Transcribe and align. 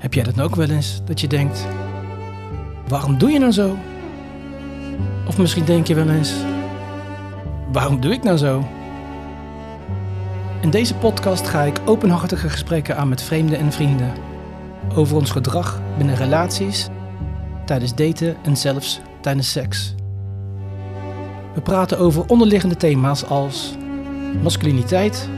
Heb 0.00 0.14
jij 0.14 0.24
dat 0.24 0.40
ook 0.40 0.54
wel 0.56 0.68
eens? 0.68 1.00
Dat 1.04 1.20
je 1.20 1.26
denkt, 1.28 1.66
waarom 2.88 3.18
doe 3.18 3.30
je 3.30 3.38
nou 3.38 3.52
zo? 3.52 3.76
Of 5.26 5.38
misschien 5.38 5.64
denk 5.64 5.86
je 5.86 5.94
wel 5.94 6.08
eens, 6.08 6.32
waarom 7.72 8.00
doe 8.00 8.12
ik 8.12 8.22
nou 8.22 8.36
zo? 8.36 8.64
In 10.60 10.70
deze 10.70 10.94
podcast 10.94 11.48
ga 11.48 11.62
ik 11.62 11.80
openhartige 11.84 12.48
gesprekken 12.48 12.96
aan 12.96 13.08
met 13.08 13.22
vreemden 13.22 13.58
en 13.58 13.72
vrienden. 13.72 14.12
Over 14.94 15.16
ons 15.16 15.30
gedrag 15.30 15.80
binnen 15.96 16.16
relaties, 16.16 16.88
tijdens 17.64 17.94
daten 17.94 18.36
en 18.42 18.56
zelfs 18.56 19.00
tijdens 19.20 19.50
seks. 19.50 19.94
We 21.54 21.60
praten 21.60 21.98
over 21.98 22.24
onderliggende 22.26 22.76
thema's 22.76 23.24
als 23.24 23.74
masculiniteit, 24.42 25.28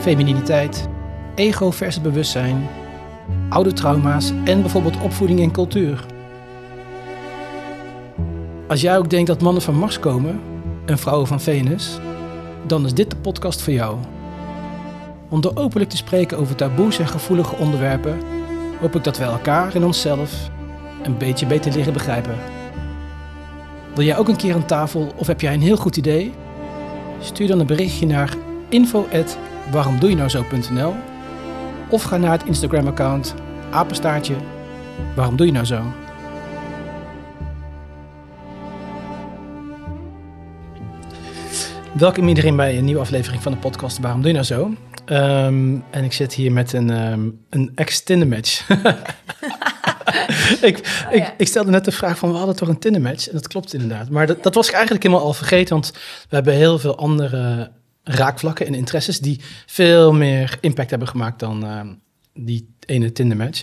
femininiteit, 0.00 0.88
ego 1.34 1.70
versus 1.70 2.02
bewustzijn, 2.02 2.68
oude 3.48 3.72
trauma's 3.72 4.32
en 4.44 4.60
bijvoorbeeld 4.60 5.00
opvoeding 5.00 5.40
en 5.40 5.50
cultuur. 5.50 6.04
Als 8.68 8.80
jij 8.80 8.98
ook 8.98 9.10
denkt 9.10 9.26
dat 9.26 9.42
mannen 9.42 9.62
van 9.62 9.74
Mars 9.74 10.00
komen 10.00 10.40
en 10.84 10.98
vrouwen 10.98 11.26
van 11.26 11.40
Venus, 11.40 11.98
dan 12.66 12.84
is 12.84 12.94
dit 12.94 13.10
de 13.10 13.16
podcast 13.16 13.62
voor 13.62 13.72
jou. 13.72 13.96
Om 15.28 15.40
door 15.40 15.52
openlijk 15.54 15.90
te 15.90 15.96
spreken 15.96 16.38
over 16.38 16.54
taboes 16.54 16.98
en 16.98 17.08
gevoelige 17.08 17.56
onderwerpen, 17.56 18.18
hoop 18.80 18.94
ik 18.94 19.04
dat 19.04 19.18
we 19.18 19.24
elkaar 19.24 19.74
en 19.74 19.84
onszelf 19.84 20.50
een 21.02 21.18
beetje 21.18 21.46
beter 21.46 21.72
leren 21.72 21.92
begrijpen. 21.92 22.34
Wil 23.94 24.04
jij 24.04 24.18
ook 24.18 24.28
een 24.28 24.36
keer 24.36 24.54
aan 24.54 24.66
tafel 24.66 25.12
of 25.16 25.26
heb 25.26 25.40
jij 25.40 25.54
een 25.54 25.62
heel 25.62 25.76
goed 25.76 25.96
idee? 25.96 26.32
Stuur 27.20 27.48
dan 27.48 27.60
een 27.60 27.66
berichtje 27.66 28.06
naar 28.06 28.34
info@waaromdoejenouzo.nl 28.68 30.94
of 31.88 32.02
ga 32.02 32.16
naar 32.16 32.30
het 32.30 32.44
Instagram-account 32.44 33.34
apenstaartje 33.70 34.34
waarom 35.14 35.36
doe 35.36 35.46
je 35.46 35.52
nou 35.52 35.64
zo? 35.64 35.82
Welkom 41.92 42.28
iedereen 42.28 42.56
bij 42.56 42.78
een 42.78 42.84
nieuwe 42.84 43.00
aflevering 43.00 43.42
van 43.42 43.52
de 43.52 43.58
podcast 43.58 43.98
Waarom 43.98 44.22
doe 44.22 44.30
je 44.30 44.36
nou 44.36 44.46
zo? 44.46 44.74
Ehm, 45.04 45.76
en 45.90 46.04
ik 46.04 46.12
zit 46.12 46.34
hier 46.34 46.52
met 46.52 46.72
een, 46.72 46.90
um, 46.90 47.44
een 47.50 47.72
ex-Tinder-match. 47.74 48.68
ik, 50.60 51.04
Oh, 51.06 51.14
ik, 51.14 51.34
ik 51.36 51.46
stelde 51.46 51.70
net 51.70 51.84
de 51.84 51.92
vraag 51.92 52.18
van, 52.18 52.30
we 52.30 52.36
hadden 52.36 52.56
toch 52.56 52.68
een 52.68 52.78
Tinder-match? 52.78 53.26
En 53.28 53.34
dat 53.34 53.48
klopt 53.48 53.72
inderdaad. 53.72 54.10
Maar 54.10 54.26
dat, 54.26 54.42
dat 54.42 54.54
was 54.54 54.66
ik 54.66 54.72
eigenlijk 54.72 55.02
helemaal 55.02 55.24
al 55.24 55.32
vergeten, 55.32 55.74
want 55.74 55.92
we 56.28 56.34
hebben 56.34 56.54
heel 56.54 56.78
veel 56.78 56.96
andere 56.96 57.70
raakvlakken 58.02 58.66
en 58.66 58.74
interesses 58.74 59.20
die 59.20 59.40
veel 59.66 60.12
meer 60.12 60.58
impact 60.60 60.90
hebben 60.90 61.08
gemaakt 61.08 61.40
dan 61.40 61.64
ehm, 61.64 61.94
die 62.34 62.76
ene 62.88 63.12
Tinder-match. 63.12 63.62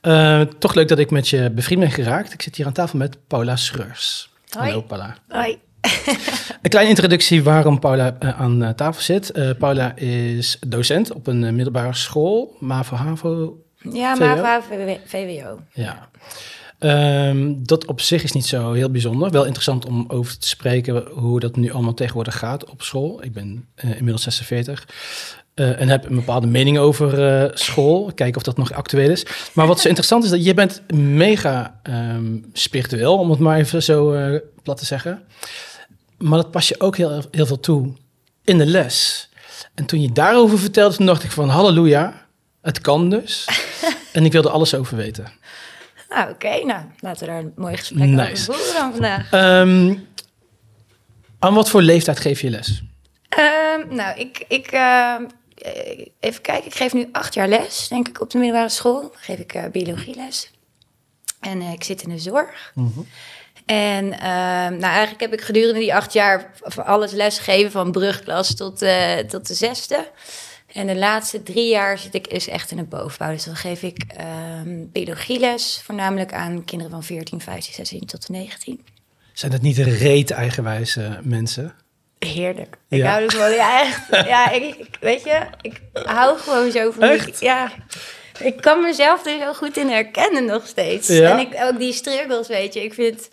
Eh, 0.00 0.40
toch 0.40 0.74
leuk 0.74 0.88
dat 0.88 0.98
ik 0.98 1.10
met 1.10 1.28
je 1.28 1.50
bevriend 1.50 1.80
ben 1.80 1.90
geraakt. 1.90 2.32
Ik 2.32 2.42
zit 2.42 2.56
hier 2.56 2.66
aan 2.66 2.72
tafel 2.72 2.98
met 2.98 3.16
Paula 3.26 3.56
Schreurs. 3.56 4.30
Hoi. 4.48 4.66
Hallo 4.66 4.82
Paula. 4.82 5.16
Hoi. 5.28 5.58
Een 6.62 6.70
kleine 6.70 6.90
introduccie 6.90 7.42
waarom 7.42 7.78
Paula 7.78 8.16
eh, 8.18 8.40
aan 8.40 8.62
eh, 8.62 8.70
tafel 8.70 9.02
zit. 9.02 9.32
Paula 9.58 9.96
is 9.96 10.58
docent 10.66 11.12
op 11.12 11.26
een 11.26 11.54
middelbare 11.54 11.94
school, 11.94 12.56
MAVO, 12.60 12.96
HAVO. 12.96 13.62
Ja, 13.92 14.14
maar 14.14 14.62
VWO. 15.04 15.60
Ja. 15.72 16.08
Ehm, 16.78 17.54
dat 17.56 17.86
op 17.86 18.00
zich 18.00 18.22
is 18.22 18.32
niet 18.32 18.46
zo 18.46 18.72
heel 18.72 18.90
bijzonder. 18.90 19.30
Wel 19.30 19.44
interessant 19.44 19.86
om 19.86 20.04
over 20.08 20.38
te 20.38 20.48
spreken 20.48 21.06
hoe 21.06 21.40
dat 21.40 21.56
nu 21.56 21.72
allemaal 21.72 21.94
tegenwoordig 21.94 22.38
gaat 22.38 22.70
op 22.70 22.82
school. 22.82 23.22
Ik 23.22 23.32
ben 23.32 23.68
inmiddels 23.74 24.22
46 24.22 24.86
eh, 25.58 25.80
en 25.80 25.88
heb 25.88 26.04
een 26.04 26.14
bepaalde 26.14 26.46
mening 26.46 26.78
over 26.78 27.24
eh, 27.24 27.50
school. 27.54 28.12
Kijken 28.14 28.36
of 28.36 28.42
dat 28.42 28.56
nog 28.56 28.72
actueel 28.72 29.10
is. 29.10 29.26
Maar 29.52 29.66
wat 29.66 29.80
zo 29.80 29.88
interessant 29.92 30.24
is, 30.24 30.30
dat 30.30 30.44
je 30.44 30.54
bent 30.54 30.82
mega 30.94 31.80
ehm, 31.82 32.36
spiritueel, 32.52 33.18
om 33.18 33.30
het 33.30 33.38
maar 33.38 33.58
even 33.58 33.82
zo 33.82 34.12
eh, 34.12 34.40
plat 34.62 34.76
te 34.76 34.84
zeggen. 34.84 35.22
Maar 36.18 36.38
dat 36.38 36.50
pas 36.50 36.68
je 36.68 36.80
ook 36.80 36.96
heel, 36.96 37.22
heel 37.30 37.46
veel 37.46 37.60
toe 37.60 37.92
in 38.44 38.58
de 38.58 38.66
les. 38.66 39.28
En 39.74 39.86
toen 39.86 40.00
je 40.00 40.12
daarover 40.12 40.58
vertelde, 40.58 40.96
toen 40.96 41.06
dacht 41.06 41.24
ik 41.24 41.30
van 41.30 41.48
halleluja, 41.48 42.26
het 42.62 42.80
kan 42.80 43.10
dus. 43.10 43.48
en 44.12 44.24
ik 44.24 44.32
wilde 44.32 44.50
alles 44.50 44.74
over 44.74 44.96
weten. 44.96 45.26
Nou, 46.08 46.30
oké. 46.30 46.64
Nou, 46.64 46.82
laten 47.00 47.26
we 47.26 47.32
daar 47.32 47.40
een 47.40 47.52
mooi 47.56 47.76
gesprek 47.76 48.08
Nice. 48.08 48.50
over 48.50 48.64
voeren 48.64 48.92
vandaag. 48.92 49.32
Ehm, 49.32 49.94
aan 51.38 51.54
wat 51.54 51.70
voor 51.70 51.82
leeftijd 51.82 52.20
geef 52.20 52.40
je 52.40 52.50
les? 52.50 52.82
Ehm, 53.28 53.94
nou, 53.94 54.18
ik... 54.18 54.44
ik 54.48 54.70
even 56.20 56.42
kijken. 56.42 56.66
Ik 56.66 56.74
geef 56.74 56.92
nu 56.92 57.08
acht 57.12 57.34
jaar 57.34 57.48
les, 57.48 57.88
denk 57.88 58.08
ik, 58.08 58.20
op 58.20 58.30
de 58.30 58.38
middelbare 58.38 58.68
school. 58.68 59.00
Dan 59.00 59.10
geef 59.14 59.38
ik 59.38 59.54
eh, 59.54 59.64
biologieles. 59.72 60.50
En 61.40 61.60
eh, 61.60 61.72
ik 61.72 61.84
zit 61.84 62.02
in 62.02 62.08
de 62.08 62.18
zorg. 62.18 62.72
En 63.66 64.12
ehm, 64.12 64.70
nou, 64.70 64.82
eigenlijk 64.82 65.20
heb 65.20 65.32
ik 65.32 65.40
gedurende 65.40 65.80
die 65.80 65.94
acht 65.94 66.12
jaar 66.12 66.50
alles 66.76 67.12
les 67.12 67.38
gegeven, 67.38 67.70
van 67.70 67.92
brugklas 67.92 68.54
tot, 68.54 68.82
eh, 68.82 69.16
tot 69.16 69.46
de 69.46 69.54
zesde. 69.54 70.10
En 70.72 70.86
de 70.86 70.96
laatste 70.96 71.42
drie 71.42 71.68
jaar 71.68 71.98
zit 71.98 72.14
ik 72.14 72.26
is 72.26 72.48
echt 72.48 72.70
in 72.70 72.78
het 72.78 72.88
bovenbouw. 72.88 73.32
Dus 73.32 73.44
dan 73.44 73.56
geef 73.56 73.82
ik 73.82 74.04
ehm 74.16 74.84
biologieles, 74.92 75.80
voornamelijk 75.84 76.32
aan 76.32 76.64
kinderen 76.64 76.92
van 76.92 77.02
14, 77.02 77.40
15, 77.40 77.74
16 77.74 78.06
tot 78.06 78.28
19. 78.28 78.80
Zijn 79.32 79.52
dat 79.52 79.60
niet 79.60 79.78
reet 79.78 80.30
eigenwijze 80.30 81.20
mensen? 81.22 81.74
Heerlijk. 82.18 82.76
Ik 82.88 82.98
Ja. 82.98 83.10
hou 83.10 83.22
er 83.24 83.30
gewoon, 83.30 83.50
ja, 83.50 83.80
echt. 83.80 84.26
Ja, 84.26 84.50
ik, 84.50 84.62
ik- 84.76 84.96
weet 85.00 85.24
je, 85.24 85.38
ik 85.62 85.80
hou 85.92 86.38
gewoon 86.38 86.70
zo 86.70 86.90
van... 86.90 87.08
die- 87.08 87.34
ja, 87.40 87.70
ik 88.38 88.60
kan 88.60 88.82
mezelf 88.82 89.26
er 89.26 89.38
zo 89.40 89.52
goed 89.52 89.76
in 89.76 89.88
herkennen 89.88 90.44
nog 90.44 90.66
steeds. 90.66 91.08
Ja? 91.08 91.30
En 91.30 91.38
ik, 91.38 91.62
ook 91.62 91.78
die 91.78 91.92
struggles, 91.92 92.48
weet 92.48 92.74
je. 92.74 92.82
Ik 92.84 92.94
vind, 92.94 93.28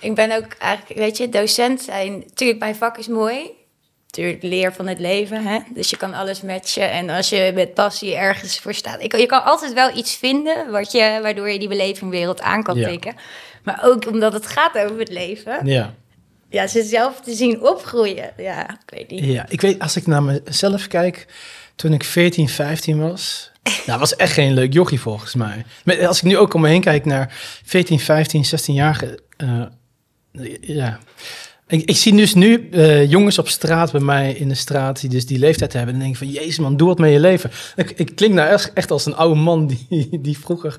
ik 0.00 0.14
ben 0.14 0.36
ook 0.36 0.52
eigenlijk, 0.58 0.98
weet 1.00 1.16
je, 1.16 1.28
docent 1.28 1.82
zijn... 1.82 2.18
Natuurlijk, 2.18 2.58
mijn 2.58 2.74
vak 2.76 2.98
is 2.98 3.06
mooi. 3.08 3.50
Natuurlijk, 4.06 4.42
leer 4.42 4.72
van 4.72 4.86
het 4.86 4.98
leven, 4.98 5.46
hè. 5.46 5.58
Dus 5.74 5.90
je 5.90 5.96
kan 5.96 6.14
alles 6.14 6.42
matchen. 6.42 6.90
En 6.90 7.10
als 7.10 7.28
je 7.28 7.52
met 7.54 7.74
passie 7.74 8.14
ergens 8.16 8.58
voor 8.58 8.74
staat... 8.74 9.02
Ik, 9.02 9.16
je 9.16 9.26
kan 9.26 9.44
altijd 9.44 9.72
wel 9.72 9.96
iets 9.96 10.16
vinden 10.16 10.70
wat 10.70 10.92
je, 10.92 11.18
waardoor 11.22 11.50
je 11.50 11.58
die 11.58 11.68
belevingwereld 11.68 12.40
aan 12.40 12.62
kan 12.62 12.76
Ja. 12.76 12.88
tikken. 12.88 13.14
Maar 13.64 13.80
ook 13.84 14.06
omdat 14.06 14.32
het 14.32 14.46
gaat 14.46 14.78
over 14.78 14.98
het 14.98 15.08
leven 15.08 15.66
Ja. 15.66 15.94
Ja, 16.50 16.66
ze 16.66 16.82
zelf 16.82 17.20
te 17.20 17.34
zien 17.34 17.62
opgroeien. 17.62 18.30
Ja, 18.36 18.70
ik 18.70 18.90
weet 18.90 19.10
niet. 19.10 19.24
ja. 19.24 19.46
Ik 19.48 19.60
weet, 19.60 19.78
als 19.78 19.96
ik 19.96 20.06
naar 20.06 20.22
mezelf 20.22 20.86
kijk, 20.86 21.26
toen 21.76 21.92
ik 21.92 22.04
14, 22.04 22.48
15 22.48 22.98
was... 22.98 23.50
Nou, 23.86 23.98
was 23.98 24.16
echt 24.16 24.32
geen 24.32 24.52
leuk 24.52 24.72
jochie 24.72 25.00
volgens 25.00 25.34
mij. 25.34 25.64
Maar 25.84 26.06
als 26.06 26.16
ik 26.16 26.22
nu 26.22 26.36
ook 26.36 26.54
om 26.54 26.60
me 26.60 26.68
heen 26.68 26.80
kijk 26.80 27.04
naar 27.04 27.34
14, 27.64 28.00
15, 28.00 28.44
16-jarigen... 28.44 29.14
eh, 29.36 29.62
ja... 30.60 30.98
Ik, 31.68 31.82
ik 31.84 31.96
zie 31.96 32.16
dus 32.16 32.34
nu 32.34 32.68
eh, 32.70 33.10
jongens 33.10 33.38
op 33.38 33.48
straat 33.48 33.92
bij 33.92 34.00
mij 34.00 34.32
in 34.32 34.48
de 34.48 34.54
straat 34.54 35.00
die 35.00 35.10
dus 35.10 35.26
die 35.26 35.38
leeftijd 35.38 35.72
hebben. 35.72 35.94
En 35.94 36.00
denk 36.00 36.12
ik 36.12 36.18
van, 36.18 36.30
jezus 36.30 36.58
man, 36.58 36.76
doe 36.76 36.88
wat 36.88 36.98
met 36.98 37.12
je 37.12 37.20
leven. 37.20 37.50
Ik, 37.76 37.90
ik 37.90 38.16
klink 38.16 38.34
nou 38.34 38.48
echt, 38.48 38.72
echt 38.72 38.90
als 38.90 39.06
een 39.06 39.16
oude 39.16 39.40
man 39.40 39.66
die, 39.66 40.08
die 40.20 40.38
vroeger 40.38 40.76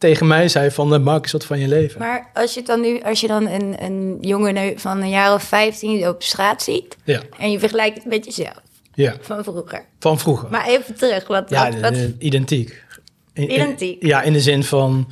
tegen 0.00 0.26
mij 0.26 0.48
zei 0.48 0.70
van, 0.70 0.94
eh, 0.94 1.14
eens 1.22 1.32
wat 1.32 1.44
van 1.44 1.58
je 1.58 1.68
leven. 1.68 1.98
Maar 1.98 2.30
als 2.34 2.54
je 2.54 2.62
dan 2.62 2.80
nu, 2.80 3.00
als 3.02 3.20
je 3.20 3.26
dan 3.26 3.46
een, 3.48 3.84
een 3.84 4.18
jongen 4.20 4.78
van 4.78 5.00
een 5.02 5.08
jaar 5.08 5.34
of 5.34 5.42
15 5.42 6.08
op 6.08 6.22
straat 6.22 6.62
ziet 6.62 6.96
Ja, 7.04 7.20
en 7.38 7.50
je 7.50 7.58
vergelijkt 7.58 7.96
het 7.96 8.04
met 8.06 8.24
jezelf 8.24 8.60
ja, 8.94 9.14
van 9.20 9.44
vroeger. 9.44 9.84
van 9.98 10.18
vroeger. 10.18 10.50
Maar 10.50 10.66
even 10.68 10.94
terug, 10.94 11.26
wat, 11.26 11.50
ja, 11.50 11.70
wat, 11.70 11.80
wat- 11.80 11.92
eh, 11.92 12.02
identiek. 12.18 12.84
In- 13.32 13.48
in- 13.48 13.54
Identiek? 13.54 14.06
ja, 14.06 14.22
in 14.22 14.32
de 14.32 14.40
zin 14.40 14.64
van 14.64 14.90
een 14.92 15.06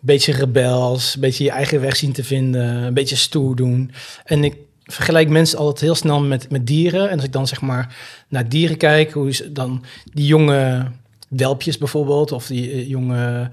beetje 0.00 0.32
rebels, 0.32 1.14
een 1.14 1.20
beetje 1.20 1.44
je 1.44 1.50
eigen 1.50 1.80
weg 1.80 1.96
zien 1.96 2.12
te 2.12 2.24
vinden, 2.24 2.64
een 2.64 2.94
beetje 2.94 3.16
stoer 3.16 3.56
doen. 3.56 3.90
En 4.24 4.44
ik 4.44 4.56
vergelijk 4.84 5.28
mensen 5.28 5.58
altijd 5.58 5.80
heel 5.80 5.94
snel 5.94 6.20
met, 6.20 6.50
met 6.50 6.66
dieren. 6.66 7.08
En 7.10 7.16
als 7.16 7.24
ik 7.24 7.32
dan 7.32 7.46
zeg 7.46 7.60
maar 7.60 7.96
naar 8.28 8.48
dieren 8.48 8.76
kijk, 8.76 9.12
hoe 9.12 9.28
is 9.28 9.42
dan 9.50 9.84
die 10.12 10.26
jonge 10.26 10.86
welpjes 11.28 11.78
bijvoorbeeld, 11.78 12.32
of 12.32 12.46
die 12.46 12.70
eh, 12.72 12.88
jonge 12.88 13.50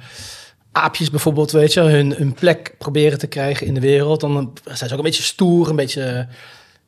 aapjes 0.82 1.10
bijvoorbeeld, 1.10 1.52
weet 1.52 1.74
je, 1.74 1.82
hun, 1.82 2.14
hun 2.14 2.34
plek 2.34 2.76
proberen 2.78 3.20
te 3.20 3.28
krijgen 3.28 3.68
in 3.68 3.74
de 3.74 3.80
wereld. 3.80 4.20
Dan 4.22 4.54
zijn 4.64 4.78
ze 4.78 4.92
ook 4.92 4.98
een 4.98 5.02
beetje 5.06 5.24
stoer, 5.24 5.70
een 5.70 5.76
beetje, 5.76 6.02
een 6.02 6.28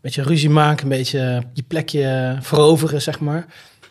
beetje 0.01 0.23
ruzie 0.23 0.49
maken, 0.49 0.83
een 0.83 0.97
beetje 0.97 1.43
je 1.53 1.63
plekje 1.63 2.38
veroveren, 2.41 3.01
zeg 3.01 3.19
maar. 3.19 3.45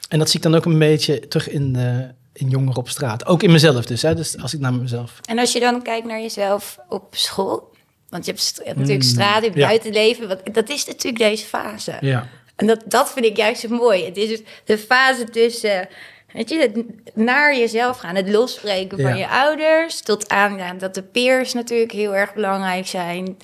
En 0.08 0.18
dat 0.18 0.28
zie 0.30 0.36
ik 0.36 0.44
dan 0.44 0.54
ook 0.54 0.64
een 0.64 0.78
beetje 0.78 1.28
terug 1.28 1.48
in, 1.48 1.72
de, 1.72 2.08
in 2.32 2.48
jongeren 2.48 2.76
op 2.76 2.88
straat. 2.88 3.26
Ook 3.26 3.42
in 3.42 3.50
mezelf 3.52 3.84
dus, 3.84 4.02
hè? 4.02 4.14
dus 4.14 4.38
als 4.38 4.54
ik 4.54 4.60
naar 4.60 4.74
mezelf... 4.74 5.20
En 5.24 5.38
als 5.38 5.52
je 5.52 5.60
dan 5.60 5.82
kijkt 5.82 6.06
naar 6.06 6.20
jezelf 6.20 6.78
op 6.88 7.06
school, 7.10 7.74
want 8.08 8.24
je 8.24 8.30
hebt, 8.30 8.42
st- 8.42 8.56
je 8.56 8.64
hebt 8.64 8.78
natuurlijk 8.78 9.04
Mm, 9.04 9.10
straat, 9.10 9.38
je 9.38 9.44
hebt 9.44 9.56
ja. 9.56 9.66
buitenleven, 9.66 10.28
wat, 10.28 10.40
dat 10.52 10.68
is 10.68 10.86
natuurlijk 10.86 11.18
deze 11.24 11.44
fase. 11.44 11.96
Ja, 12.00 12.28
En 12.56 12.66
dat, 12.66 12.82
dat 12.86 13.10
vind 13.12 13.24
ik 13.26 13.36
juist 13.36 13.60
zo 13.60 13.68
mooi. 13.68 14.04
Het 14.04 14.16
is 14.16 14.28
dus 14.28 14.40
de 14.64 14.78
fase 14.78 15.24
tussen, 15.24 15.88
weet 16.32 16.48
je, 16.50 16.58
het 16.58 16.84
naar 17.16 17.56
jezelf 17.56 17.98
gaan. 17.98 18.14
Het 18.14 18.28
losspreken 18.28 19.00
van 19.00 19.16
je 19.16 19.28
ouders. 19.28 20.00
Tot 20.00 20.28
aan 20.28 20.56
ja, 20.56 20.74
dat 20.74 20.94
de 20.94 21.02
peers 21.02 21.52
natuurlijk 21.52 21.92
heel 21.92 22.14
erg 22.14 22.34
belangrijk 22.34 22.86
zijn. 22.86 23.36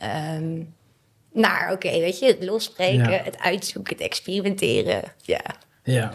Ehm, 0.00 0.60
naar, 1.32 1.72
oké, 1.72 1.90
weet 1.90 2.18
je, 2.18 2.26
het 2.26 2.44
losspreken, 2.44 3.10
Ja. 3.10 3.22
het 3.24 3.38
uitzoeken, 3.38 3.92
het 3.92 4.02
experimenteren. 4.04 5.02
Ja. 5.22 5.40
ja. 5.82 6.14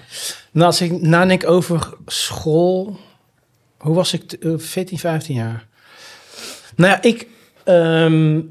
Nou, 0.52 0.66
als 0.66 0.82
ik 0.82 1.02
nadenk 1.02 1.48
over 1.48 1.94
school... 2.06 3.00
Hoe 3.78 3.96
was 3.96 4.14
ik? 4.14 4.32
eh, 4.32 4.52
14, 4.58 5.00
15 5.00 5.36
jaar. 5.36 5.68
Nou 6.76 6.92
ja, 6.92 7.02
ik 7.02 7.28
ehm, 7.64 8.42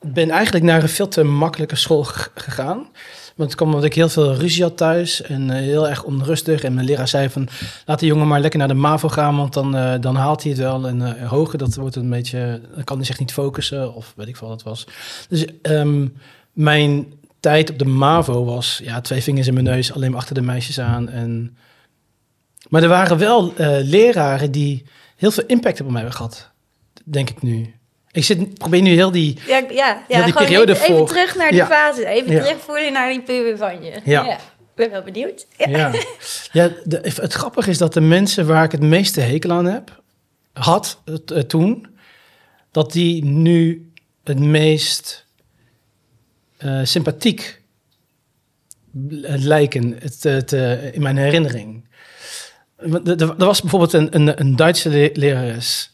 ben 0.00 0.30
eigenlijk 0.30 0.64
naar 0.64 0.82
een 0.82 0.88
veel 0.88 1.08
te 1.08 1.22
makkelijke 1.22 1.76
school 1.76 2.04
gegaan. 2.34 2.90
Want 3.36 3.48
het 3.48 3.54
kwam 3.54 3.68
omdat 3.68 3.84
ik 3.84 3.94
heel 3.94 4.08
veel 4.08 4.34
ruzie 4.34 4.62
had 4.62 4.76
thuis 4.76 5.22
en 5.22 5.50
eh, 5.50 5.56
heel 5.56 5.88
erg 5.88 6.04
onrustig. 6.04 6.62
En 6.62 6.74
mijn 6.74 6.86
leraar 6.86 7.08
zei 7.08 7.30
van, 7.30 7.48
laat 7.86 8.00
de 8.00 8.06
jongen 8.06 8.28
maar 8.28 8.40
lekker 8.40 8.58
naar 8.58 8.68
de 8.68 8.74
MAVO 8.74 9.08
gaan, 9.08 9.36
want 9.36 9.52
dan, 9.52 9.76
eh, 9.76 9.94
dan 10.00 10.16
haalt 10.16 10.42
hij 10.42 10.52
het 10.52 10.60
wel. 10.60 10.86
En 10.86 11.18
eh, 11.18 11.28
hoger, 11.28 11.58
dat 11.58 11.74
wordt 11.74 11.96
een 11.96 12.10
beetje, 12.10 12.60
dan 12.74 12.84
kan 12.84 12.96
hij 12.96 13.06
zich 13.06 13.18
niet 13.18 13.32
focussen 13.32 13.94
of 13.94 14.12
weet 14.16 14.28
ik 14.28 14.36
veel 14.36 14.48
wat 14.48 14.56
het 14.56 14.68
was. 14.68 14.86
Dus 15.28 15.46
ehm, 15.62 16.08
mijn 16.52 17.12
tijd 17.40 17.70
op 17.70 17.78
de 17.78 17.84
MAVO 17.84 18.44
was, 18.44 18.80
ja, 18.84 19.00
twee 19.00 19.22
vingers 19.22 19.46
in 19.46 19.54
mijn 19.54 19.66
neus, 19.66 19.92
alleen 19.92 20.14
achter 20.14 20.34
de 20.34 20.42
meisjes 20.42 20.80
aan. 20.80 21.08
En... 21.08 21.56
Maar 22.68 22.82
er 22.82 22.88
waren 22.88 23.18
wel 23.18 23.52
leraren 23.82 24.50
die 24.50 24.84
heel 25.16 25.30
veel 25.30 25.44
impact 25.46 25.80
op 25.80 25.86
mij 25.86 25.96
hebben 25.96 26.16
gehad, 26.16 26.50
denk 27.04 27.30
ik 27.30 27.42
nu. 27.42 27.74
Ik 28.12 28.24
zit, 28.24 28.54
probeer 28.58 28.82
nu 28.82 28.90
heel 28.90 29.10
die 29.10 29.38
Ja, 29.46 29.62
ja, 29.70 30.04
ja, 30.08 30.24
die 30.24 30.32
periode 30.34 30.72
even, 30.72 30.84
even 30.84 30.96
voor- 30.96 31.06
terug 31.08 31.36
naar 31.36 31.48
die 31.50 31.58
Ja. 31.58 31.66
fase. 31.66 32.06
Even 32.06 32.32
Ja. 32.32 32.42
terugvoelen 32.42 32.92
naar 32.92 33.10
die 33.12 33.22
puber 33.22 33.56
van 33.56 33.82
je. 33.82 34.00
Ja. 34.04 34.32
Ik 34.34 34.38
ben 34.74 34.90
wel 34.90 35.02
benieuwd. 35.02 35.46
Ja. 35.56 35.92
Ja, 36.52 36.70
de, 36.84 36.98
het 37.02 37.32
grappige 37.32 37.70
is 37.70 37.78
dat 37.78 37.92
de 37.94 38.00
mensen 38.00 38.46
waar 38.46 38.64
ik 38.64 38.72
het 38.72 38.80
meeste 38.82 39.20
hekel 39.20 39.50
aan 39.50 39.64
heb, 39.64 40.02
had 40.52 41.00
het, 41.04 41.30
eh, 41.30 41.42
toen, 41.42 41.86
dat 42.70 42.92
die 42.92 43.24
nu 43.24 43.90
het 44.24 44.38
meest 44.38 45.26
eh, 46.58 46.80
sympathiek 46.82 47.62
bl- 48.90 49.26
lijken 49.28 49.96
het, 50.00 50.22
het, 50.22 50.52
eh, 50.52 50.94
in 50.94 51.02
mijn 51.02 51.16
herinnering. 51.16 51.88
Er 52.76 53.20
er 53.20 53.36
was 53.36 53.60
bijvoorbeeld 53.60 53.92
een, 53.92 54.14
een, 54.14 54.40
een 54.40 54.56
Duitse 54.56 54.88
le- 54.88 55.10
lerares. 55.12 55.91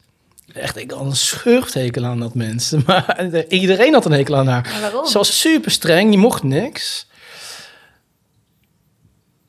Echt, 0.53 0.77
ik 0.77 0.91
had 0.91 1.01
een 1.01 1.17
schurfthekel 1.17 2.05
aan 2.05 2.21
dat 2.21 2.35
mens. 2.35 2.75
Maar 2.87 3.27
iedereen 3.49 3.93
had 3.93 4.05
een 4.05 4.13
hekel 4.13 4.37
aan 4.37 4.47
haar. 4.47 4.69
Maar 4.73 4.81
waarom? 4.81 5.07
Ze 5.07 5.19
was 5.19 5.41
super 5.41 5.71
streng, 5.71 6.13
je 6.13 6.19
mocht 6.19 6.43
niks. 6.43 7.07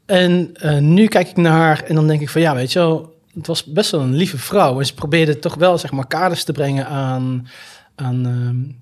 En 0.06 0.50
eh, 0.54 0.78
nu 0.78 1.08
kijk 1.08 1.30
ik 1.30 1.38
naar 1.38 1.52
haar 1.52 1.84
en 1.84 1.96
dan 1.96 2.08
denk 2.08 2.22
ik 2.22 2.30
van 2.30 2.42
ja, 2.42 2.56
weet 2.56 2.72
je 2.72 2.80
wel, 2.80 3.18
het 3.34 3.48
was 3.48 3.64
best 3.64 3.92
wel 3.92 4.02
een 4.02 4.16
lieve 4.16 4.38
vrouw. 4.38 4.80
En 4.80 4.86
ze 4.86 4.94
probeerde 4.94 5.40
toch 5.40 5.56
wel 5.56 5.78
zeg 5.78 5.92
maar 5.92 6.08
kaders 6.08 6.44
te 6.44 6.52
brengen 6.52 6.88
aan, 6.88 7.48
aan, 7.96 8.26
ehm, 8.26 8.78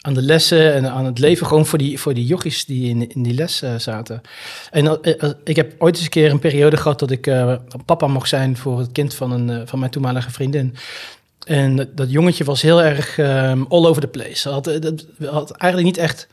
aan 0.00 0.14
de 0.14 0.22
lessen 0.22 0.74
en 0.74 0.90
aan 0.90 1.04
het 1.04 1.18
leven. 1.18 1.46
Gewoon 1.46 1.66
voor 1.66 1.78
die, 1.78 1.98
voor 2.00 2.14
die 2.14 2.26
jochies 2.26 2.64
die 2.64 2.88
in, 2.88 3.08
in 3.08 3.22
die 3.22 3.34
les 3.34 3.62
eh, 3.62 3.74
zaten. 3.76 4.20
En 4.70 5.02
eh, 5.02 5.22
eh, 5.22 5.30
ik 5.44 5.56
heb 5.56 5.74
ooit 5.78 5.94
eens 5.94 6.04
een 6.04 6.10
keer 6.10 6.30
een 6.30 6.38
periode 6.38 6.76
gehad 6.76 6.98
dat 6.98 7.10
ik 7.10 7.26
eh, 7.26 7.54
papa 7.84 8.06
mocht 8.06 8.28
zijn 8.28 8.56
voor 8.56 8.78
het 8.78 8.92
kind 8.92 9.14
van, 9.14 9.30
een, 9.30 9.50
eh, 9.50 9.62
van 9.64 9.78
mijn 9.78 9.90
toenmalige 9.90 10.30
vriendin. 10.30 10.74
En 11.46 11.76
dat, 11.76 11.96
dat 11.96 12.10
jongetje 12.10 12.44
was 12.44 12.62
heel 12.62 12.82
erg 12.82 13.18
ehm, 13.18 13.62
all 13.68 13.86
over 13.86 14.00
the 14.00 14.08
place. 14.08 14.48
Had, 14.48 14.66
eh, 14.66 14.80
dat, 14.80 15.06
had 15.18 15.50
eigenlijk 15.50 15.96
niet 15.96 16.04
echt 16.04 16.28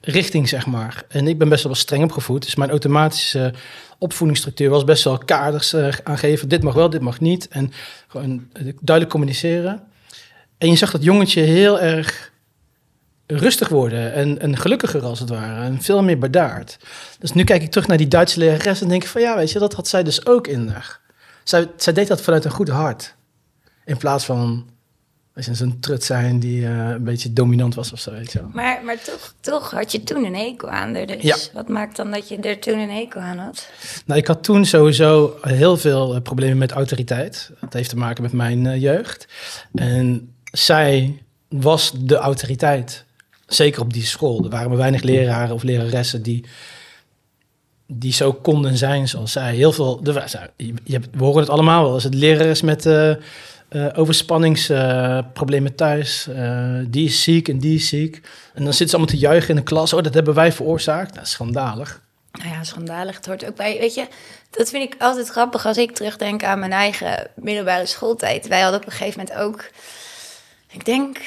richting, 0.00 0.48
zeg 0.48 0.66
maar. 0.66 1.04
En 1.08 1.28
ik 1.28 1.38
ben 1.38 1.48
best 1.48 1.64
wel 1.64 1.74
streng 1.74 2.04
opgevoed. 2.04 2.42
Dus 2.42 2.54
mijn 2.54 2.70
automatische 2.70 3.52
opvoedingsstructuur 3.98 4.70
was 4.70 4.84
best 4.84 5.04
wel 5.04 5.18
kaders 5.18 5.72
eh, 5.72 5.88
aangeven. 6.02 6.48
Dit 6.48 6.62
mag 6.62 6.74
wel, 6.74 6.90
dit 6.90 7.00
mag 7.00 7.20
niet. 7.20 7.48
En 7.48 7.72
gewoon 8.08 8.48
eh, 8.52 8.62
duidelijk 8.62 9.10
communiceren. 9.10 9.82
En 10.58 10.68
je 10.68 10.76
zag 10.76 10.90
dat 10.90 11.04
jongetje 11.04 11.40
heel 11.40 11.80
erg 11.80 12.32
rustig 13.26 13.68
worden 13.68 14.12
en, 14.12 14.40
en 14.40 14.56
gelukkiger 14.56 15.02
als 15.02 15.20
het 15.20 15.28
ware. 15.28 15.64
En 15.64 15.82
veel 15.82 16.02
meer 16.02 16.18
bedaard. 16.18 16.78
Dus 17.18 17.32
nu 17.32 17.44
kijk 17.44 17.62
ik 17.62 17.70
terug 17.70 17.86
naar 17.86 17.96
die 17.96 18.08
Duitse 18.08 18.38
lerares 18.38 18.80
en 18.80 18.88
denk 18.88 19.02
ik 19.02 19.08
van... 19.08 19.20
ja, 19.20 19.36
weet 19.36 19.52
je, 19.52 19.58
dat 19.58 19.74
had 19.74 19.88
zij 19.88 20.02
dus 20.02 20.26
ook 20.26 20.46
in. 20.46 20.72
Zij, 21.44 21.70
zij 21.76 21.92
deed 21.92 22.08
dat 22.08 22.20
vanuit 22.20 22.44
een 22.44 22.50
goed 22.50 22.68
hart. 22.68 23.16
In 23.88 23.96
plaats 23.96 24.24
van 24.24 24.66
zo'n 25.34 25.80
trut 25.80 26.04
zijn 26.04 26.38
die 26.40 26.66
eh, 26.66 26.88
een 26.88 27.04
beetje 27.04 27.32
dominant 27.32 27.74
was 27.74 27.92
of 27.92 27.98
zo, 28.00 28.10
weet 28.10 28.32
je 28.32 28.38
wel. 28.38 28.50
Maar, 28.52 28.80
maar 28.84 29.02
toch, 29.02 29.34
toch 29.40 29.70
had 29.70 29.92
je 29.92 30.02
toen 30.04 30.24
een 30.24 30.34
hekel 30.34 30.68
aan 30.70 30.94
er. 30.94 31.06
Dus 31.06 31.22
Ja. 31.22 31.36
wat 31.52 31.68
maakt 31.68 31.96
dan 31.96 32.10
dat 32.10 32.28
je 32.28 32.36
er 32.36 32.58
toen 32.58 32.78
een 32.78 32.90
hekel 32.90 33.20
aan 33.20 33.38
had? 33.38 33.68
Nou, 34.06 34.20
ik 34.20 34.26
had 34.26 34.42
toen 34.42 34.64
sowieso 34.64 35.36
heel 35.40 35.76
veel 35.76 36.14
eh, 36.14 36.20
problemen 36.22 36.58
met 36.58 36.70
autoriteit. 36.72 37.50
Dat 37.60 37.72
heeft 37.72 37.88
te 37.88 37.96
maken 37.96 38.22
met 38.22 38.32
mijn 38.32 38.66
eh, 38.66 38.80
jeugd. 38.80 39.28
En 39.74 40.34
zij 40.44 41.22
was 41.48 41.92
de 41.96 42.16
autoriteit. 42.16 43.04
Zeker 43.46 43.80
op 43.80 43.92
die 43.92 44.04
school. 44.04 44.44
Er 44.44 44.50
waren 44.50 44.68
maar 44.68 44.78
weinig 44.78 45.02
leraren 45.02 45.54
of 45.54 45.62
leraressen 45.62 46.22
die, 46.22 46.44
die 47.86 48.12
zo 48.12 48.32
konden 48.32 48.76
zijn 48.76 49.08
zoals 49.08 49.32
zij. 49.32 49.54
Heel 49.54 49.72
veel, 49.72 50.00
hebt, 50.84 51.08
we 51.12 51.24
horen 51.24 51.40
het 51.40 51.50
allemaal 51.50 51.82
wel. 51.82 51.92
Als 51.92 52.04
het 52.04 52.14
lerares 52.14 52.62
met 52.62 52.84
eh, 53.68 53.86
overspanningsproblemen 53.94 55.74
thuis. 55.74 56.28
eh, 56.28 56.74
die 56.88 57.06
is 57.06 57.22
ziek 57.22 57.48
en 57.48 57.58
die 57.58 57.74
is 57.74 57.88
ziek. 57.88 58.20
En 58.54 58.64
dan 58.64 58.72
zitten 58.72 58.88
ze 58.88 58.96
allemaal 58.96 59.14
te 59.14 59.20
juichen 59.20 59.48
in 59.48 59.56
de 59.56 59.62
klas. 59.62 59.92
Oh, 59.92 60.02
dat 60.02 60.14
hebben 60.14 60.34
wij 60.34 60.52
veroorzaakt. 60.52 61.14
Dat 61.14 61.28
schandalig. 61.28 62.00
Nou 62.32 62.50
ja, 62.50 62.64
schandalig. 62.64 63.16
Het 63.16 63.26
hoort 63.26 63.46
ook 63.46 63.56
bij, 63.56 63.78
weet 63.78 63.94
je, 63.94 64.06
dat 64.50 64.70
vind 64.70 64.92
ik 64.94 65.02
altijd 65.02 65.28
grappig 65.28 65.66
als 65.66 65.76
ik 65.76 65.90
terugdenk 65.94 66.44
aan 66.44 66.58
mijn 66.58 66.72
eigen 66.72 67.30
middelbare 67.34 67.86
schooltijd. 67.86 68.46
Wij 68.46 68.60
hadden 68.60 68.80
op 68.80 68.86
een 68.86 68.92
gegeven 68.92 69.20
moment 69.20 69.38
ook, 69.38 69.70
ik 70.70 70.84
denk, 70.84 71.18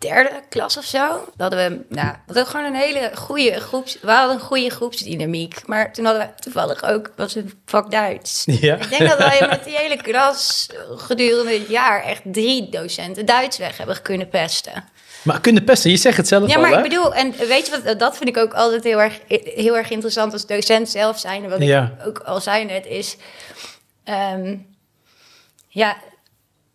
derde 0.00 0.42
klas 0.48 0.76
of 0.76 0.84
zo. 0.84 1.28
Hadden 1.36 1.58
we, 1.58 1.94
nou, 1.94 2.08
we 2.08 2.16
hadden 2.26 2.46
gewoon 2.46 2.66
een 2.66 2.74
hele 2.80 3.10
goede 3.14 3.60
groeps, 3.60 3.98
we 4.00 4.10
hadden 4.10 4.34
een 4.36 4.42
goede 4.42 4.70
groepsdynamiek. 4.70 5.66
Maar 5.66 5.92
toen 5.92 6.04
hadden 6.04 6.22
we 6.36 6.42
toevallig 6.42 6.82
ook, 6.84 7.12
was 7.16 7.34
een 7.34 7.52
vak 7.66 7.90
Duits. 7.90 8.44
Ja. 8.60 8.76
Ik 8.76 8.88
denk 8.90 9.08
dat 9.08 9.18
wij 9.18 9.46
met 9.48 9.64
die 9.64 9.76
hele 9.76 9.96
klas 10.02 10.68
gedurende 10.96 11.52
het 11.58 11.68
jaar 11.68 12.02
echt 12.02 12.22
drie 12.24 12.68
docenten 12.68 13.26
Duits 13.26 13.58
weg 13.58 13.76
hebben 13.76 14.02
kunnen 14.02 14.28
pesten. 14.28 14.84
Maar 15.22 15.40
kunnen 15.40 15.64
pesten, 15.64 15.90
je 15.90 15.96
zegt 15.96 16.16
het 16.16 16.28
zelf 16.28 16.48
Ja, 16.48 16.54
al, 16.54 16.60
maar 16.60 16.70
hè? 16.70 16.76
ik 16.76 16.82
bedoel, 16.88 17.14
en 17.14 17.34
weet 17.48 17.66
je 17.66 17.80
wat, 17.84 17.98
dat 17.98 18.16
vind 18.16 18.28
ik 18.28 18.36
ook 18.36 18.52
altijd 18.54 18.84
heel 18.84 19.00
erg, 19.00 19.20
heel 19.54 19.76
erg 19.76 19.90
interessant 19.90 20.32
als 20.32 20.46
docent 20.46 20.88
zelf 20.88 21.18
zijn. 21.18 21.48
Wat 21.48 21.62
Ja. 21.62 21.94
ik 22.00 22.06
ook 22.06 22.18
al 22.18 22.40
zei 22.40 22.64
net 22.64 22.86
is, 22.86 23.16
ehm, 24.04 24.56
ja, 25.68 25.96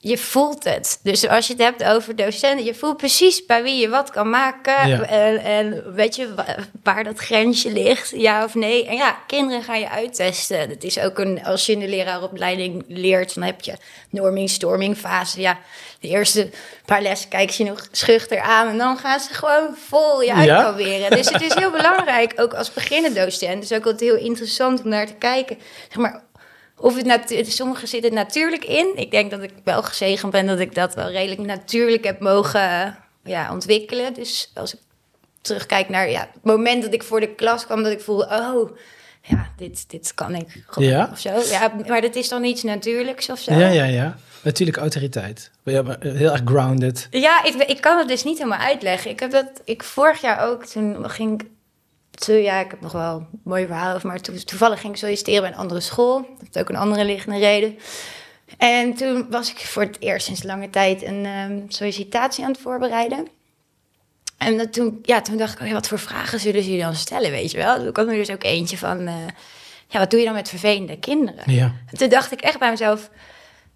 je 0.08 0.18
voelt 0.18 0.64
het. 0.64 1.00
Dus 1.04 1.28
als 1.28 1.48
je 1.48 1.54
het 1.54 1.62
hebt 1.62 1.84
over 1.84 2.16
docenten, 2.16 2.66
je 2.66 2.74
voelt 2.76 2.98
precies 2.98 3.46
bij 3.46 3.64
wie 3.64 3.80
je 3.82 3.90
wat 3.90 4.10
kan 4.10 4.30
maken. 4.30 4.88
Ja. 4.88 5.02
En, 5.02 5.38
en 5.44 5.94
weet 5.94 6.16
je 6.16 6.34
wa- 6.34 6.56
waar 6.84 7.04
dat 7.04 7.20
grensje 7.20 7.72
ligt, 7.72 8.10
ja 8.16 8.44
of 8.44 8.56
nee. 8.56 8.86
En 8.88 8.96
ja, 8.96 9.18
kinderen 9.28 9.64
ga 9.64 9.76
je 9.76 9.90
uittesten. 9.90 10.60
Het 10.70 10.84
is 10.84 11.00
ook 11.00 11.20
een, 11.20 11.44
als 11.46 11.66
je 11.66 11.72
in 11.72 11.80
de 11.80 11.88
leraaropleiding 11.88 12.84
leert, 12.88 13.34
dan 13.36 13.44
heb 13.44 13.62
je 13.62 13.74
norming, 14.10 14.50
storming 14.50 14.98
fase. 14.98 15.42
Ja, 15.42 15.58
de 16.00 16.08
eerste 16.08 16.50
paar 16.86 17.02
lessen 17.02 17.30
kijken 17.30 17.54
ze 17.56 17.64
je 17.64 17.70
nog 17.70 17.88
schuchter 17.92 18.40
aan 18.40 18.68
en 18.68 18.78
dan 18.78 18.98
gaan 18.98 19.20
ze 19.20 19.34
gewoon 19.34 19.76
vol 19.88 20.22
je 20.22 20.28
Ja? 20.28 20.36
uitproberen. 20.36 21.10
Dus 21.18 21.30
het 21.30 21.42
is 21.42 21.54
heel 21.54 21.72
belangrijk, 21.72 22.34
ook 22.36 22.54
als 22.54 22.74
beginnende 22.74 23.20
docent. 23.26 23.54
Het 23.54 23.64
is 23.72 23.78
ook 23.78 23.86
altijd 23.86 24.10
heel 24.10 24.20
interessant 24.26 24.84
om 24.84 24.90
naar 24.90 25.08
te 25.08 25.14
kijken. 25.14 25.58
Zeg 25.88 25.98
maar, 25.98 26.24
of 26.78 26.96
het 27.04 27.54
sommigen 27.54 27.88
zitten 27.88 28.14
natuurlijk 28.14 28.66
in. 28.66 28.92
Ik 28.96 29.12
denk 29.12 29.32
dat 29.32 29.42
ik 29.42 29.54
wel 29.64 29.84
gezegend 29.84 30.32
ben 30.32 30.46
dat 30.46 30.60
ik 30.60 30.76
dat 30.76 30.96
wel 30.96 31.10
redelijk 31.10 31.42
natuurlijk 31.42 32.04
heb 32.04 32.20
mogen 32.20 32.62
eh, 32.62 32.88
ja, 33.24 33.52
ontwikkelen. 33.52 34.14
Dus 34.14 34.52
als 34.54 34.74
ik 34.74 34.80
terugkijk 35.42 35.90
naar 35.90 36.10
ja, 36.10 36.30
het 36.34 36.44
moment 36.44 36.84
dat 36.84 36.94
ik 36.94 37.04
voor 37.04 37.20
de 37.20 37.36
klas 37.36 37.66
kwam, 37.66 37.84
dat 37.84 37.92
ik 37.92 38.02
voelde, 38.02 38.26
oh, 38.26 38.78
ja, 39.22 39.50
dit, 39.58 39.90
dit 39.90 40.14
kan 40.14 40.36
ik 40.36 40.64
gewoon 40.68 40.90
Ja? 40.90 41.10
of 41.12 41.20
zo. 41.20 41.30
Ja, 41.50 41.74
maar 41.88 42.02
dat 42.02 42.16
is 42.16 42.30
dan 42.30 42.44
iets 42.44 42.64
natuurlijks 42.64 43.30
of 43.30 43.40
zo. 43.40 43.54
Ja, 43.54 43.68
ja, 43.68 43.84
ja. 43.84 44.16
Natuurlijk 44.42 44.78
autoriteit. 44.78 45.52
Ja, 45.64 45.82
maar 45.82 45.98
heel 46.00 46.32
erg 46.32 46.42
grounded. 46.46 47.08
Ja, 47.12 47.44
ik, 47.44 47.54
ik 47.54 47.82
kan 47.82 47.98
het 47.98 48.08
dus 48.08 48.24
niet 48.24 48.38
helemaal 48.38 48.60
uitleggen. 48.60 49.12
Ik 49.12 49.20
heb 49.20 49.32
dat, 49.32 49.62
ik 49.64 49.84
vorig 49.84 50.22
jaar 50.22 50.50
ook, 50.50 50.66
toen 50.66 51.10
ging 51.10 51.42
ik, 51.42 51.48
toen, 52.16 52.42
ja, 52.42 52.60
ik 52.60 52.72
heb 52.72 52.82
nog 52.82 52.92
wel 52.92 53.16
een 53.16 53.40
mooi 53.44 53.66
verhaal 53.66 53.96
over, 53.96 54.08
maar 54.08 54.22
toen, 54.22 54.44
toevallig 54.44 54.80
ging 54.80 54.94
ik 54.94 55.00
solliciteren 55.00 55.42
bij 55.42 55.52
een 55.52 55.58
andere 55.58 55.80
school. 55.80 56.18
Dat 56.18 56.40
heeft 56.40 56.60
ook 56.60 56.70
een 56.70 56.76
andere 56.76 57.06
liggende 57.06 57.38
reden. 57.38 57.78
En 58.58 58.94
toen 58.94 59.28
was 59.30 59.52
ik 59.52 59.58
voor 59.58 59.82
het 59.82 59.98
eerst 60.00 60.26
sinds 60.26 60.44
lange 60.44 60.70
tijd 60.70 61.04
een 61.04 61.26
ehm, 61.26 61.60
sollicitatie 61.68 62.44
aan 62.44 62.52
het 62.52 62.62
voorbereiden. 62.62 63.28
En 64.38 64.58
dat 64.58 64.74
toen, 64.74 65.00
ja, 65.02 65.22
toen 65.22 65.38
dacht 65.38 65.54
ik, 65.54 65.62
oh 65.62 65.68
ja, 65.68 65.74
wat 65.74 65.88
voor 65.88 66.00
vragen 66.00 66.40
zullen 66.40 66.64
ze 66.64 66.72
je 66.72 66.82
dan 66.82 66.96
stellen, 66.96 67.32
weet 67.32 67.52
je 67.52 67.58
wel? 67.58 67.76
Toen 67.78 67.92
kwam 67.92 68.10
er 68.10 68.16
dus 68.16 68.32
ook 68.32 68.44
eentje 68.44 68.78
van, 68.78 69.08
eh, 69.08 69.14
ja, 69.88 70.00
wat 70.00 70.10
doe 70.12 70.20
je 70.20 70.26
dan 70.26 70.36
met 70.36 70.50
vervelende 70.50 71.00
kinderen? 71.00 71.54
Ja. 71.54 71.74
En 71.92 71.98
toen 71.98 72.10
dacht 72.10 72.32
ik 72.32 72.42
echt 72.42 72.60
bij 72.60 72.70
mezelf, 72.70 73.10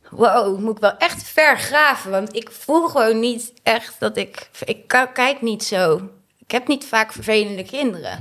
wow, 0.10 0.60
moet 0.60 0.76
ik 0.76 0.82
wel 0.82 0.98
echt 0.98 1.24
ver 1.24 1.58
graven. 1.58 2.12
Want 2.12 2.36
ik 2.36 2.52
voel 2.52 2.88
gewoon 2.88 3.20
niet 3.20 3.54
echt 3.64 3.96
dat 4.00 4.18
ik... 4.18 4.50
Ik 4.66 4.88
kijk 5.14 5.42
niet 5.42 5.64
zo. 5.64 6.10
Ik 6.50 6.56
heb 6.56 6.68
niet 6.68 6.86
vaak 6.86 7.12
vervelende 7.12 7.64
kinderen. 7.64 8.12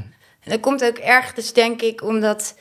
En 0.41 0.51
dat 0.51 0.61
komt 0.61 0.85
ook 0.85 0.99
ergens, 0.99 1.53
denk 1.53 1.83
ik, 1.83 2.03
omdat... 2.03 2.55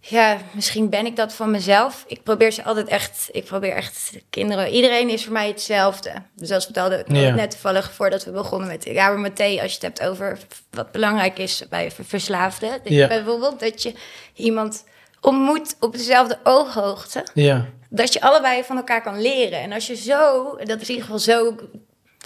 Ja, 0.00 0.38
misschien 0.52 0.90
ben 0.90 1.06
ik 1.06 1.16
dat 1.16 1.32
van 1.34 1.50
mezelf. 1.50 2.04
Ik 2.06 2.22
probeer 2.22 2.50
ze 2.50 2.64
altijd 2.64 2.88
echt... 2.88 3.28
Ik 3.32 3.44
probeer 3.44 3.72
echt 3.72 4.12
kinderen... 4.30 4.68
Iedereen 4.68 5.08
is 5.08 5.24
voor 5.24 5.32
mij 5.32 5.46
hetzelfde. 5.46 6.12
Dus 6.34 6.50
als 6.50 6.68
we 6.68 6.80
hadden, 6.80 7.04
Ja. 7.14 7.34
net 7.34 7.50
toevallig 7.50 7.92
voordat 7.92 8.24
we 8.24 8.30
begonnen 8.30 8.68
met... 8.68 8.84
Ja, 8.84 9.08
maar 9.08 9.18
Matthee, 9.18 9.62
als 9.62 9.70
je 9.70 9.86
het 9.86 9.98
hebt 9.98 10.10
over 10.10 10.38
wat 10.70 10.92
belangrijk 10.92 11.38
is 11.38 11.64
bij 11.68 11.90
ver- 11.90 12.04
verslaafden. 12.04 12.80
Ja. 12.84 13.06
Bijvoorbeeld 13.08 13.60
dat 13.60 13.82
je 13.82 13.94
iemand 14.34 14.84
ontmoet 15.20 15.76
op 15.80 15.92
dezelfde 15.92 16.38
ooghoogte. 16.42 17.26
Ja. 17.34 17.66
Dat 17.90 18.12
je 18.12 18.20
allebei 18.20 18.64
van 18.64 18.76
elkaar 18.76 19.02
kan 19.02 19.20
leren. 19.20 19.60
En 19.60 19.72
als 19.72 19.86
je 19.86 19.96
zo, 19.96 20.44
dat 20.64 20.80
is 20.80 20.88
in 20.88 20.94
ieder 20.94 21.02
geval 21.02 21.18
zo, 21.18 21.54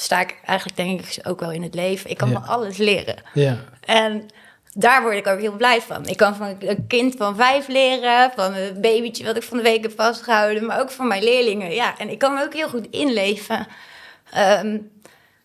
sta 0.00 0.21
ik 0.21 0.37
eigenlijk 0.45 0.76
denk 0.78 1.00
ik 1.00 1.28
ook 1.28 1.40
wel 1.40 1.50
in 1.52 1.62
het 1.62 1.75
leven. 1.75 2.11
Ik 2.11 2.16
kan 2.16 2.30
Ja. 2.30 2.35
van 2.35 2.49
alles 2.49 2.76
leren. 2.76 3.16
Ja. 3.35 3.57
En 3.85 4.26
daar 4.73 5.02
word 5.02 5.16
ik 5.16 5.26
ook 5.26 5.40
heel 5.40 5.57
blij 5.57 5.80
van. 5.80 6.07
Ik 6.07 6.16
kan 6.16 6.35
van 6.37 6.57
een 6.59 6.87
kind 6.87 7.14
van 7.16 7.37
vijf 7.37 7.69
leren, 7.69 8.30
van 8.37 8.54
een 8.54 8.80
babytje 8.80 9.25
wat 9.25 9.37
ik 9.37 9.42
van 9.42 9.57
de 9.57 9.62
week 9.62 9.83
heb 9.83 9.92
vastgehouden, 9.97 10.66
maar 10.66 10.80
ook 10.80 10.90
van 10.90 11.07
mijn 11.09 11.23
leerlingen. 11.23 11.71
Ja, 11.75 11.99
en 11.99 12.09
ik 12.11 12.19
kan 12.19 12.35
me 12.35 12.42
ook 12.45 12.54
heel 12.54 12.69
goed 12.69 12.87
inleven 12.90 13.66
ehm, 14.30 14.78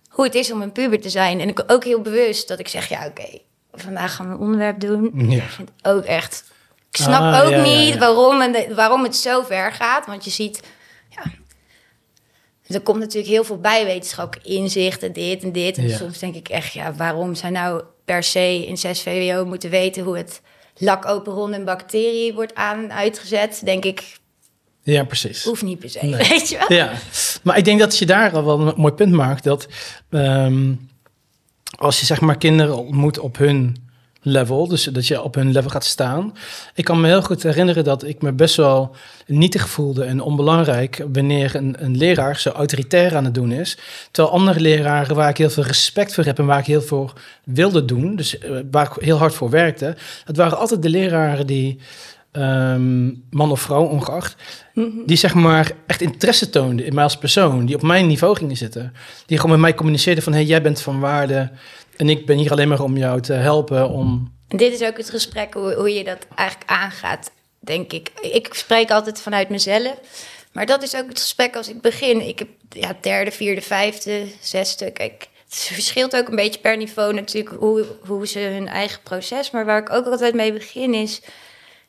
hoe 0.09 0.25
het 0.25 0.35
is 0.35 0.51
om 0.51 0.61
een 0.61 0.71
puber 0.71 1.01
te 1.01 1.09
zijn. 1.09 1.39
En 1.39 1.47
ik 1.49 1.63
ook 1.67 1.83
heel 1.83 2.01
bewust 2.01 2.47
dat 2.47 2.59
ik 2.59 2.67
zeg, 2.67 2.89
ja 2.89 3.05
oké, 3.05 3.39
vandaag 3.73 4.15
gaan 4.15 4.27
we 4.27 4.33
een 4.33 4.39
onderwerp 4.39 4.79
doen. 4.79 5.11
Ja. 5.29 5.35
Ik 5.43 5.49
vind 5.49 5.69
ook 5.83 6.03
echt... 6.03 6.43
Ik 6.91 7.01
snap 7.01 7.21
Ah, 7.33 7.43
ook 7.45 7.49
ja, 7.51 7.61
niet. 7.61 7.97
Waarom, 7.97 8.53
waarom 8.75 9.03
het 9.03 9.15
zo 9.15 9.41
ver 9.41 9.71
gaat. 9.71 10.05
Want 10.05 10.23
je 10.25 10.31
ziet, 10.31 10.59
er 12.67 12.81
komt 12.81 12.99
natuurlijk 12.99 13.27
heel 13.33 13.43
veel 13.43 13.59
bij 13.59 14.01
inzicht 14.43 15.03
en 15.03 15.13
dit 15.13 15.43
en 15.43 15.51
dit. 15.51 15.77
En 15.77 15.87
Ja. 15.87 15.97
soms 15.97 16.19
denk 16.19 16.35
ik 16.35 16.47
echt, 16.49 16.73
ja, 16.73 16.93
waarom 16.93 17.35
zij 17.35 17.49
nou 17.49 17.83
per 18.05 18.23
se 18.23 18.65
in 18.67 18.77
6 18.77 19.01
VWO 19.01 19.45
moeten 19.45 19.69
weten 19.69 20.03
hoe 20.03 20.17
het 20.17 20.41
lakoperon 20.77 21.53
en 21.53 21.65
bacterie 21.65 22.33
wordt 22.33 22.55
aan 22.55 22.83
en 22.83 22.91
uitgezet? 22.93 23.61
Denk 23.63 23.85
ik, 23.85 24.17
Ja, 24.83 25.03
precies. 25.03 25.43
hoeft 25.43 25.61
niet 25.61 25.79
per 25.79 25.89
se, 25.89 26.05
Nee. 26.05 26.27
weet 26.29 26.49
je 26.49 26.57
wel? 26.67 26.77
Ja, 26.77 26.91
maar 27.43 27.57
ik 27.57 27.65
denk 27.65 27.79
dat 27.79 27.97
je 27.97 28.05
daar 28.05 28.31
al 28.33 28.45
wel 28.45 28.59
een 28.67 28.73
mooi 28.77 28.93
punt 28.93 29.11
maakt. 29.11 29.43
Dat 29.43 29.67
ehm, 30.09 30.73
als 31.77 31.99
je 31.99 32.05
zeg 32.05 32.21
maar 32.21 32.37
kinderen 32.37 32.77
ontmoet 32.77 33.19
op 33.19 33.37
hun 33.37 33.84
level, 34.25 34.67
dus 34.67 34.83
dat 34.83 35.07
je 35.07 35.21
op 35.21 35.35
hun 35.35 35.51
level 35.51 35.69
gaat 35.69 35.85
staan. 35.85 36.33
Ik 36.73 36.83
kan 36.83 37.01
me 37.01 37.07
heel 37.07 37.21
goed 37.21 37.43
herinneren 37.43 37.83
dat 37.83 38.03
ik 38.03 38.21
me 38.21 38.33
best 38.33 38.55
wel 38.55 38.95
nietig 39.27 39.69
voelde 39.69 40.03
en 40.03 40.21
onbelangrijk 40.21 41.05
wanneer 41.11 41.55
een, 41.55 41.75
een 41.79 41.97
leraar 41.97 42.39
zo 42.39 42.49
autoritair 42.49 43.15
aan 43.15 43.25
het 43.25 43.33
doen 43.33 43.51
is. 43.51 43.77
Terwijl 44.11 44.35
andere 44.35 44.59
leraren 44.59 45.15
waar 45.15 45.29
ik 45.29 45.37
heel 45.37 45.49
veel 45.49 45.63
respect 45.63 46.13
voor 46.13 46.23
heb 46.23 46.39
en 46.39 46.45
waar 46.45 46.59
ik 46.59 46.65
heel 46.65 46.81
veel 46.81 47.11
wilde 47.43 47.85
doen, 47.85 48.15
dus 48.15 48.37
eh, 48.37 48.51
waar 48.71 48.85
ik 48.85 49.03
heel 49.03 49.17
hard 49.17 49.33
voor 49.33 49.49
werkte, 49.49 49.95
het 50.25 50.37
waren 50.37 50.57
altijd 50.57 50.81
de 50.81 50.89
leraren 50.89 51.47
die, 51.47 51.79
ehm, 52.31 53.05
man 53.29 53.51
of 53.51 53.61
vrouw 53.61 53.83
ongeacht, 53.83 54.35
die 55.05 55.17
zeg 55.17 55.33
maar 55.33 55.71
echt 55.87 56.01
interesse 56.01 56.49
toonden 56.49 56.85
in 56.85 56.93
mij 56.93 57.03
als 57.03 57.17
persoon, 57.17 57.65
die 57.65 57.75
op 57.75 57.81
mijn 57.81 58.07
niveau 58.07 58.35
gingen 58.35 58.57
zitten. 58.57 58.93
Die 59.25 59.37
gewoon 59.37 59.51
met 59.51 59.61
mij 59.61 59.73
communiceerden 59.73 60.23
van, 60.23 60.33
hey, 60.33 60.43
jij 60.43 60.61
bent 60.61 60.81
van 60.81 60.99
waarde 60.99 61.51
en 61.97 62.09
ik 62.09 62.25
ben 62.25 62.37
hier 62.37 62.51
alleen 62.51 62.67
maar 62.67 62.81
om 62.81 62.97
jou 62.97 63.21
te 63.21 63.33
helpen 63.33 63.89
om... 63.89 64.33
Dit 64.47 64.73
is 64.73 64.87
ook 64.87 64.97
het 64.97 65.09
gesprek 65.09 65.53
hoe, 65.53 65.73
hoe 65.73 65.93
je 65.93 66.03
dat 66.03 66.27
eigenlijk 66.35 66.69
aangaat, 66.69 67.31
denk 67.59 67.93
ik. 67.93 68.11
Ik 68.21 68.53
spreek 68.53 68.91
altijd 68.91 69.21
vanuit 69.21 69.49
mezelf. 69.49 69.93
Maar 70.51 70.65
dat 70.65 70.83
is 70.83 70.95
ook 70.95 71.07
het 71.07 71.19
gesprek 71.19 71.55
als 71.55 71.69
ik 71.69 71.81
begin. 71.81 72.27
Ik 72.27 72.39
heb 72.39 72.47
ja, 72.69 72.97
derde, 73.01 73.31
vierde, 73.31 73.61
vijfde, 73.61 74.27
zesde. 74.41 74.91
Kijk, 74.91 75.27
het 75.49 75.57
verschilt 75.57 76.15
ook 76.15 76.27
een 76.27 76.35
beetje 76.35 76.59
per 76.59 76.77
niveau 76.77 77.13
natuurlijk 77.13 77.55
hoe, 77.55 77.85
hoe 78.05 78.27
ze 78.27 78.39
hun 78.39 78.67
eigen 78.67 79.01
proces. 79.03 79.51
Maar 79.51 79.65
waar 79.65 79.81
ik 79.81 79.91
ook 79.91 80.05
altijd 80.05 80.33
mee 80.33 80.53
begin 80.53 80.93
is... 80.93 81.21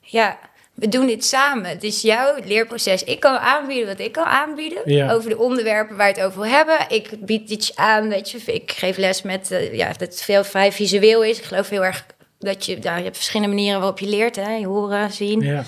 Ja, 0.01 0.39
we 0.77 0.89
doen 0.89 1.07
dit 1.07 1.25
samen. 1.25 1.71
Het 1.71 1.83
is 1.83 2.01
jouw 2.03 2.35
leerproces. 2.45 3.05
Ik 3.05 3.21
kan 3.21 3.37
aanbieden 3.39 3.87
wat 3.87 3.99
ik 3.99 4.13
kan 4.13 4.25
aanbieden. 4.25 4.79
Ja. 4.85 5.13
Over 5.13 5.31
de 5.31 5.39
onderwerpen 5.39 5.97
waar 5.97 6.13
we 6.13 6.19
het 6.21 6.29
over 6.29 6.41
wil 6.41 6.51
hebben. 6.51 6.77
Ik 6.89 7.11
bied 7.19 7.51
iets 7.51 7.77
aan, 7.77 8.09
weet 8.09 8.31
je. 8.31 8.39
Ik 8.45 8.73
geef 8.73 8.97
les 8.97 9.23
met, 9.23 9.51
eh, 9.51 9.75
ja, 9.75 9.89
dat 9.89 10.01
het 10.01 10.23
veel 10.23 10.45
vrij 10.45 10.73
visueel 10.73 11.25
is. 11.25 11.39
Ik 11.39 11.45
geloof 11.45 11.69
heel 11.69 11.85
erg 11.85 12.07
dat 12.39 12.67
je, 12.67 12.79
nou, 12.83 12.99
je 12.99 13.05
hebt 13.05 13.17
verschillende 13.17 13.55
manieren 13.55 13.79
waarop 13.81 13.99
je 13.99 14.09
leert. 14.09 14.37
Hè? 14.37 14.55
Je 14.55 14.67
horen, 14.67 15.13
zien, 15.13 15.41
Ja, 15.41 15.65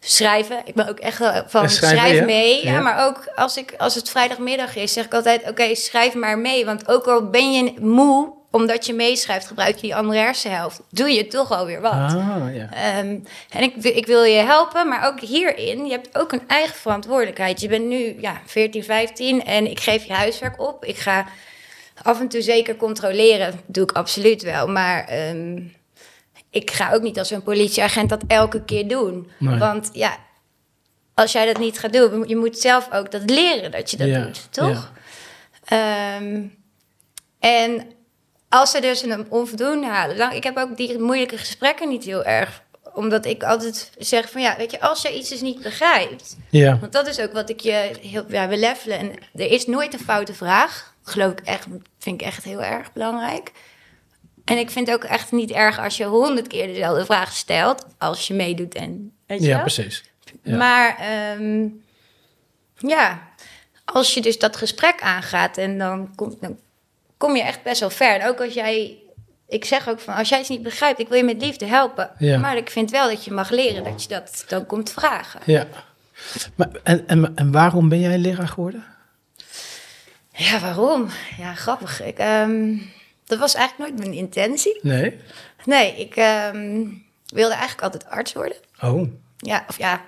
schrijven. 0.00 0.60
Ik 0.64 0.74
ben 0.74 0.88
ook 0.88 0.98
echt 0.98 1.16
van 1.46 1.62
En 1.62 1.70
schrijven, 1.70 1.98
schrijf 1.98 2.24
mee. 2.24 2.64
Ja, 2.64 2.72
Ja. 2.72 2.80
maar 2.80 3.06
ook 3.06 3.32
als, 3.34 3.56
ik, 3.56 3.74
als 3.78 3.94
het 3.94 4.10
vrijdagmiddag 4.10 4.76
is, 4.76 4.92
zeg 4.92 5.04
ik 5.04 5.14
altijd... 5.14 5.48
oké, 5.48 5.74
schrijf 5.74 6.14
maar 6.14 6.38
mee. 6.38 6.64
Want 6.64 6.88
ook 6.88 7.06
al 7.06 7.30
ben 7.30 7.52
je 7.52 7.72
moe 7.80 8.32
omdat 8.50 8.86
je 8.86 8.94
meeschrijft... 8.94 9.46
gebruik 9.46 9.74
je 9.74 9.80
die 9.80 9.96
andere 9.96 10.18
hersenhelft. 10.18 10.80
Doe 10.90 11.10
je 11.10 11.26
toch 11.26 11.50
alweer 11.52 11.80
wat. 11.80 11.92
ah, 11.92 12.54
ja. 12.54 12.68
Ehm, 12.72 13.18
en 13.50 13.62
ik, 13.62 13.74
ik 13.76 14.06
wil 14.06 14.22
je 14.22 14.36
helpen, 14.38 14.88
maar 14.88 15.06
ook 15.06 15.20
hierin, 15.20 15.84
je 15.84 15.90
hebt 15.90 16.18
ook 16.18 16.32
een 16.32 16.42
eigen 16.46 16.76
verantwoordelijkheid. 16.76 17.60
Je 17.60 17.68
bent 17.68 17.86
nu 17.86 18.16
ja, 18.20 18.40
14, 18.46 18.84
15 18.84 19.44
en 19.44 19.70
ik 19.70 19.80
geef 19.80 20.04
je 20.04 20.12
huiswerk 20.12 20.60
op. 20.60 20.84
Ik 20.84 20.96
ga 20.96 21.26
af 22.02 22.20
en 22.20 22.28
toe 22.28 22.42
zeker 22.42 22.76
controleren, 22.76 23.60
doe 23.66 23.82
ik 23.82 23.92
absoluut 23.92 24.42
wel. 24.42 24.68
Maar 24.68 25.04
ehm, 25.04 25.62
ik 26.50 26.70
ga 26.70 26.92
ook 26.92 27.02
niet 27.02 27.18
als 27.18 27.30
een 27.30 27.42
politieagent 27.42 28.08
dat 28.08 28.22
elke 28.26 28.64
keer 28.64 28.88
doen. 28.88 29.30
Nee. 29.38 29.58
Want 29.58 29.90
ja, 29.92 30.16
als 31.14 31.32
jij 31.32 31.46
dat 31.46 31.58
niet 31.58 31.78
gaat 31.78 31.92
doen, 31.92 32.28
je 32.28 32.36
moet 32.36 32.58
zelf 32.58 32.88
ook 32.92 33.10
dat 33.10 33.30
leren 33.30 33.70
dat 33.70 33.90
je 33.90 33.96
dat 33.96 34.08
Ja, 34.08 34.20
doet, 34.20 34.52
toch? 34.52 34.92
Ehm, 35.64 36.42
en 37.38 37.86
als 38.56 38.70
ze 38.70 38.80
dus 38.80 39.02
een 39.02 39.26
onvoldoende 39.28 39.86
halen, 39.86 40.16
dan, 40.16 40.32
ik 40.32 40.44
heb 40.44 40.56
ook 40.56 40.76
die 40.76 40.98
moeilijke 40.98 41.38
gesprekken 41.38 41.88
niet 41.88 42.04
heel 42.04 42.24
erg. 42.24 42.64
Omdat 42.94 43.26
ik 43.26 43.42
altijd 43.42 43.92
zeg 43.98 44.30
van 44.30 44.40
ja, 44.40 44.56
weet 44.56 44.70
je, 44.70 44.80
als 44.80 45.02
je 45.02 45.16
iets 45.16 45.28
dus 45.28 45.40
niet 45.40 45.62
begrijpt. 45.62 46.36
Ja, 46.50 46.78
Want 46.78 46.92
dat 46.92 47.06
is 47.06 47.20
ook 47.20 47.32
wat 47.32 47.50
ik 47.50 47.60
je 47.60 47.90
heel, 48.00 48.24
ja, 48.28 48.48
wil 48.48 48.58
levelen. 48.58 48.98
En 48.98 49.12
er 49.34 49.50
is 49.50 49.66
nooit 49.66 49.92
een 49.92 49.98
foute 49.98 50.34
vraag. 50.34 50.94
Geloof 51.02 51.32
ik 51.32 51.40
echt, 51.40 51.66
vind 51.98 52.20
ik 52.20 52.26
echt 52.26 52.44
heel 52.44 52.62
erg 52.62 52.92
belangrijk. 52.92 53.52
En 54.44 54.58
ik 54.58 54.70
vind 54.70 54.86
het 54.86 54.96
ook 54.96 55.04
echt 55.04 55.32
niet 55.32 55.50
erg 55.50 55.78
als 55.78 55.96
je 55.96 56.04
honderd 56.04 56.46
keer 56.46 56.66
dezelfde 56.66 57.04
vraag 57.04 57.32
stelt. 57.32 57.86
Als 57.98 58.26
je 58.26 58.34
meedoet 58.34 58.74
en 58.74 59.12
weet 59.26 59.40
je 59.40 59.46
ja 59.46 59.52
wel? 59.52 59.60
precies. 59.60 60.04
Ja. 60.42 60.56
Maar 60.56 60.96
ehm, 60.98 61.68
ja, 62.76 63.28
als 63.84 64.14
je 64.14 64.20
dus 64.20 64.38
dat 64.38 64.56
gesprek 64.56 65.00
aangaat 65.00 65.58
en 65.58 65.78
dan, 65.78 66.14
komt, 66.14 66.40
dan 66.40 66.58
kom 67.16 67.36
je 67.36 67.42
echt 67.42 67.62
best 67.62 67.80
wel 67.80 67.90
ver. 67.90 68.20
En 68.20 68.28
ook 68.28 68.40
als 68.40 68.54
jij, 68.54 68.98
ik 69.48 69.64
zeg 69.64 69.88
ook 69.88 70.00
van, 70.00 70.14
als 70.14 70.28
jij 70.28 70.38
het 70.38 70.48
niet 70.48 70.62
begrijpt, 70.62 70.98
ik 71.00 71.08
wil 71.08 71.16
je 71.16 71.24
met 71.24 71.42
liefde 71.42 71.66
helpen. 71.66 72.10
Ja. 72.18 72.38
Maar 72.38 72.56
ik 72.56 72.70
vind 72.70 72.90
wel 72.90 73.08
dat 73.08 73.24
je 73.24 73.32
mag 73.32 73.50
leren 73.50 73.84
dat 73.84 74.02
je 74.02 74.08
dat 74.08 74.44
dan 74.48 74.66
komt 74.66 74.92
vragen. 74.92 75.40
Ja. 75.44 75.66
Maar, 76.54 76.68
en, 76.82 77.08
en, 77.08 77.32
en 77.34 77.52
waarom 77.52 77.88
ben 77.88 78.00
jij 78.00 78.18
leraar 78.18 78.48
geworden? 78.48 78.84
Ja, 80.32 80.60
waarom? 80.60 81.08
Ja, 81.38 81.54
grappig. 81.54 82.02
Ik, 82.02 82.18
ehm, 82.18 82.76
dat 83.26 83.38
was 83.38 83.54
eigenlijk 83.54 83.90
nooit 83.90 84.06
mijn 84.06 84.18
intentie. 84.18 84.78
Nee? 84.82 85.16
Nee, 85.64 85.96
ik 85.96 86.16
ehm, 86.16 86.84
wilde 87.26 87.54
eigenlijk 87.54 87.82
altijd 87.82 88.06
arts 88.06 88.32
worden. 88.32 88.56
Oh, 88.80 89.08
Ja, 89.36 89.64
of 89.68 89.78
ja, 89.78 90.04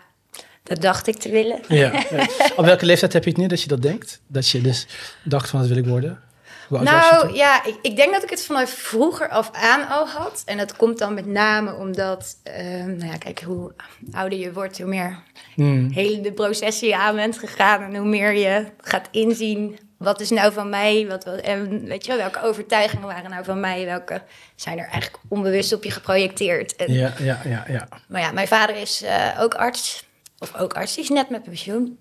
dat 0.63 0.81
dacht 0.83 1.07
ik 1.07 1.17
te 1.17 1.31
willen. 1.31 1.61
ja. 1.69 2.05
ja. 2.11 2.27
Op 2.57 2.65
welke 2.65 2.87
leeftijd 2.87 3.13
heb 3.13 3.25
je 3.25 3.31
het 3.31 3.39
nu 3.39 3.47
dat 3.47 3.63
je 3.63 3.69
dat 3.69 3.83
denkt? 3.83 4.21
Dat 4.27 4.49
je 4.49 4.61
dus 4.61 4.87
dacht 5.25 5.49
van, 5.51 5.61
dat 5.61 5.69
wil 5.69 5.79
ik 5.79 5.87
worden? 5.87 6.23
Nou 6.69 7.35
ja, 7.35 7.65
ik, 7.65 7.79
ik 7.83 7.97
denk 7.97 8.13
dat 8.13 8.23
ik 8.23 8.31
het 8.31 8.45
vanaf 8.45 8.71
vroeger 8.71 9.29
af 9.29 9.51
aan 9.53 9.89
al 9.89 10.07
had. 10.09 10.43
En 10.47 10.57
dat 10.57 10.77
komt 10.77 10.99
dan 10.99 11.15
met 11.15 11.27
name 11.27 11.75
omdat, 11.75 12.37
ehm, 12.43 12.97
nou 12.97 13.11
ja, 13.11 13.17
kijk, 13.19 13.41
hoe 13.41 13.73
ouder 14.13 14.39
je 14.39 14.53
wordt, 14.53 14.79
hoe 14.79 14.87
meer 14.89 15.19
Hmm. 15.55 15.91
hele 15.91 16.21
de 16.21 16.33
processen 16.33 16.89
je 16.89 16.97
aan 16.97 17.15
bent 17.15 17.39
gegaan. 17.39 17.83
En 17.83 17.97
hoe 17.97 18.09
meer 18.09 18.33
je 18.33 18.67
gaat 18.81 19.09
inzien, 19.11 19.79
wat 19.97 20.21
is 20.21 20.31
nou 20.31 20.53
van 20.53 20.69
mij? 20.69 21.07
Wat, 21.09 21.25
wat, 21.25 21.41
en 21.41 21.85
weet 21.85 22.05
je 22.05 22.11
wel, 22.13 22.21
welke 22.21 22.43
overtuigingen 22.43 23.07
waren 23.07 23.31
nou 23.31 23.45
van 23.45 23.61
mij? 23.61 23.85
Welke 23.85 24.23
zijn 24.57 24.79
er 24.79 24.85
eigenlijk 24.89 25.23
onbewust 25.29 25.73
op 25.73 25.85
je 25.85 25.91
geprojecteerd? 25.91 26.77
En, 26.77 26.93
Ja, 26.93 27.13
ja, 27.19 27.41
ja, 27.45 27.65
ja. 27.69 27.89
Maar 28.09 28.21
ja, 28.21 28.33
mijn 28.33 28.49
vader 28.49 28.77
is 28.77 29.03
eh, 29.03 29.39
ook 29.41 29.55
arts. 29.55 30.07
Of 30.39 30.57
ook 30.57 30.73
arts, 30.75 30.95
die 30.95 31.03
is 31.03 31.11
net 31.11 31.31
met 31.31 31.43
pensioen. 31.43 31.99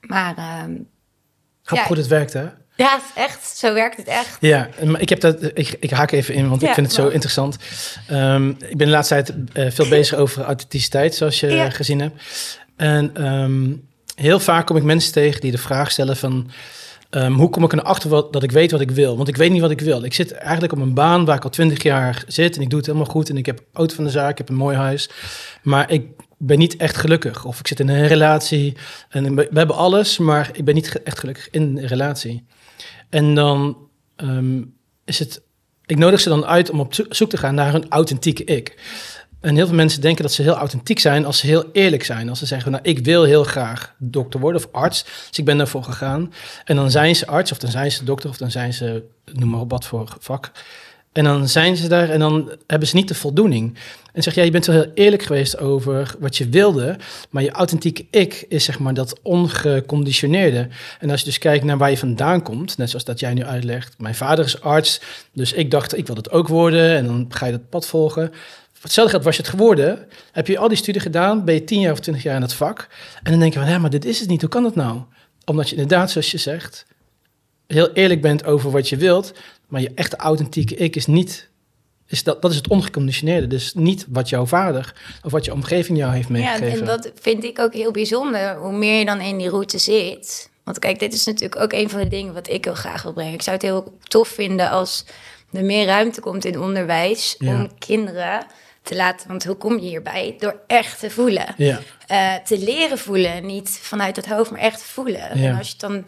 Maar 0.00 0.34
Grappig 0.34 0.84
Ja. 1.62 1.86
hoe 1.86 1.96
het 1.96 2.06
werkt, 2.06 2.32
hè? 2.32 2.48
Ja, 2.76 3.00
echt, 3.14 3.56
zo 3.58 3.74
werkt 3.74 3.96
het 3.96 4.06
echt. 4.06 4.36
Ja, 4.40 4.68
maar 4.84 5.00
ik 5.00 5.08
heb 5.08 5.20
dat. 5.20 5.42
Ik, 5.54 5.76
ik 5.80 5.90
haak 5.90 6.10
even 6.12 6.34
in, 6.34 6.48
want 6.48 6.62
ik 6.62 6.72
vind 6.72 6.86
het 6.86 6.94
zo 6.96 7.08
interessant. 7.08 7.56
Ehm, 8.08 8.48
ik 8.48 8.76
ben 8.76 8.86
de 8.86 8.92
laatste 8.92 9.14
tijd 9.14 9.32
eh, 9.52 9.70
veel 9.70 9.88
bezig 9.88 10.18
over 10.18 10.42
authenticiteit, 10.44 11.14
zoals 11.14 11.40
je 11.40 11.46
Ja. 11.46 11.70
gezien 11.70 12.00
hebt. 12.00 12.22
En 12.76 13.10
ehm, 13.14 13.72
heel 14.14 14.40
vaak 14.40 14.66
kom 14.66 14.76
ik 14.76 14.82
mensen 14.82 15.12
tegen 15.12 15.40
die 15.40 15.50
de 15.50 15.58
vraag 15.58 15.90
stellen 15.90 16.16
van. 16.16 16.50
ehm, 17.10 17.32
hoe 17.32 17.50
kom 17.50 17.64
ik 17.64 17.72
erachter 17.72 18.10
wat, 18.10 18.32
dat 18.32 18.42
ik 18.42 18.50
weet 18.50 18.70
wat 18.70 18.80
ik 18.80 18.90
wil? 18.90 19.16
Want 19.16 19.28
ik 19.28 19.36
weet 19.36 19.50
niet 19.50 19.60
wat 19.60 19.70
ik 19.70 19.80
wil. 19.80 20.04
Ik 20.04 20.14
zit 20.14 20.32
eigenlijk 20.32 20.72
op 20.72 20.78
een 20.78 20.94
baan 20.94 21.24
waar 21.24 21.36
ik 21.36 21.44
al 21.44 21.50
twintig 21.50 21.82
jaar 21.82 22.24
zit 22.26 22.56
en 22.56 22.62
ik 22.62 22.68
doe 22.70 22.78
het 22.78 22.86
helemaal 22.86 23.08
goed. 23.10 23.28
En 23.28 23.36
ik 23.36 23.46
heb 23.46 23.60
auto 23.72 23.94
van 23.94 24.04
de 24.04 24.10
zaak, 24.10 24.30
ik 24.30 24.38
heb 24.38 24.48
een 24.48 24.54
mooi 24.54 24.76
huis. 24.76 25.10
Maar 25.62 25.90
ik 25.90 26.06
ben 26.38 26.58
niet 26.58 26.76
echt 26.76 26.96
gelukkig. 26.96 27.44
Of 27.44 27.58
ik 27.58 27.66
zit 27.66 27.80
in 27.80 27.88
een 27.88 28.06
relatie 28.06 28.76
en 29.08 29.34
we 29.36 29.48
hebben 29.52 29.76
alles, 29.76 30.18
maar 30.18 30.50
ik 30.52 30.64
ben 30.64 30.74
niet 30.74 31.02
echt 31.02 31.18
gelukkig 31.18 31.48
in 31.50 31.62
een 31.62 31.86
relatie. 31.86 32.46
En 33.08 33.34
dan 33.34 33.76
ehm, 34.16 34.62
is 35.04 35.18
het. 35.18 35.42
Ik 35.86 35.98
nodig 35.98 36.20
ze 36.20 36.28
dan 36.28 36.44
uit 36.44 36.70
om 36.70 36.80
op 36.80 36.94
zo- 36.94 37.04
zoek 37.08 37.30
te 37.30 37.36
gaan 37.36 37.54
naar 37.54 37.72
hun 37.72 37.88
authentieke 37.88 38.44
ik. 38.44 38.74
En 39.40 39.56
heel 39.56 39.66
veel 39.66 39.74
mensen 39.74 40.00
denken 40.00 40.22
dat 40.22 40.32
ze 40.32 40.42
heel 40.42 40.56
authentiek 40.56 40.98
zijn 40.98 41.24
als 41.24 41.38
ze 41.38 41.46
heel 41.46 41.64
eerlijk 41.72 42.04
zijn. 42.04 42.28
Als 42.28 42.38
ze 42.38 42.46
zeggen, 42.46 42.70
nou, 42.70 42.82
ik 42.84 43.04
wil 43.04 43.24
heel 43.24 43.44
graag 43.44 43.94
dokter 43.98 44.40
worden 44.40 44.60
of 44.64 44.72
arts. 44.72 45.04
Dus 45.28 45.38
ik 45.38 45.44
ben 45.44 45.56
daarvoor 45.58 45.82
gegaan. 45.82 46.32
En 46.64 46.76
dan 46.76 46.90
zijn 46.90 47.16
ze 47.16 47.26
arts, 47.26 47.52
of 47.52 47.58
dan 47.58 47.70
zijn 47.70 47.92
ze 47.92 48.04
dokter, 48.04 48.30
of 48.30 48.36
dan 48.36 48.50
zijn 48.50 48.72
ze, 48.72 49.02
noem 49.32 49.48
maar 49.48 49.60
op 49.60 49.70
wat 49.70 49.84
voor 49.84 50.16
vak. 50.20 50.50
En 51.12 51.24
dan 51.24 51.48
zijn 51.48 51.76
ze 51.76 51.88
daar 51.88 52.10
en 52.10 52.18
dan 52.18 52.52
hebben 52.66 52.88
ze 52.88 52.96
niet 52.96 53.08
de 53.08 53.14
voldoening. 53.14 53.78
En 54.16 54.22
zeg 54.22 54.34
jij, 54.34 54.44
je 54.44 54.50
bent 54.50 54.66
wel 54.66 54.76
heel 54.76 54.90
eerlijk 54.94 55.22
geweest 55.22 55.58
over 55.58 56.14
wat 56.18 56.36
je 56.36 56.48
wilde, 56.48 56.96
maar 57.30 57.42
je 57.42 57.50
authentieke 57.50 58.06
ik 58.10 58.44
is 58.48 58.64
zeg 58.64 58.78
maar 58.78 58.94
dat 58.94 59.18
ongeconditioneerde. 59.22 60.68
En 61.00 61.10
als 61.10 61.20
je 61.20 61.26
dus 61.26 61.38
kijkt 61.38 61.64
naar 61.64 61.78
waar 61.78 61.90
je 61.90 61.98
vandaan 61.98 62.42
komt, 62.42 62.78
net 62.78 62.88
zoals 62.88 63.04
dat 63.04 63.20
jij 63.20 63.34
nu 63.34 63.44
uitlegt. 63.44 63.94
Mijn 63.98 64.14
vader 64.14 64.44
is 64.44 64.60
arts, 64.60 65.00
dus 65.32 65.52
ik 65.52 65.70
dacht, 65.70 65.98
ik 65.98 66.06
wil 66.06 66.16
het 66.16 66.30
ook 66.30 66.48
worden 66.48 66.96
en 66.96 67.06
dan 67.06 67.26
ga 67.28 67.46
je 67.46 67.52
dat 67.52 67.68
pad 67.68 67.86
volgen. 67.86 68.32
Hetzelfde 68.80 69.10
geldt, 69.10 69.26
was 69.26 69.36
je 69.36 69.42
het 69.42 69.50
geworden, 69.50 70.06
heb 70.32 70.46
je 70.46 70.58
al 70.58 70.68
die 70.68 70.76
studie 70.76 71.00
gedaan, 71.00 71.44
ben 71.44 71.54
je 71.54 71.64
tien 71.64 71.80
jaar 71.80 71.92
of 71.92 72.00
twintig 72.00 72.24
jaar 72.24 72.36
in 72.36 72.42
het 72.42 72.54
vak. 72.54 72.88
En 73.22 73.30
dan 73.30 73.40
denk 73.40 73.52
je 73.52 73.58
van, 73.58 73.68
ja, 73.68 73.78
maar 73.78 73.90
dit 73.90 74.04
is 74.04 74.20
het 74.20 74.28
niet, 74.28 74.40
hoe 74.40 74.50
kan 74.50 74.62
dat 74.62 74.74
nou? 74.74 75.00
Omdat 75.44 75.68
je 75.68 75.76
inderdaad, 75.76 76.10
zoals 76.10 76.30
je 76.30 76.38
zegt, 76.38 76.86
heel 77.66 77.92
eerlijk 77.92 78.20
bent 78.20 78.44
over 78.44 78.70
wat 78.70 78.88
je 78.88 78.96
wilt, 78.96 79.32
maar 79.68 79.80
je 79.80 79.90
echte 79.94 80.16
authentieke 80.16 80.76
ik 80.76 80.96
is 80.96 81.06
niet, 81.06 81.48
is 82.06 82.22
dat, 82.22 82.42
dat 82.42 82.50
is 82.50 82.56
het 82.56 82.68
ongeconditioneerde. 82.68 83.46
Dus 83.46 83.74
niet 83.74 84.06
wat 84.08 84.28
jouw 84.28 84.46
vader 84.46 84.94
of 85.24 85.32
wat 85.32 85.44
je 85.44 85.52
omgeving 85.52 85.98
jou 85.98 86.12
heeft 86.14 86.28
meegegeven. 86.28 86.66
Ja, 86.66 86.72
en 86.78 86.84
dat 86.84 87.10
vind 87.20 87.44
ik 87.44 87.58
ook 87.58 87.72
heel 87.72 87.90
bijzonder, 87.90 88.56
hoe 88.56 88.72
meer 88.76 88.98
je 88.98 89.04
dan 89.04 89.20
in 89.20 89.38
die 89.38 89.48
route 89.48 89.78
zit. 89.78 90.50
Want 90.64 90.78
kijk, 90.78 90.98
dit 90.98 91.14
is 91.14 91.24
natuurlijk 91.24 91.60
ook 91.60 91.72
een 91.72 91.90
van 91.90 92.00
de 92.00 92.08
dingen 92.08 92.34
wat 92.34 92.48
ik 92.50 92.64
heel 92.64 92.74
graag 92.74 93.02
wil 93.02 93.12
brengen. 93.12 93.32
Ik 93.32 93.42
zou 93.42 93.56
het 93.56 93.64
heel 93.64 93.98
tof 94.02 94.28
vinden 94.28 94.70
als 94.70 95.04
er 95.52 95.64
meer 95.64 95.86
ruimte 95.86 96.20
komt 96.20 96.44
in 96.44 96.60
onderwijs 96.60 97.34
Ja. 97.38 97.54
om 97.54 97.78
kinderen 97.78 98.46
te 98.82 98.96
laten. 98.96 99.28
Want 99.28 99.44
hoe 99.44 99.56
kom 99.56 99.74
je 99.78 99.86
hierbij? 99.88 100.36
Door 100.38 100.60
echt 100.66 101.00
te 101.00 101.10
voelen. 101.10 101.54
Ja, 101.56 101.80
Eh, 102.06 102.34
te 102.34 102.58
leren 102.58 102.98
voelen, 102.98 103.46
niet 103.46 103.68
vanuit 103.82 104.16
het 104.16 104.26
hoofd, 104.26 104.50
maar 104.50 104.60
echt 104.60 104.82
voelen. 104.82 105.38
Ja. 105.40 105.48
En 105.50 105.58
als 105.58 105.68
je 105.68 105.74
dan 105.78 106.06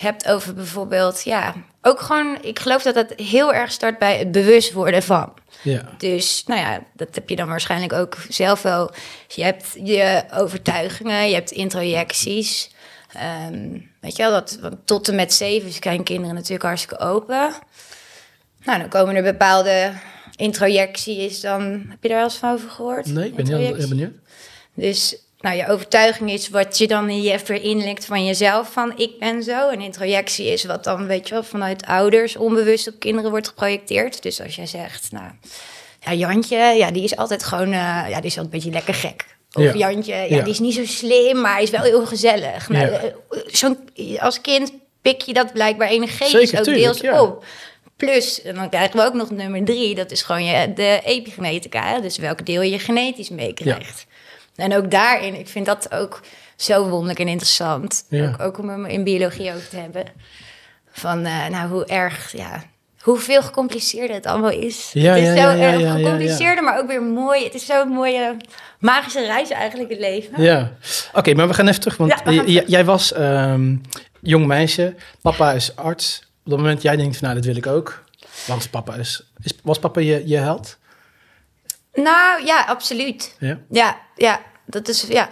hebt 0.00 0.28
over 0.28 0.54
bijvoorbeeld, 0.54 1.22
ja, 1.22 1.54
ook 1.82 2.00
gewoon, 2.00 2.38
ik 2.42 2.58
geloof 2.58 2.82
dat 2.82 2.94
dat 2.94 3.12
heel 3.16 3.54
erg 3.54 3.72
start 3.72 3.98
bij 3.98 4.18
het 4.18 4.32
bewust 4.32 4.72
worden 4.72 5.02
van. 5.02 5.32
ja, 5.62 5.94
Dus, 5.98 6.44
nou 6.46 6.60
ja, 6.60 6.82
dat 6.94 7.14
heb 7.14 7.28
je 7.28 7.36
dan 7.36 7.48
waarschijnlijk 7.48 7.92
ook 7.92 8.16
zelf 8.28 8.62
wel. 8.62 8.90
Je 9.28 9.44
hebt 9.44 9.66
je 9.84 10.22
overtuigingen, 10.34 11.28
je 11.28 11.34
hebt 11.34 11.50
introjecties. 11.50 12.70
Ehm, 13.12 13.78
weet 14.00 14.16
je 14.16 14.22
wel, 14.22 14.30
dat, 14.30 14.58
want 14.60 14.76
tot 14.84 15.08
en 15.08 15.14
met 15.14 15.32
zeven 15.32 15.72
zijn 15.72 16.02
kinderen 16.02 16.34
natuurlijk 16.34 16.62
hartstikke 16.62 17.04
open. 17.04 17.52
Nou, 18.64 18.78
dan 18.78 18.88
komen 18.88 19.14
er 19.14 19.22
bepaalde 19.22 19.92
introjecties. 20.36 21.40
Dan 21.40 21.62
heb 21.88 22.02
je 22.02 22.08
daar 22.08 22.16
wel 22.16 22.26
eens 22.26 22.36
van 22.36 22.52
over 22.52 22.70
gehoord? 22.70 23.06
nee, 23.06 23.26
ik 23.26 23.34
ben 23.34 23.46
heel, 23.46 23.74
heel 23.74 23.88
benieuwd. 23.88 24.14
Dus 24.74 25.16
nou, 25.40 25.56
je 25.56 25.68
overtuiging 25.68 26.30
is 26.30 26.48
wat 26.48 26.78
je 26.78 26.86
dan 26.86 27.08
in 27.08 27.22
je 27.22 27.60
inlegt 27.60 28.04
van 28.04 28.24
jezelf, 28.24 28.72
van 28.72 28.92
ik 28.98 29.18
ben 29.18 29.42
zo. 29.42 29.68
En 29.68 29.80
introjectie 29.80 30.46
is 30.52 30.64
wat 30.64 30.84
dan, 30.84 31.06
weet 31.06 31.28
je 31.28 31.34
wel, 31.34 31.42
vanuit 31.42 31.86
ouders 31.86 32.36
onbewust 32.36 32.88
op 32.88 32.94
kinderen 32.98 33.30
wordt 33.30 33.48
geprojecteerd. 33.48 34.22
Dus 34.22 34.40
als 34.40 34.56
jij 34.56 34.66
zegt, 34.66 35.12
nou, 35.12 35.30
ja, 36.00 36.12
Jantje, 36.12 36.56
ja, 36.56 36.90
die 36.90 37.02
is 37.04 37.16
altijd 37.16 37.44
gewoon, 37.44 37.72
eh, 37.72 38.04
ja, 38.08 38.20
die 38.20 38.30
is 38.30 38.38
altijd 38.38 38.44
een 38.44 38.50
beetje 38.50 38.70
lekker 38.70 38.94
gek. 38.94 39.24
Of 39.52 39.62
Ja. 39.62 39.72
Jantje, 39.74 40.14
ja, 40.14 40.22
Ja. 40.36 40.42
die 40.42 40.52
is 40.52 40.58
niet 40.58 40.74
zo 40.74 40.84
slim, 40.84 41.40
maar 41.40 41.52
hij 41.52 41.62
is 41.62 41.70
wel 41.70 41.82
heel 41.82 42.06
gezellig. 42.06 42.68
Nou, 42.68 42.90
Ja. 42.90 42.98
eh, 42.98 43.10
zo'n, 43.46 43.78
als 44.18 44.40
kind 44.40 44.72
pik 45.02 45.20
je 45.20 45.32
dat 45.32 45.52
blijkbaar 45.52 45.88
energetisch 45.88 46.58
ook 46.58 46.64
deels 46.64 47.00
op. 47.00 47.44
Plus, 47.96 48.42
en 48.42 48.54
dan 48.54 48.68
krijgen 48.68 48.96
we 48.96 49.04
ook 49.06 49.14
nog 49.14 49.30
nummer 49.30 49.64
drie, 49.64 49.94
dat 49.94 50.10
is 50.10 50.22
gewoon 50.22 50.44
je, 50.44 50.72
de 50.72 51.00
epigenetica. 51.04 52.00
Dus 52.00 52.16
welk 52.16 52.46
deel 52.46 52.62
je 52.62 52.78
genetisch 52.78 53.28
meekrijgt. 53.28 54.06
En 54.60 54.76
ook 54.76 54.90
daarin, 54.90 55.34
ik 55.34 55.48
vind 55.48 55.66
dat 55.66 55.92
ook 55.94 56.20
zo 56.56 56.88
wonderlijk 56.88 57.18
en 57.18 57.28
interessant. 57.28 58.04
Ja. 58.08 58.28
Ook, 58.28 58.40
ook 58.40 58.58
om 58.58 58.68
hem 58.68 58.84
in 58.84 59.04
biologie 59.04 59.50
over 59.50 59.68
te 59.68 59.76
hebben. 59.76 60.04
Van, 60.90 61.24
eh, 61.24 61.46
nou, 61.46 61.68
hoe 61.68 61.84
erg, 61.84 62.32
ja, 62.32 62.62
hoeveel 63.00 63.42
gecompliceerder 63.42 64.16
het 64.16 64.26
allemaal 64.26 64.50
is. 64.50 64.90
Ja, 64.92 65.14
het 65.14 65.22
is 65.22 65.28
ja, 65.28 65.34
zo 65.34 65.56
ja, 65.56 65.72
erg 65.72 65.80
ja, 65.80 65.86
ja, 65.86 65.94
gecompliceerder, 65.94 66.64
maar 66.64 66.78
ook 66.78 66.86
weer 66.86 67.02
mooi. 67.02 67.44
Het 67.44 67.54
is 67.54 67.66
zo'n 67.66 67.88
mooie 67.88 68.36
magische 68.78 69.26
reis 69.26 69.50
eigenlijk, 69.50 69.90
het 69.90 69.98
leven. 69.98 70.42
Ja, 70.42 70.72
oké, 71.12 71.34
maar 71.34 71.48
we 71.48 71.54
gaan 71.54 71.68
even 71.68 71.80
terug, 71.80 71.96
want 71.96 72.14
jij 72.66 72.84
was 72.84 73.12
ehm, 73.12 73.76
jong 74.20 74.46
meisje, 74.46 74.94
papa 75.22 75.52
is 75.52 75.76
arts. 75.76 76.28
Op 76.44 76.50
dat 76.50 76.58
moment 76.58 76.82
jij 76.82 76.96
denkt 76.96 77.16
van, 77.16 77.28
nou, 77.28 77.40
dat 77.40 77.46
wil 77.46 77.56
ik 77.56 77.66
ook. 77.66 78.04
Want 78.46 78.70
papa 78.70 78.94
is, 78.94 79.22
is 79.42 79.54
was 79.62 79.78
papa 79.78 80.00
je, 80.00 80.22
je 80.28 80.36
held? 80.36 80.78
Nou, 81.94 82.44
ja, 82.44 82.64
absoluut. 82.64 83.36
Ja, 83.38 83.58
Ja, 83.70 84.00
ja, 84.16 84.40
dat 84.70 84.88
is, 84.88 85.02
ja. 85.02 85.30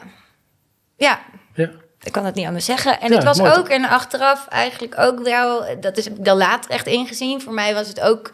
Ja, 0.97 1.21
ja, 1.55 1.71
Ik 2.03 2.13
kan 2.13 2.25
het 2.25 2.35
niet 2.35 2.47
anders 2.47 2.65
zeggen. 2.65 3.01
En 3.01 3.09
Ja, 3.09 3.15
het 3.15 3.25
was 3.25 3.39
mooi 3.39 3.53
ook, 3.53 3.69
en 3.69 3.85
achteraf 3.85 4.47
eigenlijk 4.49 4.99
ook 4.99 5.21
wel, 5.23 5.81
dat 5.81 5.97
is, 5.97 6.05
heb 6.05 6.19
ik 6.19 6.25
dan 6.25 6.37
later 6.37 6.71
echt 6.71 6.87
ingezien. 6.87 7.41
Voor 7.41 7.55
mij 7.55 7.75
was 7.75 7.89
het 7.89 8.01
ook 8.01 8.31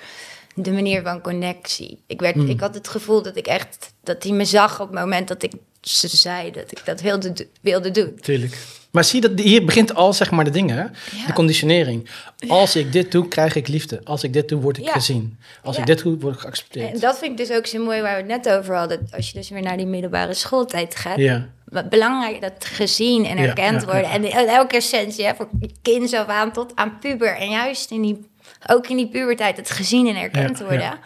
de 0.55 0.73
manier 0.73 1.03
van 1.03 1.21
connectie. 1.21 2.05
Ik, 2.07 2.21
werd, 2.21 2.35
Hmm. 2.35 2.49
ik 2.49 2.61
had 2.61 2.75
het 2.75 2.89
gevoel 2.89 3.23
dat 3.23 3.37
ik 3.37 3.47
echt, 3.47 3.93
dat 4.03 4.23
hij 4.23 4.33
me 4.33 4.45
zag 4.45 4.81
op 4.81 4.91
het 4.91 4.99
moment 4.99 5.29
dat 5.29 5.43
ik 5.43 5.53
ze 5.85 6.09
zei 6.17 6.51
dat 6.51 6.71
ik 6.71 6.81
dat 6.85 7.01
wilde, 7.01 7.47
wilde 7.61 7.91
doen. 7.91 8.19
tuurlijk. 8.21 8.59
Maar 8.91 9.05
zie 9.05 9.21
dat 9.21 9.31
hier 9.39 9.65
begint 9.65 9.95
al, 9.95 10.13
zeg 10.13 10.31
maar, 10.31 10.45
de 10.45 10.51
dingen, 10.51 10.77
hè? 10.77 10.83
Ja. 10.83 11.27
De 11.27 11.33
conditionering. 11.33 12.09
Als 12.49 12.77
ik 12.77 12.93
dit 12.93 13.13
doe, 13.13 13.29
krijg 13.29 13.55
ik 13.55 13.69
liefde. 13.69 14.01
Als 14.05 14.23
ik 14.25 14.33
dit 14.33 14.49
doe, 14.49 14.61
word 14.61 14.79
ik 14.79 14.85
Ja. 14.85 14.93
gezien. 14.93 15.39
Als 15.63 15.79
ik 15.79 15.87
dit 15.87 16.03
doe, 16.03 16.19
word 16.19 16.35
ik 16.35 16.41
geaccepteerd. 16.41 16.93
En 16.95 17.01
dat 17.01 17.19
vind 17.19 17.41
ik 17.41 17.47
dus 17.47 17.57
ook 17.57 17.67
zo 17.67 17.85
mooi 17.85 18.01
waar 18.03 18.25
we 18.25 18.33
het 18.33 18.45
net 18.45 18.55
over 18.59 18.75
hadden. 18.77 19.09
Als 19.11 19.29
je 19.31 19.35
dus 19.35 19.49
weer 19.49 19.63
naar 19.63 19.77
die 19.77 19.87
middelbare 19.87 20.35
schooltijd 20.35 20.97
gaat. 20.97 21.19
Ja, 21.19 21.49
Wat 21.65 21.89
belangrijk 21.89 22.41
dat 22.41 22.53
gezien 22.65 23.25
en 23.27 23.39
erkend 23.39 23.85
worden. 23.85 24.11
En 24.11 24.25
elke 24.49 24.77
essentie, 24.77 25.25
hè, 25.27 25.35
voor 25.35 25.49
kind 25.83 26.11
zo 26.11 26.25
aan 26.25 26.53
tot 26.53 26.73
aan 26.75 26.99
puber. 26.99 27.37
En 27.37 27.49
juist 27.51 27.91
in 27.91 28.03
die, 28.03 28.29
ook 28.67 28.89
in 28.89 28.97
die 28.97 29.09
pubertijd, 29.09 29.57
het 29.57 29.71
gezien 29.71 30.07
en 30.07 30.17
erkend 30.17 30.59
worden. 30.59 30.99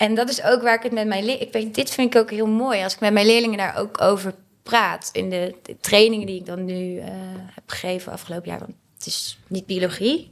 En 0.00 0.14
dat 0.14 0.28
is 0.28 0.42
ook 0.42 0.62
waar 0.62 0.74
ik 0.74 0.82
het 0.82 0.92
met 0.92 1.06
mijn 1.06 1.24
leerlingen... 1.24 1.46
Ik 1.46 1.52
weet, 1.52 1.74
dit 1.74 1.90
vind 1.90 2.14
ik 2.14 2.20
ook 2.20 2.30
heel 2.30 2.46
mooi, 2.46 2.82
als 2.82 2.94
ik 2.94 3.00
met 3.00 3.12
mijn 3.12 3.26
leerlingen 3.26 3.58
daar 3.58 3.78
ook 3.78 4.00
over 4.00 4.34
praat. 4.62 5.08
In 5.12 5.30
de, 5.30 5.54
de 5.62 5.76
trainingen 5.80 6.26
die 6.26 6.40
ik 6.40 6.46
dan 6.46 6.64
nu 6.64 6.98
eh, 6.98 7.06
heb 7.54 7.64
gegeven 7.66 8.12
afgelopen 8.12 8.50
jaar. 8.50 8.58
Want 8.58 8.72
het 8.94 9.06
is 9.06 9.38
niet 9.46 9.66
biologie. 9.66 10.30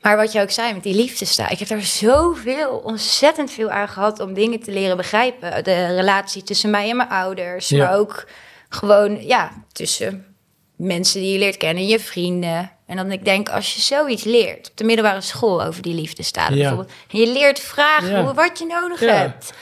Maar 0.00 0.16
wat 0.16 0.32
je 0.32 0.40
ook 0.40 0.50
zei 0.50 0.72
met 0.72 0.82
die 0.82 0.94
liefdestaal. 0.94 1.50
Ik 1.50 1.58
heb 1.58 1.68
daar 1.68 1.80
zoveel, 1.80 2.70
ontzettend 2.70 3.50
veel 3.50 3.70
aan 3.70 3.88
gehad 3.88 4.20
om 4.20 4.34
dingen 4.34 4.60
te 4.60 4.72
leren 4.72 4.96
begrijpen. 4.96 5.64
De 5.64 5.86
relatie 5.86 6.42
tussen 6.42 6.70
mij 6.70 6.90
en 6.90 6.96
mijn 6.96 7.08
ouders. 7.08 7.68
Ja. 7.68 7.84
Maar 7.84 7.98
ook 7.98 8.26
gewoon, 8.68 9.26
ja, 9.26 9.64
tussen 9.72 10.36
mensen 10.76 11.20
die 11.20 11.32
je 11.32 11.38
leert 11.38 11.56
kennen, 11.56 11.86
je 11.86 12.00
vrienden. 12.00 12.70
En 12.90 12.96
dan 12.96 13.10
ik 13.12 13.24
denk, 13.24 13.48
als 13.48 13.74
je 13.74 13.80
zoiets 13.80 14.24
leert 14.24 14.70
op 14.70 14.76
de 14.76 14.84
middelbare 14.84 15.20
school 15.20 15.62
over 15.62 15.82
die 15.82 15.94
liefdestalen 15.94 16.58
Ja. 16.58 16.58
bijvoorbeeld. 16.68 16.92
En 17.10 17.18
je 17.18 17.26
leert 17.32 17.60
vragen 17.60 18.10
Ja. 18.10 18.22
hoe, 18.24 18.34
wat 18.34 18.58
je 18.58 18.66
nodig 18.66 19.00
Ja. 19.00 19.06
hebt. 19.14 19.52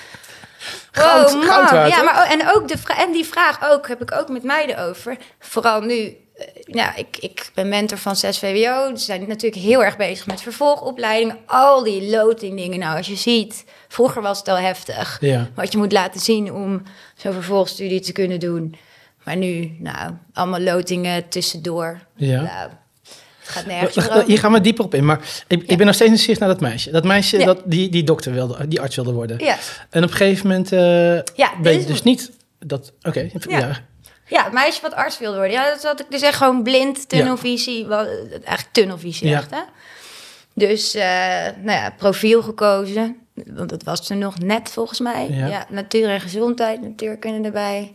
Goud- 0.92 1.46
waard, 1.46 1.90
ja, 1.90 2.02
maar, 2.02 2.14
oh, 2.24 2.32
en, 2.32 2.50
ook 2.54 2.68
de 2.68 2.76
en 2.96 3.12
die 3.12 3.24
vraag 3.24 3.70
ook, 3.70 3.88
heb 3.88 4.02
ik 4.02 4.12
ook 4.12 4.28
met 4.28 4.42
meiden 4.42 4.78
over. 4.78 5.16
Vooral 5.38 5.80
nu, 5.80 6.16
eh, 6.36 6.46
nou, 6.64 6.90
ik, 6.96 7.16
ik 7.20 7.50
ben 7.54 7.68
mentor 7.68 7.98
van 7.98 8.16
6 8.16 8.38
VWO. 8.38 8.96
Ze 8.96 9.04
zijn 9.04 9.28
natuurlijk 9.28 9.62
heel 9.62 9.84
erg 9.84 9.96
bezig 9.96 10.26
met 10.26 10.40
vervolgopleidingen. 10.42 11.38
Al 11.46 11.82
die 11.82 12.10
loting 12.10 12.56
dingen. 12.56 12.78
Nou, 12.78 12.96
als 12.96 13.06
je 13.06 13.16
ziet, 13.16 13.64
vroeger 13.88 14.22
was 14.22 14.38
het 14.38 14.48
al 14.48 14.58
heftig. 14.58 15.18
ja. 15.20 15.48
Wat 15.54 15.72
je 15.72 15.78
moet 15.78 15.92
laten 15.92 16.20
zien 16.20 16.52
om 16.52 16.82
zo'n 17.16 17.32
vervolgstudie 17.32 18.00
te 18.00 18.12
kunnen 18.12 18.40
doen. 18.40 18.76
Maar 19.24 19.36
nu, 19.36 19.76
nou, 19.78 20.12
allemaal 20.32 20.60
lotingen 20.60 21.28
tussendoor. 21.28 21.98
Ja. 22.16 22.40
Nou, 22.42 22.70
gaat 23.48 23.66
nergens 23.66 24.26
Hier 24.26 24.38
gaan 24.38 24.52
we 24.52 24.60
dieper 24.60 24.84
op 24.84 24.94
in. 24.94 25.04
Maar 25.04 25.20
ik, 25.46 25.62
ik 25.66 25.76
ben 25.76 25.86
nog 25.86 25.94
steeds 25.94 26.10
nieuwsgierig 26.10 26.40
naar 26.40 26.48
dat 26.48 26.60
meisje. 26.60 26.90
Dat 26.90 27.04
meisje 27.04 27.38
Ja. 27.38 27.44
dat 27.44 27.60
die, 27.64 27.88
die 27.88 28.04
dokter 28.04 28.32
wilde, 28.32 28.68
die 28.68 28.80
arts 28.80 28.96
wilde 28.96 29.12
worden. 29.12 29.38
Ja, 29.38 29.56
En 29.90 30.04
op 30.04 30.10
een 30.10 30.16
gegeven 30.16 30.46
moment 30.48 30.72
eh 30.72 31.34
Ja, 31.36 31.52
ben 31.62 31.72
je 31.78 31.84
dus 31.84 32.02
niet 32.02 32.30
dat. 32.58 32.92
Oké, 33.02 33.20
ja. 33.20 33.58
Ja. 33.58 33.80
ja, 34.26 34.44
het 34.44 34.52
meisje 34.52 34.80
wat 34.82 34.94
arts 34.94 35.18
wilde 35.18 35.36
worden. 35.36 35.52
Ja, 35.54 35.70
dat 35.70 35.82
had 35.82 36.00
ik 36.00 36.06
dus 36.10 36.22
echt 36.22 36.36
gewoon 36.36 36.62
blind, 36.62 37.08
tunnelvisie. 37.08 37.86
Wel, 37.86 38.06
eigenlijk 38.30 38.68
tunnelvisie 38.72 39.28
Ja. 39.28 39.36
echt, 39.36 39.50
hè? 39.50 39.60
Dus, 40.54 40.94
eh, 40.94 41.02
nou 41.62 41.78
ja, 41.78 41.94
profiel 41.96 42.42
gekozen. 42.42 43.16
Want 43.46 43.68
dat 43.68 43.82
was 43.82 44.10
er 44.10 44.16
nog 44.16 44.38
net, 44.38 44.70
volgens 44.70 45.00
mij. 45.00 45.26
Ja. 45.30 45.46
Ja, 45.46 45.66
natuur 45.68 46.08
en 46.08 46.20
gezondheid, 46.20 46.80
natuurkunde 46.82 47.46
erbij. 47.46 47.90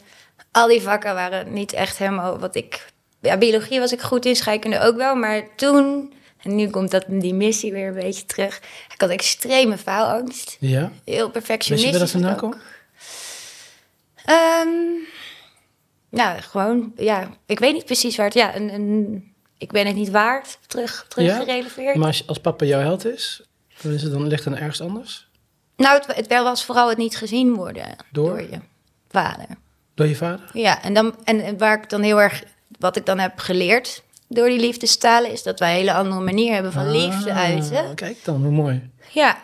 Al 0.51 0.67
die 0.67 0.81
vakken 0.81 1.13
waren 1.13 1.53
niet 1.53 1.73
echt 1.73 1.97
helemaal 1.97 2.39
wat 2.39 2.55
ik... 2.55 2.85
Ja, 3.23 3.37
biologie 3.37 3.79
was 3.79 3.91
ik 3.91 4.01
goed 4.01 4.25
in, 4.25 4.35
scheikunde 4.35 4.79
ook 4.79 4.95
wel. 4.95 5.15
Maar 5.15 5.55
toen, 5.55 6.13
en 6.41 6.55
nu 6.55 6.69
komt 6.69 6.91
dat, 6.91 7.05
die 7.07 7.33
missie 7.33 7.71
weer 7.71 7.87
een 7.87 7.93
beetje 7.93 8.25
terug. 8.25 8.57
Ik 8.93 9.01
had 9.01 9.09
extreme 9.09 9.77
faalangst. 9.77 10.57
ja. 10.59 10.91
Heel 11.05 11.25
je 11.25 11.31
perfectionistisch. 11.31 11.91
waar 11.91 11.99
dat 11.99 12.09
vandaan 12.11 12.37
komt? 12.37 12.55
Ehm, 14.25 14.69
nou, 16.09 16.41
gewoon, 16.41 16.93
ja, 16.95 17.29
ik 17.45 17.59
weet 17.59 17.73
niet 17.73 17.85
precies 17.85 18.15
waar 18.15 18.25
het, 18.25 18.33
ja, 18.35 18.55
een, 18.55 18.73
een, 18.73 19.23
ik 19.57 19.71
ben 19.71 19.87
het 19.87 19.95
niet 19.95 20.09
waard, 20.09 20.57
terug, 20.67 21.05
teruggereleveerd. 21.09 21.95
Maar 21.95 22.07
als, 22.07 22.17
je- 22.17 22.23
als 22.27 22.39
papa 22.39 22.65
jouw 22.65 22.79
held 22.79 23.05
is, 23.05 23.41
dan, 23.81 23.91
is 23.91 24.01
het, 24.01 24.11
dan 24.11 24.27
ligt 24.27 24.43
het 24.43 24.53
dan 24.53 24.61
ergens 24.63 24.81
anders? 24.81 25.27
Nou, 25.77 25.97
het, 26.01 26.15
het 26.15 26.27
wel 26.27 26.43
was 26.43 26.65
vooral 26.65 26.89
het 26.89 26.97
niet 26.97 27.17
gezien 27.17 27.53
worden 27.55 27.95
Door? 28.11 28.41
je 28.41 28.59
vader. 29.09 29.45
Door 29.95 30.07
je 30.07 30.15
vader? 30.15 30.49
Ja, 30.53 30.83
en, 30.83 30.93
dan, 30.93 31.15
en 31.23 31.57
waar 31.57 31.77
ik 31.83 31.89
dan 31.89 32.01
heel 32.01 32.21
erg, 32.21 32.43
wat 32.79 32.95
ik 32.95 33.05
dan 33.05 33.19
heb 33.19 33.39
geleerd 33.39 34.03
door 34.27 34.47
die 34.47 34.59
liefdestalen, 34.59 35.31
is 35.31 35.43
dat 35.43 35.59
wij 35.59 35.69
een 35.69 35.77
hele 35.77 35.93
andere 35.93 36.21
manier 36.21 36.53
hebben 36.53 36.71
van 36.71 36.91
liefde 36.91 37.31
Ah, 37.31 37.37
uiten. 37.37 37.95
Kijk 37.95 38.17
dan, 38.23 38.43
hoe 38.43 38.51
mooi. 38.51 38.89
Ja, 39.11 39.37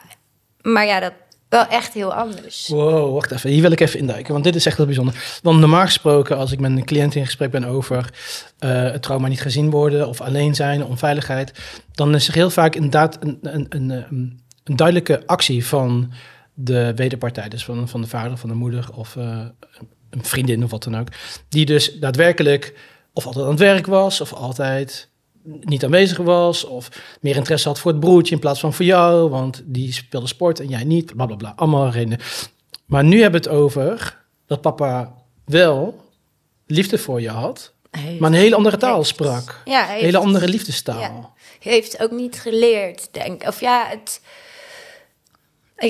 Maar 0.61 0.85
ja, 0.85 0.99
dat 0.99 1.13
wel 1.49 1.67
echt 1.67 1.93
heel 1.93 2.13
anders. 2.13 2.67
Wow, 2.67 3.13
wacht 3.13 3.31
even. 3.31 3.49
Hier 3.49 3.61
wil 3.61 3.71
ik 3.71 3.79
even 3.79 3.99
induiken, 3.99 4.31
want 4.33 4.43
dit 4.43 4.55
is 4.55 4.65
echt 4.65 4.77
heel 4.77 4.85
bijzonder. 4.85 5.39
Want 5.43 5.59
normaal 5.59 5.85
gesproken, 5.85 6.37
als 6.37 6.51
ik 6.51 6.59
met 6.59 6.71
een 6.71 6.85
cliënt 6.85 7.15
in 7.15 7.25
gesprek 7.25 7.51
ben 7.51 7.63
over 7.63 8.09
uh, 8.59 8.91
het 8.91 9.01
trauma 9.01 9.27
niet 9.27 9.41
gezien 9.41 9.69
worden 9.69 10.07
of 10.07 10.21
alleen 10.21 10.55
zijn, 10.55 10.85
onveiligheid, 10.85 11.51
dan 11.91 12.15
is 12.15 12.27
er 12.27 12.33
heel 12.33 12.49
vaak 12.49 12.75
inderdaad 12.75 13.17
een, 13.19 13.39
een, 13.41 13.65
een, 13.69 13.89
een, 13.89 14.41
een 14.63 14.75
duidelijke 14.75 15.23
actie 15.25 15.65
van 15.65 16.11
de 16.53 16.91
wederpartij, 16.95 17.49
dus 17.49 17.65
van, 17.65 17.87
van 17.87 18.01
de 18.01 18.07
vader, 18.07 18.37
van 18.37 18.49
de 18.49 18.55
moeder 18.55 18.87
of 18.93 19.15
uh, 19.15 19.45
een 20.09 20.25
vriendin 20.25 20.63
of 20.63 20.71
wat 20.71 20.83
dan 20.83 20.97
ook, 20.97 21.07
die 21.49 21.65
dus 21.65 21.99
daadwerkelijk 21.99 22.73
of 23.13 23.25
altijd 23.25 23.45
aan 23.45 23.51
het 23.51 23.59
werk 23.59 23.85
was 23.85 24.21
of 24.21 24.33
altijd 24.33 25.09
niet 25.43 25.83
aanwezig 25.83 26.17
was 26.17 26.63
of 26.63 26.89
meer 27.21 27.35
interesse 27.35 27.67
had 27.67 27.79
voor 27.79 27.91
het 27.91 27.99
broertje 27.99 28.33
in 28.33 28.39
plaats 28.39 28.59
van 28.59 28.73
voor 28.73 28.85
jou, 28.85 29.29
want 29.29 29.61
die 29.65 29.93
speelde 29.93 30.27
sport 30.27 30.59
en 30.59 30.67
jij 30.67 30.83
niet, 30.83 31.15
bla 31.15 31.25
bla 31.25 31.35
bla, 31.35 31.53
allemaal 31.55 31.89
redenen. 31.89 32.19
Maar 32.85 33.03
nu 33.03 33.21
hebben 33.21 33.41
we 33.41 33.49
het 33.49 33.57
over 33.57 34.17
dat 34.45 34.61
papa 34.61 35.13
wel 35.45 36.01
liefde 36.65 36.97
voor 36.97 37.21
je 37.21 37.29
had, 37.29 37.73
maar 38.19 38.29
een 38.29 38.37
hele 38.37 38.55
andere 38.55 38.77
taal 38.77 39.03
sprak. 39.03 39.61
Ja, 39.65 39.93
een 39.93 39.99
hele 39.99 40.17
andere 40.17 40.47
liefdestaal. 40.47 40.99
Ja. 40.99 41.33
Heeft 41.59 42.01
ook 42.01 42.11
niet 42.11 42.39
geleerd, 42.39 43.07
denk 43.11 43.47
Of 43.47 43.59
ja, 43.59 43.85
het, 43.87 44.21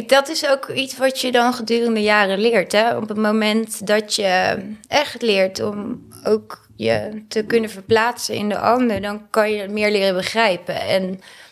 dat 0.08 0.30
is 0.30 0.48
ook 0.48 0.70
iets 0.70 0.98
wat 0.98 1.22
je 1.22 1.32
dan 1.32 1.54
gedurende 1.54 2.02
jaren 2.02 2.40
leert. 2.40 2.72
Hè? 2.72 2.98
Op 2.98 3.08
het 3.08 3.18
moment 3.18 3.88
dat 3.88 4.16
je 4.16 4.58
echt 4.88 5.22
leert 5.22 5.62
om 5.62 6.08
ook 6.24 6.69
je 6.80 7.24
te 7.28 7.44
kunnen 7.44 7.70
verplaatsen 7.70 8.36
in 8.36 8.50
de 8.50 8.58
ander, 8.58 9.02
dan 9.02 9.30
kan 9.30 9.52
je 9.52 9.62
het 9.62 9.72
meer 9.72 9.92
leren 9.92 10.16
begrijpen. 10.16 10.82
En 10.82 11.02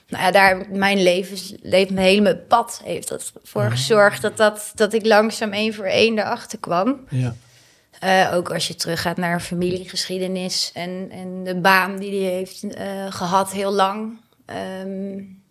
nou 0.08 0.24
ja, 0.24 0.32
daar 0.32 0.66
mijn 0.70 1.02
leven, 1.04 1.58
leven 1.62 1.94
mijn 1.94 2.08
hele 2.08 2.38
pad 2.38 2.82
heeft 2.84 3.08
dat 3.08 3.34
voor 3.44 3.62
mhm. 3.62 3.72
gezorgd 3.72 4.22
dat, 4.22 4.38
dat, 4.38 4.72
dat 4.76 4.94
ik 4.94 5.06
langzaam 5.06 5.52
één 5.52 5.74
voor 5.74 5.86
één 5.86 6.20
erachter 6.20 6.60
kwam. 6.60 7.06
Ja. 7.10 7.36
Uh, 8.04 8.36
ook 8.36 8.54
als 8.54 8.68
je 8.68 8.76
teruggaat 8.76 9.18
naar 9.18 9.40
familiegeschiedenis 9.40 10.72
en, 10.74 11.08
en 11.12 11.44
de 11.44 11.56
baan 11.56 11.98
die 11.98 12.24
hij 12.24 12.34
heeft 12.34 12.64
uh, 12.64 12.72
gehad 13.10 13.52
heel 13.52 13.72
lang. 13.72 14.18
Um, 14.84 15.42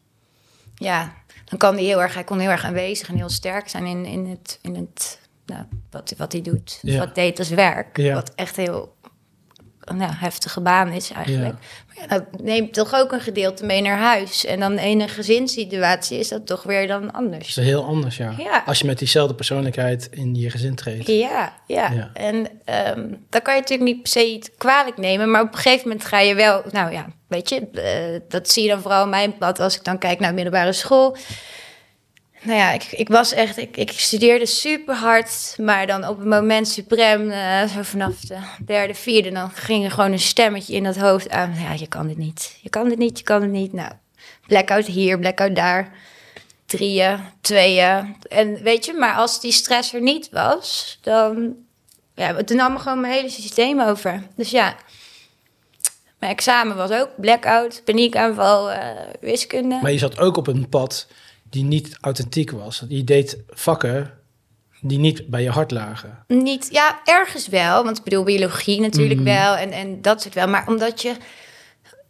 ja, 0.75 1.15
dan 1.45 1.59
kan 1.59 1.75
hij 1.75 1.85
heel 1.85 2.03
erg, 2.03 2.15
hij 2.15 2.25
kon 2.25 2.39
heel 2.39 2.51
erg 2.51 2.65
aanwezig 2.65 3.09
en 3.09 3.17
heel 3.17 3.29
sterk 3.29 3.69
zijn 3.69 3.87
in, 3.87 4.05
in 4.05 4.27
het, 4.27 4.59
in 4.63 4.75
het 4.75 5.19
nou, 5.47 5.65
wat, 5.91 6.15
wat 6.17 6.33
hij 6.33 6.43
doet. 6.43 6.79
Ja. 6.83 6.99
Wat 6.99 7.15
deed 7.15 7.39
als 7.39 7.49
werk. 7.49 7.97
Ja. 7.97 8.15
Wat 8.15 8.33
echt 8.35 8.57
heel 8.57 8.96
nou, 9.95 10.13
heftige 10.15 10.61
baan 10.61 10.93
is 10.93 11.11
eigenlijk. 11.11 11.55
Maar 11.87 11.97
ja, 12.01 12.07
dat 12.07 12.41
neemt 12.43 12.73
toch 12.73 12.95
ook 12.95 13.13
een 13.13 13.21
gedeelte 13.21 13.65
mee 13.65 13.83
naar 13.83 13.99
huis. 13.99 14.45
En 14.45 14.61
dan 14.61 14.79
een 14.79 15.09
gezinssituatie 15.09 16.19
is 16.19 16.29
dat 16.29 16.47
toch 16.47 16.63
weer 16.63 16.87
dan 16.87 17.13
anders. 17.13 17.55
Dat 17.55 17.65
is 17.65 17.71
heel 17.71 17.85
anders, 17.85 18.17
ja. 18.17 18.35
ja. 18.39 18.63
Als 18.67 18.79
je 18.79 18.87
met 18.87 18.99
diezelfde 18.99 19.35
persoonlijkheid 19.35 20.09
in 20.11 20.35
je 20.35 20.51
gezin 20.51 20.75
treedt. 20.75 21.07
Ja, 21.07 21.53
ja. 21.67 22.11
En 22.13 22.37
um, 22.37 23.25
dan 23.31 23.43
kan 23.43 23.55
je 23.55 23.61
natuurlijk 23.61 23.91
niet 23.91 24.03
per 24.03 24.13
se 24.13 24.43
kwalijk 24.59 24.97
nemen. 24.97 25.31
Maar 25.31 25.43
op 25.43 25.53
een 25.53 25.59
gegeven 25.59 25.89
moment 25.89 26.07
ga 26.07 26.21
je 26.21 26.35
wel... 26.35 26.63
Nou 26.71 26.93
ja, 26.93 27.07
weet 27.29 27.49
je, 27.49 27.69
uh, 27.73 28.21
dat 28.29 28.51
zie 28.51 28.63
je 28.63 28.69
dan 28.69 28.81
vooral 28.81 29.03
in 29.03 29.11
mijn 29.11 29.37
pad... 29.37 29.61
als 29.61 29.77
ik 29.77 29.85
dan 29.85 29.99
kijk 29.99 30.21
naar 30.21 30.35
middelbare 30.35 30.73
school 30.73 31.17
nou 32.47 32.59
ja, 32.59 32.73
ik, 32.73 32.85
ik 32.91 33.09
was 33.09 33.33
echt, 33.33 33.57
ik, 33.57 33.77
ik 33.77 33.91
studeerde 33.91 34.47
super 34.47 34.95
hard, 34.95 35.55
maar 35.61 35.87
dan 35.87 36.09
op 36.09 36.19
het 36.19 36.27
moment 36.27 36.69
suprem, 36.69 37.31
uh, 37.31 37.65
zo 37.65 37.83
vanaf 37.83 38.21
de 38.21 38.39
derde, 38.65 38.95
vierde, 38.95 39.31
dan 39.31 39.51
ging 39.51 39.85
er 39.85 39.91
gewoon 39.91 40.13
een 40.13 40.19
stemmetje 40.19 40.75
in 40.75 40.85
dat 40.85 40.97
hoofd 40.97 41.31
aan. 41.31 41.55
Ja, 41.61 41.73
je 41.73 41.87
kan 41.87 42.07
dit 42.07 42.17
niet, 42.17 42.59
je 42.63 42.71
kan 42.71 42.89
dit 42.89 42.99
niet, 42.99 43.19
je 43.19 43.25
kan 43.25 43.43
het 43.43 43.51
niet. 43.51 43.73
Nou, 43.73 43.93
blackout 44.47 44.87
hier, 44.87 45.19
blackout 45.19 45.57
daar, 45.57 45.93
drieën, 46.67 47.21
tweeën. 47.41 48.17
En 48.29 48.63
weet 48.63 48.85
je, 48.85 48.93
maar 48.93 49.15
als 49.15 49.41
die 49.41 49.53
stress 49.53 49.95
er 49.95 50.03
niet 50.03 50.29
was, 50.31 50.99
dan, 51.03 51.55
ja, 52.15 52.35
het 52.35 52.51
nam 52.51 52.79
gewoon 52.79 53.01
mijn 53.01 53.13
hele 53.13 53.31
systeem 53.31 53.81
over. 53.81 54.23
Dus 54.37 54.51
ja, 54.51 54.77
mijn 56.19 56.33
examen 56.33 56.77
was 56.77 56.91
ook 56.91 57.09
blackout, 57.17 57.83
paniekaanval, 57.85 58.71
uh, 58.71 58.79
wiskunde. 59.21 59.79
Maar 59.83 59.93
je 59.93 59.99
zat 59.99 60.19
ook 60.19 60.37
op 60.37 60.47
een 60.47 60.69
pad 60.69 61.07
die 61.51 61.65
niet 61.65 61.97
authentiek 62.01 62.51
was. 62.51 62.83
Je 62.89 63.05
deed 63.05 63.39
vakken 63.49 64.17
die 64.81 64.99
niet 64.99 65.27
bij 65.27 65.43
je 65.43 65.51
hart 65.51 65.71
lagen. 65.71 66.25
Niet, 66.29 66.69
ja, 66.71 67.01
ergens 67.05 67.49
wel. 67.49 67.85
Want 67.85 67.99
ik 67.99 68.05
bedoel, 68.05 68.25
biologie 68.25 68.81
natuurlijk 68.81 69.21
mhm. 69.21 69.29
wel 69.29 69.55
en, 69.55 69.71
en 69.71 70.03
dat 70.03 70.23
soort 70.23 70.35
wel. 70.35 70.49
Maar 70.49 70.69
omdat 70.69 71.03
je... 71.03 71.13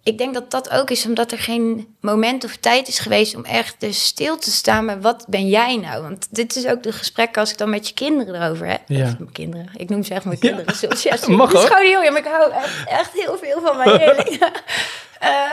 Ik 0.02 0.18
denk 0.18 0.34
dat 0.34 0.50
dat 0.50 0.70
ook 0.70 0.90
is 0.90 1.06
omdat 1.06 1.32
er 1.32 1.38
geen 1.38 1.96
moment 2.00 2.44
of 2.44 2.56
tijd 2.56 2.88
is 2.88 2.98
geweest 2.98 3.34
om 3.34 3.44
echt 3.44 3.74
dus 3.78 4.04
stil 4.04 4.38
te 4.38 4.50
staan 4.50 4.84
met 4.84 5.02
wat 5.02 5.24
ben 5.28 5.48
jij 5.48 5.76
nou? 5.76 6.02
Want 6.02 6.26
dit 6.30 6.56
is 6.56 6.66
ook 6.66 6.82
de 6.82 6.92
gesprek 6.92 7.36
als 7.38 7.50
ik 7.50 7.58
dan 7.58 7.70
met 7.70 7.88
je 7.88 7.94
kinderen 7.94 8.42
erover 8.42 8.66
heb. 8.66 8.80
Ja. 8.86 9.04
Of 9.04 9.18
mijn 9.18 9.32
kinderen. 9.32 9.68
Ik 9.76 9.88
noem 9.88 10.02
ze 10.02 10.14
echt 10.14 10.24
mijn 10.24 10.38
kinderen. 10.38 10.66
Ja. 10.66 10.72
Zoals, 10.72 11.02
ja, 11.02 11.16
Mag 11.36 11.52
ja, 11.52 12.10
maar 12.10 12.16
ik 12.16 12.24
hou 12.24 12.52
echt, 12.52 12.88
echt 12.88 13.12
heel 13.12 13.38
veel 13.38 13.60
van 13.60 13.76
mijn 13.76 13.90
leerlingen. 13.98 14.52
uh, 15.22 15.52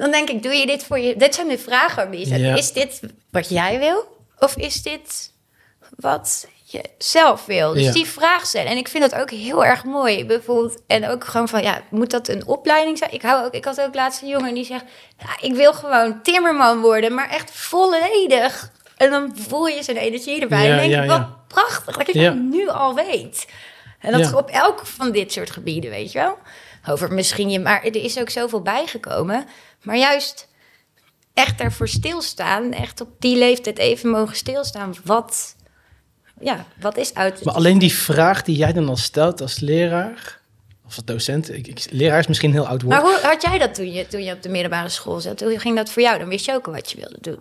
dan 0.00 0.10
denk 0.10 0.28
ik, 0.30 0.42
doe 0.42 0.54
je 0.54 0.66
dit 0.66 0.84
voor 0.84 0.98
je... 0.98 1.16
Dit 1.16 1.34
zijn 1.34 1.48
de 1.48 1.58
vragen, 1.58 2.18
Ja. 2.18 2.56
Is 2.56 2.72
dit 2.72 3.00
wat 3.30 3.48
jij 3.48 3.78
wil? 3.78 4.16
Of 4.38 4.56
is 4.56 4.82
dit 4.82 5.32
wat 5.96 6.46
je 6.64 6.82
zelf 6.98 7.46
wil? 7.46 7.72
Dus 7.72 7.92
die 7.92 8.06
vraag 8.06 8.46
stellen. 8.46 8.70
En 8.70 8.76
ik 8.76 8.88
vind 8.88 9.10
dat 9.10 9.20
ook 9.20 9.30
heel 9.30 9.64
erg 9.64 9.84
mooi. 9.84 10.26
Bijvoorbeeld, 10.26 10.82
en 10.86 11.08
ook 11.08 11.24
gewoon 11.24 11.48
van, 11.48 11.62
ja, 11.62 11.82
moet 11.90 12.10
dat 12.10 12.28
een 12.28 12.46
opleiding 12.46 12.98
zijn? 12.98 13.12
Ik, 13.12 13.22
hou 13.22 13.44
ook, 13.44 13.54
ik 13.54 13.64
had 13.64 13.80
ook 13.80 13.94
laatst 13.94 14.22
een 14.22 14.28
jongen 14.28 14.54
die 14.54 14.64
zegt, 14.64 14.84
ja, 15.18 15.36
ik 15.40 15.54
wil 15.54 15.72
gewoon 15.72 16.22
timmerman 16.22 16.80
worden, 16.80 17.14
maar 17.14 17.30
echt 17.30 17.50
volledig. 17.50 18.70
En 18.96 19.10
dan 19.10 19.36
voel 19.36 19.66
je 19.66 19.82
zijn 19.82 19.96
energie 19.96 20.40
erbij. 20.40 20.66
Ja, 20.66 20.78
en 20.78 20.88
denk 20.88 21.02
ik, 21.02 21.08
wat 21.08 21.46
prachtig, 21.46 21.96
dat 21.96 22.08
ik 22.08 22.14
het 22.14 22.42
nu 22.42 22.68
al 22.68 22.94
weet. 22.94 23.46
En 24.00 24.12
dat 24.12 24.34
op 24.34 24.50
elk 24.50 24.86
van 24.86 25.12
dit 25.12 25.32
soort 25.32 25.50
gebieden, 25.50 25.90
weet 25.90 26.12
je 26.12 26.18
wel. 26.18 26.38
Over 26.88 27.12
misschien 27.12 27.50
je, 27.50 27.60
maar 27.60 27.84
er 27.84 27.96
is 27.96 28.18
ook 28.18 28.30
zoveel 28.30 28.62
bijgekomen. 28.62 29.46
Maar 29.82 29.96
juist 29.96 30.48
echt 31.34 31.60
ervoor 31.60 31.88
stilstaan, 31.88 32.72
echt 32.72 33.00
op 33.00 33.08
die 33.18 33.38
leeftijd 33.38 33.78
even 33.78 34.10
mogen 34.10 34.36
stilstaan. 34.36 34.94
Wat, 35.04 35.56
ja, 36.40 36.66
wat 36.80 36.96
is 36.96 37.14
uit. 37.14 37.44
Maar 37.44 37.54
alleen 37.54 37.78
die 37.78 37.92
vraag 37.92 38.42
die 38.42 38.56
jij 38.56 38.72
dan 38.72 38.88
al 38.88 38.96
stelt 38.96 39.40
als 39.40 39.58
leraar, 39.58 40.40
of 40.86 40.96
als 40.96 41.04
docent, 41.04 41.54
ik, 41.54 41.66
ik, 41.66 41.86
leraar 41.90 42.18
is 42.18 42.26
misschien 42.26 42.52
heel 42.52 42.66
oud 42.66 42.82
woord. 42.82 42.94
Maar 42.94 43.04
hoe 43.04 43.18
had 43.22 43.42
jij 43.42 43.58
dat 43.58 43.74
toen 43.74 43.92
je, 43.92 44.06
toen 44.06 44.22
je 44.22 44.32
op 44.32 44.42
de 44.42 44.48
middelbare 44.48 44.88
school 44.88 45.20
zat? 45.20 45.40
Hoe 45.40 45.58
ging 45.58 45.76
dat 45.76 45.90
voor 45.90 46.02
jou? 46.02 46.18
Dan 46.18 46.28
wist 46.28 46.46
je 46.46 46.52
ook 46.52 46.66
al 46.66 46.72
wat 46.72 46.90
je 46.90 46.96
wilde 46.96 47.18
doen. 47.20 47.40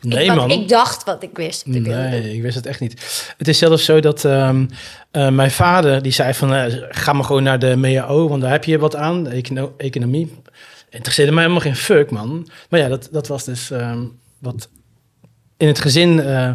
Nee, 0.00 0.24
ik, 0.24 0.34
man. 0.34 0.50
Ik 0.50 0.68
dacht 0.68 1.04
wat 1.04 1.22
ik 1.22 1.36
wist. 1.36 1.66
Ik 1.66 1.86
nee, 1.86 2.34
ik 2.34 2.42
wist 2.42 2.54
het 2.54 2.66
echt 2.66 2.80
niet. 2.80 3.24
Het 3.36 3.48
is 3.48 3.58
zelfs 3.58 3.84
zo 3.84 4.00
dat 4.00 4.24
um, 4.24 4.68
uh, 5.12 5.28
mijn 5.28 5.50
vader, 5.50 6.02
die 6.02 6.12
zei 6.12 6.34
van, 6.34 6.54
uh, 6.54 6.64
ga 6.88 7.12
maar 7.12 7.24
gewoon 7.24 7.42
naar 7.42 7.58
de 7.58 7.76
MEAO, 7.76 8.28
want 8.28 8.42
daar 8.42 8.50
heb 8.50 8.64
je 8.64 8.78
wat 8.78 8.96
aan, 8.96 9.28
econo 9.28 9.74
economie 9.76 10.42
interesseerde 10.90 11.32
mij 11.32 11.42
helemaal 11.42 11.64
geen 11.64 11.76
fuck, 11.76 12.10
man. 12.10 12.48
Maar 12.68 12.80
ja, 12.80 12.88
dat, 12.88 13.08
dat 13.12 13.26
was 13.26 13.44
dus 13.44 13.70
ehm, 13.70 14.04
wat 14.38 14.68
in 15.56 15.66
het 15.66 15.80
gezin 15.80 16.18
uh, 16.18 16.50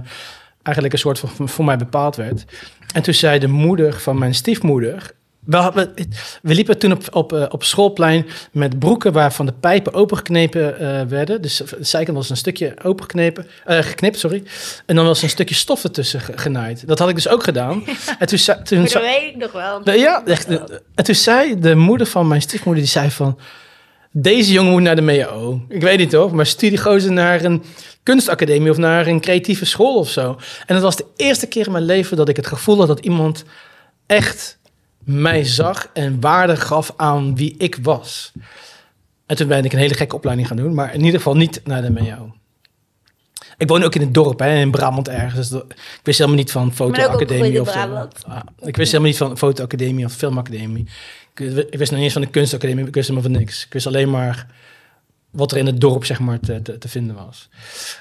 eigenlijk 0.64 0.94
een 0.94 1.00
soort 1.00 1.20
van 1.20 1.50
voor 1.50 1.66
mij 1.66 1.78
bepaald 1.78 2.16
werd. 2.16 2.46
En 2.94 3.02
toen 3.02 3.14
zei 3.14 3.40
de 3.40 3.48
moeder 3.48 3.94
van 3.94 4.18
mijn 4.18 4.34
stiefmoeder... 4.34 5.12
We, 5.46 5.72
we, 5.74 6.08
we 6.42 6.54
liepen 6.54 6.78
toen 6.78 6.92
op, 6.92 7.16
op, 7.16 7.34
uh, 7.34 7.46
op 7.50 7.64
schoolplein 7.64 8.26
met 8.52 8.80
broeken 8.80 9.12
waarvan 9.12 9.46
de 9.46 9.54
pijpen 9.60 9.94
opengeknepen 9.94 10.82
uh, 10.82 11.02
werden. 11.02 11.42
Dus 11.42 11.58
de 11.58 11.78
zijkant 11.80 12.18
was 12.18 12.30
een 12.30 12.38
stukje 12.38 12.74
opengeknepen, 12.84 13.48
geknipt, 13.66 14.20
sorry. 14.20 14.44
En 14.86 14.96
dan 14.96 15.06
was 15.06 15.22
een 15.22 15.30
stukje 15.30 15.56
stof 15.56 15.84
ertussen 15.84 16.22
genaaid. 16.22 16.88
Dat 16.88 17.00
had 17.00 17.10
ik 17.10 17.16
dus 17.16 17.28
ook 17.28 17.44
gedaan. 17.44 17.84
En 18.20 18.28
toen, 18.28 18.40
toen, 18.64 18.84
dat 18.84 18.94
weet 18.94 19.34
ik 19.34 19.36
nog 19.36 19.52
wel. 19.52 19.92
ja, 19.92 20.26
echt, 20.26 20.48
en 20.96 21.04
toen 21.04 21.16
zei 21.16 21.60
de 21.60 21.76
moeder 21.76 22.08
van 22.08 22.28
mijn 22.28 22.42
stiefmoeder, 22.42 22.84
die 22.84 22.92
zei 22.92 23.12
van 23.12 23.40
deze 24.16 24.52
jongen 24.52 24.72
moet 24.72 24.82
naar 24.82 24.96
de 24.96 25.02
MEO. 25.02 25.62
Ik 25.70 25.82
weet 25.82 25.98
niet 25.98 26.10
toch, 26.10 26.32
maar 26.32 26.46
studiegozen 26.46 27.14
naar 27.14 27.44
een 27.44 27.64
kunstacademie 28.04 28.70
of 28.72 28.78
naar 28.78 29.08
een 29.08 29.22
creatieve 29.22 29.66
school 29.66 29.98
of 29.98 30.10
zo. 30.10 30.38
En 30.66 30.76
het 30.76 30.84
was 30.84 30.96
de 30.96 31.06
eerste 31.16 31.48
keer 31.48 31.66
in 31.66 31.72
mijn 31.72 31.84
leven 31.84 32.18
dat 32.18 32.30
ik 32.30 32.36
het 32.36 32.48
gevoel 32.48 32.78
had 32.78 32.88
dat 32.88 33.00
iemand 33.00 33.44
echt 34.06 34.58
mij 35.04 35.44
zag 35.44 35.90
en 35.94 36.20
waarde 36.22 36.56
gaf 36.56 36.94
aan 36.96 37.36
wie 37.36 37.56
ik 37.58 37.78
was. 37.82 38.32
En 39.26 39.36
toen 39.36 39.48
ben 39.48 39.66
ik 39.66 39.74
een 39.74 39.80
hele 39.80 39.94
gekke 39.94 40.16
opleiding 40.16 40.48
gaan 40.48 40.58
doen, 40.58 40.74
maar 40.74 40.94
in 40.94 41.04
ieder 41.04 41.18
geval 41.20 41.36
niet 41.36 41.62
naar 41.64 41.82
de 41.82 41.92
MEO. 41.92 42.34
Ik 43.58 43.68
woon 43.68 43.84
ook 43.84 43.96
in 43.96 44.02
het 44.02 44.14
dorp, 44.14 44.40
hè, 44.40 44.60
in 44.60 44.72
Brabant 44.72 45.08
ergens. 45.08 45.50
Dus 45.50 45.62
ik 45.70 46.00
wist 46.04 46.18
helemaal 46.18 46.40
niet 46.40 46.52
van 46.52 46.74
fotoacademie 46.74 47.62
of. 47.62 47.70
Ah, 47.70 48.40
ik 48.60 48.76
wist 48.76 48.92
helemaal 48.92 49.12
niet 49.12 49.18
van 49.18 49.38
fotoacademie 49.38 50.06
of 50.06 50.14
filmacademie. 50.14 50.88
Ik, 51.36 51.78
wist 51.78 51.92
nog 51.92 52.00
niet 52.00 52.00
eens 52.00 52.14
van 52.14 52.22
de 52.22 52.28
kunstacademie, 52.28 52.88
ik 52.88 52.94
wist 52.94 53.08
helemaal 53.08 53.32
van 53.32 53.40
niks. 53.40 53.66
Ik 53.66 53.74
wist 53.74 53.88
alleen 53.88 54.10
maar 54.10 54.48
wat 55.34 55.52
er 55.52 55.58
in 55.58 55.66
het 55.66 55.82
dorp 55.82 56.06
zeg 56.06 56.20
maar 56.20 56.40
te, 56.40 56.62
te, 56.62 56.78
te 56.78 56.88
vinden 56.88 57.16
was. 57.16 57.50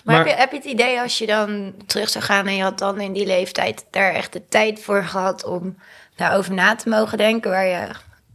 Maar, 0.04 0.16
heb, 0.16 0.26
je, 0.26 0.32
heb 0.32 0.50
je 0.50 0.56
het 0.56 0.66
idee 0.66 1.00
als 1.00 1.18
je 1.18 1.26
dan 1.26 1.74
terug 1.86 2.08
zou 2.08 2.24
gaan 2.24 2.46
en 2.46 2.56
je 2.56 2.62
had 2.62 2.78
dan 2.78 3.00
in 3.00 3.12
die 3.12 3.26
leeftijd 3.26 3.84
daar 3.90 4.12
echt 4.12 4.32
de 4.32 4.42
tijd 4.48 4.80
voor 4.80 5.04
gehad 5.04 5.44
om 5.44 5.76
daarover 6.16 6.52
na 6.52 6.74
te 6.74 6.88
mogen 6.88 7.18
denken 7.18 7.50
waar 7.50 7.66
je 7.66 7.88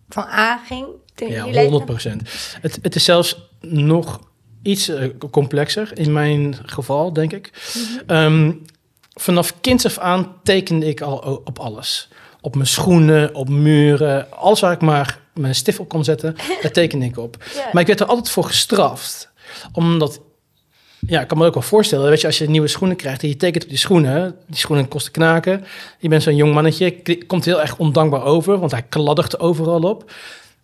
van 0.10 0.26
aanging? 0.26 0.88
Ja, 1.16 1.44
100 1.44 1.86
procent. 1.86 2.30
Het, 2.62 2.80
het 2.82 2.96
is 2.96 3.04
zelfs 3.04 3.50
nog 3.62 4.20
iets 4.62 4.88
eh, 4.88 5.10
complexer 5.32 5.98
in 5.98 6.14
mijn 6.14 6.56
geval, 6.66 7.14
denk 7.14 7.34
ik. 7.34 7.52
Ehm, 8.08 8.52
vanaf 9.14 9.62
kinds 9.62 9.86
af 9.86 9.98
aan 9.98 10.36
tekende 10.44 10.86
ik 10.86 11.02
al 11.02 11.42
op 11.46 11.60
alles. 11.60 12.10
Op 12.48 12.56
mijn 12.56 12.68
schoenen, 12.68 13.36
op 13.36 13.50
muren, 13.50 14.32
alles 14.32 14.60
waar 14.60 14.72
ik 14.72 14.82
maar 14.82 15.20
mijn 15.34 15.56
stift 15.56 15.80
op 15.80 15.90
kon 15.90 16.04
zetten, 16.04 16.36
daar 16.62 16.72
tekende 16.72 17.06
ik 17.06 17.18
op. 17.18 17.44
Ja. 17.56 17.70
Maar 17.72 17.82
ik 17.82 17.88
werd 17.88 18.00
er 18.00 18.06
altijd 18.06 18.30
voor 18.30 18.44
gestraft. 18.44 19.32
Omdat, 19.72 20.22
ja, 21.00 21.22
ik 21.22 21.28
kan 21.28 21.38
me 21.38 21.46
ook 21.46 21.54
wel 21.54 21.64
voorstellen, 21.64 22.10
weet 22.10 22.22
je, 22.22 22.28
als 22.28 22.38
je 22.38 22.50
nieuwe 22.50 22.68
schoenen 22.68 22.98
krijgt 22.98 23.22
en 23.22 23.28
je 23.28 23.38
tekent 23.38 23.64
op 23.64 23.70
die 23.70 23.78
schoenen, 23.78 24.36
die 24.46 24.58
schoenen 24.58 24.88
kosten 24.88 25.12
knaken. 25.12 25.66
Je 26.00 26.08
bent 26.08 26.24
zo'n 26.24 26.36
jong 26.36 26.54
mannetje, 26.54 27.26
komt 27.26 27.46
heel 27.46 27.62
erg 27.62 27.78
ondankbaar 27.78 28.24
over, 28.24 28.60
want 28.60 28.72
hij 28.72 28.84
kladdert 28.90 29.40
overal 29.40 29.82
op. 29.82 30.12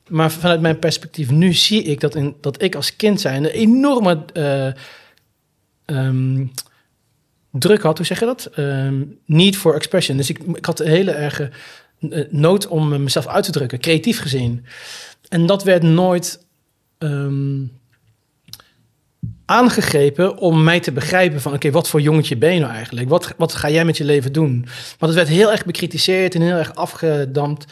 Maar 0.07 0.31
vanuit 0.31 0.61
mijn 0.61 0.79
perspectief 0.79 1.31
nu 1.31 1.53
zie 1.53 1.83
ik 1.83 1.99
dat, 1.99 2.15
in, 2.15 2.35
dat 2.41 2.61
ik 2.61 2.75
als 2.75 2.95
kind 2.95 3.21
zijn 3.21 3.43
een 3.43 3.51
enorme 3.51 4.25
eh, 4.33 4.67
ehm, 5.85 6.45
druk 7.59 7.81
had, 7.81 7.97
hoe 7.97 8.05
zeg 8.05 8.19
je 8.19 8.25
dat? 8.25 8.45
Ehm, 8.45 9.03
need 9.25 9.57
for 9.57 9.75
expression. 9.75 10.17
Dus 10.17 10.29
ik, 10.29 10.39
ik 10.53 10.65
had 10.65 10.79
een 10.79 10.87
hele 10.87 11.11
erge 11.11 11.49
eh, 11.99 12.25
nood 12.29 12.67
om 12.67 12.93
eh, 12.93 12.99
mezelf 12.99 13.27
uit 13.27 13.43
te 13.43 13.51
drukken, 13.51 13.79
creatief 13.79 14.19
gezien. 14.19 14.65
En 15.29 15.45
dat 15.45 15.63
werd 15.63 15.83
nooit 15.83 16.45
ehm, 16.97 17.61
aangegrepen 19.45 20.37
om 20.37 20.63
mij 20.63 20.79
te 20.79 20.91
begrijpen 20.91 21.41
van... 21.41 21.53
oké, 21.53 21.71
wat 21.71 21.89
voor 21.89 22.01
jongetje 22.01 22.37
ben 22.37 22.53
je 22.53 22.59
nou 22.59 22.73
eigenlijk? 22.73 23.09
Wat, 23.09 23.33
wat 23.37 23.53
ga 23.53 23.69
jij 23.69 23.85
met 23.85 23.97
je 23.97 24.03
leven 24.03 24.33
doen? 24.33 24.65
Want 24.99 25.13
het 25.13 25.13
werd 25.13 25.37
heel 25.37 25.51
erg 25.51 25.65
bekritiseerd 25.65 26.35
en 26.35 26.41
heel 26.41 26.55
erg 26.55 26.75
afgedampt. 26.75 27.65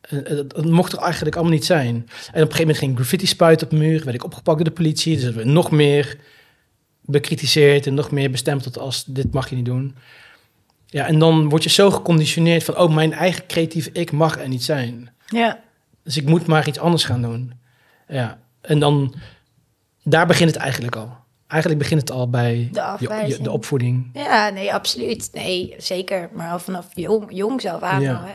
Eh, 0.00 0.18
Dat, 0.26 0.64
mocht 0.64 0.92
er 0.92 0.98
eigenlijk 0.98 1.34
allemaal 1.34 1.54
niet 1.54 1.64
zijn. 1.64 1.94
En 1.94 2.02
op 2.02 2.08
een 2.34 2.40
gegeven 2.40 2.60
moment 2.60 2.78
ging 2.78 2.94
graffiti 2.94 3.26
spuiten 3.26 3.66
op 3.66 3.72
de 3.72 3.78
muur. 3.78 4.04
Werd 4.04 4.16
ik 4.16 4.24
opgepakt 4.24 4.56
door 4.56 4.66
de 4.66 4.74
politie. 4.74 5.14
Dus 5.14 5.24
dat 5.24 5.34
werd 5.34 5.46
nog 5.46 5.70
meer 5.70 6.16
bekritiseerd 7.06 7.86
en 7.86 7.94
nog 7.94 8.10
meer 8.10 8.30
bestempeld 8.30 8.78
als 8.78 9.04
dit 9.04 9.32
mag 9.32 9.48
je 9.50 9.56
niet 9.56 9.64
doen. 9.64 9.96
Ja, 10.86 11.06
en 11.06 11.18
dan 11.18 11.48
word 11.48 11.62
je 11.62 11.70
zo 11.70 11.90
geconditioneerd 11.90 12.64
van... 12.64 12.76
oh, 12.78 12.94
mijn 12.94 13.12
eigen 13.12 13.46
creatieve 13.46 13.90
ik 13.92 14.12
mag 14.12 14.38
er 14.38 14.48
niet 14.48 14.64
zijn. 14.64 15.10
Ja. 15.26 15.60
Dus 16.02 16.16
ik 16.16 16.24
moet 16.26 16.46
maar 16.46 16.68
iets 16.68 16.78
anders 16.78 17.04
gaan 17.04 17.22
doen. 17.22 17.52
Ja, 18.08 18.38
en 18.60 18.78
dan... 18.78 19.14
Daar 20.02 20.26
begint 20.26 20.50
het 20.50 20.58
eigenlijk 20.58 20.96
al. 20.96 21.16
Eigenlijk 21.46 21.80
begint 21.82 22.00
het 22.00 22.10
al 22.10 22.30
bij 22.30 22.52
De 22.52 22.60
je- 22.62 22.70
je, 22.72 22.80
afwijzing. 22.82 23.44
de 23.44 23.50
opvoeding. 23.50 24.10
Ja, 24.12 24.48
nee, 24.48 24.74
absoluut. 24.74 25.30
Nee, 25.32 25.74
zeker. 25.78 26.28
Maar 26.32 26.50
al 26.50 26.58
vanaf 26.58 26.86
jong, 26.94 27.24
jong 27.28 27.60
zelf 27.60 27.82
aan. 27.82 28.00
Ja. 28.00 28.24
Hè? 28.24 28.32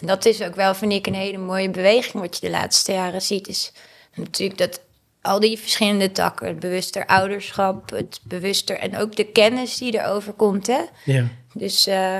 En 0.00 0.06
dat 0.06 0.24
is 0.26 0.42
ook 0.42 0.54
wel, 0.54 0.74
vind 0.74 0.92
ik, 0.92 1.06
een 1.06 1.14
hele 1.14 1.38
mooie 1.38 1.70
beweging 1.70 2.22
wat 2.22 2.34
je 2.38 2.46
de 2.46 2.52
laatste 2.52 2.92
jaren 2.92 3.22
ziet. 3.22 3.48
Is 3.48 3.72
natuurlijk 4.14 4.58
dat 4.58 4.80
al 5.22 5.40
die 5.40 5.58
verschillende 5.58 6.12
takken, 6.12 6.46
het 6.46 6.60
bewuster 6.60 7.06
ouderschap, 7.06 7.90
het 7.90 8.20
bewuster 8.22 8.78
en 8.78 8.98
ook 8.98 9.16
de 9.16 9.24
kennis 9.24 9.76
die 9.76 9.98
erover 10.00 10.32
komt. 10.32 10.66
Hè? 10.66 10.80
Ja, 11.04 11.24
Dus 11.54 11.86
eh, 11.86 12.18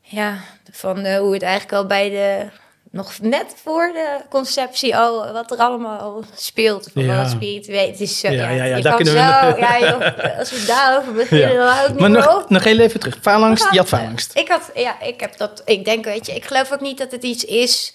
ja, 0.00 0.38
van 0.70 0.98
eh, 0.98 1.18
hoe 1.18 1.32
het 1.32 1.42
eigenlijk 1.42 1.72
al 1.72 1.86
bij 1.86 2.10
de, 2.10 2.46
nog 2.90 3.12
net 3.20 3.54
voor 3.62 3.90
de 3.92 4.18
conceptie 4.28 4.96
al, 4.96 5.32
wat 5.32 5.50
er 5.50 5.58
allemaal 5.58 5.98
al 5.98 6.24
speelt. 6.36 6.90
Van 6.92 7.04
Ja. 7.04 7.16
wat 7.16 7.30
spiritueel, 7.30 7.94
is 7.98 8.18
zo, 8.20 8.28
Ja, 8.30 8.42
ja, 8.42 8.50
ja, 8.50 8.64
ja, 8.64 8.76
je 8.76 8.82
daar 8.82 8.96
we- 8.98 9.04
zo, 9.04 9.12
ja 9.66 9.78
joh, 9.80 10.38
als 10.38 10.50
we 10.50 10.64
daarover 10.66 11.12
beginnen, 11.12 11.56
dan 11.56 11.66
hou 11.66 11.82
ik 11.84 11.90
niet 11.90 12.00
Maar 12.00 12.10
meer 12.10 12.20
nog, 12.24 12.42
op. 12.42 12.50
nog 12.50 12.64
heel 12.64 12.78
even 12.78 13.00
terug. 13.00 13.18
Faalangst, 13.20 13.70
je 13.70 13.78
had 13.78 13.88
faalangst. 13.88 14.36
Ik 14.38 14.48
had, 14.48 14.70
ja, 14.74 15.00
ik 15.00 15.20
heb 15.20 15.36
dat, 15.36 15.62
ik 15.64 15.84
denk, 15.84 16.04
weet 16.04 16.26
je, 16.26 16.34
ik 16.34 16.44
geloof 16.44 16.72
ook 16.72 16.80
niet 16.80 16.98
dat 16.98 17.10
het 17.12 17.22
iets 17.22 17.44
is 17.44 17.94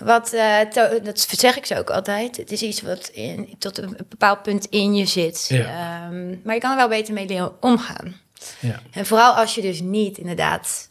wat, 0.00 0.32
eh, 0.32 0.60
to- 0.60 1.00
dat 1.02 1.20
zeg 1.30 1.56
ik 1.56 1.66
zo 1.66 1.74
ook 1.74 1.90
altijd. 1.90 2.36
Het 2.36 2.52
is 2.52 2.62
iets 2.62 2.80
wat 2.82 3.08
in, 3.08 3.54
tot 3.58 3.78
een 3.78 3.96
bepaald 4.08 4.42
punt 4.42 4.66
in 4.66 4.94
je 4.94 5.06
zit. 5.06 5.46
Ja. 5.48 5.58
Ehm, 6.06 6.36
maar 6.44 6.54
je 6.54 6.60
kan 6.60 6.70
er 6.70 6.76
wel 6.76 6.88
beter 6.88 7.14
mee 7.14 7.26
leren 7.26 7.52
omgaan. 7.62 8.20
Ja, 8.60 8.80
En 8.92 9.06
vooral 9.06 9.32
als 9.32 9.54
je 9.54 9.60
dus 9.60 9.80
niet 9.80 10.18
inderdaad 10.18 10.88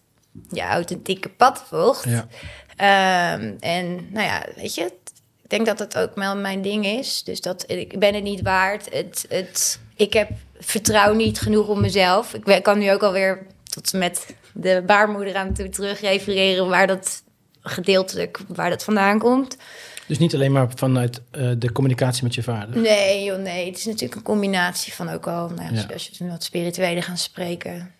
je 0.50 0.62
authentieke 0.62 1.30
pad 1.30 1.64
volgt. 1.68 2.04
ja, 2.04 2.28
Ehm, 2.76 3.54
en 3.60 4.08
nou 4.12 4.26
ja, 4.26 4.46
weet 4.56 4.76
je, 4.76 4.82
ik 5.44 5.50
denk 5.50 5.66
dat 5.66 5.78
dat 5.78 5.98
ook 5.98 6.16
wel 6.16 6.36
mijn 6.38 6.62
ding 6.62 6.86
is. 6.86 7.24
Dus 7.24 7.42
dat 7.42 7.64
ik 7.68 8.00
ben 8.00 8.14
het 8.14 8.24
niet 8.24 8.42
waard. 8.42 8.94
Het, 8.94 9.26
het, 9.30 9.80
ik 9.96 10.14
heb 10.14 10.30
vertrouw 10.60 11.14
niet 11.14 11.40
genoeg 11.40 11.68
op 11.68 11.78
mezelf. 11.78 12.34
Ik 12.34 12.64
kan 12.64 12.78
nu 12.80 12.92
ook 12.92 13.04
alweer 13.04 13.46
tot 13.64 13.94
met 13.94 14.26
de 14.54 14.84
baarmoeder 14.86 15.36
aan 15.36 15.54
toe 15.54 15.70
terug 15.70 16.02
refereren 16.02 16.68
waar 16.68 16.88
dat 16.88 17.24
gedeeltelijk 17.62 18.40
waar 18.48 18.70
dat 18.70 18.84
vandaan 18.84 19.20
komt. 19.20 19.58
Dus 20.08 20.20
niet 20.20 20.34
alleen 20.34 20.52
maar 20.52 20.68
vanuit 20.76 21.22
eh, 21.32 21.52
de 21.58 21.72
communicatie 21.72 22.24
met 22.24 22.36
je 22.36 22.44
vader. 22.44 22.78
Nee, 22.78 23.24
joh, 23.24 23.40
nee. 23.40 23.66
Het 23.66 23.78
is 23.78 23.86
natuurlijk 23.86 24.16
een 24.16 24.22
combinatie 24.22 24.94
van 24.94 25.10
ook 25.10 25.28
al, 25.28 25.50
nou, 25.50 25.76
ja, 25.76 25.86
als 25.94 26.10
je 26.14 26.28
wat 26.28 26.44
spirituele 26.44 27.02
gaan 27.02 27.18
spreken. 27.18 27.94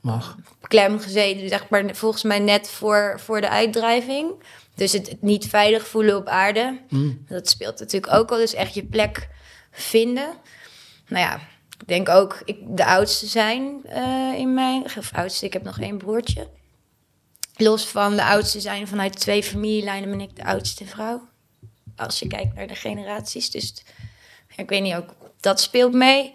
Mag. 0.00 0.36
klem 0.60 1.00
gezeten, 1.00 1.48
zeg 1.48 1.68
maar, 1.68 1.94
volgens 1.94 2.22
mij 2.22 2.38
net 2.38 2.68
voor, 2.68 3.20
voor 3.20 3.40
de 3.40 3.48
uitdrijving. 3.48 4.32
Dus 4.74 4.92
het, 4.92 5.08
het 5.08 5.22
niet 5.22 5.46
veilig 5.46 5.86
voelen 5.86 6.16
op 6.16 6.26
aarde. 6.26 6.78
Mm. 6.88 7.24
Dat 7.28 7.48
speelt 7.48 7.78
natuurlijk 7.78 8.12
ook 8.12 8.30
al. 8.30 8.36
Dus 8.36 8.54
echt 8.54 8.74
je 8.74 8.84
plek 8.84 9.28
vinden. 9.70 10.28
Nou 11.08 11.24
ja, 11.24 11.40
ik 11.78 11.88
denk 11.88 12.08
ook 12.08 12.42
ik, 12.44 12.56
de 12.68 12.84
oudste 12.84 13.26
zijn 13.26 13.80
eh, 13.84 14.32
in 14.36 14.54
mijn... 14.54 14.84
Of 14.84 15.10
oudste, 15.12 15.46
ik 15.46 15.52
heb 15.52 15.62
nog 15.62 15.80
één 15.80 15.98
broertje. 15.98 16.48
Los 17.60 17.86
van 17.86 18.16
de 18.16 18.24
oudste 18.24 18.60
zijn 18.60 18.88
vanuit 18.88 19.18
twee 19.18 19.42
familielijnen 19.42 20.10
ben 20.10 20.20
ik 20.20 20.36
de 20.36 20.44
oudste 20.44 20.84
vrouw. 20.84 21.28
Als 21.96 22.18
je 22.18 22.26
kijkt 22.26 22.54
naar 22.54 22.66
de 22.66 22.74
generaties. 22.74 23.50
Dus 23.50 23.74
ik 24.56 24.68
weet 24.68 24.82
niet, 24.82 24.94
ook 24.94 25.14
dat 25.40 25.60
speelt 25.60 25.92
mee. 25.92 26.34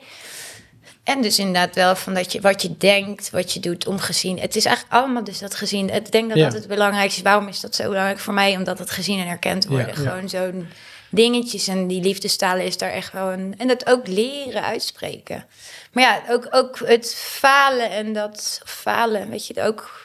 En 1.03 1.21
dus 1.21 1.39
inderdaad 1.39 1.75
wel 1.75 1.95
van 1.95 2.13
dat 2.13 2.31
je 2.31 2.41
wat 2.41 2.61
je 2.61 2.77
denkt, 2.77 3.29
wat 3.29 3.53
je 3.53 3.59
doet 3.59 3.87
om 3.87 3.99
gezien. 3.99 4.39
Het 4.39 4.55
is 4.55 4.65
eigenlijk 4.65 4.95
allemaal 4.95 5.23
dus 5.23 5.39
dat 5.39 5.55
gezien. 5.55 5.89
Ik 5.89 6.11
denk 6.11 6.29
dat 6.29 6.37
Ja. 6.37 6.43
dat 6.43 6.53
het 6.53 6.67
belangrijkste 6.67 7.17
is. 7.19 7.25
Waarom 7.25 7.47
is 7.47 7.59
dat 7.59 7.75
zo 7.75 7.87
belangrijk 7.87 8.19
voor 8.19 8.33
mij? 8.33 8.55
Omdat 8.55 8.79
het 8.79 8.89
gezien 8.91 9.19
en 9.19 9.27
erkend 9.27 9.65
worden. 9.65 9.87
Ja, 9.95 10.01
ja. 10.01 10.09
Gewoon 10.09 10.29
zo'n 10.29 10.67
dingetjes 11.09 11.67
en 11.67 11.87
die 11.87 12.01
liefdestalen 12.01 12.65
is 12.65 12.77
daar 12.77 12.91
echt 12.91 13.11
wel 13.11 13.31
een... 13.31 13.53
En 13.57 13.67
dat 13.67 13.85
ook 13.89 14.07
leren 14.07 14.63
uitspreken. 14.63 15.45
Maar 15.91 16.03
ja, 16.03 16.21
ook, 16.33 16.47
ook 16.49 16.79
het 16.85 17.15
falen 17.15 17.89
en 17.91 18.13
dat 18.13 18.61
falen, 18.65 19.29
weet 19.29 19.47
je, 19.47 19.53
het 19.53 19.67
ook 19.67 20.04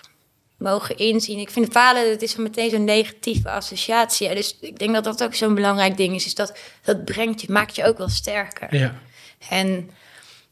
mogen 0.61 0.97
inzien. 0.97 1.39
Ik 1.39 1.51
vind 1.51 1.73
falen, 1.73 2.11
dat 2.11 2.23
is 2.23 2.37
meteen 2.37 2.71
zo'n 2.71 2.85
negatieve 2.85 3.51
associatie. 3.51 4.35
Dus 4.35 4.57
ik 4.61 4.79
denk 4.79 4.95
dat 4.95 5.05
dat 5.05 5.23
ook 5.23 5.35
zo'n 5.35 5.55
belangrijk 5.55 5.97
ding 5.97 6.15
is. 6.15 6.27
Is 6.27 6.35
dat, 6.35 6.59
dat 6.85 7.05
brengt 7.05 7.41
je, 7.41 7.53
maakt 7.53 7.77
je 7.77 7.85
ook 7.85 7.99
wel 7.99 8.09
sterker. 8.09 8.77
Ja, 8.77 8.95
En 9.49 9.91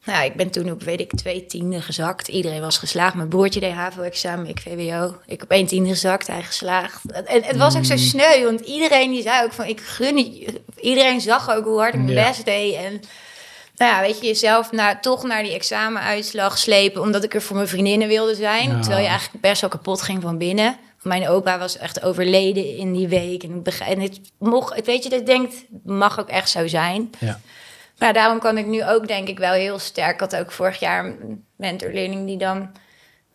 nou 0.04 0.18
ja, 0.18 0.24
ik 0.24 0.36
ben 0.36 0.50
toen 0.50 0.70
op, 0.70 0.82
weet 0.82 1.00
ik, 1.00 1.12
twee 1.16 1.46
tienden 1.46 1.82
gezakt. 1.82 2.28
Iedereen 2.28 2.60
was 2.60 2.78
geslaagd. 2.78 3.14
Mijn 3.14 3.28
broertje 3.28 3.60
deed 3.60 3.72
HAVO-examen, 3.72 4.46
ik 4.46 4.60
VWO. 4.60 5.14
Ik 5.26 5.42
op 5.42 5.50
één 5.50 5.66
tiende 5.66 5.88
gezakt, 5.88 6.26
hij 6.26 6.42
geslaagd. 6.42 7.12
En 7.24 7.42
het 7.42 7.56
was 7.56 7.76
ook 7.76 7.84
zo 7.84 7.96
sneu, 7.96 8.44
want 8.44 8.60
iedereen 8.60 9.10
die 9.10 9.22
zei 9.22 9.44
ook 9.44 9.52
van... 9.52 9.64
ik 9.64 9.80
gun. 9.80 10.16
Iedereen 10.80 11.20
zag 11.20 11.50
ook 11.50 11.64
hoe 11.64 11.78
hard 11.78 11.94
ik 11.94 12.00
mijn 12.00 12.12
Ja. 12.12 12.28
best 12.28 12.44
deed. 12.44 12.74
En 12.74 13.00
nou 13.78 13.92
ja, 13.92 14.00
weet 14.00 14.20
je, 14.20 14.26
jezelf 14.26 14.72
naar, 14.72 15.00
toch 15.00 15.22
naar 15.22 15.42
die 15.42 15.54
examenuitslag 15.54 16.58
slepen... 16.58 17.02
omdat 17.02 17.24
ik 17.24 17.34
er 17.34 17.42
voor 17.42 17.56
mijn 17.56 17.68
vriendinnen 17.68 18.08
wilde 18.08 18.34
zijn. 18.34 18.70
Ja. 18.70 18.80
Terwijl 18.80 19.02
je 19.02 19.08
eigenlijk 19.08 19.40
best 19.40 19.60
wel 19.60 19.70
kapot 19.70 20.02
ging 20.02 20.22
van 20.22 20.38
binnen. 20.38 20.76
Mijn 21.02 21.28
opa 21.28 21.58
was 21.58 21.78
echt 21.78 22.02
overleden 22.02 22.76
in 22.76 22.92
die 22.92 23.08
week. 23.08 23.42
En, 23.42 23.62
en 23.86 24.00
het 24.00 24.20
mocht, 24.38 24.74
het 24.74 24.86
weet 24.86 25.02
je, 25.02 25.08
dat 25.08 25.26
denkt, 25.26 25.54
mag 25.84 26.20
ook 26.20 26.28
echt 26.28 26.50
zo 26.50 26.66
zijn. 26.66 27.10
ja. 27.18 27.40
Maar 27.98 28.12
daarom 28.12 28.38
kan 28.38 28.58
ik 28.58 28.66
nu 28.66 28.84
ook 28.84 29.08
denk 29.08 29.28
ik 29.28 29.38
wel 29.38 29.52
heel 29.52 29.78
sterk. 29.78 30.14
Ik 30.14 30.20
had 30.20 30.36
ook 30.36 30.52
vorig 30.52 30.78
jaar 30.78 31.04
een 31.04 31.44
mentorleerling 31.56 32.26
die 32.26 32.36
dan, 32.36 32.70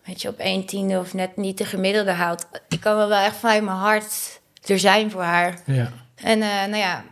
weet 0.05 0.21
je, 0.21 0.27
op 0.27 0.39
1 0.39 0.65
tiende 0.65 0.99
of 0.99 1.13
net 1.13 1.37
niet 1.37 1.57
de 1.57 1.65
gemiddelde 1.65 2.11
haalt. 2.11 2.47
Ik 2.69 2.79
kan 2.79 2.95
wel 2.95 3.07
wel 3.07 3.19
echt 3.19 3.35
vanuit 3.35 3.63
mijn 3.63 3.77
hart 3.77 4.41
er 4.65 4.79
zijn 4.79 5.11
voor 5.11 5.21
haar. 5.21 5.59
ja. 5.65 5.91
En 6.15 6.41
eh, 6.41 6.49
nou 6.49 6.75
ja, 6.75 7.03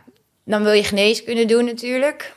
dan 0.44 0.62
wil 0.62 0.72
je 0.72 0.84
geneeskunde 0.84 1.44
doen 1.44 1.64
natuurlijk. 1.64 2.34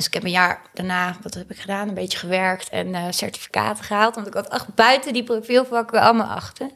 Dus 0.00 0.08
ik 0.08 0.14
heb 0.14 0.24
een 0.24 0.30
jaar 0.30 0.60
daarna, 0.74 1.16
wat 1.22 1.34
heb 1.34 1.50
ik 1.50 1.58
gedaan? 1.58 1.88
Een 1.88 1.94
beetje 1.94 2.18
gewerkt 2.18 2.68
en 2.68 2.94
eh, 2.94 3.04
certificaten 3.10 3.84
gehaald. 3.84 4.14
Want 4.14 4.26
ik 4.26 4.34
had 4.34 4.48
echt 4.48 4.74
buiten 4.74 5.12
die 5.12 5.24
profielvakken 5.24 6.00
allemaal 6.00 6.26
achter. 6.26 6.70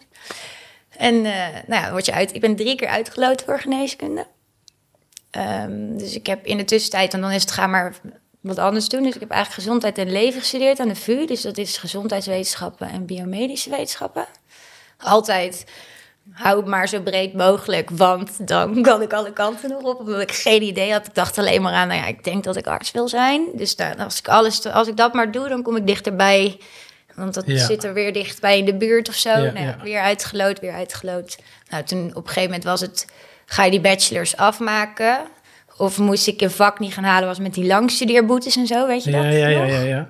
En 0.97 1.15
eh, 1.15 1.47
nou 1.67 1.83
ja, 1.83 1.91
word 1.91 2.07
je 2.07 2.13
uit. 2.13 2.35
Ik 2.35 2.41
ben 2.41 2.57
drie 2.57 2.77
keer 2.77 2.89
uitgeloot 2.89 3.43
voor 3.43 3.61
geneeskunde. 3.61 4.27
Ehm, 5.31 5.97
dus 5.97 6.15
ik 6.15 6.27
heb 6.27 6.47
in 6.47 6.57
de 6.57 6.65
tussentijd, 6.65 7.15
en 7.15 7.21
dan 7.21 7.31
is 7.31 7.43
het 7.43 7.51
ga 7.51 7.67
maar 7.67 7.95
wat 8.41 8.59
anders 8.59 8.89
doen. 8.89 9.03
Dus 9.03 9.15
ik 9.15 9.21
heb 9.21 9.31
eigenlijk 9.31 9.63
gezondheid 9.63 9.99
en 9.99 10.13
leven 10.13 10.41
gestudeerd 10.41 10.81
aan 10.81 10.89
de 10.89 10.95
VU. 10.95 11.27
Dus 11.27 11.43
dat 11.43 11.59
is 11.59 11.77
gezondheidswetenschappen 11.77 12.89
en 12.89 13.07
biomedische 13.07 13.71
wetenschappen. 13.71 14.27
Altijd 14.99 15.65
hou 16.33 16.57
het 16.57 16.67
maar 16.67 16.89
zo 16.89 17.01
breed 17.01 17.35
mogelijk, 17.35 17.91
want 17.91 18.49
dan 18.49 18.83
kan 18.83 19.03
ik 19.03 19.13
alle 19.13 19.33
kanten 19.33 19.71
nog 19.71 19.83
op. 19.83 19.99
Omdat 20.01 20.21
ik 20.21 20.33
geen 20.33 20.63
idee 20.63 20.93
had. 20.93 21.07
Ik 21.07 21.15
dacht 21.15 21.39
alleen 21.39 21.63
maar 21.63 21.73
aan, 21.73 21.89
nou 21.89 22.01
ja, 22.01 22.07
ik 22.07 22.25
denk 22.25 22.45
dat 22.45 22.57
ik 22.57 22.67
arts 22.67 22.91
wil 22.91 23.09
zijn. 23.09 23.47
Dus 23.55 23.77
daar, 23.77 23.97
als, 23.97 24.19
ik 24.19 24.29
alles, 24.29 24.67
als 24.67 24.89
ik 24.89 24.97
dat 24.97 25.13
maar 25.15 25.31
doe, 25.31 25.49
dan 25.49 25.63
kom 25.63 25.77
ik 25.77 25.87
dichterbij. 25.87 26.59
Want 27.15 27.35
dat 27.35 27.45
Ja. 27.47 27.65
zit 27.67 27.85
er 27.85 27.95
weer 27.95 28.13
dichtbij 28.13 28.59
in 28.59 28.65
de 28.65 28.75
buurt 28.77 29.09
of 29.09 29.15
zo. 29.15 29.29
Ja, 29.31 29.53
nou, 29.53 29.59
ja. 29.67 29.77
Weer 29.83 30.01
uitgeloot, 30.01 30.61
weer 30.61 30.73
uitgeloot. 30.73 31.39
Nou, 31.69 31.85
toen 31.85 32.09
op 32.09 32.17
een 32.17 32.27
gegeven 32.27 32.43
moment 32.43 32.65
was 32.65 32.81
het, 32.81 33.07
ga 33.47 33.65
je 33.65 33.71
die 33.71 33.81
bachelors 33.81 34.37
afmaken? 34.37 35.19
Of 35.77 35.99
moest 35.99 36.27
ik 36.27 36.41
een 36.41 36.51
vak 36.51 36.79
niet 36.79 36.93
gaan 36.95 37.05
halen, 37.05 37.29
was 37.29 37.39
met 37.39 37.55
die 37.55 37.67
langstudeerboetes 37.67 38.57
en 38.57 38.67
zo, 38.67 38.87
weet 38.87 39.05
je 39.05 39.11
Ja, 39.11 39.23
dat 39.23 39.33
ja, 39.33 39.49
ja, 39.49 39.65
ja, 39.65 39.81
ja. 39.81 40.09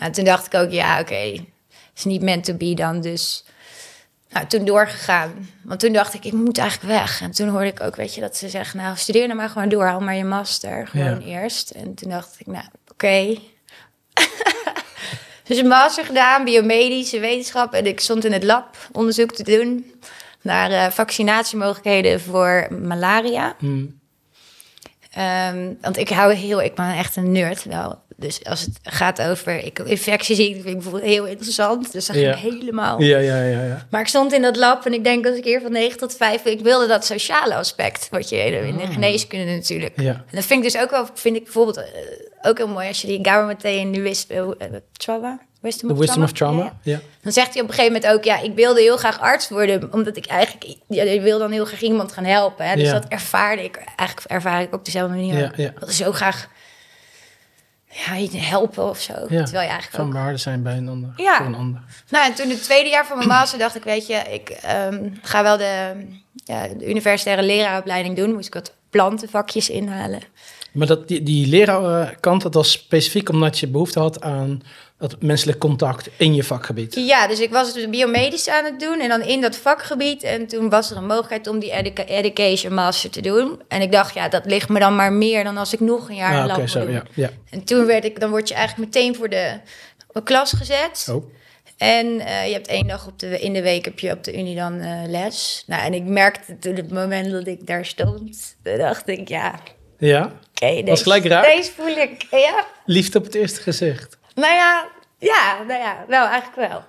Nou, 0.00 0.12
toen 0.12 0.24
dacht 0.24 0.46
ik 0.46 0.54
ook, 0.60 0.70
ja, 0.70 1.00
oké, 1.00 1.32
is 1.96 2.04
niet 2.04 2.22
meant 2.22 2.44
to 2.44 2.54
be 2.54 2.74
dan. 2.74 3.00
Dus 3.00 3.44
nou, 4.30 4.46
toen 4.46 4.64
doorgegaan. 4.64 5.48
Want 5.64 5.80
toen 5.80 5.92
dacht 5.92 6.14
ik, 6.14 6.24
ik 6.24 6.32
moet 6.32 6.58
eigenlijk 6.58 6.92
weg. 6.98 7.20
En 7.20 7.30
toen 7.30 7.48
hoorde 7.48 7.66
ik 7.66 7.80
ook, 7.80 7.96
weet 7.96 8.14
je, 8.14 8.20
dat 8.20 8.36
ze 8.36 8.48
zeggen, 8.48 8.78
nou, 8.78 8.96
studeer 8.96 9.26
nou 9.26 9.38
maar 9.38 9.48
gewoon 9.48 9.68
door. 9.68 9.84
Haal 9.84 10.00
maar 10.00 10.16
je 10.16 10.24
master 10.24 10.86
gewoon 10.86 11.20
Ja. 11.20 11.40
eerst. 11.40 11.70
En 11.70 11.94
toen 11.94 12.10
dacht 12.10 12.36
ik, 12.38 12.46
nou, 12.46 12.64
oké. 12.90 13.38
dus 15.48 15.58
een 15.58 15.66
master 15.68 16.04
gedaan, 16.04 16.44
biomedische 16.44 17.20
wetenschap. 17.20 17.72
En 17.72 17.86
ik 17.86 18.00
stond 18.00 18.24
in 18.24 18.32
het 18.32 18.44
lab 18.44 18.76
onderzoek 18.92 19.32
te 19.32 19.42
doen 19.42 19.92
naar 20.42 20.70
eh, 20.70 20.90
vaccinatiemogelijkheden 20.90 22.20
voor 22.20 22.66
malaria. 22.82 23.56
Hm. 23.58 23.84
Ehm, 25.10 25.72
want 25.80 25.96
ik 25.96 26.08
hou 26.08 26.32
heel, 26.34 26.62
ik 26.62 26.74
ben 26.74 26.96
echt 26.96 27.16
een 27.16 27.32
nerd 27.32 27.64
wel. 27.64 28.02
Dus 28.18 28.44
als 28.44 28.60
het 28.60 28.78
gaat 28.82 29.22
over 29.22 29.64
ik, 29.64 29.78
infectieziekten, 29.78 30.62
vind 30.62 30.74
ik 30.76 30.82
bijvoorbeeld 30.82 31.12
heel 31.12 31.26
interessant. 31.26 31.92
Dus 31.92 32.06
dan 32.06 32.16
ging 32.16 32.28
Ja. 32.28 32.34
ik 32.34 32.38
helemaal. 32.38 33.02
Ja, 33.02 33.18
ja, 33.18 33.42
ja, 33.42 33.64
ja. 33.64 33.86
Maar 33.90 34.00
ik 34.00 34.06
stond 34.06 34.32
in 34.32 34.42
dat 34.42 34.56
lab 34.56 34.86
en 34.86 34.92
ik 34.92 35.04
denk 35.04 35.24
dat 35.24 35.36
ik 35.36 35.44
hier 35.44 35.60
van 35.60 35.72
9 35.72 35.98
tot 35.98 36.16
5, 36.16 36.44
ik 36.44 36.60
wilde 36.60 36.86
dat 36.86 37.04
sociale 37.04 37.54
aspect, 37.54 38.08
wat 38.10 38.28
je 38.28 38.36
in 38.36 38.76
de 38.76 38.86
geneeskunde 38.86 39.52
natuurlijk. 39.54 39.92
Ah. 39.98 40.04
Ja. 40.04 40.12
En 40.12 40.24
dat 40.36 40.44
vind 40.44 40.64
ik 40.64 40.72
dus 40.72 40.82
ook 40.82 40.90
wel, 40.90 41.08
vind 41.14 41.36
ik 41.36 41.42
bijvoorbeeld 41.44 41.76
eh, 41.76 41.84
ook 42.42 42.56
heel 42.58 42.68
mooi 42.68 42.88
als 42.88 43.00
je 43.00 43.06
die 43.06 43.18
Gabor 43.22 43.46
meteen 43.46 43.90
nu 43.90 44.02
wist, 44.02 44.30
uh, 44.30 44.48
trauma, 44.92 45.40
wisdom, 45.60 45.90
of 45.90 45.98
wisdom 45.98 46.26
trauma. 46.26 46.62
of 46.62 46.68
Ja, 46.68 46.68
ja. 46.68 46.72
trauma. 46.72 46.78
Ja. 46.82 47.00
Dan 47.22 47.32
zegt 47.32 47.52
hij 47.52 47.62
op 47.62 47.68
een 47.68 47.74
gegeven 47.74 48.00
moment 48.00 48.12
ook, 48.18 48.24
ja, 48.24 48.40
ik 48.40 48.54
wilde 48.54 48.80
heel 48.80 48.96
graag 48.96 49.20
arts 49.20 49.48
worden, 49.48 49.92
omdat 49.92 50.16
ik 50.16 50.26
eigenlijk, 50.26 50.76
ja, 50.88 51.02
ik 51.02 51.22
wil 51.22 51.38
dan 51.38 51.50
heel 51.50 51.64
graag 51.64 51.80
iemand 51.82 52.12
gaan 52.12 52.24
helpen. 52.24 52.68
Hè? 52.68 52.74
Dus 52.76 52.90
dat 52.90 53.04
ervaarde 53.08 53.64
ik, 53.64 53.76
eigenlijk 53.96 54.30
ervaar 54.30 54.62
ik 54.62 54.74
op 54.74 54.84
dezelfde 54.84 55.14
manier. 55.16 55.38
Ja, 55.38 55.52
ja. 55.56 55.72
Dat 55.78 55.88
is 55.88 55.96
zo 55.96 56.12
graag 56.12 56.48
ja, 57.88 58.38
helpen 58.38 58.88
of 58.88 59.00
zo. 59.00 59.12
Ja. 59.12 59.26
Terwijl 59.26 59.44
je 59.50 59.56
eigenlijk 59.58 59.90
Van 59.90 60.06
ook... 60.06 60.12
waarde 60.12 60.36
zijn 60.36 60.62
bij 60.62 60.76
een 60.76 60.88
ander. 60.88 61.12
Ja. 61.16 61.36
Voor 61.36 61.46
een 61.46 61.54
ander. 61.54 61.82
Nou, 62.08 62.26
en 62.26 62.34
toen 62.34 62.48
het 62.48 62.62
tweede 62.62 62.88
jaar 62.88 63.06
van 63.06 63.16
mijn 63.16 63.28
master 63.28 63.58
dacht 63.58 63.76
ik, 63.76 63.84
weet 63.84 64.06
je, 64.06 64.14
ik 64.14 64.48
ehm, 64.48 65.08
ga 65.22 65.42
wel 65.42 65.56
de, 65.56 65.92
ja, 66.32 66.68
de 66.68 66.88
universitaire 66.88 67.42
leraaropleiding 67.42 68.16
doen. 68.16 68.32
Moest 68.32 68.46
ik 68.46 68.54
wat 68.54 68.74
plantenvakjes 68.90 69.70
inhalen. 69.70 70.22
Maar 70.72 70.86
dat, 70.86 71.08
die, 71.08 71.22
die 71.22 71.46
leraarkant, 71.46 72.42
dat 72.42 72.54
was 72.54 72.70
specifiek 72.70 73.28
omdat 73.28 73.58
je 73.58 73.68
behoefte 73.68 73.98
had 73.98 74.20
aan 74.20 74.62
dat 74.98 75.22
menselijk 75.22 75.58
contact 75.58 76.08
in 76.16 76.34
je 76.34 76.44
vakgebied. 76.44 76.94
Ja, 76.94 77.26
dus 77.26 77.40
ik 77.40 77.50
was 77.50 77.74
dus 77.74 77.88
biomedisch 77.90 78.48
aan 78.48 78.64
het 78.64 78.80
doen 78.80 79.00
en 79.00 79.08
dan 79.08 79.22
in 79.22 79.40
dat 79.40 79.56
vakgebied. 79.56 80.22
En 80.22 80.46
toen 80.46 80.68
was 80.68 80.90
er 80.90 80.96
een 80.96 81.06
mogelijkheid 81.06 81.46
om 81.46 81.58
die 81.58 81.72
educa- 81.72 82.04
education 82.04 82.74
master 82.74 83.10
te 83.10 83.20
doen. 83.20 83.62
En 83.68 83.80
ik 83.82 83.92
dacht, 83.92 84.14
ja, 84.14 84.28
dat 84.28 84.44
ligt 84.46 84.68
me 84.68 84.78
dan 84.78 84.96
maar 84.96 85.12
meer 85.12 85.44
dan 85.44 85.56
als 85.56 85.72
ik 85.72 85.80
nog 85.80 86.08
een 86.08 86.14
jaar 86.14 86.50
Ah, 86.50 86.54
zo, 86.54 86.60
moet 86.60 86.72
doen. 86.72 86.90
ja. 86.94 87.02
ja. 87.14 87.30
En 87.50 87.64
toen 87.64 87.86
werd 87.86 88.04
ik, 88.04 88.20
dan 88.20 88.30
word 88.30 88.48
je 88.48 88.54
eigenlijk 88.54 88.94
meteen 88.94 89.14
voor 89.14 89.28
de 89.28 89.60
klas 90.24 90.52
gezet. 90.52 91.06
Oh. 91.10 91.30
En 91.76 92.20
eh, 92.20 92.46
je 92.46 92.52
hebt 92.52 92.66
één 92.68 92.86
dag 92.86 93.06
op 93.06 93.18
de, 93.18 93.40
in 93.40 93.52
de 93.52 93.62
week 93.62 93.84
heb 93.84 93.98
je 93.98 94.12
op 94.12 94.24
de 94.24 94.38
Unie 94.38 94.56
dan 94.56 94.80
eh, 94.80 95.00
les. 95.06 95.64
Nou, 95.66 95.82
en 95.82 95.94
ik 95.94 96.02
merkte 96.04 96.58
toen 96.58 96.74
het 96.76 96.90
moment 96.92 97.30
dat 97.30 97.46
ik 97.46 97.66
daar 97.66 97.84
stond, 97.84 98.56
dacht 98.62 99.08
ik, 99.08 99.28
ja, 99.28 99.60
Ja? 99.98 100.24
oké, 100.24 100.74
Was 100.74 100.84
deze, 100.84 101.02
gelijk 101.02 101.24
raar? 101.24 101.42
deze 101.42 101.70
voel 101.76 101.96
ik, 101.96 102.26
ja. 102.30 102.66
Liefde 102.84 103.18
op 103.18 103.24
het 103.24 103.34
eerste 103.34 103.60
gezicht. 103.60 104.15
Nou 104.36 104.54
ja, 104.54 104.88
ja, 105.18 105.62
nou 105.66 105.80
ja, 105.80 106.04
wel 106.08 106.26
eigenlijk 106.26 106.72
wel. 106.72 106.84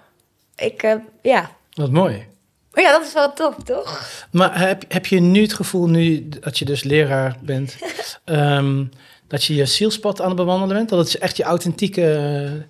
Ik, 0.56 0.84
eh, 0.84 0.96
ja. 1.22 1.52
Wat 1.74 1.92
mooi. 1.92 2.26
Maar 2.72 2.84
ja, 2.84 2.92
dat 2.92 3.08
is 3.08 3.14
wel 3.14 3.34
top, 3.34 3.66
toch? 3.66 4.04
Maar 4.32 4.60
heb, 4.60 4.84
heb 4.88 5.06
je 5.06 5.20
nu 5.20 5.42
het 5.42 5.54
gevoel, 5.54 5.88
nu 5.88 6.30
dat 6.30 6.60
je 6.60 6.66
dus 6.66 6.84
leraar 6.84 7.38
bent, 7.42 7.78
ehm, 8.24 8.86
dat 9.28 9.44
je 9.44 9.56
je 9.56 9.66
zielspad 9.66 10.22
aan 10.22 10.28
het 10.28 10.36
bewandelen 10.36 10.76
bent? 10.76 10.90
Dat 10.90 11.00
het 11.00 11.18
echt 11.18 11.38
je 11.38 11.44
authentieke... 11.44 12.68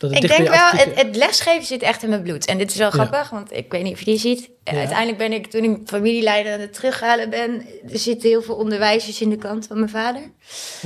Dat 0.00 0.10
het 0.14 0.22
Ik 0.24 0.28
denk 0.36 0.48
wel, 0.48 0.70
het, 0.70 1.16
lesgeven 1.16 1.66
zit 1.66 1.82
echt 1.82 2.02
in 2.02 2.08
mijn 2.08 2.22
bloed. 2.22 2.44
En 2.46 2.58
dit 2.58 2.70
is 2.70 2.76
wel 2.76 2.86
Ja. 2.86 2.92
grappig, 2.92 3.30
want 3.30 3.52
ik 3.52 3.72
weet 3.72 3.82
niet 3.82 3.92
of 3.92 3.98
je 3.98 4.04
die 4.04 4.18
ziet. 4.18 4.50
Ja. 4.64 4.72
Uiteindelijk 4.72 5.18
ben 5.18 5.32
ik, 5.32 5.46
toen 5.46 5.64
ik 5.64 5.78
familieleider 5.86 6.52
aan 6.52 6.60
het 6.60 6.72
terughalen 6.72 7.30
ben... 7.30 7.66
er 7.92 7.98
zitten 7.98 8.28
heel 8.28 8.42
veel 8.42 8.54
onderwijzers 8.54 9.20
in 9.20 9.30
de 9.30 9.36
kant 9.36 9.66
van 9.66 9.78
mijn 9.78 9.90
vader. 9.90 10.20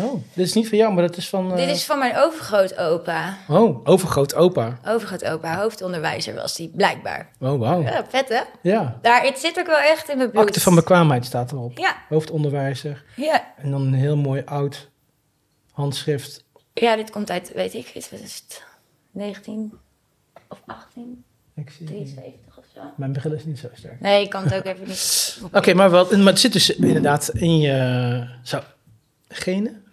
Oh, 0.00 0.14
dit 0.34 0.46
is 0.46 0.52
niet 0.52 0.68
van 0.68 0.78
jou, 0.78 0.92
maar 0.92 1.06
dat 1.06 1.16
is 1.16 1.28
van... 1.28 1.50
eh, 1.50 1.56
Dit 1.56 1.76
is 1.76 1.84
van 1.84 1.98
mijn 1.98 2.16
overgrootopa. 2.16 3.38
Oh, 3.48 3.80
overgroot 3.88 4.34
opa. 4.34 4.78
Overgrootopa, 4.86 5.56
hoofdonderwijzer 5.60 6.34
was 6.34 6.56
die, 6.56 6.68
blijkbaar. 6.76 7.30
Oh, 7.40 7.58
wauw. 7.58 7.82
Ja, 7.82 8.04
vet 8.08 8.28
hè? 8.28 8.40
Ja. 8.62 8.98
Daar, 9.02 9.22
het 9.24 9.38
zit 9.38 9.58
ook 9.58 9.66
wel 9.66 9.78
echt 9.78 10.08
in 10.08 10.16
mijn 10.16 10.30
bloed. 10.30 10.46
Akte 10.46 10.60
van 10.60 10.74
bekwaamheid 10.74 11.24
staat 11.24 11.52
erop. 11.52 11.78
Ja, 11.78 11.96
Hoofdonderwijzer. 12.08 13.04
ja. 13.16 13.52
En 13.56 13.70
dan 13.70 13.80
een 13.82 13.94
heel 13.94 14.16
mooi 14.16 14.42
oud 14.44 14.90
handschrift. 15.72 16.44
ja, 16.72 16.96
dit 16.96 17.10
komt 17.10 17.30
uit, 17.30 17.52
weet 17.54 17.74
ik, 17.74 17.90
wat 18.10 18.20
is 18.20 18.34
het? 18.34 18.62
19 19.14 19.72
of 20.48 20.58
18, 20.66 21.24
Ik 21.56 21.70
zie 21.70 21.86
73 21.86 22.58
of 22.58 22.64
zo. 22.74 22.80
Mijn 22.96 23.12
bril 23.12 23.32
is 23.32 23.44
niet 23.44 23.58
zo 23.58 23.68
sterk. 23.74 24.00
Nee, 24.00 24.22
ik 24.22 24.30
kan 24.30 24.42
het 24.42 24.54
ook 24.54 24.64
even 24.64 24.86
niet. 24.88 25.38
Oké, 25.52 25.74
maar, 25.74 25.90
wel, 25.90 26.16
maar 26.18 26.26
het 26.32 26.40
zit 26.40 26.52
dus 26.52 26.70
inderdaad 26.76 27.28
in 27.28 27.58
je... 27.58 28.26
Zo, 28.42 28.60
genen? 29.28 29.84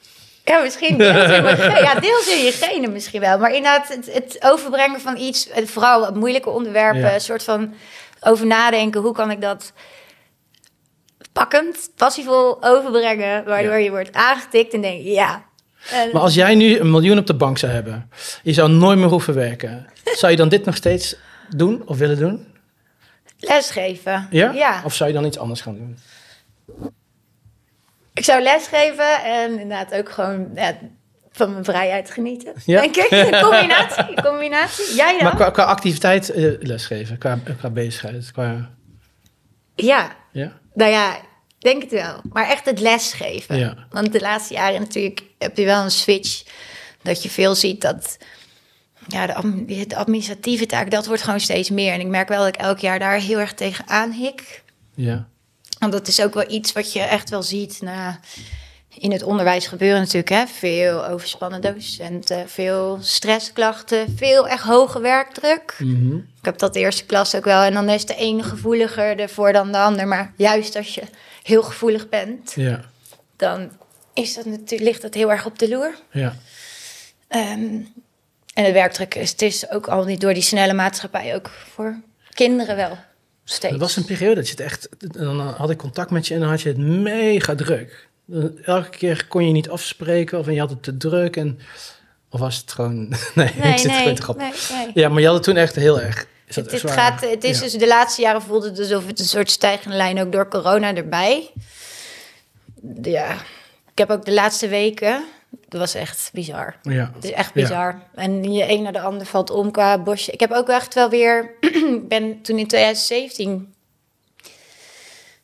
Ja, 0.46 0.62
misschien 0.62 0.98
deels 0.98 1.30
in, 1.38 1.44
mijn 1.44 1.58
ja, 1.84 2.00
deels 2.00 2.28
in 2.28 2.44
je 2.44 2.52
genen 2.52 2.92
misschien 2.92 3.20
wel. 3.22 3.38
Maar 3.40 3.50
inderdaad, 3.54 3.88
het, 3.88 4.14
het 4.14 4.38
overbrengen 4.44 5.02
van 5.02 5.18
iets, 5.18 5.50
vooral 5.66 6.12
moeilijke 6.14 6.50
onderwerpen, 6.50 7.00
Ja. 7.02 7.14
een 7.14 7.22
soort 7.22 7.44
van 7.44 7.74
over 8.22 8.46
nadenken. 8.46 9.02
Hoe 9.02 9.14
kan 9.14 9.32
ik 9.32 9.42
dat 9.42 9.74
pakkend, 11.32 11.90
passievol 11.96 12.64
overbrengen, 12.64 13.46
waardoor 13.46 13.72
Ja. 13.72 13.78
je 13.78 13.90
wordt 13.90 14.14
aangetikt 14.14 14.74
en 14.74 14.82
denk 14.82 15.04
ja. 15.04 15.46
En- 15.92 16.10
Maar 16.14 16.22
als 16.22 16.34
jij 16.34 16.56
nu 16.56 16.80
een 16.80 16.92
miljoen 16.92 17.18
op 17.18 17.28
de 17.28 17.34
bank 17.34 17.58
zou 17.58 17.72
hebben, 17.72 18.10
je 18.44 18.54
zou 18.54 18.72
nooit 18.72 18.98
meer 19.00 19.08
hoeven 19.08 19.34
werken, 19.34 19.86
zou 20.04 20.32
je 20.32 20.38
dan 20.38 20.50
dit 20.50 20.66
nog 20.66 20.76
steeds 20.76 21.16
doen 21.50 21.82
of 21.86 21.98
willen 21.98 22.18
doen? 22.18 22.50
lesgeven. 23.42 24.28
Ja? 24.30 24.52
ja. 24.52 24.82
Of 24.86 24.94
zou 24.94 25.10
je 25.10 25.16
dan 25.16 25.26
iets 25.26 25.38
anders 25.38 25.62
gaan 25.62 25.76
doen? 25.76 25.98
Ik 28.14 28.24
zou 28.24 28.42
lesgeven 28.42 29.24
en 29.24 29.52
inderdaad 29.52 29.94
ook 29.94 30.10
gewoon 30.10 30.50
ja, 30.56 30.78
van 31.32 31.52
mijn 31.52 31.64
vrijheid 31.64 32.12
genieten. 32.12 32.54
Ja. 32.66 32.82
Denk 32.82 32.96
ik. 32.96 33.12
Een 33.12 33.42
combinatie. 33.42 34.18
een 34.18 34.24
combinatie. 34.24 34.96
Jij 34.96 35.14
dan? 35.14 35.24
Maar 35.24 35.36
qua, 35.36 35.50
qua 35.50 35.64
activiteit 35.64 36.30
eh, 36.30 36.52
lesgeven, 36.60 37.18
qua, 37.18 37.40
qua 37.60 37.70
bezigheid, 37.70 38.32
qua... 38.32 38.70
Ja. 39.76 40.16
Ja? 40.32 40.52
Nou 40.74 40.92
ja, 40.92 41.18
denk 41.62 41.82
het 41.82 41.92
wel. 41.92 42.22
Maar 42.32 42.50
echt 42.50 42.66
het 42.66 42.80
lesgeven. 42.80 43.58
Ja. 43.58 43.88
Want 43.90 44.12
de 44.12 44.20
laatste 44.20 44.54
jaren 44.54 44.80
natuurlijk 44.80 45.24
heb 45.38 45.58
je 45.58 45.66
wel 45.66 45.84
een 45.84 45.92
switch. 45.92 46.44
Dat 47.02 47.24
je 47.24 47.30
veel 47.30 47.56
ziet 47.56 47.82
dat 47.82 48.18
ja, 49.08 49.28
de, 49.28 49.34
adm- 49.34 49.66
de 49.88 49.96
administratieve 49.96 50.66
taak, 50.66 50.92
dat 50.92 51.06
wordt 51.06 51.22
gewoon 51.22 51.40
steeds 51.40 51.70
meer. 51.70 51.94
En 51.94 52.00
ik 52.00 52.08
merk 52.08 52.28
wel 52.28 52.40
dat 52.40 52.48
ik 52.48 52.62
elk 52.62 52.80
jaar 52.80 53.00
daar 53.00 53.20
heel 53.20 53.40
erg 53.40 53.54
tegen 53.54 54.12
hik. 54.12 54.64
Ja. 54.96 55.28
Want 55.80 55.92
dat 55.92 56.08
is 56.08 56.22
ook 56.22 56.34
wel 56.34 56.52
iets 56.52 56.72
wat 56.72 56.94
je 56.94 57.00
echt 57.00 57.30
wel 57.30 57.44
ziet 57.44 57.82
na, 57.82 58.20
in 58.98 59.12
het 59.12 59.24
onderwijs 59.24 59.68
gebeuren 59.68 60.00
natuurlijk. 60.00 60.30
Hè? 60.30 60.46
Veel 60.48 61.06
overspannen 61.08 61.62
docenten, 61.62 62.50
veel 62.50 62.98
stressklachten, 63.02 64.14
veel 64.18 64.48
echt 64.48 64.64
hoge 64.64 65.00
werkdruk. 65.00 65.76
Mhm. 65.80 66.16
Ik 66.16 66.46
heb 66.46 66.58
dat 66.58 66.74
de 66.74 66.80
eerste 66.80 67.06
klas 67.06 67.36
ook 67.36 67.44
wel. 67.46 67.62
En 67.62 67.74
dan 67.74 67.90
is 67.90 68.06
de 68.06 68.16
ene 68.16 68.44
gevoeliger 68.44 69.20
ervoor 69.20 69.54
dan 69.54 69.72
de 69.72 69.78
ander. 69.78 70.08
Maar 70.08 70.34
juist 70.38 70.76
als 70.76 70.96
je 70.96 71.02
heel 71.44 71.64
gevoelig 71.64 72.10
bent, 72.10 72.52
Ja. 72.56 72.82
dan 73.36 73.72
is 74.14 74.34
dat 74.34 74.46
natuurlijk, 74.46 74.82
ligt 74.90 75.02
dat 75.02 75.14
heel 75.14 75.32
erg 75.32 75.46
op 75.46 75.60
de 75.60 75.70
loer. 75.70 75.96
Ja. 76.12 76.36
Ehm, 77.28 77.76
en 78.54 78.64
de 78.64 78.72
werkdruk 78.72 79.16
is, 79.16 79.32
het 79.32 79.42
is 79.42 79.70
ook 79.70 79.88
al 79.88 80.04
niet 80.04 80.22
door 80.22 80.34
die 80.34 80.44
snelle 80.44 80.74
maatschappij, 80.74 81.36
ook 81.36 81.50
voor 81.50 81.96
kinderen 82.34 82.76
wel 82.76 82.98
steeds. 83.44 83.74
Er 83.74 83.80
was 83.80 83.96
een 83.96 84.06
periode 84.06 84.36
dat 84.36 84.46
je 84.46 84.52
het 84.52 84.60
echt... 84.60 84.90
Dan 84.98 85.40
had 85.40 85.70
ik 85.70 85.78
contact 85.78 86.12
met 86.12 86.28
je 86.28 86.34
en 86.34 86.40
dan 86.40 86.50
had 86.50 86.62
je 86.62 86.70
het 86.70 86.78
mega 86.78 87.56
druk. 87.56 88.10
Elke 88.64 88.90
keer 88.90 89.26
kon 89.28 89.46
je 89.48 89.52
niet 89.52 89.70
afspreken 89.70 90.40
of 90.40 90.46
je 90.46 90.60
had 90.60 90.70
het 90.70 90.84
te 90.84 90.98
druk 90.98 91.36
en... 91.36 91.60
Of 92.30 92.40
was 92.40 92.58
het 92.58 92.72
gewoon... 92.72 93.08
Nee, 93.36 93.48
ik 93.48 93.78
zit 93.78 93.92
gewoon 93.92 94.16
te 94.16 94.22
grappen. 94.22 94.46
nee, 94.46 94.86
nee. 94.86 94.92
Ja, 94.94 95.10
maar 95.10 95.20
je 95.20 95.26
had 95.26 95.36
het 95.36 95.44
toen 95.44 95.56
echt 95.58 95.76
heel 95.76 96.00
erg... 96.02 96.26
Is 96.48 96.56
dat 96.56 96.72
Het, 96.72 96.82
het 96.82 96.92
gaat, 96.92 97.22
het 97.22 97.44
is 97.44 97.58
Ja. 97.58 97.64
dus 97.64 97.74
de 97.74 97.88
laatste 97.88 98.22
jaren 98.22 98.42
voelde 98.42 98.70
het 98.70 98.80
alsof 98.80 99.08
het 99.08 99.20
een 99.20 99.26
soort 99.26 99.52
stijgende 99.52 99.98
lijn 99.98 100.20
ook 100.22 100.32
door 100.32 100.48
corona 100.48 100.96
erbij. 100.96 101.50
Ja, 103.02 103.34
ik 103.92 103.98
heb 103.98 104.10
ook 104.10 104.26
de 104.26 104.34
laatste 104.34 104.68
weken, 104.68 105.24
dat 105.70 105.80
was 105.80 105.94
echt 105.94 106.30
bizar. 106.34 106.76
Ja. 106.82 107.12
Het 107.16 107.24
is 107.24 107.32
echt 107.32 107.52
Ja. 107.54 107.62
bizar. 107.62 108.02
En 108.16 108.54
je 108.54 108.70
een 108.72 108.82
naar 108.82 108.94
de 108.94 109.02
ander 109.02 109.26
valt 109.28 109.50
om 109.50 109.72
qua 109.72 109.98
bosje. 109.98 110.32
Ik 110.32 110.40
heb 110.40 110.52
ook 110.52 110.70
echt 110.70 110.94
wel 110.94 111.10
weer, 111.10 111.52
ik 112.00 112.08
ben 112.08 112.42
toen 112.42 112.58
in 112.58 112.68
2017 112.68 113.71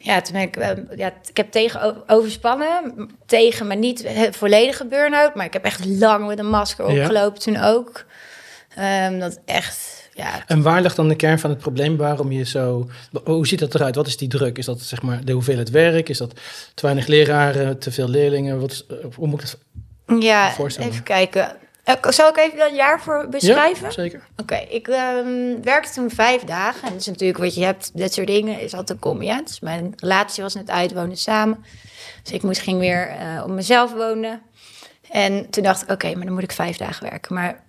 ja, 0.08 0.22
toen 0.22 0.34
ben 0.34 0.42
ik, 0.42 0.56
eh, 0.56 0.98
ja, 0.98 1.14
ik 1.30 1.38
heb 1.38 1.52
tegen 1.52 2.10
overspannen, 2.10 2.94
tegen, 3.26 3.68
maar 3.68 3.78
niet 3.78 4.06
volledige 4.32 4.86
burn-out. 4.86 5.36
Maar 5.36 5.46
ik 5.46 5.54
heb 5.54 5.64
echt 5.64 5.86
lang 5.86 6.28
met 6.28 6.40
een 6.40 6.50
masker 6.50 6.92
Ja. 6.92 7.02
opgelopen 7.02 7.40
toen 7.40 7.58
ook. 7.58 8.06
Ehm, 8.76 9.20
dat 9.20 9.40
echt, 9.46 10.10
ja, 10.14 10.44
En 10.48 10.62
waar 10.62 10.82
ligt 10.82 10.96
dan 10.96 11.08
de 11.08 11.16
kern 11.16 11.40
van 11.40 11.50
het 11.50 11.60
probleem? 11.60 11.98
Waarom 11.98 12.32
je 12.32 12.44
zo... 12.46 12.90
Hoe 13.24 13.48
ziet 13.48 13.60
dat 13.60 13.76
eruit? 13.76 13.96
Wat 13.96 14.08
is 14.08 14.18
die 14.18 14.28
druk? 14.28 14.58
Is 14.58 14.66
dat 14.66 14.82
zeg 14.82 15.02
maar 15.02 15.26
de 15.26 15.32
hoeveelheid 15.32 15.70
werk? 15.70 16.10
Is 16.10 16.18
dat 16.18 16.34
te 16.74 16.82
weinig 16.82 17.08
leraren, 17.08 17.80
te 17.80 17.92
veel 17.92 18.10
leerlingen? 18.10 18.60
Wat 18.60 18.72
is, 18.72 18.86
hoe 19.16 19.28
moet 19.28 19.42
ik 19.44 19.50
het... 19.50 19.58
ja 20.24 20.52
voorstellen. 20.52 20.92
even 20.92 21.04
kijken. 21.04 21.56
Eh, 21.88 22.12
Zal 22.12 22.30
ik 22.30 22.38
even 22.38 22.58
dat 22.58 22.76
jaar 22.76 23.02
voor 23.02 23.28
beschrijven? 23.30 23.86
Ja, 23.86 23.92
zeker. 23.92 24.28
Oké, 24.38 24.56
ik 24.56 24.88
ehm, 24.88 25.62
werkte 25.62 25.94
toen 25.94 26.10
vijf 26.10 26.44
dagen. 26.44 26.84
En 26.84 26.92
dat 26.92 27.00
is 27.00 27.08
natuurlijk 27.08 27.40
wat 27.40 27.56
je 27.56 27.64
hebt, 27.64 27.92
dat 27.94 28.14
soort 28.14 28.28
dingen, 28.28 28.60
is 28.60 28.74
altijd 28.74 29.00
kom 29.00 29.22
je. 29.22 29.42
Dus 29.46 29.60
mijn 29.60 29.94
relatie 29.96 30.44
was 30.44 30.54
net 30.54 30.70
uit, 30.70 30.92
we 30.92 31.00
woonden 31.00 31.18
samen. 31.18 31.66
Dus 32.24 32.32
ik 32.32 32.44
moest, 32.44 32.62
ging 32.62 32.80
weer 32.80 33.08
eh, 33.08 33.44
op 33.44 33.50
mezelf 33.50 33.94
wonen. 33.94 34.42
En 35.12 35.50
toen 35.50 35.64
dacht 35.64 35.82
ik, 35.82 35.92
oké, 35.92 36.16
maar 36.16 36.26
dan 36.26 36.34
moet 36.34 36.44
ik 36.44 36.52
vijf 36.52 36.78
dagen 36.78 37.10
werken. 37.10 37.34
Maar 37.36 37.64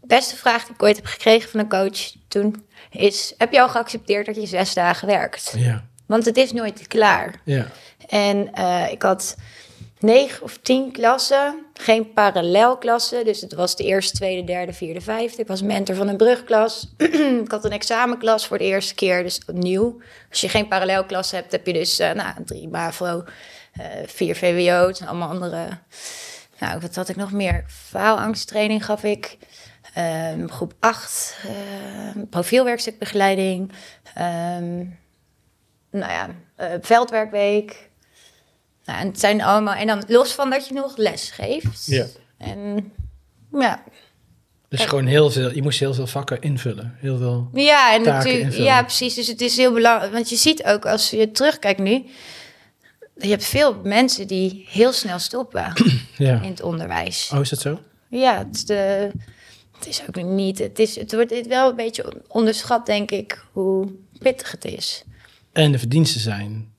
de 0.00 0.06
beste 0.06 0.36
vraag 0.36 0.64
die 0.64 0.74
ik 0.74 0.82
ooit 0.82 0.96
heb 0.96 1.06
gekregen 1.06 1.50
van 1.50 1.60
een 1.60 1.68
coach 1.68 2.12
toen 2.28 2.66
is... 2.90 3.34
heb 3.38 3.52
je 3.52 3.60
al 3.60 3.68
geaccepteerd 3.68 4.26
dat 4.26 4.34
je 4.34 4.46
zes 4.46 4.74
dagen 4.74 5.06
werkt? 5.08 5.52
Ja, 5.56 5.84
Want 6.06 6.24
het 6.24 6.36
is 6.36 6.52
nooit 6.52 6.88
klaar. 6.88 7.34
ja. 7.44 7.66
En 8.08 8.52
eh, 8.54 8.90
ik 8.90 9.02
had 9.02 9.36
negen 10.04 10.42
of 10.42 10.58
tien 10.62 10.92
klassen, 10.92 11.66
geen 11.74 12.12
parallelklassen. 12.12 13.24
Dus 13.24 13.40
het 13.40 13.54
was 13.54 13.76
de 13.76 13.84
eerste, 13.84 14.16
tweede, 14.16 14.44
derde, 14.44 14.72
vierde, 14.72 15.00
vijfde. 15.00 15.42
Ik 15.42 15.48
was 15.48 15.62
mentor 15.62 15.94
van 15.94 16.08
een 16.08 16.16
brugklas. 16.16 16.94
ik 17.44 17.50
had 17.50 17.64
een 17.64 17.70
examenklas 17.70 18.46
voor 18.46 18.58
de 18.58 18.64
eerste 18.64 18.94
keer, 18.94 19.22
dus 19.22 19.40
opnieuw. 19.46 20.00
Als 20.30 20.40
je 20.40 20.48
geen 20.48 20.68
parallelklas 20.68 21.30
hebt, 21.30 21.52
heb 21.52 21.66
je 21.66 21.72
dus 21.72 21.98
eh, 21.98 22.12
nou, 22.12 22.44
drie 22.44 22.68
MAVO, 22.68 23.24
eh, 23.72 23.86
vier 24.06 24.36
VWO. 24.36 24.92
Zijn 24.92 25.08
allemaal 25.08 25.28
andere... 25.28 25.68
Nou, 26.58 26.80
wat 26.80 26.94
had 26.94 27.08
ik 27.08 27.16
nog 27.16 27.32
meer? 27.32 27.64
Faalangsttraining 27.68 28.84
gaf 28.84 29.02
ik. 29.02 29.38
Ehm, 29.94 30.48
groep 30.48 30.74
8, 30.80 31.36
profielwerkstukbegeleiding. 32.30 33.72
Ehm, 34.14 34.76
nou 35.90 36.12
ja, 36.12 36.28
eh, 36.56 36.72
veldwerkweek. 36.80 37.90
Nou, 38.84 39.00
en 39.00 39.06
het 39.06 39.20
zijn 39.20 39.42
allemaal... 39.42 39.74
En 39.74 39.86
dan 39.86 40.02
los 40.06 40.32
van 40.32 40.50
dat 40.50 40.68
je 40.68 40.74
nog 40.74 40.96
les 40.96 41.30
geeft. 41.30 41.86
Ja. 41.86 42.06
En 42.38 42.92
ja, 43.52 43.82
Dus 44.68 44.84
gewoon 44.84 45.06
heel 45.06 45.30
veel... 45.30 45.54
Je 45.54 45.62
moest 45.62 45.78
heel 45.78 45.94
veel 45.94 46.06
vakken 46.06 46.40
invullen. 46.40 46.96
Heel 47.00 47.16
veel... 47.18 47.48
ja, 47.52 47.92
en 47.94 48.02
Taken 48.02 48.18
natuurlijk, 48.18 48.44
invullen. 48.44 48.66
ja, 48.66 48.82
precies. 48.82 49.14
Dus 49.14 49.26
het 49.26 49.40
is 49.40 49.56
heel 49.56 49.72
belangrijk. 49.72 50.12
Want 50.12 50.28
je 50.30 50.36
ziet 50.36 50.64
ook 50.64 50.86
als 50.86 51.10
je 51.10 51.30
terugkijkt 51.30 51.80
nu. 51.80 52.04
Je 53.16 53.28
hebt 53.28 53.44
veel 53.44 53.80
mensen 53.82 54.26
die 54.26 54.66
heel 54.70 54.92
snel 54.92 55.18
stoppen 55.18 55.72
Ja. 56.16 56.40
in 56.40 56.50
het 56.50 56.62
onderwijs. 56.62 57.30
Oh, 57.34 57.40
is 57.40 57.48
dat 57.48 57.60
zo? 57.60 57.80
Ja, 58.08 58.38
het 58.38 58.54
is, 58.56 58.64
de, 58.64 59.10
het 59.78 59.86
is 59.86 60.02
ook 60.08 60.24
niet. 60.24 60.58
Het, 60.58 60.78
is, 60.78 60.96
het 60.96 61.14
wordt 61.14 61.46
wel 61.46 61.70
een 61.70 61.76
beetje 61.76 62.22
onderschat, 62.28 62.86
denk 62.86 63.10
ik, 63.10 63.44
hoe 63.52 63.92
pittig 64.18 64.50
het 64.50 64.64
is. 64.64 65.04
En 65.52 65.72
de 65.72 65.78
verdiensten 65.78 66.20
zijn 66.20 66.73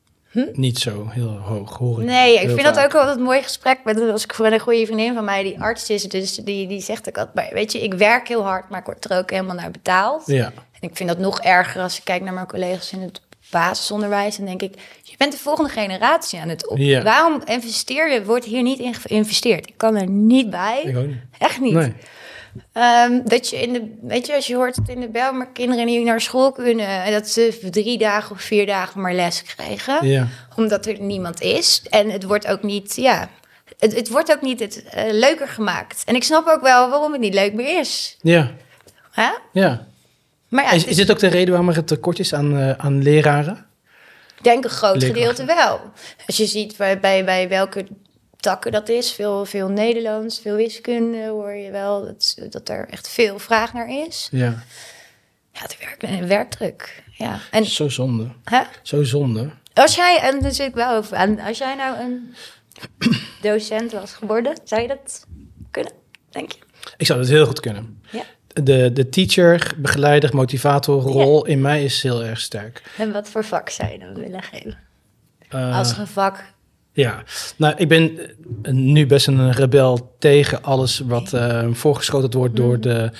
niet 0.54 0.80
zo 0.80 1.08
heel 1.10 1.38
hoog, 1.38 1.78
hoor 1.78 2.02
ik. 2.02 2.08
Hm? 2.08 2.14
Nee, 2.14 2.40
ik 2.40 2.50
vind 2.50 2.64
dat 2.64 2.80
ook 2.80 2.92
wel 2.92 3.08
een 3.08 3.22
mooi 3.22 3.42
gesprek 3.42 3.80
met 3.84 4.00
als 4.10 4.24
ik 4.24 4.34
voor 4.34 4.46
een 4.46 4.60
goede 4.60 4.86
vriendin 4.86 5.14
van 5.14 5.26
mij 5.26 5.44
die 5.44 5.60
arts 5.60 5.90
is, 5.90 6.04
dus 6.04 6.36
die, 6.36 6.68
die 6.68 6.82
zegt 6.82 7.08
ook 7.08 7.18
altijd, 7.18 7.36
maar 7.36 7.50
weet 7.54 7.72
je, 7.72 7.84
ik 7.84 7.94
werk 7.94 8.28
heel 8.28 8.44
hard, 8.44 8.70
maar 8.70 8.80
ik 8.80 8.86
word 8.86 9.10
er 9.12 9.18
ook 9.18 9.30
helemaal 9.30 9.56
naar 9.56 9.72
betaald. 9.72 10.24
Ja, 10.26 10.46
En 10.46 10.90
ik 10.90 10.96
vind 10.96 11.10
dat 11.10 11.18
nog 11.18 11.42
erger 11.42 11.82
als 11.82 11.98
ik 11.98 12.04
kijk 12.04 12.22
naar 12.22 12.34
mijn 12.34 12.48
collega's 12.48 12.92
in 12.92 13.02
het 13.02 13.22
basisonderwijs. 13.52 14.38
Dan 14.38 14.46
denk 14.46 14.62
ik, 14.62 14.74
je 15.04 15.16
bent 15.18 15.32
de 15.32 15.38
volgende 15.38 15.70
generatie 15.70 16.40
aan 16.40 16.50
het 16.50 16.68
op. 16.68 16.78
Ja. 16.78 17.04
Waarom 17.04 17.42
investeer 17.46 18.12
je? 18.12 18.26
Wordt 18.26 18.46
hier 18.46 18.64
niet 18.64 18.80
in 18.80 18.94
geïnvesteerd? 18.94 19.68
Ik 19.68 19.78
kan 19.78 19.96
er 19.96 20.10
niet 20.10 20.50
bij. 20.50 20.82
ik 20.84 20.98
ook 20.98 21.08
niet. 21.08 21.18
Echt 21.38 21.60
niet. 21.60 21.74
Nee. 21.74 21.94
Ehm, 22.74 23.22
dat 23.24 23.50
je 23.50 23.62
in 23.62 23.74
de, 23.74 23.96
weet 24.02 24.26
je, 24.26 24.36
als 24.36 24.48
je 24.48 24.56
hoort 24.56 24.76
het 24.76 24.90
in 24.90 25.00
de 25.00 25.10
bel, 25.10 25.34
maar 25.34 25.52
kinderen 25.52 25.86
die 25.86 26.04
naar 26.06 26.22
school 26.22 26.52
kunnen, 26.52 26.88
en 27.04 27.12
dat 27.12 27.28
ze 27.28 27.60
drie 27.72 27.98
dagen 27.98 28.36
of 28.36 28.42
vier 28.42 28.66
dagen 28.66 29.02
maar 29.02 29.14
les 29.14 29.44
krijgen, 29.44 30.08
Ja. 30.08 30.28
omdat 30.56 30.86
er 30.86 31.00
niemand 31.02 31.42
is. 31.42 31.84
En 31.90 32.10
het 32.10 32.24
wordt 32.24 32.48
ook 32.48 32.64
niet, 32.64 32.96
ja, 32.96 33.30
het, 33.80 33.96
het 33.96 34.10
wordt 34.10 34.32
ook 34.32 34.42
niet 34.42 34.60
het, 34.60 34.84
eh, 34.84 35.04
leuker 35.12 35.48
gemaakt. 35.48 36.04
En 36.06 36.16
ik 36.16 36.24
snap 36.24 36.48
ook 36.48 36.62
wel 36.62 36.90
waarom 36.90 37.12
het 37.12 37.22
niet 37.22 37.34
leuk 37.34 37.54
meer 37.54 37.80
is. 37.80 38.18
Ja, 38.22 38.52
ja. 39.52 39.88
Maar 40.50 40.64
ja, 40.64 40.72
is, 40.72 40.82
het 40.82 40.90
is 40.90 40.96
dit 40.96 41.12
ook 41.12 41.20
de 41.20 41.28
reden 41.28 41.50
waarom 41.54 41.70
er 41.70 41.84
tekort 41.84 42.20
is 42.20 42.34
aan, 42.34 42.58
eh, 42.58 42.72
aan 42.72 43.04
leraren? 43.04 43.66
Ik 44.38 44.44
denk 44.44 44.64
een 44.64 44.70
groot 44.70 45.04
gedeelte 45.04 45.46
wel. 45.46 45.80
Als 46.28 46.38
je 46.38 46.46
ziet 46.46 46.78
bij, 46.78 47.00
bij, 47.00 47.26
bij 47.26 47.50
welke 47.50 47.86
takken 48.46 48.72
dat 48.72 48.90
is, 48.90 49.12
veel, 49.12 49.46
veel 49.46 49.68
Nederlands, 49.68 50.40
veel 50.40 50.56
wiskunde, 50.56 51.28
hoor 51.28 51.52
je 51.54 51.72
wel 51.72 52.06
dat, 52.06 52.36
dat 52.50 52.70
er 52.70 52.88
echt 52.90 53.08
veel 53.08 53.40
vraag 53.40 53.74
naar 53.74 53.90
is. 53.90 54.28
Ja. 54.32 54.64
Ja, 55.52 55.62
het 55.62 55.78
werk, 55.80 56.04
een 56.04 56.28
werkdruk. 56.28 57.04
Ja. 57.12 57.40
En 57.52 57.66
Zo 57.66 57.90
zonde. 57.90 58.28
hè? 58.44 58.62
Zo 58.82 59.04
zonde. 59.04 59.50
als 59.74 59.96
jij, 59.96 60.20
en 60.22 60.40
daar 60.42 60.52
zit 60.52 60.68
ik 60.68 60.74
wel 60.76 60.96
over 60.96 61.18
aan, 61.18 61.40
als 61.40 61.58
jij 61.58 61.76
nou 61.76 61.98
een 62.00 62.34
docent 63.42 63.92
was 63.92 64.14
geworden, 64.14 64.60
zou 64.64 64.82
je 64.82 64.88
dat 64.88 65.26
kunnen, 65.72 65.92
denk 66.30 66.52
je? 66.52 66.60
Ik 66.98 67.06
zou 67.06 67.20
dat 67.20 67.28
heel 67.28 67.46
goed 67.46 67.60
kunnen. 67.60 68.02
Ja. 68.12 68.24
De, 68.64 68.94
de 68.94 69.10
teacher, 69.10 69.74
begeleider, 69.78 70.36
motivator 70.36 71.02
rol 71.02 71.46
in 71.46 71.62
mij 71.62 71.84
is 71.84 72.04
heel 72.04 72.24
erg 72.24 72.40
sterk. 72.40 72.84
En 72.98 73.12
wat 73.12 73.30
voor 73.30 73.44
vak 73.46 73.70
zou 73.70 73.92
je 73.92 74.00
dan 74.00 74.14
willen 74.14 74.44
geven? 74.44 74.78
Eh, 75.50 75.78
Als 75.78 75.92
er 75.92 76.00
een 76.00 76.08
vak 76.08 76.44
Ja, 76.96 77.24
nou, 77.56 77.74
ik 77.78 77.88
ben 77.88 78.20
eh, 78.64 78.74
nu 78.74 79.06
best 79.06 79.28
een 79.28 79.52
rebel 79.52 80.16
tegen 80.20 80.64
alles 80.64 81.00
wat 81.00 81.34
eh 81.34 81.68
voorgeschoteld 81.72 82.34
wordt 82.34 82.56
door 82.56 82.80
de 82.80 83.12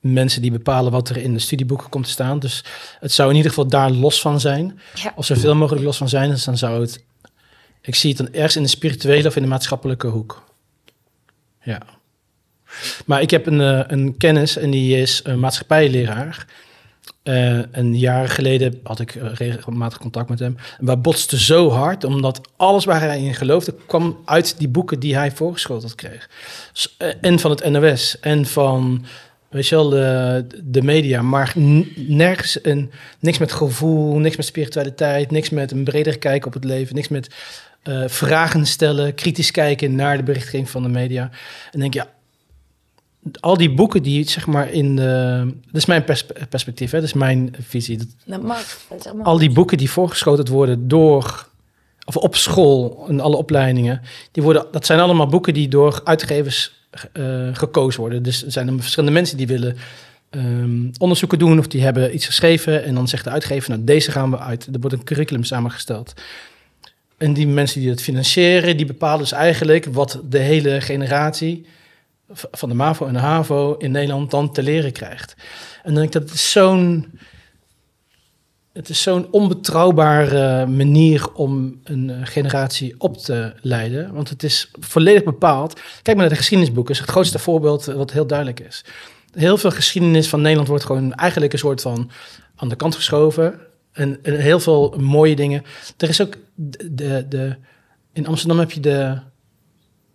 mensen 0.00 0.42
die 0.42 0.50
bepalen 0.50 0.92
wat 0.92 1.08
er 1.08 1.16
in 1.16 1.32
de 1.32 1.38
studieboeken 1.38 1.88
komt 1.88 2.04
te 2.04 2.10
staan. 2.10 2.38
Dus 2.38 2.64
het 3.00 3.12
zou 3.12 3.30
in 3.30 3.36
ieder 3.36 3.50
geval 3.50 3.68
daar 3.68 3.90
los 3.90 4.20
van 4.20 4.40
zijn. 4.40 4.80
Ja. 4.94 5.12
Als 5.16 5.30
er 5.30 5.36
veel 5.36 5.54
mogelijk 5.54 5.84
los 5.84 5.96
van 5.96 6.08
zijn, 6.08 6.30
dus 6.30 6.44
dan 6.44 6.58
zou 6.58 6.80
het... 6.80 7.04
Ik 7.80 7.94
zie 7.94 8.08
het 8.08 8.18
dan 8.18 8.34
ergens 8.34 8.56
in 8.56 8.62
de 8.62 8.68
spirituele 8.68 9.28
of 9.28 9.36
in 9.36 9.42
de 9.42 9.48
maatschappelijke 9.48 10.06
hoek. 10.06 10.44
Ja. 11.62 11.82
Maar 13.06 13.22
ik 13.22 13.30
heb 13.30 13.46
een, 13.46 13.60
eh, 13.60 13.80
een 13.86 14.16
kennis 14.16 14.56
en 14.56 14.70
die 14.70 14.96
is 14.96 15.20
een 15.24 15.40
maatschappijleraar. 15.40 16.46
Eh, 17.22 17.58
een 17.70 17.98
jaar 17.98 18.28
geleden 18.28 18.80
had 18.82 19.00
ik 19.00 19.14
eh, 19.14 19.32
regelmatig 19.34 19.98
contact 19.98 20.28
met 20.28 20.38
hem. 20.38 20.56
Wij 20.78 20.98
botsten 20.98 21.38
zo 21.38 21.70
hard, 21.70 22.04
omdat 22.04 22.40
alles 22.56 22.84
waar 22.84 23.00
hij 23.00 23.22
in 23.22 23.34
geloofde... 23.34 23.74
kwam 23.86 24.18
uit 24.24 24.58
die 24.58 24.68
boeken 24.68 25.00
die 25.00 25.16
hij 25.16 25.30
voorgeschoteld 25.30 25.94
kreeg. 25.94 26.30
Eh, 26.98 27.08
En 27.20 27.38
van 27.38 27.50
het 27.50 27.70
NOS 27.70 28.20
en 28.20 28.46
van, 28.46 29.04
weet 29.48 29.68
de, 29.68 30.46
de 30.64 30.82
media. 30.82 31.22
Maar 31.22 31.52
nergens 31.96 32.58
een, 32.62 32.90
niks 33.18 33.38
met 33.38 33.52
gevoel, 33.52 34.18
niks 34.18 34.36
met 34.36 34.46
spiritualiteit... 34.46 35.30
niks 35.30 35.50
met 35.50 35.70
een 35.70 35.84
breder 35.84 36.18
kijk 36.18 36.46
op 36.46 36.52
het 36.52 36.64
leven, 36.64 36.94
niks 36.94 37.08
met 37.08 37.34
vragen 38.06 38.66
stellen... 38.66 39.14
kritisch 39.14 39.50
kijken 39.50 39.94
naar 39.94 40.16
de 40.16 40.22
berichtgeving 40.22 40.70
van 40.70 40.82
de 40.82 40.88
media. 40.88 41.30
En 41.72 41.80
denk 41.80 41.94
je, 41.94 41.98
ja, 41.98 42.08
al 43.40 43.56
die 43.56 43.74
boeken 43.74 44.02
die 44.02 44.28
zeg 44.28 44.46
maar 44.46 44.70
in 44.70 44.96
de... 44.96 45.44
Dat 45.64 45.80
is 45.80 45.86
mijn 45.86 46.04
pers- 46.04 46.26
perspectief, 46.48 46.90
hè? 46.90 46.98
dat 46.98 47.08
is 47.08 47.14
mijn 47.14 47.54
visie. 47.60 47.96
Dat 47.96 48.06
dat 48.24 48.42
mag. 48.42 48.78
Dat 48.88 48.98
is 48.98 49.06
allemaal 49.06 49.24
al 49.24 49.38
die 49.38 49.52
boeken 49.52 49.78
die 49.78 49.90
voorgeschoten 49.90 50.52
worden 50.52 50.88
door... 50.88 51.48
of 52.04 52.16
op 52.16 52.36
school 52.36 53.04
en 53.08 53.20
alle 53.20 53.36
opleidingen... 53.36 54.00
Die 54.32 54.42
worden, 54.42 54.66
dat 54.70 54.86
zijn 54.86 55.00
allemaal 55.00 55.26
boeken 55.26 55.54
die 55.54 55.68
door 55.68 56.00
uitgevers 56.04 56.86
eh, 57.12 57.48
gekozen 57.52 58.00
worden. 58.00 58.22
Dus 58.22 58.44
er 58.44 58.52
zijn 58.52 58.68
er 58.68 58.74
verschillende 58.80 59.14
mensen 59.14 59.36
die 59.36 59.46
willen... 59.46 59.76
ehm, 60.30 60.90
onderzoeken 60.98 61.38
doen 61.38 61.58
of 61.58 61.66
die 61.66 61.82
hebben 61.82 62.14
iets 62.14 62.26
geschreven... 62.26 62.84
en 62.84 62.94
dan 62.94 63.08
zegt 63.08 63.24
de 63.24 63.30
uitgever, 63.30 63.70
nou 63.70 63.84
deze 63.84 64.10
gaan 64.10 64.30
we 64.30 64.38
uit. 64.38 64.66
Er 64.72 64.80
wordt 64.80 64.96
een 64.96 65.04
curriculum 65.04 65.44
samengesteld. 65.44 66.12
En 67.16 67.32
die 67.32 67.46
mensen 67.46 67.80
die 67.80 67.90
het 67.90 68.02
financieren... 68.02 68.76
die 68.76 68.86
bepalen 68.86 69.18
dus 69.18 69.32
eigenlijk 69.32 69.84
wat 69.84 70.20
de 70.28 70.38
hele 70.38 70.80
generatie 70.80 71.66
van 72.32 72.68
de 72.68 72.74
MAVO 72.74 73.06
en 73.06 73.12
de 73.12 73.18
HAVO 73.18 73.74
in 73.78 73.90
Nederland 73.90 74.30
dan 74.30 74.52
te 74.52 74.62
leren 74.62 74.92
krijgt. 74.92 75.34
En 75.82 75.94
dan 75.94 75.94
denk 75.94 76.14
ik 76.14 76.20
dat 76.20 76.30
is 76.30 76.50
zo'n 76.50 77.18
het 78.72 78.88
is 78.88 79.02
zo'n 79.02 79.26
onbetrouwbare 79.30 80.66
manier 80.66 81.32
om 81.34 81.80
een 81.84 82.10
eh, 82.10 82.16
generatie 82.22 82.94
op 82.98 83.16
te 83.16 83.52
leiden. 83.60 84.14
Want 84.14 84.28
het 84.28 84.42
is 84.42 84.70
volledig 84.80 85.24
bepaald. 85.24 85.72
Kijk 85.74 86.06
maar 86.06 86.16
naar 86.16 86.28
de 86.28 86.40
geschiedenisboeken. 86.40 86.94
is 86.94 87.00
het 87.00 87.10
grootste 87.10 87.38
voorbeeld 87.38 87.88
eh, 87.88 87.94
wat 87.94 88.12
heel 88.12 88.26
duidelijk 88.26 88.60
is. 88.60 88.84
Heel 89.32 89.56
veel 89.56 89.70
geschiedenis 89.70 90.28
van 90.28 90.40
Nederland 90.40 90.68
wordt 90.68 90.84
gewoon 90.84 91.14
eigenlijk 91.14 91.52
een 91.52 91.58
soort 91.58 91.80
van 91.80 92.10
aan 92.56 92.68
de 92.68 92.76
kant 92.76 92.94
geschoven. 92.94 93.60
En, 93.92 94.18
heel 94.22 94.60
veel 94.60 94.94
mooie 94.98 95.36
dingen. 95.36 95.62
Er 95.96 96.08
is 96.08 96.20
ook 96.20 96.36
de, 96.54 96.94
de, 96.94 97.26
de 97.28 97.56
in 98.12 98.26
Amsterdam 98.26 98.58
heb 98.58 98.70
je 98.70 98.80
de, 98.80 99.18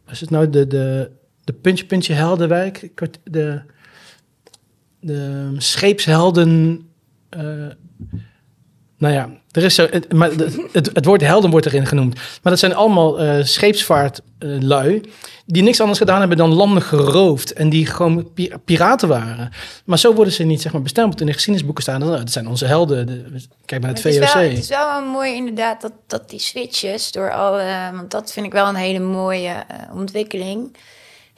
is 0.09 0.19
het 0.19 0.29
nou, 0.29 0.49
de, 0.49 0.67
de, 0.67 1.11
de 1.47 1.53
puntje, 1.53 1.85
puntje 1.85 2.13
Heldenwijk. 2.13 2.89
De, 3.23 3.61
de 4.99 5.53
scheepshelden, 5.57 6.81
eh, 7.29 7.41
Nou 8.97 9.13
ja, 9.13 9.29
er 9.51 9.63
is 9.63 9.75
zo, 9.75 9.87
het, 9.91 10.13
maar 10.13 10.29
het, 10.71 10.89
het, 10.93 11.05
woord 11.05 11.21
helden 11.21 11.49
wordt 11.49 11.65
erin 11.65 11.85
genoemd. 11.85 12.13
Maar 12.15 12.51
dat 12.51 12.59
zijn 12.59 12.75
allemaal 12.75 13.19
eh 13.19 13.43
scheepsvaartlui 13.43 15.01
die 15.45 15.63
niks 15.63 15.79
anders 15.79 15.99
gedaan 15.99 16.19
hebben 16.19 16.37
dan 16.37 16.53
landen 16.53 16.81
geroofd 16.81 17.53
en 17.53 17.69
die 17.69 17.85
gewoon 17.85 18.33
pi- 18.33 18.53
piraten 18.65 19.07
waren. 19.07 19.49
Maar 19.85 19.99
zo 19.99 20.13
worden 20.13 20.33
ze 20.33 20.43
niet 20.43 20.61
zeg 20.61 20.71
maar 20.73 20.81
bestempeld. 20.81 21.19
In 21.19 21.25
de 21.25 21.33
geschiedenisboeken 21.33 21.83
staan, 21.83 21.99
nou, 21.99 22.17
dat 22.17 22.31
zijn 22.31 22.47
onze 22.47 22.65
helden. 22.65 23.05
De- 23.07 23.45
kijk 23.65 23.81
naar 23.81 23.93
het 23.93 24.03
Maar 24.03 24.13
het, 24.13 24.21
is 24.23 24.29
VOC. 24.29 24.33
wel, 24.33 24.49
het 24.49 24.57
is 24.57 24.67
wel 24.69 25.01
mooi 25.05 25.33
inderdaad 25.35 25.81
dat, 25.81 25.93
dat 26.07 26.29
die 26.29 26.39
switches 26.39 27.11
door 27.11 27.33
alle... 27.33 27.91
Want 27.95 28.11
dat 28.11 28.31
vind 28.31 28.45
ik 28.45 28.51
wel 28.51 28.67
een 28.67 28.75
hele 28.75 28.99
mooie 28.99 29.49
eh, 29.67 29.95
ontwikkeling. 29.95 30.75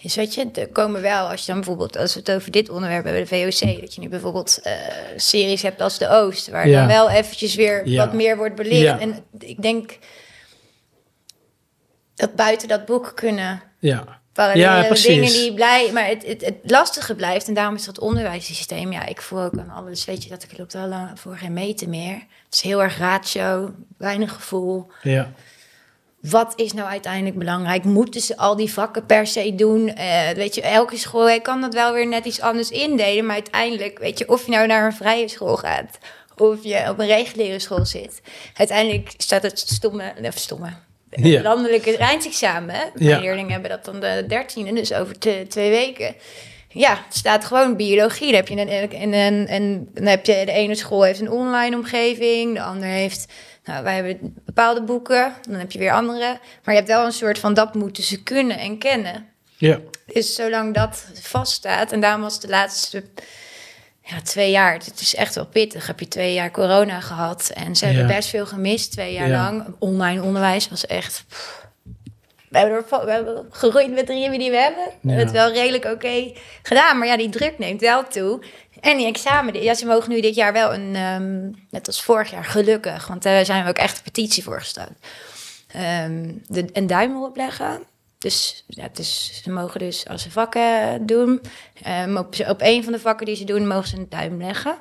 Is 0.01 0.15
weet 0.15 0.33
je, 0.33 0.49
er 0.53 0.67
komen 0.67 1.01
wel, 1.01 1.27
als 1.29 1.39
je 1.39 1.45
dan 1.47 1.55
bijvoorbeeld, 1.55 1.97
als 1.97 2.13
we 2.13 2.19
het 2.19 2.31
over 2.31 2.51
dit 2.51 2.69
onderwerp 2.69 3.03
hebben, 3.03 3.21
de 3.21 3.27
VOC, 3.51 3.79
dat 3.81 3.95
je 3.95 4.01
nu 4.01 4.09
bijvoorbeeld 4.09 4.59
eh, 4.63 4.73
series 5.15 5.61
hebt 5.61 5.81
als 5.81 5.97
De 5.97 6.09
Oost, 6.09 6.49
waar 6.49 6.67
Ja. 6.67 6.79
dan 6.79 6.87
wel 6.87 7.09
eventjes 7.09 7.55
weer 7.55 7.87
Ja. 7.87 8.05
wat 8.05 8.13
meer 8.13 8.37
wordt 8.37 8.55
belicht. 8.55 8.81
Ja. 8.81 8.99
En 8.99 9.23
ik 9.39 9.61
denk 9.61 9.97
dat 12.15 12.35
buiten 12.35 12.67
dat 12.67 12.85
boek 12.85 13.11
kunnen 13.15 13.61
Ja. 13.79 14.21
parallele 14.33 14.61
Ja, 14.63 14.93
dingen 14.93 15.31
die 15.31 15.53
blij, 15.53 15.91
maar 15.93 16.05
het, 16.07 16.25
het, 16.25 16.45
het 16.45 16.55
lastige 16.63 17.15
blijft 17.15 17.47
en 17.47 17.53
daarom 17.53 17.75
is 17.75 17.85
dat 17.85 17.99
onderwijssysteem. 17.99 18.91
Ja, 18.91 19.05
ik 19.05 19.21
voel 19.21 19.41
ook 19.41 19.57
aan 19.59 19.69
alles, 19.69 20.05
weet 20.05 20.23
je, 20.23 20.29
dat 20.29 20.43
ik 20.43 20.57
loopt 20.57 20.75
al 20.75 20.87
lang 20.87 21.19
voor 21.19 21.37
geen 21.37 21.53
meter 21.53 21.89
meer. 21.89 22.13
Het 22.45 22.53
is 22.53 22.61
heel 22.61 22.83
erg 22.83 22.97
ratio, 22.97 23.73
weinig 23.97 24.33
gevoel. 24.33 24.87
Ja. 25.01 25.31
Wat 26.21 26.53
is 26.55 26.73
nou 26.73 26.87
uiteindelijk 26.89 27.37
belangrijk? 27.37 27.83
Moeten 27.83 28.21
ze 28.21 28.37
al 28.37 28.55
die 28.55 28.73
vakken 28.73 29.05
per 29.05 29.27
se 29.27 29.55
doen? 29.55 29.87
Eh, 29.95 30.29
weet 30.29 30.55
je, 30.55 30.61
elke 30.61 30.97
school 30.97 31.41
kan 31.41 31.61
dat 31.61 31.73
wel 31.73 31.93
weer 31.93 32.07
net 32.07 32.25
iets 32.25 32.41
anders 32.41 32.69
indelen, 32.69 33.25
maar 33.25 33.35
uiteindelijk, 33.35 33.99
weet 33.99 34.17
je, 34.19 34.29
of 34.29 34.45
je 34.45 34.51
nou 34.51 34.67
naar 34.67 34.85
een 34.85 34.93
vrije 34.93 35.27
school 35.27 35.55
gaat 35.57 35.97
of 36.37 36.57
je 36.63 36.85
op 36.89 36.99
een 36.99 37.07
reguliere 37.07 37.59
school 37.59 37.85
zit, 37.85 38.21
uiteindelijk 38.53 39.13
staat 39.17 39.43
het 39.43 39.59
stomme, 39.59 40.13
of 40.23 40.37
stomme. 40.37 40.69
Ja. 41.09 41.41
Landelijke 41.41 41.97
eindexamen. 41.97 42.75
hè? 42.75 42.83
Mijn 42.93 43.09
Ja. 43.09 43.19
leerlingen 43.19 43.51
hebben 43.51 43.69
dat 43.69 43.85
dan 43.85 43.99
de 43.99 44.23
dertiende, 44.27 44.73
dus 44.73 44.93
over 44.93 45.17
te- 45.17 45.45
twee 45.49 45.69
weken. 45.69 46.15
Ja, 46.69 46.89
het 47.05 47.15
staat 47.15 47.45
gewoon 47.45 47.75
biologie. 47.75 48.25
Dan 48.27 48.35
heb 48.35 48.47
je 48.47 48.55
een, 48.55 48.69
en, 48.69 49.11
en, 49.13 49.47
en 49.47 49.89
dan 49.93 50.05
heb 50.05 50.25
je 50.25 50.41
de 50.45 50.51
ene 50.51 50.75
school 50.75 51.03
heeft 51.03 51.19
een 51.19 51.31
online 51.31 51.75
omgeving, 51.75 52.53
de 52.53 52.61
andere 52.61 52.91
heeft. 52.91 53.25
Nou, 53.69 53.83
wij 53.83 53.95
hebben 53.95 54.35
bepaalde 54.45 54.81
boeken, 54.81 55.33
dan 55.49 55.59
heb 55.59 55.71
je 55.71 55.79
weer 55.79 55.91
andere. 55.91 56.39
Maar 56.63 56.73
je 56.73 56.79
hebt 56.81 56.87
wel 56.87 57.05
een 57.05 57.11
soort 57.11 57.39
van 57.39 57.53
dat 57.53 57.73
moeten 57.73 58.03
ze 58.03 58.23
kunnen 58.23 58.57
en 58.57 58.77
kennen. 58.77 59.25
Ja. 59.57 59.79
Dus 60.05 60.35
zolang 60.35 60.73
dat 60.73 61.05
vaststaat, 61.21 61.91
en 61.91 61.99
daarom 61.99 62.21
was 62.21 62.39
de 62.39 62.47
laatste 62.47 63.03
ja, 64.03 64.21
twee 64.21 64.51
jaar, 64.51 64.73
het 64.73 64.99
is 64.99 65.15
echt 65.15 65.35
wel 65.35 65.45
pittig. 65.45 65.87
Heb 65.87 65.99
je 65.99 66.07
twee 66.07 66.33
jaar 66.33 66.51
corona 66.51 66.99
gehad 66.99 67.51
en 67.53 67.75
ze 67.75 67.85
hebben 67.85 68.07
Ja. 68.07 68.15
best 68.15 68.29
veel 68.29 68.45
gemist, 68.45 68.91
twee 68.91 69.13
jaar 69.13 69.27
Ja. 69.27 69.43
lang. 69.43 69.75
Online 69.79 70.21
onderwijs 70.23 70.69
was 70.69 70.85
echt. 70.85 71.25
pff. 71.29 71.67
We 72.49 72.57
hebben, 72.57 72.77
er, 72.89 73.05
we 73.05 73.11
hebben 73.11 73.45
gegroeid 73.49 73.91
met 73.91 74.07
de 74.07 74.13
riemen 74.13 74.39
die 74.39 74.51
we 74.51 74.57
hebben. 74.57 74.83
We 75.01 75.07
hebben 75.07 75.25
het 75.25 75.35
wel 75.35 75.51
redelijk 75.51 75.85
oké 75.85 76.31
gedaan, 76.63 76.97
maar 76.97 77.07
ja, 77.07 77.17
die 77.17 77.29
druk 77.29 77.57
neemt 77.57 77.81
wel 77.81 78.07
toe. 78.07 78.41
En 78.81 78.97
die 78.97 79.07
examen, 79.07 79.63
ja, 79.63 79.73
ze 79.73 79.85
mogen 79.85 80.09
nu 80.09 80.21
dit 80.21 80.35
jaar 80.35 80.53
wel 80.53 80.73
een, 80.73 80.95
ehm, 80.95 81.49
net 81.69 81.87
als 81.87 82.01
vorig 82.03 82.31
jaar, 82.31 82.45
gelukkig, 82.45 83.07
want 83.07 83.23
daar 83.23 83.45
zijn 83.45 83.63
we 83.63 83.69
ook 83.69 83.77
echt 83.77 83.97
een 83.97 84.03
petitie 84.03 84.43
voor 84.43 84.59
gestart. 84.59 84.91
Ehm, 85.67 86.31
de, 86.47 86.65
een 86.73 86.87
duim 86.87 87.11
erop 87.15 87.35
leggen. 87.35 87.83
Dus, 88.17 88.63
ja, 88.67 88.87
is, 88.95 89.41
ze 89.43 89.49
mogen 89.51 89.79
dus 89.79 90.07
als 90.07 90.21
ze 90.21 90.31
vakken 90.31 91.05
doen, 91.05 91.41
ehm, 91.83 92.17
op, 92.17 92.35
op 92.47 92.61
een 92.61 92.83
van 92.83 92.93
de 92.93 92.99
vakken 92.99 93.25
die 93.25 93.35
ze 93.35 93.43
doen, 93.43 93.67
mogen 93.67 93.87
ze 93.87 93.95
een 93.97 94.09
duim 94.09 94.37
leggen. 94.41 94.77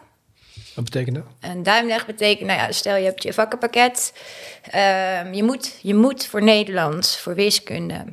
Wat 0.75 0.85
betekent 0.85 1.17
dat? 1.17 1.25
Een 1.41 1.63
duimleg 1.63 2.07
betekent, 2.07 2.47
nou 2.49 2.61
ja, 2.61 2.73
stel 2.73 2.97
je 2.97 3.05
hebt 3.05 3.23
je 3.23 3.33
vakkenpakket. 3.33 4.13
Je, 5.33 5.43
moet, 5.45 5.79
je 5.83 5.95
moet 5.95 6.27
voor 6.27 6.43
Nederlands, 6.43 7.19
voor 7.19 7.35
wiskunde 7.35 8.05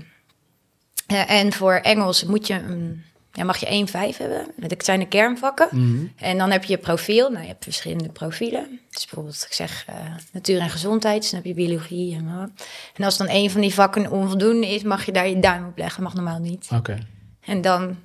eh, 1.07 1.29
en 1.29 1.53
voor 1.53 1.73
Engels 1.73 2.23
moet 2.23 2.47
je, 2.47 2.53
een- 2.53 3.03
ja, 3.35 3.43
mag 3.43 3.57
je 3.57 3.85
1,5 3.87 4.17
hebben. 4.17 4.47
Dat 4.55 4.85
zijn 4.85 4.99
de 4.99 5.07
kernvakken. 5.07 5.67
Mhm. 5.71 6.05
En 6.17 6.37
dan 6.37 6.51
heb 6.51 6.63
je 6.63 6.71
je 6.71 6.77
profiel. 6.77 7.29
Nou, 7.29 7.41
je 7.41 7.47
hebt 7.47 7.63
verschillende 7.63 8.09
profielen. 8.09 8.79
Dus 8.89 9.05
bijvoorbeeld, 9.05 9.43
ik 9.47 9.53
zeg 9.53 9.85
eh, 9.87 9.95
natuur 10.31 10.59
en 10.59 10.69
gezondheid, 10.69 11.21
dus 11.21 11.29
dan 11.31 11.39
heb 11.39 11.47
je 11.47 11.53
biologie. 11.65 12.15
En, 12.15 12.53
en 12.95 13.03
als 13.03 13.17
dan 13.17 13.27
een 13.29 13.49
van 13.51 13.61
die 13.61 13.73
vakken 13.73 14.11
onvoldoende 14.11 14.67
is, 14.67 14.83
mag 14.83 15.05
je 15.05 15.11
daar 15.11 15.27
je 15.27 15.39
duim 15.39 15.65
op 15.67 15.77
leggen. 15.77 16.03
Mag 16.03 16.13
normaal 16.13 16.39
niet. 16.39 16.67
Oké. 16.73 16.97
En 17.41 17.61
dan, 17.61 17.97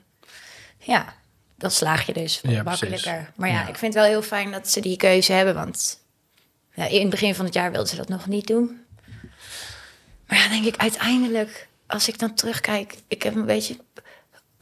ja, 0.79 1.15
dan 1.57 1.71
slaag 1.71 2.07
je 2.07 2.13
dus 2.13 2.41
Ja, 2.43 2.63
makkelijker. 2.63 3.01
precies. 3.13 3.29
Maar 3.37 3.49
ja, 3.49 3.55
Ja. 3.55 3.69
ik 3.69 3.77
vind 3.77 3.95
het 3.95 4.03
wel 4.03 4.13
heel 4.13 4.23
fijn 4.23 4.51
dat 4.51 4.69
ze 4.71 4.81
die 4.81 4.97
keuze 4.97 5.33
hebben. 5.33 5.55
Want 5.55 5.99
ja, 6.75 6.85
in 6.87 7.01
het 7.01 7.11
begin 7.11 7.35
van 7.35 7.45
het 7.45 7.55
jaar 7.55 7.71
wilden 7.71 7.89
ze 7.89 7.97
dat 7.97 8.09
nog 8.09 8.27
niet 8.27 8.47
doen. 8.47 8.85
Maar 10.27 10.39
ja, 10.39 10.49
denk 10.49 10.65
ik 10.65 10.77
uiteindelijk, 10.77 11.69
als 11.87 12.09
ik 12.09 12.19
dan 12.19 12.35
terugkijk, 12.35 12.95
ik 13.09 13.23
heb 13.23 13.35
een 13.35 13.47
beetje 13.47 13.77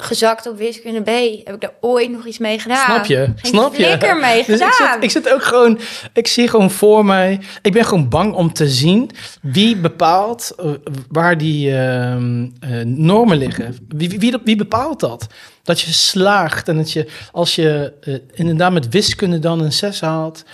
gezakt 0.03 0.47
op 0.47 0.57
wiskunde 0.57 1.01
B. 1.01 1.07
Heb 1.45 1.55
ik 1.55 1.61
daar 1.61 1.75
ooit 1.81 2.11
nog 2.11 2.27
iets 2.27 2.39
mee 2.39 2.59
gedaan? 2.59 2.85
Snap 2.85 3.05
je? 3.05 3.17
Geen 3.17 3.37
Snap 3.43 3.75
je? 3.75 4.19
mee 4.21 4.45
Dus 4.47 4.61
ik 4.61 4.73
zit, 4.73 4.97
ik 5.01 5.11
zit 5.11 5.33
ook 5.33 5.43
gewoon, 5.43 5.79
ik 6.13 6.27
zie 6.27 6.49
gewoon 6.49 6.71
voor 6.71 7.05
mij, 7.05 7.41
ik 7.63 7.73
ben 7.73 7.85
gewoon 7.85 8.09
bang 8.09 8.35
om 8.35 8.53
te 8.53 8.69
zien 8.69 9.11
wie 9.43 9.77
bepaalt 9.77 10.53
eh, 10.57 10.71
waar 11.09 11.39
die 11.39 11.77
ehm, 11.77 12.47
eh, 12.61 12.81
normen 12.85 13.39
liggen. 13.39 13.77
Wie, 13.89 14.39
wie, 14.45 14.57
bepaalt 14.57 15.01
dat? 15.01 15.27
Dat 15.63 15.81
je 15.81 15.93
slaagt 15.93 16.69
en 16.69 16.77
dat 16.77 16.93
je, 16.93 17.07
als 17.33 17.55
je 17.55 17.93
eh, 18.01 18.15
inderdaad 18.35 18.73
met 18.73 18.89
wiskunde 18.89 19.39
dan 19.39 19.61
een 19.61 19.73
6 19.73 20.01
haalt. 20.01 20.45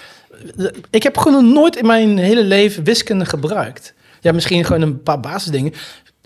Ik 0.90 1.03
heb 1.03 1.16
gewoon 1.16 1.53
nooit 1.53 1.76
in 1.76 1.86
mijn 1.86 2.18
hele 2.18 2.45
leven 2.45 2.84
wiskunde 2.84 3.24
gebruikt. 3.24 3.95
Ja, 4.20 4.32
misschien 4.32 4.64
gewoon 4.64 4.82
een 4.82 5.03
paar 5.03 5.20
basisdingen. 5.20 5.72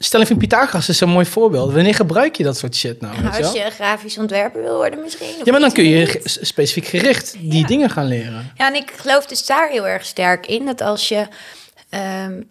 Stelling 0.00 0.28
van 0.28 0.38
Pythagoras 0.38 0.88
is 0.88 1.00
een 1.00 1.08
mooi 1.08 1.26
voorbeeld. 1.26 1.72
Wanneer 1.72 1.94
gebruik 1.94 2.36
je 2.36 2.42
dat 2.44 2.56
soort 2.56 2.76
shit 2.76 3.00
nou? 3.00 3.22
Nou, 3.22 3.42
als 3.42 3.52
je 3.52 3.70
grafisch 3.70 4.18
ontwerper 4.18 4.62
wil 4.62 4.76
worden 4.76 5.00
misschien. 5.02 5.34
Ja, 5.44 5.52
maar 5.52 5.60
dan 5.60 5.72
kun 5.72 5.84
je 5.84 6.06
niet. 6.06 6.38
specifiek 6.40 6.84
gericht 6.86 7.32
die 7.32 7.60
Ja. 7.60 7.66
dingen 7.66 7.90
gaan 7.90 8.06
leren. 8.06 8.52
Ja, 8.54 8.66
en 8.66 8.74
ik 8.74 8.92
geloof 8.96 9.26
dus 9.26 9.46
daar 9.46 9.68
heel 9.68 9.86
erg 9.88 10.04
sterk 10.04 10.46
in. 10.46 10.66
Dat 10.66 10.80
als 10.80 11.08
je 11.08 11.26
ehm, 11.88 12.42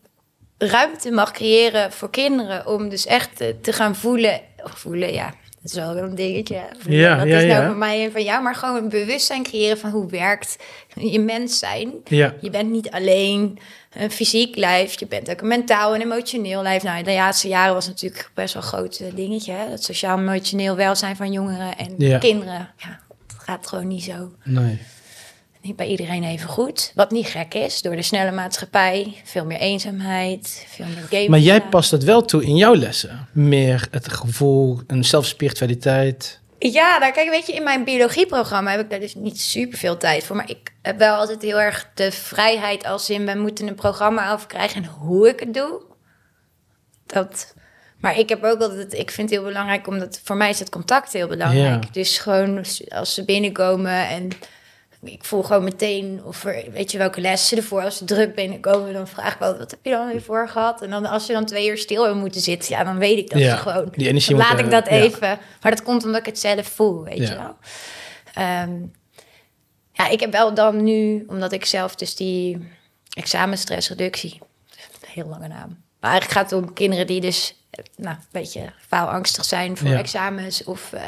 ruimte 0.57 1.11
mag 1.11 1.31
creëren 1.31 1.91
voor 1.91 2.09
kinderen 2.09 2.67
om 2.67 2.89
dus 2.89 3.05
echt 3.05 3.35
te 3.61 3.73
gaan 3.73 3.95
voelen. 3.95 4.41
Of 4.63 4.71
voelen, 4.71 5.13
ja, 5.13 5.33
dat 5.73 5.75
is 5.77 5.93
wel 5.93 6.03
een 6.03 6.15
dingetje. 6.15 6.61
Ja, 6.87 7.15
dat 7.17 7.27
ja, 7.27 7.37
is 7.37 7.45
nou 7.45 7.61
ja. 7.61 7.67
voor 7.67 7.75
mij 7.77 8.03
en 8.05 8.11
van 8.11 8.23
jou. 8.23 8.43
Maar 8.43 8.55
gewoon 8.55 8.75
een 8.83 8.89
bewustzijn 8.89 9.43
creëren 9.43 9.77
van 9.77 9.89
hoe 9.89 10.09
werkt 10.09 10.57
je 10.95 11.19
mens 11.19 11.59
zijn. 11.59 11.91
Ja. 12.05 12.33
Je 12.41 12.49
bent 12.49 12.69
niet 12.71 12.89
alleen 12.91 13.59
een 13.93 14.11
fysiek 14.11 14.55
lijf, 14.55 14.99
je 14.99 15.07
bent 15.07 15.29
ook 15.29 15.41
een 15.41 15.47
mentaal 15.47 15.95
en 15.95 16.01
emotioneel 16.01 16.61
lijf. 16.61 16.83
Nou, 16.83 17.03
de 17.03 17.11
laatste 17.13 17.47
jaren 17.47 17.73
was 17.73 17.87
natuurlijk 17.87 18.29
best 18.33 18.53
wel 18.53 18.63
een 18.63 18.69
groot 18.69 18.97
eh, 18.99 19.07
dingetje. 19.15 19.51
Hè? 19.51 19.69
Het 19.69 19.83
sociaal-emotioneel 19.83 20.75
welzijn 20.75 21.15
van 21.15 21.31
jongeren 21.31 21.77
en 21.77 21.93
Ja. 21.97 22.17
kinderen. 22.17 22.69
Ja, 22.77 22.99
het 23.27 23.35
gaat 23.43 23.67
gewoon 23.67 23.87
niet 23.87 24.03
zo 24.03 24.31
Nee. 24.43 24.79
Niet 25.67 25.75
bij 25.75 25.87
iedereen 25.87 26.23
even 26.23 26.49
goed. 26.49 26.91
Wat 26.95 27.11
niet 27.11 27.27
gek 27.27 27.53
is, 27.53 27.81
door 27.81 27.95
de 27.95 28.01
snelle 28.01 28.31
maatschappij. 28.31 29.21
Veel 29.23 29.45
meer 29.45 29.59
eenzaamheid, 29.59 30.65
veel 30.69 30.85
meer 30.85 31.05
games. 31.09 31.27
Maar 31.27 31.39
jij 31.39 31.61
past 31.61 31.91
het 31.91 32.03
wel 32.03 32.25
toe 32.25 32.45
in 32.45 32.55
jouw 32.55 32.75
lessen. 32.75 33.27
Meer 33.31 33.87
het 33.91 34.13
gevoel, 34.13 34.79
een 34.87 35.05
zelfspiritualiteit. 35.05 36.39
Ja, 36.59 36.99
daar 36.99 37.11
kijk, 37.11 37.29
weet 37.29 37.47
je, 37.47 37.53
in 37.53 37.63
mijn 37.63 37.83
biologieprogramma 37.83 38.71
heb 38.71 38.79
ik 38.79 38.89
daar 38.89 38.99
dus 38.99 39.15
niet 39.15 39.39
super 39.41 39.77
veel 39.77 39.97
tijd 39.97 40.23
voor. 40.23 40.35
Maar 40.35 40.49
ik 40.49 40.71
heb 40.81 40.97
wel 40.97 41.15
altijd 41.15 41.41
heel 41.41 41.59
erg 41.59 41.89
de 41.93 42.11
vrijheid 42.11 42.85
als 42.85 43.09
in, 43.09 43.25
we 43.25 43.35
moeten 43.35 43.67
een 43.67 43.75
programma 43.75 44.31
over 44.31 44.47
krijgen 44.47 44.83
en 44.83 44.89
hoe 44.89 45.29
ik 45.29 45.39
het 45.39 45.53
doe. 45.53 45.81
Dat... 47.05 47.55
Maar 47.99 48.19
ik 48.19 48.29
heb 48.29 48.43
ook 48.43 48.61
altijd, 48.61 48.93
ik 48.93 49.11
vind 49.11 49.29
het 49.29 49.39
heel 49.39 49.47
belangrijk, 49.47 49.87
omdat 49.87 50.21
voor 50.23 50.35
mij 50.35 50.49
is 50.49 50.59
het 50.59 50.69
contact 50.69 51.13
heel 51.13 51.27
belangrijk. 51.27 51.83
Ja. 51.83 51.89
Dus 51.91 52.17
gewoon 52.17 52.65
als 52.89 53.13
ze 53.13 53.25
binnenkomen 53.25 54.07
en 54.07 54.29
ik 55.03 55.23
voel 55.25 55.43
gewoon 55.43 55.63
meteen 55.63 56.21
of 56.23 56.43
er, 56.43 56.71
weet 56.71 56.91
je 56.91 56.97
welke 56.97 57.21
les 57.21 57.47
ze 57.47 57.55
ervoor. 57.55 57.81
Als 57.83 57.97
ze 57.97 58.05
druk 58.05 58.35
binnenkomen, 58.35 58.93
dan 58.93 59.07
vraag 59.07 59.33
ik 59.33 59.39
wel, 59.39 59.57
wat 59.57 59.71
heb 59.71 59.79
je 59.83 59.89
dan 59.91 60.07
weer 60.07 60.21
voor 60.21 60.49
gehad? 60.49 60.81
En 60.81 60.89
dan 60.89 61.05
als 61.05 61.25
ze 61.25 61.31
dan 61.33 61.45
twee 61.45 61.69
uur 61.69 61.77
stil 61.77 62.03
hebben 62.03 62.21
moeten 62.21 62.41
zitten, 62.41 62.69
ja, 62.77 62.83
dan 62.83 62.97
weet 62.97 63.17
ik 63.17 63.29
dat 63.29 63.39
Ja, 63.39 63.55
ze 63.55 63.61
gewoon. 63.61 63.87
die 63.95 64.07
energie 64.07 64.35
moet, 64.35 64.43
laat 64.43 64.59
ik 64.59 64.65
eh, 64.65 64.71
dat 64.71 64.87
even. 64.87 65.39
Maar 65.61 65.71
dat 65.71 65.83
komt 65.83 66.03
omdat 66.05 66.19
ik 66.19 66.25
het 66.25 66.39
zelf 66.39 66.67
voel, 66.67 67.03
weet 67.03 67.17
Ja. 67.17 67.23
je 67.29 67.35
wel. 67.37 67.55
Ehm, 68.33 68.73
ja, 69.93 70.07
ik 70.09 70.19
heb 70.19 70.31
wel 70.31 70.53
dan 70.53 70.83
nu, 70.83 71.23
omdat 71.27 71.51
ik 71.51 71.65
zelf 71.65 71.95
dus 71.95 72.15
die 72.15 72.67
examenstressreductie, 73.13 74.39
heel 75.05 75.27
lange 75.27 75.47
naam. 75.47 75.83
Maar 75.99 76.11
eigenlijk 76.11 76.39
gaat 76.39 76.51
het 76.51 76.61
om 76.63 76.73
kinderen 76.73 77.07
die 77.07 77.21
dus, 77.21 77.55
eh, 77.69 77.83
nou, 77.95 78.15
een 78.15 78.23
beetje 78.31 78.73
faalangstig 78.87 79.45
zijn 79.45 79.77
voor 79.77 79.91
examens 79.91 80.63
of... 80.63 80.93
eh, 80.93 81.01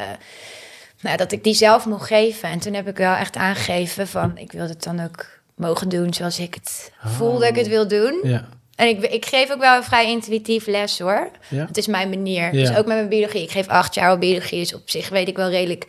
nou, 1.00 1.16
dat 1.16 1.32
ik 1.32 1.44
die 1.44 1.54
zelf 1.54 1.86
mocht 1.86 2.06
geven. 2.06 2.48
En 2.48 2.58
toen 2.58 2.74
heb 2.74 2.88
ik 2.88 2.96
wel 2.96 3.14
echt 3.14 3.36
aangegeven 3.36 4.08
van... 4.08 4.38
ik 4.38 4.52
wil 4.52 4.68
het 4.68 4.82
dan 4.82 5.04
ook 5.04 5.26
mogen 5.54 5.88
doen 5.88 6.14
zoals 6.14 6.38
ik 6.38 6.54
het 6.54 6.92
voel 7.04 7.38
dat 7.38 7.48
ik 7.48 7.56
het 7.56 7.68
wil 7.68 7.88
doen. 7.88 8.20
Ja. 8.22 8.48
En 8.80 8.88
ik, 8.88 9.02
ik 9.02 9.26
geef 9.26 9.50
ook 9.50 9.60
wel 9.60 9.76
een 9.76 9.84
vrij 9.84 10.10
intuïtief 10.10 10.66
les 10.66 10.98
hoor. 10.98 11.30
Ja? 11.48 11.66
Het 11.66 11.76
is 11.76 11.86
mijn 11.86 12.08
manier. 12.08 12.42
Ja. 12.42 12.50
Dus 12.50 12.70
ook 12.70 12.86
met 12.86 12.96
mijn 12.96 13.08
biologie. 13.08 13.42
Ik 13.42 13.50
geef 13.50 13.68
acht 13.68 13.94
jaar 13.94 14.10
al 14.10 14.18
biologie. 14.18 14.58
Dus 14.58 14.74
op 14.74 14.90
zich 14.90 15.08
weet 15.08 15.28
ik 15.28 15.36
wel 15.36 15.48
redelijk 15.48 15.86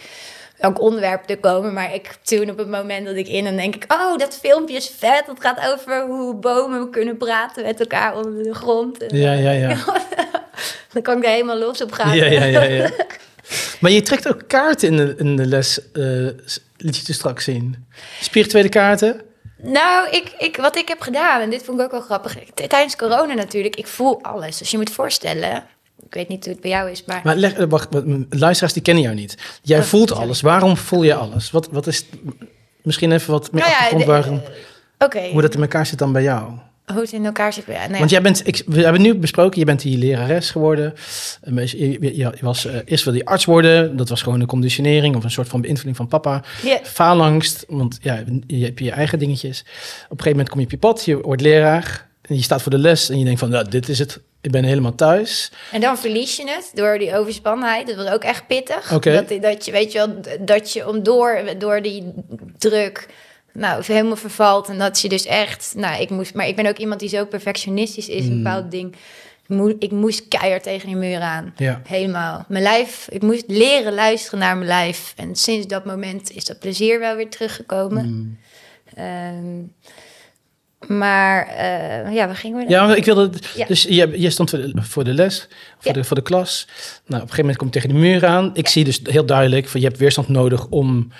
welk 0.57 0.81
onderwerp 0.81 1.29
er 1.29 1.37
komen. 1.37 1.73
Maar 1.73 1.93
ik 1.93 2.17
toen 2.23 2.49
op 2.49 2.57
het 2.57 2.69
moment 2.69 3.05
dat 3.05 3.15
ik 3.15 3.27
in 3.27 3.45
en 3.45 3.55
denk 3.55 3.75
ik, 3.75 3.93
oh, 3.93 4.17
dat 4.17 4.37
filmpje 4.41 4.75
is 4.75 4.91
vet. 4.97 5.23
Dat 5.25 5.39
gaat 5.39 5.73
over 5.73 6.05
hoe 6.05 6.35
bomen 6.35 6.91
kunnen 6.91 7.17
praten 7.17 7.63
met 7.63 7.79
elkaar 7.79 8.17
onder 8.17 8.43
de 8.43 8.53
grond. 8.53 9.03
En, 9.03 9.17
Ja, 9.17 9.31
ja, 9.31 9.51
ja. 9.51 9.77
dan 10.93 11.01
kan 11.01 11.17
ik 11.17 11.23
er 11.23 11.29
helemaal 11.29 11.57
los 11.57 11.81
op 11.81 11.91
gaan. 11.91 12.15
Ja, 12.15 12.25
ja, 12.25 12.43
ja, 12.43 12.63
ja. 12.63 12.89
Maar 13.79 13.91
je 13.91 14.01
trekt 14.01 14.27
ook 14.27 14.41
kaarten 14.47 14.87
in 14.89 14.97
de, 14.97 15.15
in 15.17 15.35
de 15.35 15.45
les, 15.45 15.91
eh, 15.91 16.03
liet 16.77 16.97
je 16.97 17.03
te 17.03 17.13
straks 17.13 17.43
zien. 17.43 17.85
Spirituele 18.21 18.69
kaarten? 18.69 19.21
Nou, 19.63 20.09
ik, 20.09 20.33
ik, 20.37 20.57
wat 20.57 20.75
ik 20.75 20.87
heb 20.87 21.01
gedaan, 21.01 21.41
en 21.41 21.49
dit 21.49 21.63
vond 21.63 21.79
ik 21.79 21.85
ook 21.85 21.91
wel 21.91 22.01
grappig. 22.01 22.37
Tijdens 22.67 22.95
corona 22.95 23.33
natuurlijk, 23.33 23.75
ik 23.75 23.87
voel 23.87 24.21
alles. 24.21 24.57
Dus 24.57 24.71
je 24.71 24.77
moet 24.77 24.91
voorstellen, 24.91 25.63
ik 26.05 26.13
weet 26.13 26.27
niet 26.27 26.43
hoe 26.43 26.53
het 26.53 26.61
bij 26.61 26.71
jou 26.71 26.89
is, 26.91 27.03
maar... 27.05 27.21
Maar 27.23 27.35
leg, 27.35 27.65
wacht, 27.65 27.87
luisteraars 28.29 28.73
die 28.73 28.81
kennen 28.81 29.03
jou 29.03 29.15
niet. 29.15 29.37
Jij 29.61 29.79
Oh, 29.79 29.83
voelt 29.85 30.09
sorry. 30.09 30.23
alles. 30.23 30.41
Waarom 30.41 30.77
voel 30.77 31.03
je 31.03 31.13
alles? 31.13 31.51
Wat, 31.51 31.67
wat 31.71 31.87
is, 31.87 32.05
misschien 32.81 33.11
even 33.11 33.31
wat 33.31 33.51
meer 33.51 33.61
Nou 33.63 33.73
ja, 33.73 33.89
hoe 35.31 35.41
dat 35.41 35.53
in 35.53 35.61
elkaar 35.61 35.85
zit 35.85 35.99
dan 35.99 36.11
bij 36.11 36.23
jou. 36.23 36.51
Hoe 36.93 37.01
het 37.01 37.11
in 37.11 37.25
elkaar 37.25 37.53
zit. 37.53 37.63
Ja, 37.67 37.73
nou 37.73 37.91
ja. 37.91 37.97
Want 37.97 38.09
jij 38.09 38.21
bent, 38.21 38.47
ik, 38.47 38.63
we 38.65 38.81
hebben 38.83 39.01
nu 39.01 39.15
besproken, 39.15 39.59
je 39.59 39.65
bent 39.65 39.81
die 39.81 39.97
lerares 39.97 40.49
geworden. 40.51 40.93
Een 41.41 41.55
beetje- 41.55 41.77
Je, 41.91 41.97
je, 42.01 42.11
je 42.17 42.31
was, 42.41 42.65
eh, 42.65 42.75
eerst 42.85 43.03
wilde 43.03 43.19
je 43.19 43.25
arts 43.25 43.45
worden. 43.45 43.97
Dat 43.97 44.09
was 44.09 44.21
gewoon 44.21 44.39
een 44.41 44.47
conditionering 44.47 45.15
of 45.15 45.23
een 45.23 45.31
soort 45.31 45.47
van 45.47 45.61
beïnvloeding 45.61 45.95
van 45.97 46.07
papa. 46.07 46.43
Ja. 46.63 46.79
Faalangst, 46.83 47.65
want 47.67 47.97
ja, 48.01 48.23
je 48.47 48.63
hebt 48.65 48.79
je 48.79 48.91
eigen 48.91 49.19
dingetjes. 49.19 49.59
Op 49.59 49.65
een 49.65 50.07
gegeven 50.09 50.29
moment 50.31 50.49
kom 50.49 50.59
je 50.59 50.65
op 50.65 50.71
je 50.71 50.77
pad, 50.77 51.05
je 51.05 51.21
wordt 51.21 51.41
leraar. 51.41 52.09
En 52.21 52.35
je 52.35 52.41
staat 52.43 52.61
voor 52.61 52.71
de 52.71 52.77
les 52.77 53.09
en 53.09 53.17
je 53.19 53.25
denkt 53.25 53.39
van, 53.39 53.49
nou, 53.49 53.69
dit 53.69 53.89
is 53.89 53.99
het. 53.99 54.19
Ik 54.41 54.51
ben 54.51 54.63
helemaal 54.63 54.95
thuis. 54.95 55.51
En 55.71 55.81
dan 55.81 55.97
verlies 55.97 56.35
je 56.35 56.43
het 56.49 56.71
door 56.73 56.97
die 56.97 57.15
overspannenheid. 57.15 57.87
Dat 57.87 57.95
was 57.95 58.09
ook 58.09 58.23
echt 58.23 58.47
pittig. 58.47 58.89
Dat, 59.27 59.41
dat 59.41 59.65
je, 59.65 59.71
weet 59.71 59.91
je 59.91 59.97
wel, 59.97 60.37
dat 60.45 60.73
je 60.73 60.87
om 60.89 61.03
door, 61.03 61.41
door 61.57 61.81
die 61.81 62.13
druk, 62.57 63.07
nou, 63.53 63.83
helemaal 63.85 64.15
vervalt. 64.15 64.69
En 64.69 64.77
dat 64.77 64.99
je 65.01 65.09
dus 65.09 65.25
echt, 65.25 65.73
nou, 65.75 66.01
ik 66.01 66.09
moest, 66.09 66.33
maar 66.33 66.47
ik 66.47 66.55
ben 66.55 66.65
ook 66.65 66.77
iemand 66.77 66.99
die 66.99 67.09
zo 67.09 67.25
perfectionistisch 67.25 68.07
is, 68.09 68.23
Mm. 68.25 68.31
een 68.31 68.37
bepaald 68.43 68.71
ding. 68.71 68.95
Ik 69.47 69.57
moest, 69.57 69.75
ik 69.79 69.91
moest 69.91 70.27
keihard 70.27 70.63
tegen 70.63 70.87
die 70.87 70.95
muur 70.95 71.19
aan. 71.19 71.53
Ja. 71.57 71.81
Helemaal. 71.87 72.45
Mijn 72.47 72.63
lijf, 72.63 73.07
ik 73.11 73.21
moest 73.21 73.43
leren 73.47 73.93
luisteren 73.93 74.39
naar 74.39 74.55
mijn 74.55 74.67
lijf. 74.67 75.13
En 75.17 75.35
sinds 75.35 75.67
dat 75.67 75.85
moment 75.85 76.31
is 76.31 76.45
dat 76.45 76.59
plezier 76.59 76.99
wel 76.99 77.15
weer 77.15 77.29
teruggekomen. 77.29 78.05
Mm. 78.05 78.37
Ehm, 78.95 79.59
maar 80.97 81.47
eh, 81.47 82.13
ja, 82.13 82.25
waar 82.25 82.35
gingen 82.35 82.57
we? 82.65 82.69
Ja, 82.71 82.85
maar 82.87 82.97
ik 82.97 83.05
wilde. 83.05 83.29
Ja. 83.55 83.65
Dus 83.65 83.83
je, 83.83 84.19
je 84.21 84.29
stond 84.29 84.49
voor 84.49 84.59
de, 84.59 84.71
voor 84.75 85.03
de 85.03 85.13
les, 85.13 85.47
voor, 85.79 85.91
Ja. 85.91 85.91
de, 85.93 86.03
voor 86.03 86.15
de 86.15 86.21
klas. 86.23 86.67
Nou, 86.67 86.81
op 87.05 87.11
een 87.11 87.19
gegeven 87.19 87.39
moment 87.39 87.57
kom 87.57 87.67
je 87.67 87.73
tegen 87.73 87.89
de 87.89 87.95
muur 87.95 88.25
aan. 88.25 88.49
Ik 88.53 88.67
zie 88.67 88.83
dus 88.83 88.99
heel 89.03 89.25
duidelijk 89.25 89.67
van 89.67 89.79
je 89.81 89.87
hebt 89.87 89.99
weerstand 89.99 90.27
nodig 90.27 90.67
om 90.67 91.11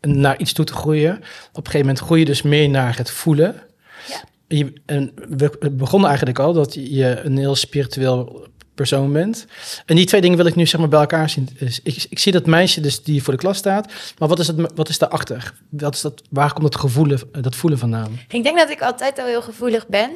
naar 0.00 0.38
iets 0.38 0.52
toe 0.52 0.64
te 0.64 0.72
groeien. 0.72 1.16
Op 1.16 1.22
een 1.56 1.64
gegeven 1.64 1.80
moment 1.80 1.98
groei 1.98 2.20
je 2.20 2.26
dus 2.26 2.42
meer 2.42 2.68
naar 2.68 2.96
het 2.96 3.10
voelen. 3.10 3.62
Ja. 4.08 4.22
Je, 4.48 4.72
en 4.86 5.12
we 5.28 5.70
begonnen 5.72 6.08
eigenlijk 6.08 6.38
al 6.38 6.52
dat 6.52 6.74
je 6.74 7.20
een 7.24 7.38
heel 7.38 7.56
spiritueel 7.56 8.46
persoon 8.78 9.12
bent. 9.12 9.46
En 9.86 9.96
die 9.96 10.06
twee 10.06 10.20
dingen 10.20 10.36
wil 10.36 10.46
ik 10.46 10.54
nu 10.54 10.66
zeg 10.66 10.80
maar 10.80 10.88
bij 10.88 11.00
elkaar 11.00 11.30
zien. 11.30 11.48
Dus 11.58 11.80
ik, 11.82 12.06
ik 12.08 12.18
zie 12.18 12.32
dat 12.32 12.46
meisje 12.46 12.80
dus 12.80 13.02
die 13.02 13.22
voor 13.22 13.32
de 13.32 13.38
klas 13.38 13.56
staat. 13.56 13.92
Maar 14.18 14.28
wat 14.28 14.38
is, 14.38 14.46
het, 14.46 14.72
wat 14.74 14.88
is 14.88 14.98
daarachter? 14.98 15.54
Wat 15.68 15.94
is 15.94 16.00
dat, 16.00 16.22
waar 16.30 16.52
komt 16.52 16.72
dat 16.72 16.80
gevoelen, 16.80 17.20
dat 17.40 17.56
voelen 17.56 17.78
vandaan? 17.78 18.18
Ik 18.28 18.42
denk 18.42 18.58
dat 18.58 18.70
ik 18.70 18.82
altijd 18.82 19.18
al 19.18 19.26
heel 19.26 19.42
gevoelig 19.42 19.86
ben 19.86 20.10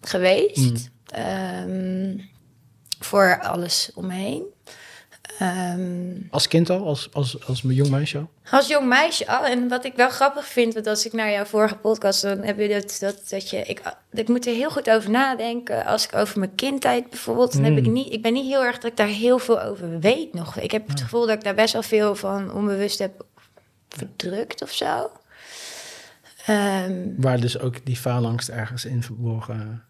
geweest. 0.00 0.56
Mm. 0.56 0.74
Ehm, 1.06 2.18
voor 2.98 3.40
alles 3.42 3.90
om 3.94 4.10
Ehm, 5.38 6.12
Als 6.30 6.48
kind 6.48 6.70
al? 6.70 6.86
Als, 6.86 7.08
als, 7.12 7.46
als 7.46 7.60
jong 7.66 7.90
meisje 7.90 8.18
al? 8.18 8.30
als 8.50 8.66
jong 8.68 8.86
meisje 8.88 9.26
al. 9.26 9.44
En 9.46 9.68
wat 9.68 9.84
ik 9.84 9.94
wel 9.96 10.08
grappig 10.10 10.46
vind, 10.46 10.74
want 10.74 10.86
als 10.86 11.06
ik 11.06 11.12
naar 11.12 11.30
jouw 11.30 11.44
vorige 11.44 11.76
podcast, 11.76 12.22
dan 12.22 12.38
heb 12.42 12.58
je 12.58 12.68
dat, 12.68 12.96
dat, 13.00 13.28
dat 13.28 13.50
je. 13.50 13.56
Ik, 13.56 13.80
ik 14.12 14.28
moet 14.28 14.46
er 14.46 14.54
heel 14.54 14.70
goed 14.70 14.90
over 14.90 15.10
nadenken. 15.10 15.84
Als 15.86 16.04
ik 16.04 16.14
over 16.14 16.38
mijn 16.38 16.54
kindheid 16.54 17.10
bijvoorbeeld, 17.10 17.52
dan 17.52 17.64
heb 17.64 17.76
ik 17.76 17.86
Mm. 17.86 17.92
niet. 17.92 18.12
Ik 18.12 18.22
ben 18.22 18.32
niet 18.32 18.46
heel 18.46 18.64
erg 18.64 18.74
dat 18.78 18.90
ik 18.90 18.96
daar 18.96 19.06
heel 19.06 19.38
veel 19.38 19.62
over 19.62 20.00
weet 20.00 20.34
nog. 20.34 20.56
Ik 20.58 20.70
heb 20.70 20.88
het 20.88 21.00
gevoel 21.00 21.26
dat 21.26 21.34
ik 21.36 21.44
daar 21.44 21.54
best 21.54 21.72
wel 21.72 21.82
veel 21.82 22.14
van 22.14 22.52
onbewust 22.52 22.98
heb 22.98 23.24
verdrukt 23.88 24.62
of 24.62 24.70
zo. 24.72 25.10
Ehm, 26.46 26.92
Waar 27.16 27.40
dus 27.40 27.58
ook 27.58 27.84
die 27.86 27.96
faalangst 27.96 28.48
ergens 28.48 28.84
in 28.84 29.02
verborgen... 29.02 29.84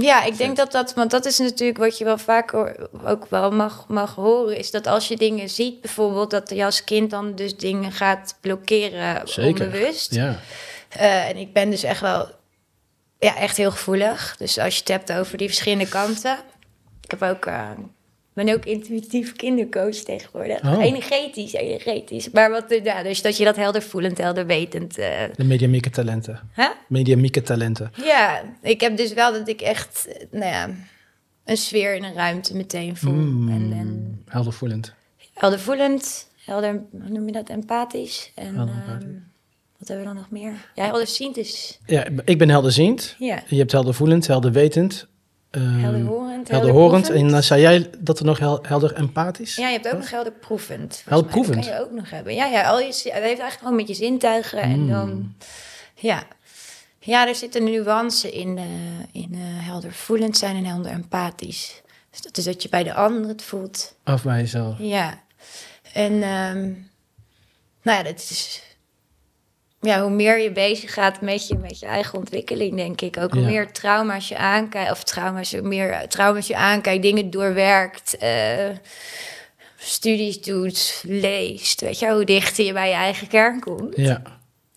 Ja, 0.00 0.24
ik 0.24 0.36
denk 0.36 0.56
dat 0.56 0.72
dat, 0.72 0.94
want 0.94 1.10
dat 1.10 1.24
is 1.24 1.38
natuurlijk 1.38 1.78
wat 1.78 1.98
je 1.98 2.04
wel 2.04 2.18
vaker 2.18 2.88
ook 3.04 3.26
wel 3.28 3.50
mag, 3.50 3.88
mag 3.88 4.14
horen, 4.14 4.56
is 4.56 4.70
dat 4.70 4.86
als 4.86 5.08
je 5.08 5.16
dingen 5.16 5.48
ziet, 5.48 5.80
bijvoorbeeld 5.80 6.30
dat 6.30 6.50
je 6.50 6.64
als 6.64 6.84
kind 6.84 7.10
dan 7.10 7.34
dus 7.34 7.56
dingen 7.56 7.92
gaat 7.92 8.36
blokkeren 8.40 9.28
Zeker. 9.28 9.66
onbewust. 9.66 10.14
Ja. 10.14 10.40
Eh, 10.88 11.28
en 11.28 11.36
ik 11.36 11.52
ben 11.52 11.70
dus 11.70 11.82
echt 11.82 12.00
wel, 12.00 12.28
ja, 13.18 13.36
echt 13.36 13.56
heel 13.56 13.70
gevoelig. 13.70 14.36
Dus 14.38 14.58
als 14.58 14.74
je 14.74 14.80
het 14.80 14.88
hebt 14.88 15.12
over 15.12 15.38
die 15.38 15.48
verschillende 15.48 15.88
kanten. 15.88 16.38
Ik 17.00 17.10
heb 17.10 17.22
ook, 17.22 17.46
ben 18.34 18.48
ook 18.54 18.64
intuïtief 18.64 19.32
kindercoach 19.32 19.94
tegenwoordig. 19.96 20.62
Oh. 20.64 20.82
Energetisch, 20.84 21.52
energetisch. 21.52 22.30
Maar 22.30 22.50
wat, 22.50 22.70
eh, 22.70 22.84
ja, 22.84 23.02
dus 23.02 23.22
dat 23.22 23.36
je 23.36 23.44
dat 23.44 23.56
helder 23.56 23.82
voelend, 23.82 24.18
helder 24.18 24.46
wetend. 24.46 24.98
eh, 24.98 25.22
De 25.36 25.44
mediamieke 25.44 25.90
talenten. 25.90 26.40
Mediamieke 26.88 27.42
talenten. 27.42 27.92
Ja, 28.04 28.42
ik 28.62 28.80
heb 28.80 28.96
dus 28.96 29.12
wel 29.12 29.32
dat 29.32 29.48
ik 29.48 29.60
echt, 29.60 30.06
eh, 30.08 30.26
nou 30.30 30.44
ja, 30.52 30.70
een 31.44 31.56
sfeer 31.56 31.94
in 31.94 32.04
een 32.04 32.14
ruimte 32.14 32.56
meteen 32.56 32.96
voel. 32.96 33.12
Mm, 33.12 33.48
En, 33.48 33.72
en 33.72 34.22
heldervoelend. 34.28 34.94
heldervoelend, 35.34 36.28
helder, 36.44 36.82
hoe 36.90 37.08
noem 37.08 37.26
je 37.26 37.32
dat, 37.32 37.48
empathisch. 37.48 38.32
En 38.34 38.54
Helder 38.54 38.74
ehm, 38.88 39.08
wat 39.78 39.88
hebben 39.88 40.06
we 40.06 40.12
dan 40.12 40.14
nog 40.22 40.30
meer? 40.30 40.52
Ja, 40.74 40.84
helderziend 40.84 41.36
is, 41.36 41.78
Ja, 41.86 42.06
ik 42.24 42.38
ben 42.38 42.48
helderziend. 42.48 43.16
ja, 43.18 43.42
Je 43.46 43.56
hebt 43.56 43.72
heldervoelend, 43.72 44.26
helderwetend. 44.26 45.06
Ehm, 45.54 45.78
helderhorend, 45.78 46.48
helderhorend. 46.48 47.10
En 47.10 47.28
dan 47.28 47.42
zei 47.42 47.60
jij 47.60 47.90
dat 47.98 48.18
er 48.18 48.24
nog 48.24 48.38
hel- 48.38 48.64
helder 48.66 48.92
empathisch? 48.94 49.54
Ja, 49.56 49.66
je 49.68 49.72
hebt 49.72 49.86
ook 49.86 49.98
nog 50.00 50.10
helderproevend. 50.10 51.02
Helderproevend? 51.08 51.56
Dat 51.56 51.64
kan 51.66 51.74
je 51.74 51.84
ook 51.84 51.90
nog 51.92 52.10
hebben. 52.10 52.34
Ja, 52.34 52.46
ja, 52.46 52.62
al 52.68 52.78
je, 52.80 52.86
het 52.86 53.02
heeft 53.02 53.12
eigenlijk 53.22 53.58
gewoon 53.58 53.74
met 53.76 53.88
je 53.88 53.94
zintuigen. 53.94 54.58
En 54.62 54.80
Mm. 54.80 54.88
dan, 54.88 55.34
ja. 55.94 56.22
Ja, 56.98 57.28
er 57.28 57.34
zit 57.34 57.54
een 57.54 57.64
nuance 57.64 58.30
in, 58.32 58.58
eh 58.58 58.64
in 59.22 59.30
eh, 59.34 59.40
heldervoelend 59.42 60.36
zijn 60.36 60.56
en 60.56 60.64
helder 60.64 60.92
empathisch. 60.92 61.82
Dus 62.10 62.20
dat 62.20 62.36
is 62.38 62.44
dat 62.44 62.62
je 62.62 62.68
bij 62.68 62.82
de 62.82 62.94
ander 62.94 63.28
het 63.28 63.42
voelt. 63.42 63.94
Of 64.04 64.22
bij 64.22 64.38
jezelf. 64.40 64.74
Ja, 64.78 65.20
en 65.92 66.12
ehm, 66.22 66.62
nou 67.82 67.98
ja, 67.98 68.02
dat 68.02 68.14
is. 68.18 68.62
Ja, 69.84 70.00
hoe 70.00 70.10
meer 70.10 70.38
je 70.38 70.52
bezig 70.52 70.92
gaat 70.94 71.20
met 71.20 71.48
je, 71.48 71.56
met 71.56 71.78
je 71.78 71.86
eigen 71.86 72.18
ontwikkeling, 72.18 72.76
denk 72.76 73.00
ik. 73.00 73.16
Ook 73.18 73.32
hoe 73.32 73.40
Ja. 73.42 73.46
meer 73.48 73.72
trauma's 73.72 74.28
je 74.28 74.36
aankijkt, 74.36 74.90
of 74.90 75.04
trauma's, 75.04 75.52
hoe 75.52 75.62
meer 75.68 75.90
eh, 75.90 76.00
trauma's 76.00 76.46
je 76.46 76.56
aankijkt, 76.56 77.02
dingen 77.02 77.30
doorwerkt, 77.30 78.16
eh, 78.16 78.68
studies 79.76 80.40
doet, 80.42 81.02
leest. 81.06 81.80
Weet 81.80 81.98
je, 81.98 82.12
hoe 82.12 82.24
dichter 82.24 82.64
je 82.64 82.72
bij 82.72 82.88
je 82.88 82.94
eigen 82.94 83.28
kern 83.28 83.60
komt. 83.60 83.96
Ja. 83.96 84.22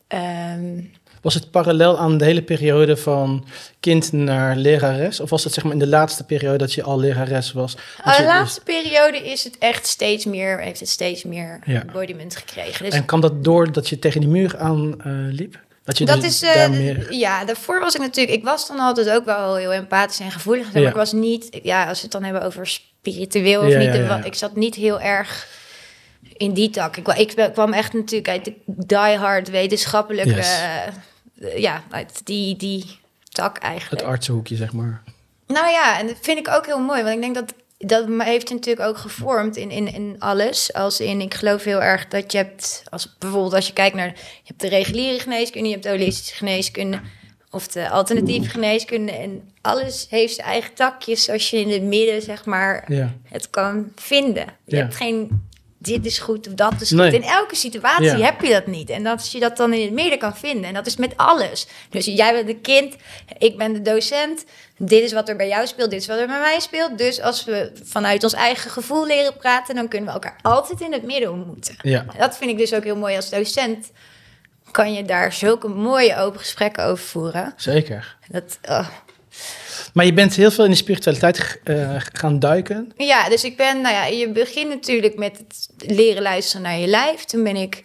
Ehm, 0.07 0.79
Was 1.27 1.35
het 1.35 1.51
parallel 1.51 1.97
aan 1.99 2.17
de 2.17 2.25
hele 2.25 2.41
periode 2.41 2.97
van 2.97 3.45
kind 3.79 4.11
naar 4.11 4.55
lerares? 4.55 5.19
Of 5.19 5.29
was 5.29 5.43
het 5.43 5.53
zeg 5.53 5.63
maar 5.63 5.73
in 5.73 5.79
de 5.79 5.87
laatste 5.87 6.23
periode 6.23 6.57
dat 6.57 6.73
je 6.73 6.83
al 6.83 6.99
lerares 6.99 7.51
was? 7.53 7.75
Dat 7.75 8.15
de 8.15 8.21
dus- 8.21 8.25
laatste 8.31 8.61
periode 8.63 9.17
is 9.31 9.43
het 9.43 9.57
echt 9.57 9.87
steeds 9.87 10.25
meer, 10.25 10.59
heeft 10.59 10.79
het 10.79 10.89
steeds 10.89 11.23
meer 11.23 11.59
Ja. 11.65 11.81
embodiment 11.81 12.35
gekregen. 12.35 12.85
Dus 12.85 12.93
En 12.93 13.05
kwam 13.05 13.21
dat 13.21 13.43
door 13.43 13.71
dat 13.71 13.89
je 13.89 13.99
tegen 13.99 14.19
die 14.19 14.29
muur 14.29 14.57
aan 14.57 15.01
eh, 15.01 15.11
liep? 15.13 15.59
Dat 15.83 15.97
je 15.97 16.05
Dat 16.05 16.21
dus 16.21 16.41
is, 16.41 16.49
eh, 16.49 16.53
daar 16.55 16.69
meer... 16.71 17.13
ja, 17.13 17.45
daarvoor 17.45 17.79
was 17.79 17.95
ik 17.95 18.01
natuurlijk, 18.01 18.37
ik 18.37 18.43
was 18.43 18.67
dan 18.67 18.79
altijd 18.79 19.09
ook 19.09 19.25
wel 19.25 19.55
heel 19.55 19.73
empathisch 19.73 20.19
en 20.19 20.31
gevoelig. 20.31 20.73
Maar 20.73 20.81
Ja. 20.81 20.89
ik 20.89 20.95
was 20.95 21.11
niet, 21.11 21.59
ja, 21.63 21.87
als 21.87 21.97
we 21.97 22.03
het 22.03 22.11
dan 22.11 22.23
hebben 22.23 22.41
over 22.43 22.67
spiritueel 22.67 23.61
of 23.61 23.69
Ja, 23.71 23.77
niet, 23.77 23.91
de- 23.91 24.21
ik 24.23 24.35
zat 24.35 24.55
niet 24.55 24.75
heel 24.75 25.01
erg 25.01 25.47
in 26.37 26.53
die 26.53 26.69
tak. 26.69 26.97
Ik, 26.97 27.07
ik 27.07 27.49
kwam 27.53 27.73
echt 27.73 27.93
natuurlijk 27.93 28.29
uit 28.29 28.45
de 28.45 28.53
diehard 28.65 29.49
wetenschappelijke, 29.49 30.35
Yes. 30.35 30.59
Eh, 31.41 31.57
ja, 31.57 31.83
uit 31.89 32.21
die, 32.23 32.55
die 32.55 32.99
tak 33.31 33.55
Het 33.55 33.63
eigenlijk. 33.63 34.03
artsenhoekje, 34.05 34.55
zeg 34.55 34.73
maar. 34.73 35.03
Nou 35.47 35.69
ja, 35.69 35.99
en 35.99 36.07
dat 36.07 36.17
vind 36.21 36.37
ik 36.39 36.47
ook 36.49 36.65
heel 36.65 36.79
mooi, 36.79 37.01
want 37.03 37.15
ik 37.15 37.21
denk 37.21 37.35
dat 37.35 37.53
dat 37.79 38.07
me 38.07 38.23
heeft 38.23 38.49
natuurlijk 38.49 38.87
ook 38.87 38.97
gevormd 38.97 39.55
in, 39.55 39.71
in, 39.71 39.93
in 39.93 40.15
alles. 40.19 40.73
Als 40.73 40.99
in, 40.99 41.21
ik 41.21 41.33
geloof 41.33 41.63
heel 41.63 41.81
erg 41.81 42.07
dat 42.07 42.31
je 42.31 42.37
hebt, 42.37 42.83
als 42.89 43.15
bijvoorbeeld 43.19 43.53
als 43.53 43.67
je 43.67 43.73
kijkt 43.73 43.95
naar, 43.95 44.07
je 44.07 44.13
hebt 44.43 44.61
de 44.61 44.67
reguliere 44.69 45.19
geneeskunde, 45.19 45.67
je 45.67 45.73
hebt 45.73 45.85
de 45.85 45.91
holistische 45.91 46.35
geneeskunde 46.35 46.99
of 47.51 47.67
de 47.67 47.89
alternatieve 47.89 48.49
geneeskunde. 48.49 49.11
En 49.11 49.49
alles 49.61 50.07
heeft 50.09 50.35
zijn 50.35 50.47
eigen 50.47 50.73
takjes, 50.73 51.29
als 51.29 51.49
je 51.49 51.59
in 51.59 51.69
het 51.69 51.81
midden, 51.83 52.21
zeg 52.21 52.45
maar, 52.45 52.91
Ja. 52.93 53.13
het 53.23 53.49
kan 53.49 53.91
vinden. 53.95 54.45
Je 54.65 54.75
Ja. 54.75 54.81
hebt 54.81 54.95
geen 54.95 55.47
dit 55.77 56.05
is 56.05 56.19
goed 56.19 56.47
of 56.47 56.53
dat 56.53 56.81
is 56.81 56.89
goed. 56.89 56.97
Nee. 56.97 57.11
In 57.13 57.23
elke 57.23 57.55
situatie 57.55 58.05
Ja. 58.05 58.17
heb 58.17 58.41
je 58.41 58.49
dat 58.49 58.67
niet. 58.67 58.89
En 58.89 59.03
dat 59.03 59.13
als 59.13 59.31
je 59.31 59.39
dat 59.39 59.57
dan 59.57 59.73
in 59.73 59.81
het 59.81 59.91
midden 59.91 60.19
kan 60.19 60.37
vinden. 60.37 60.63
En 60.63 60.73
dat 60.73 60.85
is 60.85 60.95
met 60.95 61.17
alles. 61.17 61.67
Dus 61.89 62.05
jij 62.05 62.33
bent 62.33 62.47
de 62.47 62.55
kind, 62.59 62.95
ik 63.37 63.57
ben 63.57 63.73
de 63.73 63.81
docent. 63.81 64.45
Dit 64.77 65.03
is 65.03 65.13
wat 65.13 65.29
er 65.29 65.35
bij 65.35 65.47
jou 65.47 65.67
speelt, 65.67 65.89
dit 65.89 66.01
is 66.01 66.07
wat 66.07 66.17
er 66.17 66.27
bij 66.27 66.39
mij 66.39 66.59
speelt. 66.59 66.97
Dus 66.97 67.21
als 67.21 67.45
we 67.45 67.71
vanuit 67.83 68.23
ons 68.23 68.33
eigen 68.33 68.71
gevoel 68.71 69.05
leren 69.05 69.37
praten... 69.37 69.75
dan 69.75 69.87
kunnen 69.87 70.07
we 70.07 70.13
elkaar 70.13 70.39
altijd 70.41 70.81
in 70.81 70.93
het 70.93 71.03
midden 71.03 71.31
ontmoeten. 71.31 71.75
Ja. 71.81 72.05
Dat 72.17 72.37
vind 72.37 72.51
ik 72.51 72.57
dus 72.57 72.73
ook 72.73 72.83
heel 72.83 72.95
mooi 72.97 73.15
als 73.15 73.29
docent. 73.29 73.91
Kan 74.71 74.93
je 74.93 75.03
daar 75.05 75.33
zulke 75.33 75.67
mooie 75.67 76.17
open 76.17 76.39
gesprekken 76.39 76.83
over 76.83 77.03
voeren. 77.05 77.53
Zeker. 77.55 78.15
Dat, 78.27 78.59
oh. 78.69 78.87
Maar 79.97 80.05
je 80.05 80.13
bent 80.13 80.35
heel 80.35 80.51
veel 80.51 80.63
in 80.63 80.69
de 80.69 80.77
spiritualiteit 80.77 81.59
eh, 81.63 81.95
gaan 82.13 82.39
duiken. 82.39 82.91
Ja, 82.97 83.29
dus 83.29 83.43
ik 83.43 83.57
ben, 83.57 83.81
nou 83.81 83.95
ja, 83.95 84.05
je 84.05 84.29
begint 84.29 84.69
natuurlijk 84.69 85.17
met 85.17 85.37
het 85.37 85.69
leren 85.91 86.21
luisteren 86.21 86.61
naar 86.61 86.77
je 86.77 86.87
lijf. 86.87 87.23
Toen 87.23 87.43
ben 87.43 87.55
ik, 87.55 87.75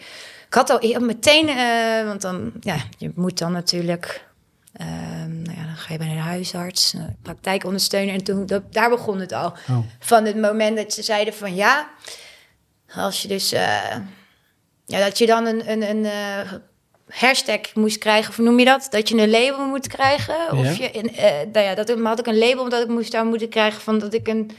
ik 0.47 0.55
had 0.55 0.71
al 0.71 1.01
meteen, 1.01 1.49
eh, 1.49 2.07
want 2.07 2.21
dan, 2.21 2.53
ja, 2.61 2.77
je 2.99 3.13
moet 3.15 3.39
dan 3.39 3.53
natuurlijk, 3.53 4.29
ehm, 4.73 5.43
nou 5.43 5.57
ja, 5.57 5.65
dan 5.65 5.77
ga 5.77 5.93
je 5.93 5.99
bij 5.99 6.09
de 6.09 6.15
huisarts, 6.15 6.95
uh, 6.95 7.03
praktijkondersteuner. 7.23 8.15
En 8.15 8.25
toen, 8.25 8.47
dat, 8.47 8.73
daar 8.73 8.91
begon 8.91 9.21
het 9.21 9.33
al. 9.33 9.55
Oh. 9.71 9.79
Van 9.99 10.25
het 10.25 10.37
moment 10.37 10.77
dat 10.77 10.93
ze 10.93 11.03
zeiden 11.03 11.35
van 11.35 11.55
ja, 11.55 11.89
als 12.95 13.23
je 13.23 13.29
dus, 13.29 13.53
eh, 13.53 13.97
ja, 14.87 15.05
dat 15.05 15.19
je 15.19 15.27
dan 15.27 15.47
een, 15.47 15.71
een, 15.71 15.91
een 15.91 16.05
eh, 16.05 16.53
hashtag 17.13 17.61
moest 17.75 17.99
krijgen, 17.99 18.31
of 18.31 18.39
noem 18.39 18.59
je 18.59 18.65
dat? 18.65 18.87
Dat 18.91 19.09
je 19.09 19.17
een 19.17 19.31
label 19.31 19.67
moet 19.67 19.87
krijgen. 19.87 20.35
Of 20.51 20.65
Ja. 20.65 20.85
je, 20.85 20.99
een, 20.99 21.17
eh, 21.17 21.33
nou 21.53 21.67
ja, 21.67 21.75
dat 21.75 21.89
had 22.03 22.19
ik 22.19 22.27
een 22.27 22.39
label 22.39 22.63
omdat 22.63 22.83
ik 22.83 22.89
moest 22.89 23.13
daar 23.13 23.25
moeten 23.25 23.49
krijgen 23.49 23.81
van 23.81 23.99
dat 23.99 24.15
ik 24.15 24.29
een 24.29 24.51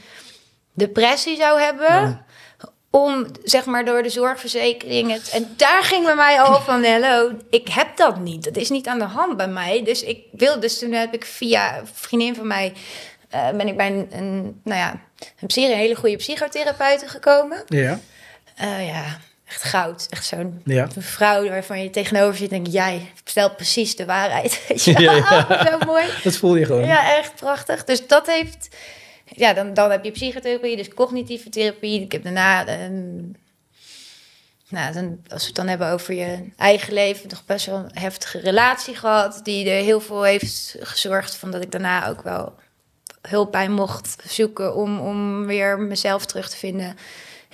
depressie 0.72 1.36
zou 1.36 1.60
hebben. 1.60 1.86
Ja. 1.86 2.24
Om, 2.90 3.26
zeg 3.42 3.64
maar, 3.64 3.84
door 3.84 4.02
de 4.02 4.08
zorgverzekering. 4.08 5.12
Het, 5.12 5.28
en 5.30 5.54
daar 5.56 5.82
ging 5.82 6.04
bij 6.04 6.14
mij 6.14 6.40
al 6.40 6.60
van, 6.60 6.84
hallo, 6.84 7.32
ik 7.50 7.68
heb 7.68 7.96
dat 7.96 8.18
niet. 8.18 8.44
Dat 8.44 8.56
is 8.56 8.70
niet 8.70 8.86
aan 8.86 8.98
de 8.98 9.04
hand 9.04 9.36
bij 9.36 9.48
mij. 9.48 9.84
Dus 9.84 10.02
ik 10.02 10.18
wil, 10.32 10.60
dus 10.60 10.78
toen 10.78 10.92
heb 10.92 11.14
ik 11.14 11.24
via 11.24 11.78
een 11.78 11.88
vriendin 11.92 12.34
van 12.34 12.46
mij, 12.46 12.72
eh, 13.28 13.50
ben 13.50 13.68
ik 13.68 13.76
bij 13.76 13.86
een, 13.86 14.08
een 14.10 14.60
nou 14.64 14.78
ja, 14.78 15.00
een, 15.40 15.76
hele 15.76 15.94
goede 15.94 16.16
psychotherapeute 16.16 17.08
gekomen. 17.08 17.62
Ja. 17.66 18.00
Eh, 18.54 18.86
ja, 18.86 19.04
echt 19.48 19.62
goud. 19.62 20.06
Echt 20.10 20.26
zo'n 20.26 20.60
Ja. 20.64 20.88
vrouw 20.98 21.48
waarvan 21.48 21.82
je 21.82 21.90
tegenover 21.90 22.36
zit 22.36 22.52
en 22.52 22.62
denk 22.62 22.74
jij 22.74 23.10
vertelt 23.24 23.56
precies 23.56 23.96
de 23.96 24.04
waarheid. 24.04 24.60
Ja. 24.84 25.66
Zo 25.66 25.78
mooi. 25.86 26.04
Dat 26.22 26.36
voel 26.36 26.56
je 26.56 26.64
gewoon. 26.64 26.86
Ja, 26.86 27.16
echt 27.16 27.34
prachtig. 27.34 27.84
Dus 27.84 28.06
dat 28.06 28.26
heeft... 28.26 28.68
Ja, 29.24 29.52
dan, 29.52 29.74
dan 29.74 29.90
heb 29.90 30.04
je 30.04 30.10
psychotherapie, 30.10 30.76
dus 30.76 30.88
cognitieve 30.88 31.48
therapie. 31.48 32.00
Ik 32.02 32.12
heb 32.12 32.22
daarna... 32.22 32.66
ehm, 32.66 33.16
nou, 34.68 34.92
dan, 34.92 35.20
als 35.28 35.40
we 35.40 35.46
het 35.46 35.54
dan 35.56 35.68
hebben 35.68 35.88
over 35.88 36.14
je 36.14 36.48
eigen 36.56 36.92
leven... 36.92 37.28
toch 37.28 37.44
best 37.44 37.66
wel 37.66 37.76
een 37.76 37.90
heftige 37.98 38.38
relatie 38.40 38.94
gehad... 38.96 39.40
die 39.42 39.70
er 39.70 39.82
heel 39.82 40.00
veel 40.00 40.22
heeft 40.22 40.76
gezorgd 40.80 41.34
van 41.34 41.50
dat 41.50 41.62
ik 41.62 41.70
daarna 41.70 42.08
ook 42.08 42.22
wel 42.22 42.54
hulp 43.28 43.52
bij 43.52 43.68
mocht 43.68 44.16
zoeken... 44.26 44.74
om, 44.74 45.00
om 45.00 45.46
weer 45.46 45.78
mezelf 45.78 46.26
terug 46.26 46.48
te 46.50 46.56
vinden. 46.56 46.96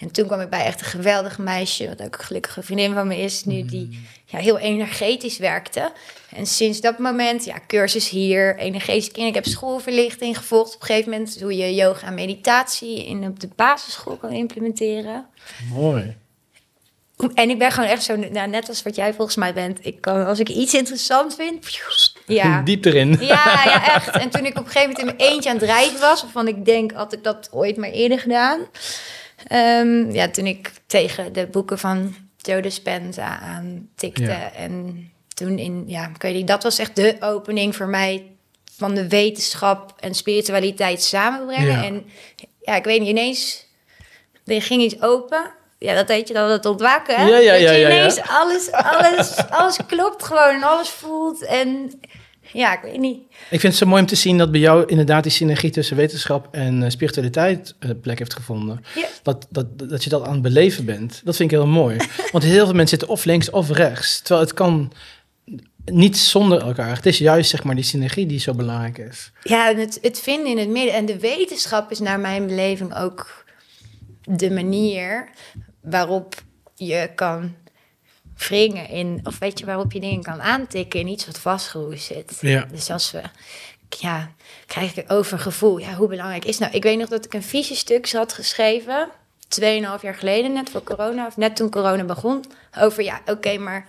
En 0.00 0.10
toen 0.10 0.26
kwam 0.26 0.40
ik 0.40 0.50
bij 0.50 0.64
echt 0.64 0.80
een 0.80 0.86
geweldig 0.86 1.38
meisje... 1.38 1.88
wat 1.88 2.02
ook 2.02 2.18
een 2.18 2.24
gelukkige 2.24 2.62
vriendin 2.62 2.94
van 2.94 3.06
me 3.06 3.16
is 3.16 3.44
nu... 3.44 3.64
die 3.64 4.00
ja, 4.24 4.38
heel 4.38 4.58
energetisch 4.58 5.38
werkte. 5.38 5.92
En 6.36 6.46
sinds 6.46 6.80
dat 6.80 6.98
moment, 6.98 7.44
ja, 7.44 7.60
cursus 7.66 8.08
hier, 8.08 8.56
energetisch 8.56 9.10
kind. 9.10 9.28
Ik 9.28 9.34
heb 9.34 9.46
schoolverlichting 9.46 10.36
gevolgd 10.36 10.74
op 10.74 10.80
een 10.80 10.86
gegeven 10.86 11.10
moment... 11.10 11.40
hoe 11.40 11.56
je 11.56 11.74
yoga 11.74 12.06
en 12.06 12.14
meditatie 12.14 13.06
in 13.06 13.24
op 13.26 13.40
de 13.40 13.48
basisschool 13.56 14.16
kan 14.16 14.32
implementeren. 14.32 15.26
Mooi. 15.72 16.16
En 17.34 17.50
ik 17.50 17.58
ben 17.58 17.72
gewoon 17.72 17.88
echt 17.88 18.02
zo, 18.02 18.16
nou, 18.16 18.48
net 18.48 18.68
als 18.68 18.82
wat 18.82 18.96
jij 18.96 19.14
volgens 19.14 19.36
mij 19.36 19.54
bent. 19.54 19.78
Ik 19.82 20.00
kan, 20.00 20.26
als 20.26 20.38
ik 20.38 20.48
iets 20.48 20.74
interessant 20.74 21.34
vind, 21.34 21.80
ja. 22.26 22.60
Diep 22.64 22.84
erin. 22.84 23.16
Ja, 23.20 23.62
ja, 23.64 23.94
echt. 23.94 24.08
En 24.08 24.30
toen 24.30 24.46
ik 24.46 24.58
op 24.58 24.64
een 24.64 24.70
gegeven 24.70 24.88
moment 24.88 24.98
in 24.98 25.16
mijn 25.16 25.32
eentje 25.32 25.50
aan 25.50 25.56
het 25.56 25.64
rijden 25.64 26.00
was, 26.00 26.22
waarvan 26.22 26.48
ik 26.48 26.64
denk, 26.64 26.92
had 26.92 27.12
ik 27.12 27.24
dat 27.24 27.48
ooit 27.52 27.76
maar 27.76 27.90
eerder 27.90 28.18
gedaan. 28.18 28.60
Ehm, 29.46 30.10
ja, 30.10 30.28
toen 30.28 30.46
ik 30.46 30.72
tegen 30.86 31.32
de 31.32 31.46
boeken 31.46 31.78
van 31.78 32.14
Joe 32.36 32.62
Dispenza 32.62 33.40
aantikte. 33.40 34.22
Ja. 34.22 34.52
En 34.52 35.08
toen 35.34 35.58
in, 35.58 35.84
ja, 35.86 36.08
ik 36.08 36.22
weet 36.22 36.34
niet, 36.34 36.46
dat 36.46 36.62
was 36.62 36.78
echt 36.78 36.96
de 36.96 37.16
opening 37.20 37.76
voor 37.76 37.88
mij 37.88 38.26
van 38.76 38.94
de 38.94 39.08
wetenschap 39.08 39.94
en 40.00 40.14
spiritualiteit 40.14 41.02
samenbrengen. 41.02 41.66
Ja. 41.66 41.84
En 41.84 42.04
ja, 42.60 42.74
ik 42.74 42.84
weet 42.84 43.00
niet, 43.00 43.08
ineens, 43.08 43.66
er 44.46 44.62
ging 44.62 44.82
iets 44.82 45.02
open. 45.02 45.50
Ja, 45.78 45.94
dat 45.94 46.08
weet 46.08 46.28
je 46.28 46.34
dan, 46.34 46.50
het 46.50 46.66
ontwaken. 46.66 47.16
Hè? 47.16 47.26
Ja, 47.26 47.36
ja, 47.36 47.52
dat 47.52 47.60
ja, 47.60 47.70
je 47.72 47.78
ja, 47.78 47.88
ja. 47.88 47.94
ineens 47.94 48.20
alles, 48.20 48.72
alles, 48.72 49.36
alles 49.50 49.78
klopt 49.86 50.24
gewoon 50.24 50.54
en 50.54 50.62
alles 50.62 50.88
voelt. 50.88 51.44
En 51.44 52.00
ja, 52.52 52.76
ik 52.76 52.82
weet 52.82 52.98
niet. 52.98 53.20
Ik 53.30 53.60
vind 53.60 53.62
het 53.62 53.76
zo 53.76 53.86
mooi 53.86 54.00
om 54.00 54.06
te 54.06 54.14
zien 54.14 54.38
dat 54.38 54.50
bij 54.50 54.60
jou 54.60 54.84
inderdaad 54.86 55.22
die 55.22 55.32
synergie 55.32 55.70
tussen 55.70 55.96
wetenschap 55.96 56.48
en 56.50 56.82
eh, 56.82 56.90
spiritualiteit 56.90 57.74
eh, 57.78 57.90
plek 58.02 58.18
heeft 58.18 58.34
gevonden. 58.34 58.84
Ja. 58.94 59.06
Dat, 59.22 59.46
dat, 59.50 59.78
dat 59.78 60.04
je 60.04 60.10
dat 60.10 60.24
aan 60.24 60.32
het 60.32 60.42
beleven 60.42 60.84
bent. 60.84 61.20
Dat 61.24 61.36
vind 61.36 61.52
ik 61.52 61.58
heel 61.58 61.66
mooi. 61.66 61.96
Want 62.32 62.44
heel 62.44 62.64
veel 62.64 62.74
mensen 62.74 62.98
zitten 62.98 63.08
of 63.08 63.24
links 63.24 63.50
of 63.50 63.70
rechts. 63.70 64.20
Terwijl 64.20 64.40
het 64.46 64.54
kan 64.54 64.92
niet 65.84 66.18
zonder 66.18 66.60
elkaar. 66.60 66.96
Het 66.96 67.06
is 67.06 67.18
juist 67.18 67.50
zeg 67.50 67.64
maar 67.64 67.74
die 67.74 67.84
synergie 67.84 68.26
die 68.26 68.40
zo 68.40 68.54
belangrijk 68.54 68.98
is. 68.98 69.32
Ja, 69.42 69.70
en 69.70 69.78
het, 69.78 69.98
het 70.02 70.20
vinden 70.20 70.46
in 70.46 70.58
het 70.58 70.68
midden. 70.68 70.94
En 70.94 71.06
de 71.06 71.18
wetenschap 71.18 71.90
is 71.90 71.98
naar 71.98 72.20
mijn 72.20 72.46
beleving 72.46 72.96
ook 72.96 73.44
de 74.22 74.50
manier 74.50 75.28
waarop 75.82 76.42
je 76.74 77.10
kan 77.14 77.54
wringen 78.48 78.88
in, 78.88 79.20
of 79.24 79.38
weet 79.38 79.58
je, 79.58 79.64
waarop 79.64 79.92
je 79.92 80.00
dingen 80.00 80.22
kan 80.22 80.42
aantikken 80.42 81.00
in 81.00 81.08
iets 81.08 81.26
wat 81.26 81.38
vastgeroest 81.38 82.04
zit. 82.04 82.38
Ja. 82.40 82.66
Dus 82.72 82.90
als 82.90 83.10
we, 83.10 83.22
ja, 83.98 84.30
krijg 84.66 84.96
ik 84.96 85.12
over 85.12 85.38
gevoel, 85.38 85.78
ja, 85.78 85.94
hoe 85.94 86.08
belangrijk 86.08 86.44
is 86.44 86.58
nou? 86.58 86.72
Ik 86.72 86.82
weet 86.82 86.98
nog 86.98 87.08
dat 87.08 87.24
ik 87.24 87.34
een 87.34 87.42
visiestuk 87.42 88.12
had 88.12 88.32
geschreven, 88.32 89.08
2,5 89.60 89.62
jaar 90.02 90.14
geleden, 90.14 90.52
net 90.52 90.70
voor 90.70 90.82
corona, 90.82 91.26
of 91.26 91.36
net 91.36 91.56
toen 91.56 91.70
corona 91.70 92.04
begon, 92.04 92.44
over 92.78 93.02
ja, 93.02 93.20
oké, 93.26 93.58
maar 93.58 93.86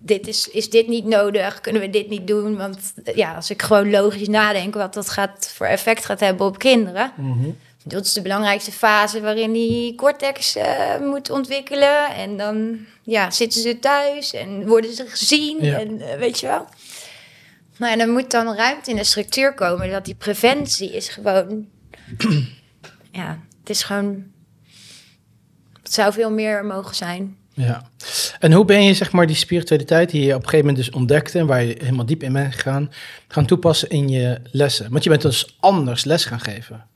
dit 0.00 0.26
is, 0.26 0.48
is 0.48 0.70
dit 0.70 0.88
niet 0.88 1.04
nodig? 1.04 1.60
Kunnen 1.60 1.82
we 1.82 1.90
dit 1.90 2.08
niet 2.08 2.26
doen? 2.26 2.56
Want 2.56 2.94
ja, 3.14 3.34
als 3.34 3.50
ik 3.50 3.62
gewoon 3.62 3.90
logisch 3.90 4.28
nadenk 4.28 4.74
wat 4.74 4.94
dat 4.94 5.10
gaat 5.10 5.52
voor 5.54 5.66
effect 5.66 6.04
gaat 6.04 6.20
hebben 6.20 6.46
op 6.46 6.58
kinderen. 6.58 7.12
Dat 7.84 8.04
is 8.04 8.12
de 8.12 8.22
belangrijkste 8.22 8.72
fase 8.72 9.20
waarin 9.20 9.52
die 9.52 9.94
cortex 9.94 10.56
eh, 10.56 10.98
moet 11.00 11.30
ontwikkelen. 11.30 12.14
En 12.14 12.36
dan 12.36 12.78
ja, 13.02 13.30
zitten 13.30 13.60
ze 13.60 13.78
thuis 13.78 14.32
en 14.32 14.66
worden 14.66 14.94
ze 14.94 15.06
gezien. 15.06 15.64
Ja. 15.64 15.78
En 15.78 16.00
eh, 16.00 16.18
weet 16.18 16.40
je 16.40 16.46
wel. 16.46 16.66
En 17.78 17.98
dan 17.98 18.10
moet 18.10 18.30
dan 18.30 18.54
ruimte 18.54 18.90
in 18.90 18.96
de 18.96 19.04
structuur 19.04 19.54
komen. 19.54 19.90
Dat 19.90 20.04
die 20.04 20.14
preventie 20.14 20.92
is 20.92 21.08
gewoon... 21.08 21.66
ja, 23.12 23.38
het 23.60 23.70
is 23.70 23.82
gewoon... 23.82 24.24
Het 25.82 25.92
zou 25.92 26.12
veel 26.12 26.30
meer 26.30 26.64
mogen 26.64 26.94
zijn. 26.94 27.36
Ja. 27.54 27.90
En 28.38 28.52
hoe 28.52 28.64
ben 28.64 28.84
je 28.84 28.94
zeg 28.94 29.12
maar 29.12 29.26
die 29.26 29.36
spiritualiteit 29.36 30.10
die 30.10 30.24
je 30.24 30.34
op 30.34 30.42
een 30.42 30.48
gegeven 30.48 30.66
moment 30.66 30.84
dus 30.84 30.94
ontdekte 30.94 31.38
en 31.38 31.46
waar 31.46 31.62
je 31.62 31.76
helemaal 31.78 32.06
diep 32.06 32.22
in 32.22 32.32
bent 32.32 32.54
gegaan, 32.54 32.92
gaan 33.28 33.46
toepassen 33.46 33.88
in 33.88 34.08
je 34.08 34.40
lessen? 34.50 34.90
Want 34.90 35.04
je 35.04 35.10
bent 35.10 35.22
dus 35.22 35.56
anders 35.60 36.04
les 36.04 36.24
gaan 36.24 36.40
geven. 36.40 36.86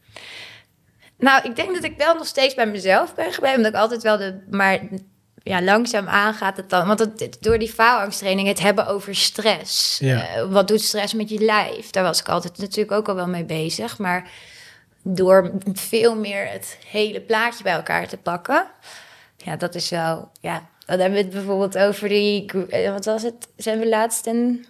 Nou, 1.23 1.43
ik 1.49 1.57
denk 1.57 1.75
dat 1.75 1.85
ik 1.85 1.97
wel 1.97 2.15
nog 2.15 2.27
steeds 2.27 2.55
bij 2.55 2.67
mezelf 2.67 3.15
ben 3.15 3.33
gebleven. 3.33 3.57
Omdat 3.57 3.73
ik 3.73 3.79
altijd 3.79 4.03
wel 4.03 4.17
de... 4.17 4.45
Maar 4.51 4.81
ja, 5.43 5.63
langzaam 5.63 6.07
aangaat 6.09 6.57
het 6.57 6.71
dan. 6.71 6.87
Want 6.87 6.99
het, 6.99 7.37
door 7.41 7.59
die 7.59 7.73
faalangsttraining, 7.73 8.49
het 8.49 8.61
hebben 8.61 8.87
over 8.87 9.15
stress. 9.15 9.99
Ja. 9.99 10.27
Eh, 10.29 10.45
wat 10.51 10.69
doet 10.69 10.81
stress 10.81 11.15
met 11.15 11.29
je 11.29 11.39
lijf? 11.39 11.91
Daar 11.91 12.03
was 12.03 12.21
ik 12.21 12.29
altijd 12.29 12.59
natuurlijk 12.59 12.93
ook 12.93 13.09
al 13.09 13.15
wel 13.15 13.29
mee 13.29 13.45
bezig. 13.45 13.99
Maar 13.99 14.31
door 15.03 15.53
veel 15.73 16.17
meer 16.17 16.49
het 16.51 16.79
hele 16.87 17.21
plaatje 17.21 17.63
bij 17.63 17.73
elkaar 17.73 18.09
te 18.09 18.17
pakken... 18.17 18.67
Ja, 19.37 19.57
dat 19.57 19.75
is 19.75 19.91
wel... 19.91 20.31
Ja, 20.41 20.67
dan 20.87 20.99
hebben 20.99 21.19
we 21.19 21.25
het 21.25 21.35
bijvoorbeeld 21.35 21.79
over 21.79 22.09
die... 22.09 22.67
eh, 22.69 22.91
Wat 22.93 23.05
was 23.05 23.23
het? 23.23 23.49
Zijn 23.57 23.79
we 23.79 23.89
laatst 23.89 24.27
een... 24.27 24.67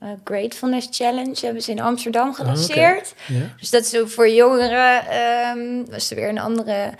eh, 0.00 0.08
Gratefulness 0.24 0.88
Challenge 0.90 1.36
hebben 1.40 1.62
ze 1.62 1.70
in 1.70 1.80
Amsterdam 1.80 2.34
gelanceerd. 2.34 3.14
Ja. 3.26 3.54
Dus 3.60 3.70
dat 3.70 3.82
is 3.82 3.90
zo 3.90 4.06
voor 4.06 4.28
jongeren, 4.30 5.06
ehm 5.08 5.84
dat 5.84 5.96
is 6.00 6.08
weer 6.08 6.28
een 6.28 6.38
andere. 6.38 6.90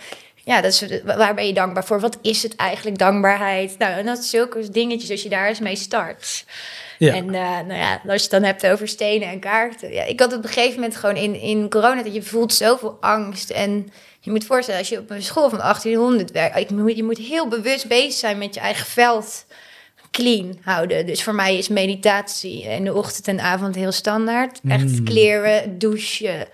Ja, 0.43 0.61
dat 0.61 0.71
is, 0.71 0.85
waar 1.03 1.33
ben 1.33 1.47
je 1.47 1.53
dankbaar 1.53 1.85
voor? 1.85 1.99
Wat 1.99 2.17
is 2.21 2.43
het 2.43 2.55
eigenlijk, 2.55 2.97
dankbaarheid? 2.97 3.77
Nou, 3.77 3.93
en 3.93 4.05
dat 4.05 4.17
is 4.17 4.29
zulke 4.29 4.69
dingetjes 4.69 5.11
als 5.11 5.23
je 5.23 5.29
daar 5.29 5.47
eens 5.47 5.59
mee 5.59 5.75
start. 5.75 6.45
Ja. 6.97 7.13
En 7.13 7.33
eh, 7.33 7.41
nou 7.41 7.73
ja, 7.73 7.91
als 7.93 8.01
je 8.15 8.21
het 8.21 8.29
dan 8.29 8.43
hebt 8.43 8.67
over 8.67 8.87
stenen 8.87 9.27
en 9.27 9.39
kaarten. 9.39 9.91
Ja, 9.93 10.03
ik 10.03 10.19
had 10.19 10.33
op 10.33 10.43
een 10.43 10.49
gegeven 10.49 10.75
moment 10.79 10.95
gewoon 10.95 11.15
in, 11.15 11.35
in 11.35 11.69
corona 11.69 12.03
dat 12.03 12.13
je 12.13 12.21
voelt 12.21 12.53
zoveel 12.53 12.97
angst. 13.01 13.49
En 13.49 13.91
je 14.19 14.31
moet 14.31 14.45
voorstellen, 14.45 14.79
als 14.79 14.89
je 14.89 14.99
op 14.99 15.09
een 15.09 15.23
school 15.23 15.49
van 15.49 15.59
1800 15.59 16.31
werkt, 16.31 16.57
ik 16.57 16.69
moet- 16.69 16.95
je 16.95 17.03
moet 17.03 17.17
heel 17.17 17.47
bewust 17.47 17.87
bezig 17.87 18.13
zijn 18.13 18.37
met 18.37 18.53
je 18.53 18.59
eigen 18.59 18.85
veld 18.85 19.45
clean 20.11 20.57
houden. 20.61 21.05
Dus 21.05 21.23
voor 21.23 21.35
mij 21.35 21.57
is 21.57 21.67
meditatie 21.67 22.63
in 22.63 22.83
de 22.83 22.93
ochtend 22.93 23.27
en 23.27 23.39
avond 23.39 23.75
heel 23.75 23.91
standaard. 23.91 24.59
Echt 24.67 25.03
kleren, 25.03 25.77
douchen, 25.77 26.47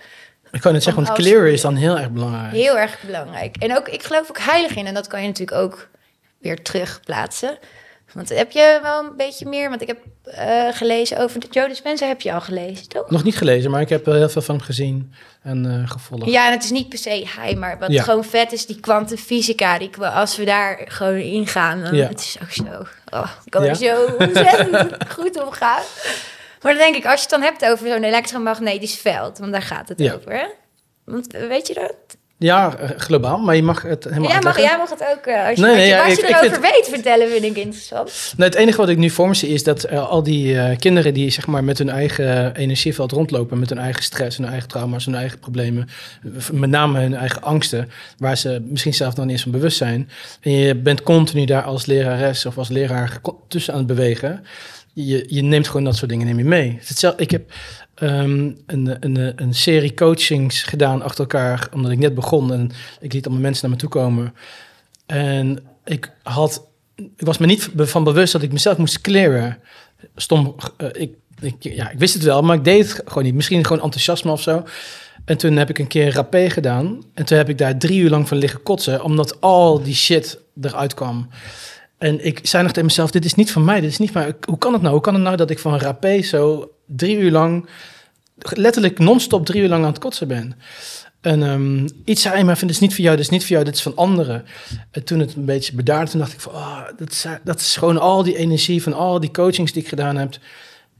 Ik 0.50 0.60
kan 0.60 0.74
het 0.74 0.82
zeggen, 0.82 1.04
want 1.04 1.18
clear 1.18 1.46
is 1.46 1.60
dan 1.60 1.76
heel 1.76 1.98
erg 1.98 2.10
belangrijk. 2.10 2.52
Heel 2.52 2.78
erg 2.78 3.02
belangrijk. 3.06 3.56
En 3.56 3.76
ook, 3.76 3.88
ik 3.88 4.02
geloof 4.02 4.28
ook 4.28 4.38
heilig 4.38 4.76
in. 4.76 4.86
En 4.86 4.94
dat 4.94 5.06
kan 5.06 5.20
je 5.20 5.26
natuurlijk 5.26 5.58
ook 5.58 5.88
weer 6.38 6.62
terugplaatsen. 6.62 7.58
Want 8.12 8.28
heb 8.28 8.50
je 8.50 8.78
wel 8.82 9.04
een 9.04 9.16
beetje 9.16 9.46
meer... 9.46 9.68
Want 9.68 9.80
ik 9.82 9.86
heb 9.86 9.98
eh, 10.24 10.68
gelezen 10.70 11.18
over 11.18 11.40
de 11.40 11.46
Joe 11.50 11.68
Dispenza. 11.68 12.06
Heb 12.06 12.20
je 12.20 12.32
al 12.32 12.40
gelezen, 12.40 12.88
toch? 12.88 13.10
Nog 13.10 13.24
niet 13.24 13.36
gelezen, 13.36 13.70
maar 13.70 13.80
ik 13.80 13.88
heb 13.88 14.04
heel 14.04 14.28
veel 14.28 14.42
van 14.42 14.54
hem 14.56 14.64
gezien 14.64 15.12
en 15.42 15.66
eh, 15.82 15.90
gevolgd. 15.90 16.30
Ja, 16.30 16.46
en 16.46 16.52
het 16.52 16.64
is 16.64 16.70
niet 16.70 16.88
per 16.88 16.98
se 16.98 17.26
hij, 17.36 17.54
maar 17.54 17.78
wat 17.78 17.92
Ja. 17.92 18.02
gewoon 18.02 18.24
vet 18.24 18.52
is, 18.52 18.66
die 18.66 18.80
kwantumfysica. 18.80 19.78
Die, 19.78 19.90
als 19.98 20.36
we 20.36 20.44
daar 20.44 20.84
gewoon 20.88 21.16
ingaan, 21.18 21.82
dan 21.82 21.94
Ja. 21.94 22.08
het 22.08 22.20
is 22.20 22.36
ook 22.42 22.50
zo. 22.50 22.86
Oh, 23.18 23.30
ik 23.44 23.50
kan 23.50 23.62
Ja? 23.64 23.68
er 23.68 23.76
zo 23.76 24.04
ontzettend 24.26 24.96
goed 25.08 25.42
om 25.42 25.50
gaan. 25.50 25.82
Maar 26.62 26.72
dan 26.72 26.82
denk 26.82 26.96
ik, 26.96 27.04
als 27.04 27.14
je 27.14 27.20
het 27.20 27.30
dan 27.30 27.42
hebt 27.42 27.64
over 27.64 27.88
zo'n 27.88 28.04
elektromagnetisch 28.04 28.94
veld, 28.96 29.38
want 29.38 29.52
daar 29.52 29.62
gaat 29.62 29.88
het 29.88 30.12
over, 30.12 30.32
hè? 30.32 30.46
Want 31.04 31.34
eh, 31.34 31.46
weet 31.48 31.66
je 31.66 31.74
dat? 31.74 31.94
Ja, 32.40 32.76
eh, 32.76 32.90
globaal, 32.96 33.38
maar 33.38 33.56
je 33.56 33.62
mag 33.62 33.82
het 33.82 34.04
helemaal 34.04 34.30
Jij 34.30 34.40
mag, 34.40 34.56
jij 34.60 34.76
mag 34.78 34.90
het 34.90 35.04
ook, 35.16 35.26
eh, 35.26 35.46
als 35.46 35.56
je, 35.58 35.62
Nee, 35.62 35.70
wat 35.70 35.76
nee, 35.78 35.86
je, 35.86 35.92
ja, 35.94 36.02
wat 36.02 36.12
ik- 36.12 36.16
je 36.20 36.22
ik 36.22 36.28
erover 36.28 36.50
vind- 36.50 36.72
weet 36.74 36.88
vertellen, 36.88 37.28
vind 37.30 37.44
ik 37.44 37.56
interessant. 37.56 38.34
Nou, 38.36 38.50
het 38.50 38.58
enige 38.58 38.76
wat 38.76 38.88
ik 38.88 38.96
nu 38.96 39.10
voor 39.10 39.28
me 39.28 39.34
zie 39.34 39.48
is 39.48 39.62
dat 39.62 39.84
eh, 39.84 40.08
al 40.08 40.22
die 40.22 40.76
kinderen 40.76 41.14
die 41.14 41.30
zeg 41.30 41.46
maar, 41.46 41.64
met 41.64 41.78
hun 41.78 41.88
eigen 41.90 42.54
energieveld 42.56 43.12
rondlopen, 43.12 43.58
met 43.58 43.68
hun 43.68 43.78
eigen 43.78 44.02
stress, 44.02 44.36
hun 44.36 44.46
eigen 44.48 44.68
trauma's, 44.68 45.04
hun 45.04 45.14
eigen 45.14 45.38
problemen, 45.38 45.88
met 46.52 46.70
name 46.70 47.00
hun 47.00 47.14
eigen 47.14 47.42
angsten, 47.42 47.90
waar 48.18 48.36
ze 48.36 48.62
misschien 48.68 48.94
zelf 48.94 49.16
nog 49.16 49.24
niet 49.24 49.34
eens 49.34 49.42
van 49.42 49.52
bewust 49.52 49.76
zijn. 49.76 50.10
En 50.40 50.52
je 50.52 50.74
bent 50.74 51.02
continu 51.02 51.44
daar 51.44 51.62
als 51.62 51.86
lerares 51.86 52.46
of 52.46 52.58
als 52.58 52.68
leraar 52.68 53.18
tussen 53.48 53.72
aan 53.72 53.78
het 53.78 53.88
bewegen. 53.88 54.44
Je, 54.92 55.24
je 55.28 55.42
neemt 55.42 55.66
gewoon 55.66 55.84
dat 55.84 55.96
soort 55.96 56.10
dingen 56.10 56.26
neem 56.26 56.38
je 56.38 56.44
mee. 56.44 56.78
Ik 57.16 57.30
heb 57.30 57.50
ehm, 57.98 58.50
een, 58.66 58.96
een, 59.00 59.42
een 59.42 59.54
serie 59.54 59.94
coachings 59.94 60.62
gedaan 60.62 61.02
achter 61.02 61.20
elkaar, 61.20 61.68
omdat 61.74 61.90
ik 61.90 61.98
net 61.98 62.14
begon 62.14 62.52
en 62.52 62.70
ik 63.00 63.12
liet 63.12 63.24
allemaal 63.24 63.42
mensen 63.42 63.62
naar 63.68 63.76
me 63.76 63.82
toe 63.82 63.90
komen. 63.90 64.34
En 65.06 65.58
ik 65.84 66.12
had 66.22 66.66
ik 67.16 67.26
was 67.26 67.38
me 67.38 67.46
niet 67.46 67.70
van 67.76 68.04
bewust 68.04 68.32
dat 68.32 68.42
ik 68.42 68.52
mezelf 68.52 68.76
moest 68.76 69.00
clearen. 69.00 69.58
Stom, 70.16 70.54
eh, 70.76 70.88
ik, 70.92 71.14
ik, 71.40 71.54
ja, 71.58 71.90
ik 71.90 71.98
wist 71.98 72.14
het 72.14 72.22
wel, 72.22 72.42
maar 72.42 72.56
ik 72.56 72.64
deed 72.64 72.88
het 72.88 73.02
gewoon 73.04 73.24
niet. 73.24 73.34
Misschien 73.34 73.64
gewoon 73.64 73.82
enthousiasme 73.82 74.30
of 74.30 74.42
zo. 74.42 74.64
En 75.24 75.36
toen 75.36 75.56
heb 75.56 75.70
ik 75.70 75.78
een 75.78 75.86
keer 75.86 76.12
rapé 76.12 76.50
gedaan. 76.50 77.02
En 77.14 77.24
toen 77.24 77.38
heb 77.38 77.48
ik 77.48 77.58
daar 77.58 77.78
drie 77.78 78.00
uur 78.00 78.10
lang 78.10 78.28
van 78.28 78.36
liggen 78.36 78.62
kotsen, 78.62 79.02
omdat 79.02 79.40
al 79.40 79.82
die 79.82 79.94
shit 79.94 80.38
eruit 80.60 80.94
kwam. 80.94 81.28
En 81.98 82.24
ik 82.24 82.40
zei 82.42 82.62
nog 82.62 82.72
tegen 82.72 82.88
mezelf, 82.88 83.10
dit 83.10 83.24
is 83.24 83.34
niet 83.34 83.52
van 83.52 83.64
mij, 83.64 83.80
dit 83.80 83.90
is 83.90 83.98
niet 83.98 84.10
van 84.10 84.22
mij. 84.22 84.34
Hoe 84.48 84.58
kan 84.58 84.72
het 84.72 84.82
nou? 84.82 84.94
Hoe 84.94 85.02
kan 85.02 85.14
het 85.14 85.22
nou 85.22 85.36
dat 85.36 85.50
ik 85.50 85.58
van 85.58 85.78
rapé 85.78 86.22
zo 86.22 86.70
drie 86.86 87.18
uur 87.18 87.30
lang, 87.30 87.68
letterlijk 88.38 88.98
non-stop 88.98 89.46
drie 89.46 89.62
uur 89.62 89.68
lang 89.68 89.84
aan 89.84 89.90
het 89.90 89.98
kotsen 89.98 90.28
ben? 90.28 90.56
En 91.20 91.42
ehm, 91.42 91.88
iets 92.04 92.22
zei 92.22 92.44
van, 92.44 92.54
dit 92.54 92.70
is 92.70 92.78
niet 92.78 92.94
voor 92.94 93.04
jou, 93.04 93.16
dit 93.16 93.24
is 93.24 93.30
niet 93.30 93.42
voor 93.42 93.50
jou, 93.50 93.64
dit 93.64 93.74
is 93.74 93.82
van 93.82 93.96
anderen. 93.96 94.44
En 94.90 95.04
toen 95.04 95.18
het 95.18 95.34
een 95.34 95.44
beetje 95.44 95.74
bedaard, 95.74 96.10
toen 96.10 96.20
dacht 96.20 96.32
ik 96.32 96.40
van, 96.40 96.52
oh, 96.52 96.84
dat, 96.96 97.10
is, 97.10 97.26
dat 97.44 97.60
is 97.60 97.76
gewoon 97.76 97.98
al 97.98 98.22
die 98.22 98.36
energie 98.36 98.82
van 98.82 98.92
al 98.92 99.20
die 99.20 99.30
coachings 99.30 99.72
die 99.72 99.82
ik 99.82 99.88
gedaan 99.88 100.16
heb, 100.16 100.30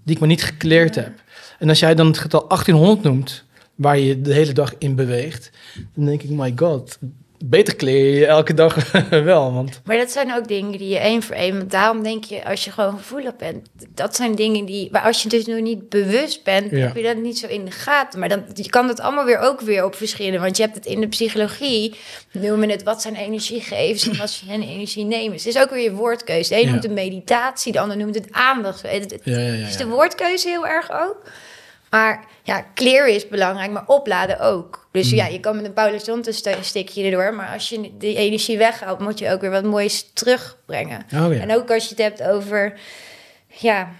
die 0.03 0.15
ik 0.15 0.19
maar 0.19 0.29
niet 0.29 0.45
gekleerd 0.45 0.95
heb. 0.95 1.13
En 1.59 1.69
als 1.69 1.79
jij 1.79 1.95
dan 1.95 2.07
het 2.07 2.19
getal 2.19 2.49
1800 2.49 3.03
noemt, 3.03 3.45
waar 3.75 3.99
je 3.99 4.21
de 4.21 4.35
hele 4.35 4.53
dag 4.53 4.75
in 4.79 4.95
beweegt, 4.95 5.51
dan 5.95 6.05
denk 6.05 6.23
ik, 6.23 6.31
my 6.31 6.53
god, 6.57 6.99
beter 7.45 7.89
je 7.91 8.27
elke 8.27 8.55
dag 8.55 8.91
wel. 9.11 9.53
Want 9.53 9.81
Maar 9.85 9.97
dat 9.97 10.11
zijn 10.11 10.35
ook 10.35 10.49
dingen 10.49 10.79
die 10.79 10.89
je 10.89 10.99
één 10.99 11.23
voor 11.23 11.35
één... 11.35 11.57
Want 11.59 11.71
daarom 11.71 12.03
denk 12.03 12.25
je, 12.25 12.45
als 12.45 12.65
je 12.65 12.71
gewoon 12.71 12.99
gevoelig 12.99 13.37
bent... 13.37 13.69
Dat 13.95 14.17
zijn 14.17 14.35
dingen 14.35 14.65
die... 14.65 14.89
Maar 14.93 15.03
als 15.03 15.23
je 15.23 15.29
dus 15.29 15.47
nog 15.47 15.61
niet 15.61 15.89
bewust 15.89 16.45
bent... 16.45 16.71
Ja. 16.71 16.79
heb 16.79 16.97
je 16.97 17.03
dat 17.03 17.17
niet 17.17 17.39
zo 17.39 17.47
in 17.47 17.65
de 17.65 17.71
gaten. 17.71 18.19
Maar 18.21 18.29
dan, 18.29 18.45
je 18.55 18.69
kan 18.69 18.87
dat 18.87 19.01
allemaal 19.01 19.25
weer 19.25 19.39
ook 19.39 19.61
weer 19.61 19.85
op 19.85 19.95
verschillen. 19.95 20.41
Want 20.41 20.57
je 20.57 20.63
hebt 20.63 20.75
het 20.75 20.87
in 20.87 21.01
de 21.01 21.09
psychologie... 21.09 21.95
noemen 22.33 22.67
we 22.67 22.73
het 22.73 22.83
wat 22.83 23.03
zijn 23.03 23.15
energiegevers... 23.17 24.09
en 24.09 24.17
wat 24.19 24.31
zijn 24.31 24.63
energienemers. 24.63 25.45
Het 25.45 25.55
is 25.55 25.63
ook 25.63 25.71
weer 25.71 25.83
je 25.83 25.93
woordkeuze. 25.93 26.49
De 26.49 26.57
een 26.61 26.65
Ja. 26.67 26.71
noemt 26.71 26.83
het 26.83 26.93
meditatie... 26.93 27.73
de 27.73 27.81
ander 27.81 27.97
noemt 27.97 28.15
het 28.15 28.29
aandacht. 28.31 28.83
Het, 28.83 29.11
het- 29.11 29.21
ja, 29.25 29.39
ja, 29.39 29.53
ja. 29.53 29.67
is 29.67 29.77
de 29.77 29.87
woordkeuze 29.87 30.49
heel 30.49 30.67
erg 30.67 30.91
ook. 30.93 31.23
Maar 31.91 32.25
ja, 32.49 32.67
clear 32.75 33.09
is 33.09 33.29
belangrijk, 33.29 33.71
maar 33.71 33.87
opladen 33.87 34.41
ook. 34.41 34.89
Dus 34.93 35.11
Mm. 35.11 35.17
ja, 35.17 35.27
je 35.27 35.41
kan 35.41 35.57
met 35.57 35.65
een 35.65 35.73
Paulus 35.73 36.05
Zonte 36.05 36.33
stikje 36.61 37.05
erdoor. 37.05 37.35
Maar 37.35 37.53
als 37.53 37.69
je 37.69 37.91
die 37.99 38.17
energie 38.17 38.59
weghaalt, 38.59 38.99
moet 38.99 39.19
je 39.19 39.31
ook 39.31 39.41
weer 39.41 39.51
wat 39.51 39.65
moois 39.65 40.11
terugbrengen. 40.13 41.07
Oh 41.15 41.35
ja. 41.35 41.41
En 41.41 41.55
ook 41.55 41.71
als 41.71 41.83
je 41.83 41.89
het 41.89 41.99
hebt 41.99 42.23
over... 42.23 42.81
Ja, 43.47 43.91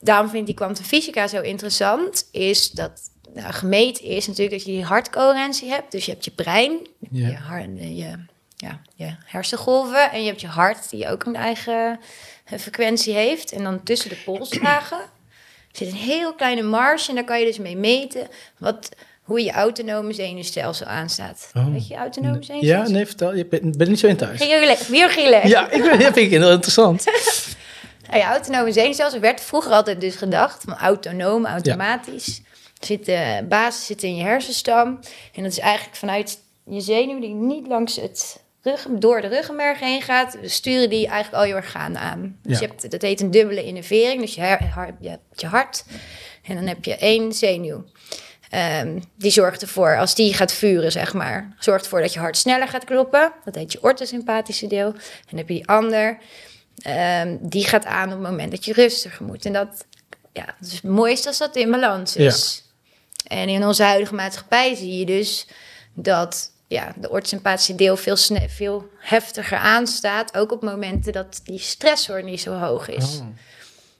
daarom 0.00 0.28
vind 0.28 0.40
ik 0.40 0.46
die 0.46 0.54
kwantumfysica 0.54 1.26
zo 1.26 1.40
interessant. 1.40 2.28
Is 2.32 2.70
dat 2.70 3.00
nou, 3.34 3.52
gemeten 3.52 4.04
is 4.04 4.26
natuurlijk 4.26 4.56
dat 4.56 4.66
je 4.66 4.72
die 4.72 4.84
hartcoherentie 4.84 5.70
hebt. 5.70 5.92
Dus 5.92 6.04
je 6.04 6.10
hebt 6.10 6.24
je 6.24 6.30
brein, 6.30 6.86
je, 7.10 7.34
hart, 7.34 7.68
je, 7.78 8.24
ja, 8.56 8.80
je 8.94 9.16
hersengolven. 9.24 10.10
En 10.10 10.20
je 10.20 10.28
hebt 10.28 10.40
je 10.40 10.46
hart, 10.46 10.90
die 10.90 11.08
ook 11.08 11.24
een 11.24 11.36
eigen 11.36 12.00
frequentie 12.44 13.14
heeft. 13.14 13.52
En 13.52 13.62
dan 13.62 13.82
tussen 13.82 14.10
de 14.10 14.22
polsslagen 14.24 15.16
zit 15.78 15.88
een 15.88 15.94
heel 15.94 16.34
kleine 16.34 16.62
marge. 16.62 17.08
En 17.08 17.14
daar 17.14 17.24
kan 17.24 17.38
je 17.38 17.46
dus 17.46 17.58
mee 17.58 17.76
meten 17.76 18.28
wat, 18.58 18.88
hoe 19.22 19.44
je 19.44 19.52
autonome 19.52 20.12
zenuwstelsel 20.12 20.86
aanstaat. 20.86 21.50
Oh. 21.54 21.72
Weet 21.72 21.88
je 21.88 21.96
autonome 21.96 22.36
Ja, 22.36 22.42
zenuwstelsel? 22.42 22.94
nee, 22.94 23.06
vertel. 23.06 23.34
Je 23.34 23.46
bent, 23.46 23.76
ben 23.76 23.88
niet 23.88 23.98
zo 23.98 24.06
in 24.06 24.16
thuis. 24.16 24.38
Biogele. 24.88 25.40
Ja, 25.44 25.70
ik 25.70 25.82
ben, 25.82 25.90
dat 25.90 26.12
vind 26.12 26.16
ik 26.16 26.30
heel 26.30 26.50
interessant. 26.50 27.04
Nou 28.06 28.18
ja, 28.22 28.30
autonome 28.30 28.72
zenuwstelsel 28.72 29.20
werd 29.20 29.40
vroeger 29.40 29.72
altijd 29.72 30.00
dus 30.00 30.14
gedacht 30.16 30.62
van 30.62 30.76
autonoom, 30.76 31.46
automatisch. 31.46 32.40
Zit 32.80 33.04
de 33.06 33.44
basis 33.48 33.86
zit 33.86 34.02
in 34.02 34.16
je 34.16 34.22
hersenstam. 34.22 34.98
En 35.34 35.42
dat 35.42 35.52
is 35.52 35.58
eigenlijk 35.58 35.96
vanuit 35.96 36.38
je 36.64 36.80
zenuw 36.80 37.20
die 37.20 37.34
niet 37.34 37.66
langs 37.66 37.96
het 37.96 38.42
rug, 38.70 38.86
door 38.90 39.20
de 39.20 39.26
ruggenmerg 39.28 39.78
heen 39.80 40.02
gaat, 40.02 40.36
sturen 40.44 40.90
die 40.90 41.06
eigenlijk 41.06 41.42
al 41.42 41.48
je 41.48 41.54
organen 41.54 42.00
aan. 42.00 42.38
Dus 42.42 42.58
Ja. 42.58 42.64
je 42.66 42.66
hebt, 42.72 42.90
dat 42.90 43.02
heet 43.02 43.20
een 43.20 43.30
dubbele 43.30 43.64
innervering. 43.64 44.20
Dus 44.20 44.34
je, 44.34 44.40
her- 44.40 44.94
je 45.00 45.08
hebt 45.08 45.40
je 45.40 45.46
hart 45.46 45.84
en 46.42 46.54
dan 46.54 46.66
heb 46.66 46.84
je 46.84 46.96
één 46.96 47.32
zenuw. 47.32 47.84
Ehm, 48.50 48.98
die 49.16 49.30
zorgt 49.30 49.62
ervoor, 49.62 49.98
als 49.98 50.14
die 50.14 50.34
gaat 50.34 50.52
vuren, 50.52 50.92
zeg 50.92 51.12
maar, 51.14 51.54
zorgt 51.58 51.84
ervoor 51.84 52.00
dat 52.00 52.12
je 52.12 52.18
hart 52.20 52.36
sneller 52.36 52.68
gaat 52.68 52.84
kloppen. 52.84 53.32
Dat 53.44 53.54
heet 53.54 53.72
je 53.72 53.82
orthosympathische 53.82 54.66
deel. 54.66 54.86
En 54.86 55.00
dan 55.28 55.38
heb 55.38 55.48
je 55.48 55.54
die 55.54 55.68
ander, 55.68 56.18
Ehm, 56.78 57.36
die 57.40 57.64
gaat 57.66 57.84
aan 57.84 58.04
op 58.04 58.10
het 58.10 58.20
moment 58.30 58.50
dat 58.50 58.64
je 58.64 58.72
rustiger 58.72 59.24
moet. 59.26 59.44
En 59.44 59.52
dat, 59.52 59.84
ja, 60.32 60.44
het 60.58 60.66
is 60.66 60.72
het 60.72 60.82
mooiste 60.82 61.28
als 61.28 61.38
dat 61.38 61.56
in 61.56 61.70
balans 61.70 62.16
is. 62.16 62.64
En 63.26 63.48
in 63.48 63.66
onze 63.66 63.82
huidige 63.82 64.14
maatschappij 64.14 64.74
zie 64.74 64.98
je 64.98 65.04
dus 65.06 65.46
dat 65.94 66.50
ja, 66.68 66.92
de 66.96 67.10
orthosympathische 67.10 67.74
deel 67.74 67.96
veel, 67.96 68.16
veel 68.48 68.88
heftiger 68.98 69.58
aanstaat. 69.58 70.36
Ook 70.36 70.52
op 70.52 70.62
momenten 70.62 71.12
dat 71.12 71.40
die 71.44 71.58
stressor 71.58 72.22
niet 72.22 72.40
zo 72.40 72.52
hoog 72.52 72.88
is. 72.88 73.18
Oh. 73.20 73.26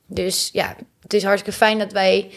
Dus 0.07 0.49
ja, 0.53 0.77
het 1.03 1.15
is 1.15 1.25
hartstikke 1.25 1.59
fijn 1.59 1.79
dat 1.79 1.93
wij 1.93 2.31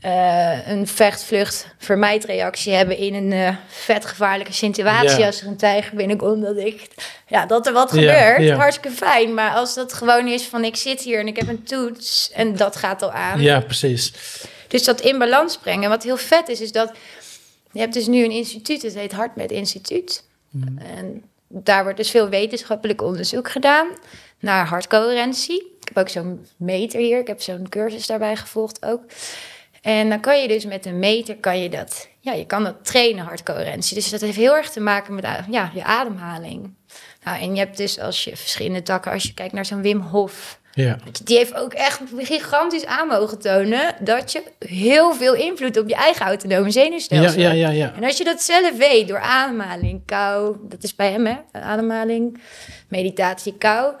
eh, 0.00 0.68
een 0.68 0.86
vecht-vlucht 0.86 1.66
vermijdreactie 1.78 2.72
hebben 2.72 2.96
in 2.96 3.14
een 3.14 3.32
eh 3.32 3.56
vetgevaarlijke 3.68 4.52
situatie. 4.52 5.18
Ja. 5.18 5.26
Als 5.26 5.40
er 5.40 5.46
een 5.46 5.56
tijger 5.56 5.96
binnenkomt, 5.96 6.42
dat, 6.42 6.56
ik, 6.56 6.88
ja, 7.26 7.46
dat 7.46 7.66
er 7.66 7.72
wat 7.72 7.90
Ja, 7.94 8.12
gebeurt. 8.14 8.48
ja. 8.48 8.56
Hartstikke 8.56 8.96
fijn. 8.96 9.34
Maar 9.34 9.50
als 9.50 9.74
dat 9.74 9.92
gewoon 9.92 10.26
is 10.28 10.42
van 10.44 10.64
ik 10.64 10.76
zit 10.76 11.00
hier 11.00 11.20
en 11.20 11.26
ik 11.26 11.36
heb 11.36 11.48
een 11.48 11.62
toets 11.62 12.30
en 12.34 12.56
dat 12.56 12.76
gaat 12.76 13.02
al 13.02 13.10
aan. 13.12 13.40
Ja, 13.40 13.60
precies. 13.60 14.12
Dus 14.68 14.84
dat 14.84 15.00
in 15.00 15.18
balans 15.18 15.58
brengen. 15.58 15.88
Wat 15.88 16.02
heel 16.02 16.16
vet 16.16 16.48
is, 16.48 16.60
is 16.60 16.72
dat 16.72 16.92
je 17.78 17.84
hebt 17.84 17.96
dus 17.96 18.06
nu 18.06 18.24
een 18.24 18.30
instituut, 18.30 18.82
het 18.82 18.94
heet 18.94 19.12
HartMed 19.12 19.50
Instituut. 19.50 20.24
En 20.78 21.22
daar 21.48 21.82
wordt 21.82 21.98
dus 21.98 22.10
veel 22.10 22.28
wetenschappelijk 22.28 23.02
onderzoek 23.02 23.50
gedaan 23.50 23.88
naar 24.38 24.66
hartcoherentie. 24.66 25.56
Ik 25.80 25.88
heb 25.94 25.98
ook 25.98 26.08
zo'n 26.08 26.46
meter 26.56 27.00
hier, 27.00 27.18
ik 27.18 27.26
heb 27.26 27.40
zo'n 27.42 27.68
cursus 27.68 28.06
daarbij 28.06 28.36
gevolgd 28.36 28.84
ook. 28.84 29.02
En 29.82 30.08
dan 30.08 30.20
kan 30.20 30.42
je 30.42 30.48
dus 30.48 30.64
met 30.64 30.86
een 30.86 30.98
meter, 30.98 31.36
kan 31.36 31.62
je 31.62 31.68
dat, 31.68 32.08
ja, 32.20 32.32
je 32.32 32.46
kan 32.46 32.64
dat 32.64 32.84
trainen, 32.84 33.24
hartcoherentie. 33.24 33.94
Dus 33.94 34.10
dat 34.10 34.20
heeft 34.20 34.36
heel 34.36 34.56
erg 34.56 34.70
te 34.70 34.80
maken 34.80 35.14
met 35.14 35.24
a- 35.24 35.46
ja, 35.50 35.70
je 35.74 35.84
ademhaling. 35.84 36.74
Nou, 37.24 37.40
en 37.40 37.52
je 37.54 37.60
hebt 37.60 37.76
dus 37.76 37.98
als 37.98 38.24
je 38.24 38.36
verschillende 38.36 38.82
takken, 38.82 39.12
als 39.12 39.22
je 39.22 39.34
kijkt 39.34 39.52
naar 39.52 39.66
zo'n 39.66 39.82
Wim 39.82 40.00
Hof, 40.00 40.60
Ja. 40.84 40.98
die 41.24 41.36
heeft 41.36 41.54
ook 41.54 41.72
echt 41.72 42.00
gigantisch 42.16 42.86
aan 42.86 43.08
mogen 43.08 43.38
tonen 43.38 43.94
dat 44.00 44.32
je 44.32 44.42
heel 44.58 45.14
veel 45.14 45.34
invloed 45.34 45.78
op 45.78 45.88
je 45.88 45.94
eigen 45.94 46.26
autonome 46.26 46.70
zenuwstelsel 46.70 47.40
ja, 47.40 47.50
ja, 47.50 47.68
ja. 47.68 47.92
En 47.96 48.04
als 48.04 48.16
je 48.16 48.24
dat 48.24 48.42
zelf 48.42 48.76
weet 48.76 49.08
door 49.08 49.20
ademhaling, 49.20 50.02
kou, 50.06 50.56
dat 50.62 50.82
is 50.82 50.94
bij 50.94 51.10
hem 51.10 51.26
hè, 51.26 51.36
ademhaling, 51.52 52.40
meditatie, 52.88 53.54
kou, 53.58 53.94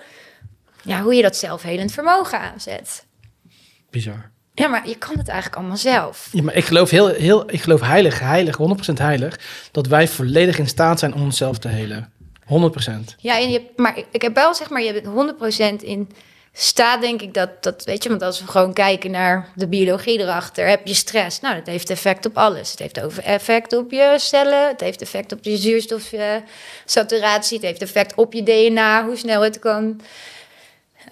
ja, 0.82 1.02
hoe 1.02 1.14
je 1.14 1.22
dat 1.22 1.36
zelfhelend 1.36 1.92
vermogen 1.92 2.40
aanzet. 2.40 3.04
Bizar. 3.90 4.30
Ja, 4.54 4.68
maar 4.68 4.88
je 4.88 4.96
kan 4.96 5.18
het 5.18 5.28
eigenlijk 5.28 5.58
allemaal 5.58 5.76
zelf. 5.76 6.28
Ja, 6.32 6.42
maar 6.42 6.54
ik 6.54 6.64
geloof, 6.64 6.90
heel, 6.90 7.08
heel, 7.08 7.50
ik 7.50 7.62
geloof 7.62 7.80
heilig, 7.80 8.20
heilig, 8.20 8.58
100% 8.90 8.92
heilig, 8.92 9.40
dat 9.72 9.86
wij 9.86 10.08
volledig 10.08 10.58
in 10.58 10.68
staat 10.68 10.98
zijn 10.98 11.14
om 11.14 11.22
onszelf 11.22 11.58
te 11.58 11.68
helen. 11.68 12.12
100%. 12.48 12.50
Ja, 13.18 13.38
en 13.38 13.50
je 13.50 13.62
maar 13.76 13.98
ik 14.10 14.22
heb 14.22 14.34
wel 14.34 14.54
zeg 14.54 14.70
maar, 14.70 14.82
je 14.82 14.92
bent 14.92 15.80
100% 15.82 15.84
in 15.84 16.08
staat 16.52 17.00
denk 17.00 17.22
ik 17.22 17.34
dat, 17.34 17.62
dat, 17.62 17.84
weet 17.84 18.02
je, 18.02 18.08
want 18.08 18.22
als 18.22 18.40
we 18.40 18.46
gewoon 18.46 18.72
kijken 18.72 19.10
naar 19.10 19.48
de 19.54 19.68
biologie 19.68 20.20
erachter, 20.20 20.68
heb 20.68 20.86
je 20.86 20.94
stress. 20.94 21.40
Nou, 21.40 21.54
dat 21.54 21.66
heeft 21.66 21.90
effect 21.90 22.26
op 22.26 22.38
alles. 22.38 22.70
Het 22.70 22.78
heeft 22.78 23.00
over 23.00 23.24
effect 23.24 23.72
op 23.72 23.90
je 23.90 24.14
cellen, 24.16 24.68
het 24.68 24.80
heeft 24.80 25.02
effect 25.02 25.32
op 25.32 25.44
je 25.44 25.56
zuurstofsaturatie, 25.56 27.56
het 27.56 27.66
heeft 27.66 27.82
effect 27.82 28.14
op 28.14 28.32
je 28.32 28.42
DNA, 28.42 29.04
hoe 29.04 29.16
snel 29.16 29.42
het 29.42 29.58
kan 29.58 30.00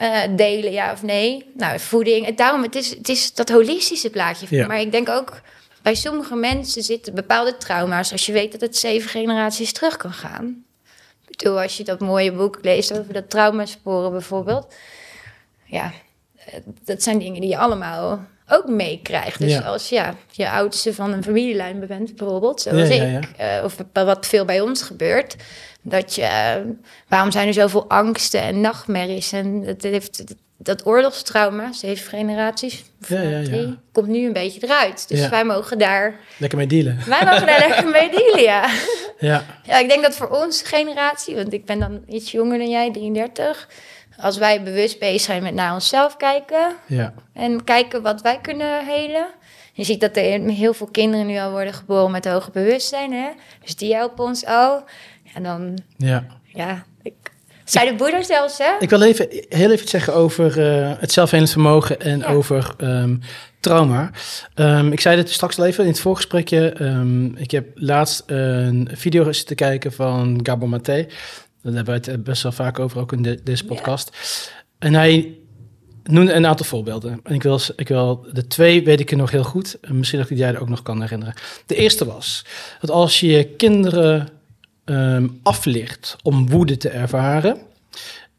uh, 0.03 0.22
delen, 0.37 0.72
ja 0.72 0.93
of 0.93 1.03
nee. 1.03 1.51
Nou, 1.55 1.80
voeding. 1.80 2.26
En 2.26 2.37
daarom, 2.37 2.62
het 2.62 2.74
is, 2.74 2.91
het 2.91 3.09
is 3.09 3.34
dat 3.34 3.49
holistische 3.49 4.11
plaatje. 4.11 4.47
Ja. 4.51 4.66
Maar 4.66 4.80
ik 4.80 4.93
denk 4.93 5.09
ook, 5.09 5.41
bij 5.82 5.95
sommige 5.95 6.34
mensen 6.34 6.82
zitten 6.82 7.14
bepaalde 7.14 7.57
trauma's, 7.57 8.12
als 8.12 8.26
je 8.26 8.32
weet 8.32 8.53
dat 8.53 8.61
het 8.61 8.76
zeven 8.76 9.11
generaties 9.11 9.72
terug 9.72 9.97
kan 9.97 10.12
gaan. 10.12 10.64
Ik 11.28 11.37
bedoel, 11.37 11.61
als 11.61 11.76
je 11.76 11.84
dat 11.84 12.01
mooie 12.01 12.32
boek 12.32 12.59
leest 12.62 12.99
over 12.99 13.12
dat 13.12 13.30
traumasporen 13.30 14.11
bijvoorbeeld 14.11 14.74
ja, 15.66 15.92
eh, 16.46 16.54
dat 16.84 17.02
zijn 17.02 17.18
dingen 17.18 17.40
die 17.40 17.50
je 17.50 17.58
allemaal 17.58 18.24
ook 18.48 18.68
meekrijgt. 18.68 19.38
Dus 19.38 19.52
Ja. 19.52 19.60
als 19.60 19.88
ja, 19.88 20.14
je 20.30 20.50
oudste 20.50 20.94
van 20.94 21.12
een 21.12 21.22
familielijn 21.22 21.86
bent, 21.86 22.16
bijvoorbeeld, 22.16 22.60
zoals 22.60 22.88
Ja, 22.88 23.04
ik, 23.18 23.28
eh, 23.36 23.64
of 23.64 23.76
wat 23.92 24.26
veel 24.26 24.44
bij 24.44 24.60
ons 24.60 24.82
gebeurt, 24.82 25.36
dat 25.82 26.14
je, 26.14 26.22
eh, 26.22 26.54
waarom 27.08 27.30
zijn 27.30 27.46
er 27.46 27.54
zoveel 27.54 27.88
angsten 27.88 28.40
en 28.40 28.60
nachtmerries? 28.60 29.32
En 29.32 29.62
het 29.64 29.82
heeft, 29.82 30.24
dat 30.58 30.86
oorlogstrauma, 30.86 31.72
zeven 31.72 32.08
generaties, 32.08 32.84
Ja, 33.08 33.20
ja, 33.20 33.38
ja. 33.38 33.76
komt 33.92 34.06
nu 34.08 34.26
een 34.26 34.32
beetje 34.32 34.60
eruit. 34.64 35.08
Dus 35.08 35.28
wij 35.28 35.44
mogen 35.44 35.78
daar, 35.78 36.14
Lekker 36.38 36.58
mee 36.58 36.66
dealen. 36.66 36.98
wij 37.06 37.24
mogen 37.24 37.46
daar 37.46 37.58
lekker 37.68 37.88
mee 37.90 38.10
dealen, 38.10 38.42
ja. 38.42 38.68
Ja, 39.18 39.44
Ja, 39.64 39.78
ik 39.78 39.88
denk 39.88 40.02
dat 40.02 40.16
voor 40.16 40.28
onze 40.28 40.64
generatie, 40.64 41.34
want 41.34 41.52
ik 41.52 41.64
ben 41.64 41.78
dan 41.78 42.02
iets 42.08 42.30
jonger 42.32 42.58
dan 42.58 42.70
jij, 42.70 42.92
33. 42.92 43.68
Als 44.20 44.38
wij 44.38 44.62
bewust 44.62 44.98
bezig 44.98 45.20
zijn 45.20 45.42
met 45.42 45.54
naar 45.54 45.74
onszelf 45.74 46.16
kijken 46.16 46.74
ja. 46.86 47.14
en 47.32 47.64
kijken 47.64 48.02
wat 48.02 48.22
wij 48.22 48.38
kunnen 48.40 48.86
helen. 48.86 49.26
Je 49.72 49.84
ziet 49.84 50.00
dat 50.00 50.16
er 50.16 50.40
heel 50.40 50.74
veel 50.74 50.88
kinderen 50.90 51.26
nu 51.26 51.38
al 51.38 51.50
worden 51.50 51.74
geboren 51.74 52.10
met 52.10 52.24
hoger 52.28 52.52
bewustzijn. 52.52 53.12
Hè? 53.12 53.28
Dus 53.62 53.76
die 53.76 53.94
helpen 53.94 54.24
ons 54.24 54.44
al. 54.44 54.84
En 55.34 55.42
dan, 55.42 55.78
ja. 55.96 56.26
ja, 56.52 56.84
ik, 57.02 57.14
zei 57.64 57.90
de 57.90 57.94
boerder 57.94 58.24
zelfs, 58.24 58.58
hè? 58.58 58.70
Ik 58.78 58.90
wil 58.90 59.02
even, 59.02 59.26
heel 59.48 59.70
even 59.70 59.88
zeggen 59.88 60.14
over 60.14 60.60
eh, 60.66 60.92
het 60.98 61.12
zelfhelend 61.12 61.50
vermogen 61.50 62.00
en 62.00 62.18
Ja. 62.18 62.26
over 62.26 62.74
ehm, 62.78 63.16
trauma. 63.60 64.10
Ehm, 64.54 64.92
ik 64.92 65.00
zei 65.00 65.16
het 65.16 65.30
straks 65.30 65.58
al 65.58 65.64
even 65.64 65.84
in 65.84 65.90
het 65.90 66.00
voorgesprekje. 66.00 66.68
Ehm, 66.70 67.36
ik 67.36 67.50
heb 67.50 67.66
laatst 67.74 68.22
een 68.26 68.88
video 68.92 69.32
zitten 69.32 69.56
kijken 69.56 69.92
van 69.92 70.40
Gabor 70.42 70.68
Maté. 70.68 71.06
Daar 71.66 71.74
hebben 71.84 71.94
we 71.94 72.00
het 72.00 72.18
eh, 72.18 72.24
best 72.24 72.42
wel 72.42 72.52
vaak 72.52 72.78
over, 72.78 73.00
ook 73.00 73.12
in 73.12 73.22
de- 73.22 73.40
deze 73.44 73.64
podcast. 73.64 74.10
En 74.78 74.94
hij 74.94 75.34
noemde 76.04 76.32
een 76.32 76.46
aantal 76.46 76.66
voorbeelden. 76.66 77.20
En 77.24 77.34
ik 77.34 77.42
wil, 77.42 77.60
ik 77.76 77.88
wil 77.88 78.26
de 78.32 78.46
twee 78.46 78.84
weet 78.84 79.00
ik 79.00 79.10
er 79.10 79.16
nog 79.16 79.30
heel 79.30 79.44
goed. 79.44 79.78
En 79.80 79.98
Misschien 79.98 80.20
dat 80.20 80.30
ik 80.30 80.38
jij 80.38 80.54
er 80.54 80.60
ook 80.60 80.68
nog 80.68 80.82
kan 80.82 81.00
herinneren. 81.00 81.34
De 81.66 81.74
eerste 81.74 82.04
was 82.04 82.44
dat 82.80 82.90
als 82.90 83.20
je 83.20 83.26
je 83.26 83.44
kinderen 83.44 84.28
ehm 84.84 85.28
afleert 85.42 86.16
om 86.22 86.48
woede 86.50 86.76
te 86.76 86.88
ervaren, 86.88 87.58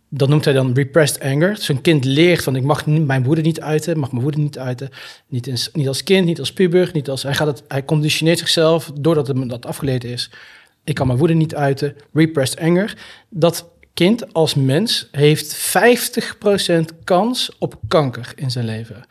dat 0.09 0.30
noemt 0.30 0.45
hij 0.45 0.53
dan 0.53 0.73
repressed 0.73 1.21
anger. 1.21 1.55
Dus 1.55 1.69
een 1.69 1.82
kind 1.82 2.05
leert 2.05 2.43
van 2.43 2.55
ik 2.55 2.63
mag 2.63 2.86
mijn 2.86 3.23
woede 3.23 3.41
niet 3.41 3.61
uiten, 3.61 3.99
mag 3.99 4.11
mijn 4.11 4.23
woede 4.23 4.38
niet 4.39 4.57
uiten. 4.57 4.89
Niet, 5.28 5.47
in- 5.47 5.57
niet 5.73 5.88
als 5.88 6.03
kind, 6.03 6.25
niet 6.25 6.39
als 6.39 6.53
puber, 6.53 6.89
niet 6.93 7.09
als, 7.09 7.23
hij, 7.23 7.34
gaat 7.34 7.47
het, 7.47 7.63
hij 7.67 7.86
conditioneert 7.86 8.39
zichzelf 8.39 8.91
doordat 8.99 9.28
hem 9.28 9.47
dat 9.47 9.65
afgeleerd 9.65 10.03
is. 10.03 10.30
Ik 10.88 10.95
kan 10.95 11.07
mijn 11.07 11.19
woede 11.19 11.33
niet 11.33 11.55
uiten, 11.55 11.95
repressed 12.13 12.59
anger. 12.59 12.97
Dat 13.29 13.69
kind 13.93 14.33
als 14.33 14.55
mens 14.55 15.07
heeft 15.11 15.55
50% 15.77 16.71
kans 17.03 17.51
op 17.59 17.79
kanker 17.88 18.31
in 18.35 18.51
zijn 18.51 18.65
leven. 18.65 19.05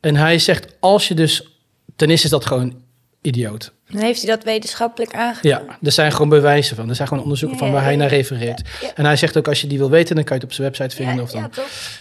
En 0.00 0.16
hij 0.16 0.38
zegt, 0.38 0.76
als 0.80 1.08
je 1.08 1.14
dus, 1.14 1.58
ten 1.96 2.10
eerste 2.10 2.24
is 2.26 2.30
dat 2.32 2.46
gewoon 2.46 2.82
idioot. 3.22 3.72
Dan 3.90 4.00
heeft 4.02 4.22
hij 4.22 4.30
dat 4.36 4.44
wetenschappelijk 4.44 5.14
aangegeven. 5.14 5.48
Ja, 5.66 5.78
er 5.82 5.92
zijn 5.92 6.12
gewoon 6.12 6.28
bewijzen 6.28 6.76
van. 6.76 6.88
Er 6.88 6.94
zijn 6.94 7.08
gewoon 7.08 7.22
onderzoeken 7.22 7.58
Ja, 7.58 7.64
van 7.64 7.72
waar 7.72 7.82
ja, 7.82 7.88
hij 7.88 7.96
naar 7.96 8.08
refereert. 8.08 8.62
En 8.94 9.04
hij 9.04 9.16
zegt 9.16 9.36
ook, 9.36 9.48
als 9.48 9.60
je 9.60 9.66
die 9.66 9.78
wil 9.78 9.90
weten, 9.90 10.14
dan 10.14 10.24
kan 10.24 10.36
je 10.36 10.42
het 10.42 10.50
op 10.50 10.56
zijn 10.56 10.68
website 10.72 10.96
vinden. 11.04 11.24
Of 11.24 11.30
dan. 11.30 11.40
ja, 11.40 11.48
toch? 11.48 12.00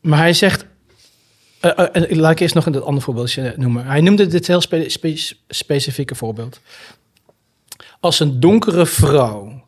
Maar 0.00 0.18
hij 0.18 0.32
zegt... 0.32 0.64
eh, 1.60 1.70
en 1.92 2.16
laat 2.16 2.30
ik 2.32 2.40
eerst 2.40 2.54
nog 2.54 2.66
een 2.66 2.82
ander 2.82 3.02
voorbeeldje 3.02 3.54
noemen. 3.56 3.86
Hij 3.86 4.00
noemde 4.00 4.26
dit 4.26 4.46
heel 4.46 4.60
spe- 4.60 4.88
spe- 4.88 5.34
specifieke 5.48 6.14
voorbeeld. 6.14 6.60
Als 8.00 8.20
een 8.20 8.40
donkere 8.40 8.86
vrouw 8.86 9.64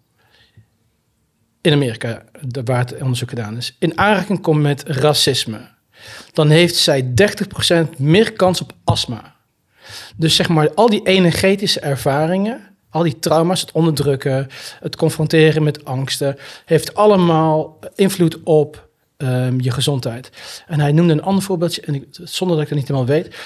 in 1.60 1.72
Amerika, 1.72 2.24
waar 2.64 2.78
het 2.78 3.00
onderzoek 3.00 3.28
gedaan 3.28 3.56
is, 3.56 3.76
in 3.78 3.98
aanraking 3.98 4.40
komt 4.40 4.62
met 4.62 4.82
racisme, 4.82 5.68
dan 6.32 6.48
heeft 6.48 6.76
zij 6.76 7.12
30% 7.94 7.98
meer 7.98 8.32
kans 8.32 8.60
op 8.60 8.72
astma. 8.84 9.36
Dus 10.16 10.36
zeg 10.36 10.48
maar, 10.48 10.74
al 10.74 10.88
die 10.88 11.06
energetische 11.06 11.80
ervaringen, 11.80 12.60
al 12.90 13.02
die 13.02 13.18
trauma's, 13.18 13.60
het 13.60 13.72
onderdrukken, 13.72 14.48
het 14.80 14.96
confronteren 14.96 15.62
met 15.62 15.84
angsten, 15.84 16.36
heeft 16.64 16.94
allemaal 16.94 17.78
invloed 17.94 18.42
op 18.42 18.88
ehm, 19.16 19.60
je 19.60 19.70
gezondheid. 19.70 20.30
En 20.66 20.80
hij 20.80 20.92
noemde 20.92 21.12
een 21.12 21.22
ander 21.22 21.42
voorbeeldje, 21.42 21.82
en 21.82 21.94
ik, 21.94 22.04
zonder 22.10 22.56
dat 22.56 22.64
ik 22.64 22.70
het 22.70 22.78
niet 22.78 22.88
helemaal 22.88 23.14
weet, 23.16 23.36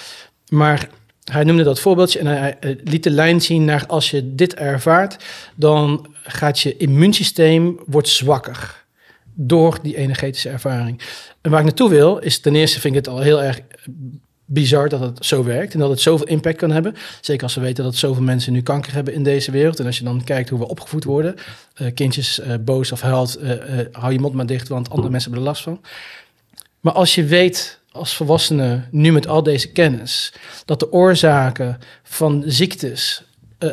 maar 0.48 0.88
hij 1.24 1.44
noemde 1.44 1.62
dat 1.62 1.80
voorbeeldje 1.80 2.18
en 2.18 2.26
hij 2.26 2.56
eh, 2.60 2.76
liet 2.84 3.02
de 3.02 3.10
lijn 3.10 3.40
zien 3.40 3.64
naar 3.64 3.86
als 3.86 4.10
je 4.10 4.34
dit 4.34 4.54
ervaart, 4.54 5.24
dan 5.54 6.06
gaat 6.22 6.60
je 6.60 6.76
immuunsysteem 6.76 7.80
wordt 7.86 8.08
zwakker 8.08 8.84
door 9.34 9.78
die 9.82 9.96
energetische 9.96 10.48
ervaring. 10.48 11.00
En 11.40 11.50
waar 11.50 11.60
ik 11.60 11.66
naartoe 11.66 11.90
wil, 11.90 12.18
is 12.18 12.38
ten 12.38 12.54
eerste 12.54 12.80
vind 12.80 12.96
ik 12.96 13.04
het 13.04 13.14
al 13.14 13.20
heel 13.20 13.42
erg 13.42 13.60
bizar 14.52 14.88
dat 14.88 15.00
het 15.00 15.24
zo 15.24 15.44
werkt 15.44 15.72
en 15.72 15.78
dat 15.78 15.90
het 15.90 16.00
zoveel 16.00 16.26
impact 16.26 16.56
kan 16.56 16.70
hebben. 16.70 16.94
Zeker 17.20 17.42
als 17.42 17.54
we 17.54 17.60
weten 17.60 17.84
dat 17.84 17.96
zoveel 17.96 18.22
mensen 18.22 18.52
nu 18.52 18.62
kanker 18.62 18.92
hebben 18.92 19.14
in 19.14 19.22
deze 19.22 19.50
wereld. 19.50 19.80
En 19.80 19.86
als 19.86 19.98
je 19.98 20.04
dan 20.04 20.24
kijkt 20.24 20.48
hoe 20.48 20.58
we 20.58 20.68
opgevoed 20.68 21.04
worden, 21.04 21.34
eh, 21.74 21.94
kindjes 21.94 22.40
eh, 22.40 22.54
boos 22.60 22.92
of 22.92 23.02
eh, 23.02 23.78
hou 23.92 24.12
je 24.12 24.20
mond 24.20 24.34
maar 24.34 24.46
dicht, 24.46 24.68
want 24.68 24.90
andere 24.90 25.10
mensen 25.10 25.30
hebben 25.30 25.48
er 25.48 25.54
last 25.54 25.62
van. 25.62 25.80
Maar 26.80 26.92
als 26.92 27.14
je 27.14 27.24
weet 27.24 27.80
als 27.92 28.16
volwassene, 28.16 28.84
nu 28.90 29.12
met 29.12 29.26
al 29.26 29.42
deze 29.42 29.72
kennis, 29.72 30.32
dat 30.64 30.80
de 30.80 30.92
oorzaken 30.92 31.78
van 32.02 32.42
ziektes, 32.46 33.24
eh, 33.58 33.70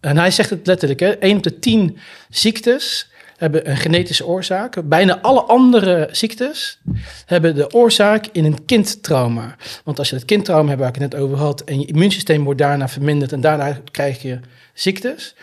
en 0.00 0.16
hij 0.16 0.30
zegt 0.30 0.50
het 0.50 0.66
letterlijk, 0.66 1.00
hè, 1.00 1.14
1 1.18 1.36
op 1.36 1.42
de 1.42 1.58
10 1.58 1.98
ziektes 2.28 3.10
hebben 3.36 3.70
een 3.70 3.76
genetische 3.76 4.26
oorzaak. 4.26 4.88
Bijna 4.88 5.20
alle 5.20 5.40
andere 5.40 6.08
ziektes 6.12 6.78
hebben 7.26 7.54
de 7.54 7.72
oorzaak 7.72 8.26
in 8.32 8.44
een 8.44 8.64
kindtrauma. 8.64 9.56
Want 9.84 9.98
als 9.98 10.10
je 10.10 10.16
het 10.16 10.24
kindtrauma 10.24 10.68
hebt 10.68 10.80
waar 10.80 10.88
ik 10.88 11.00
het 11.00 11.12
net 11.12 11.20
over 11.20 11.36
had... 11.36 11.60
en 11.60 11.80
je 11.80 11.86
immuunsysteem 11.86 12.44
wordt 12.44 12.58
daarna 12.58 12.88
verminderd... 12.88 13.32
en 13.32 13.40
daarna 13.40 13.80
krijg 13.90 14.22
je 14.22 14.40
ziektes... 14.74 15.34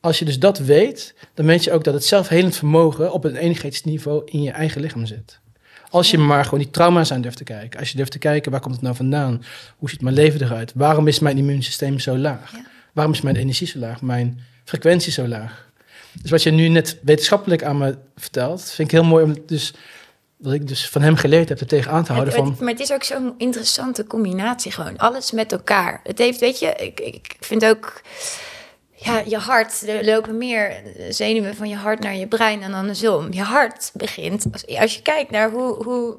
Als 0.00 0.18
je 0.18 0.24
dus 0.24 0.38
dat 0.38 0.58
weet, 0.58 1.14
dan 1.34 1.46
weet 1.46 1.64
je 1.64 1.72
ook 1.72 1.84
dat 1.84 1.94
het 1.94 2.04
zelfhelend 2.04 2.56
vermogen 2.56 3.12
op 3.12 3.24
een 3.24 3.36
energetisch 3.36 3.84
niveau 3.84 4.22
in 4.24 4.42
je 4.42 4.50
eigen 4.50 4.80
lichaam 4.80 5.06
zit. 5.06 5.40
Als 5.90 6.10
je 6.10 6.18
maar 6.18 6.44
gewoon 6.44 6.58
die 6.58 6.70
trauma's 6.70 7.12
aan 7.12 7.20
durft 7.20 7.36
te 7.36 7.44
kijken. 7.44 7.80
Als 7.80 7.90
je 7.90 7.96
durft 7.96 8.12
te 8.12 8.18
kijken, 8.18 8.50
waar 8.50 8.60
komt 8.60 8.74
het 8.74 8.82
nou 8.82 8.96
vandaan? 8.96 9.44
Hoe 9.78 9.90
ziet 9.90 10.00
mijn 10.00 10.14
leven 10.14 10.42
eruit? 10.42 10.72
Waarom 10.74 11.06
is 11.06 11.18
mijn 11.18 11.38
immuunsysteem 11.38 11.98
zo 11.98 12.16
laag? 12.16 12.52
Ja. 12.52 12.64
Waarom 12.92 13.12
is 13.12 13.20
mijn 13.20 13.36
energie 13.36 13.66
zo 13.66 13.78
laag? 13.78 14.02
Mijn 14.02 14.40
frequentie 14.64 15.12
zo 15.12 15.26
laag? 15.26 15.66
Dus 16.22 16.30
wat 16.30 16.42
je 16.42 16.50
nu 16.50 16.68
net 16.68 16.98
wetenschappelijk 17.02 17.62
aan 17.64 17.78
me 17.78 17.96
vertelt, 18.16 18.62
vind 18.70 18.88
ik 18.92 18.94
heel 18.98 19.04
mooi 19.08 19.24
om 19.24 19.36
dus 19.46 19.74
wat 20.36 20.52
ik 20.52 20.68
dus 20.68 20.88
van 20.88 21.02
hem 21.02 21.16
geleerd 21.16 21.48
heb 21.48 21.60
er 21.60 21.66
tegenaan 21.66 22.04
te 22.04 22.12
houden 22.12 22.34
Het- 22.34 22.42
van 22.44 22.56
maar 22.64 22.72
het 22.72 22.80
is 22.80 22.92
ook 22.92 23.02
zo'n 23.02 23.34
interessante 23.38 24.04
combinatie 24.06 24.72
gewoon. 24.72 24.96
Alles 24.98 25.32
met 25.32 25.52
elkaar. 25.52 26.00
Het 26.04 26.18
heeft, 26.18 26.40
weet 26.40 26.58
je, 26.58 26.74
ik, 26.76 27.00
ik 27.00 27.36
vind 27.40 27.64
ook... 27.64 28.00
Ja, 29.00 29.22
je 29.26 29.36
hart, 29.38 29.88
er 29.88 30.04
lopen 30.04 30.38
meer 30.38 30.82
zenuwen 31.08 31.56
van 31.56 31.68
je 31.68 31.76
hart 31.76 32.00
naar 32.00 32.14
je 32.16 32.26
brein 32.26 32.62
en 32.62 32.74
andersom. 32.74 33.32
Je 33.32 33.42
hart 33.42 33.90
begint, 33.94 34.46
als, 34.52 34.66
als 34.66 34.94
je 34.94 35.02
kijkt 35.02 35.30
naar 35.30 35.50
hoe, 35.50 35.84
hoe 35.84 36.16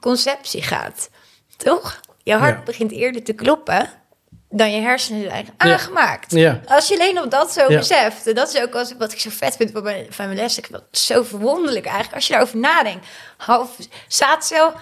conceptie 0.00 0.62
gaat, 0.62 1.10
toch? 1.56 2.00
Je 2.22 2.34
hart 2.34 2.56
Ja. 2.58 2.62
begint 2.62 2.92
eerder 2.92 3.22
te 3.22 3.32
kloppen 3.32 3.90
dan 4.50 4.72
je 4.74 4.80
hersenen 4.80 5.22
zijn 5.30 5.46
aangemaakt. 5.56 6.30
Ja. 6.32 6.60
Als 6.66 6.88
je 6.88 6.94
alleen 6.94 7.22
op 7.22 7.30
dat 7.30 7.52
zo 7.52 7.66
beseft. 7.68 8.26
En 8.26 8.34
dat 8.34 8.54
is 8.54 8.60
ook 8.62 8.74
als, 8.74 8.94
wat 8.98 9.12
ik 9.12 9.20
zo 9.20 9.30
vet 9.30 9.56
vind 9.56 9.70
van 9.70 9.82
mijn, 9.82 10.06
van 10.08 10.24
mijn 10.24 10.36
les. 10.36 10.58
Ik 10.58 10.66
vind 10.66 10.82
het 10.90 10.98
zo 10.98 11.22
verwonderlijk 11.22 11.84
eigenlijk. 11.84 12.14
Als 12.14 12.26
je 12.26 12.32
daarover 12.32 12.58
nadenkt. 12.58 13.06
Half 13.36 13.76
zaadcel, 14.08 14.72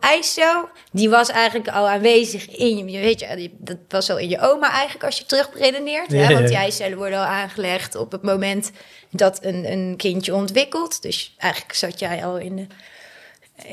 ijscel. 0.00 0.68
Die 0.92 1.10
was 1.10 1.28
eigenlijk 1.28 1.68
al 1.68 1.88
aanwezig 1.88 2.48
in 2.48 2.88
je. 2.88 3.00
Weet 3.00 3.20
je, 3.20 3.50
dat 3.58 3.78
was 3.88 4.10
al 4.10 4.18
in 4.18 4.28
je 4.28 4.40
oma 4.40 4.70
eigenlijk 4.70 5.04
als 5.04 5.18
je 5.18 5.26
terug 5.26 5.50
redeneert. 5.54 6.10
Ja, 6.10 6.18
hè? 6.18 6.34
Want 6.34 6.48
die 6.48 6.56
eicellen 6.56 6.98
worden 6.98 7.18
al 7.18 7.24
aangelegd 7.24 7.94
op 7.94 8.12
het 8.12 8.22
moment 8.22 8.70
dat 9.10 9.38
een, 9.44 9.72
een 9.72 9.94
kindje 9.96 10.34
ontwikkelt. 10.34 11.02
Dus 11.02 11.34
eigenlijk 11.38 11.74
zat 11.74 11.98
jij 11.98 12.24
al 12.24 12.38
in 12.38 12.56
de 12.56 12.66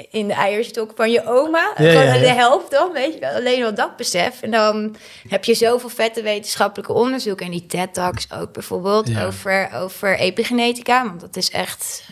in 0.10 0.28
de 0.28 0.34
eierstok 0.34 0.92
van 0.96 1.12
je 1.12 1.26
oma. 1.26 1.72
Gewoon 1.76 2.20
de 2.20 2.28
helft 2.28 2.72
dan, 2.72 2.92
weet 2.92 3.14
je 3.14 3.20
wel. 3.20 3.34
Alleen 3.34 3.64
al 3.64 3.74
dat 3.74 3.96
besef. 3.96 4.42
En 4.42 4.52
dan 4.52 4.96
heb 5.28 5.46
je 5.46 5.54
zoveel 5.54 5.90
vette 5.90 6.22
wetenschappelijke 6.22 6.94
onderzoeken. 6.94 7.46
En 7.46 7.52
die 7.52 7.66
TED-talks 7.66 8.32
ook 8.32 8.54
bijvoorbeeld 8.54 9.20
over, 9.20 9.70
over 9.74 10.18
epigenetica. 10.18 11.06
Want 11.06 11.20
dat 11.20 11.36
is 11.36 11.50
echt 11.50 12.04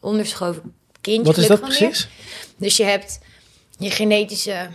onderschoven 0.00 0.74
kindje 1.00 1.32
Wat 1.32 1.36
is 1.36 1.46
dat 1.46 1.60
precies? 1.60 1.80
meer. 1.80 2.08
Dus 2.58 2.76
je 2.76 2.84
hebt 2.84 3.18
je 3.78 3.90
genetische, 3.90 4.68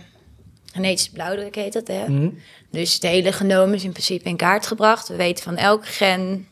genetische 0.72 1.10
blauwdruk 1.12 1.54
heet 1.54 1.72
dat, 1.72 1.86
hè? 1.88 2.08
Mhm. 2.08 2.28
Dus 2.70 2.94
het 2.94 3.02
hele 3.02 3.32
genoom 3.32 3.72
is 3.72 3.84
in 3.84 3.92
principe 3.92 4.28
in 4.28 4.36
kaart 4.36 4.66
gebracht. 4.66 5.08
We 5.08 5.16
weten 5.16 5.44
van 5.44 5.56
elk 5.56 5.86
gen 5.86 6.46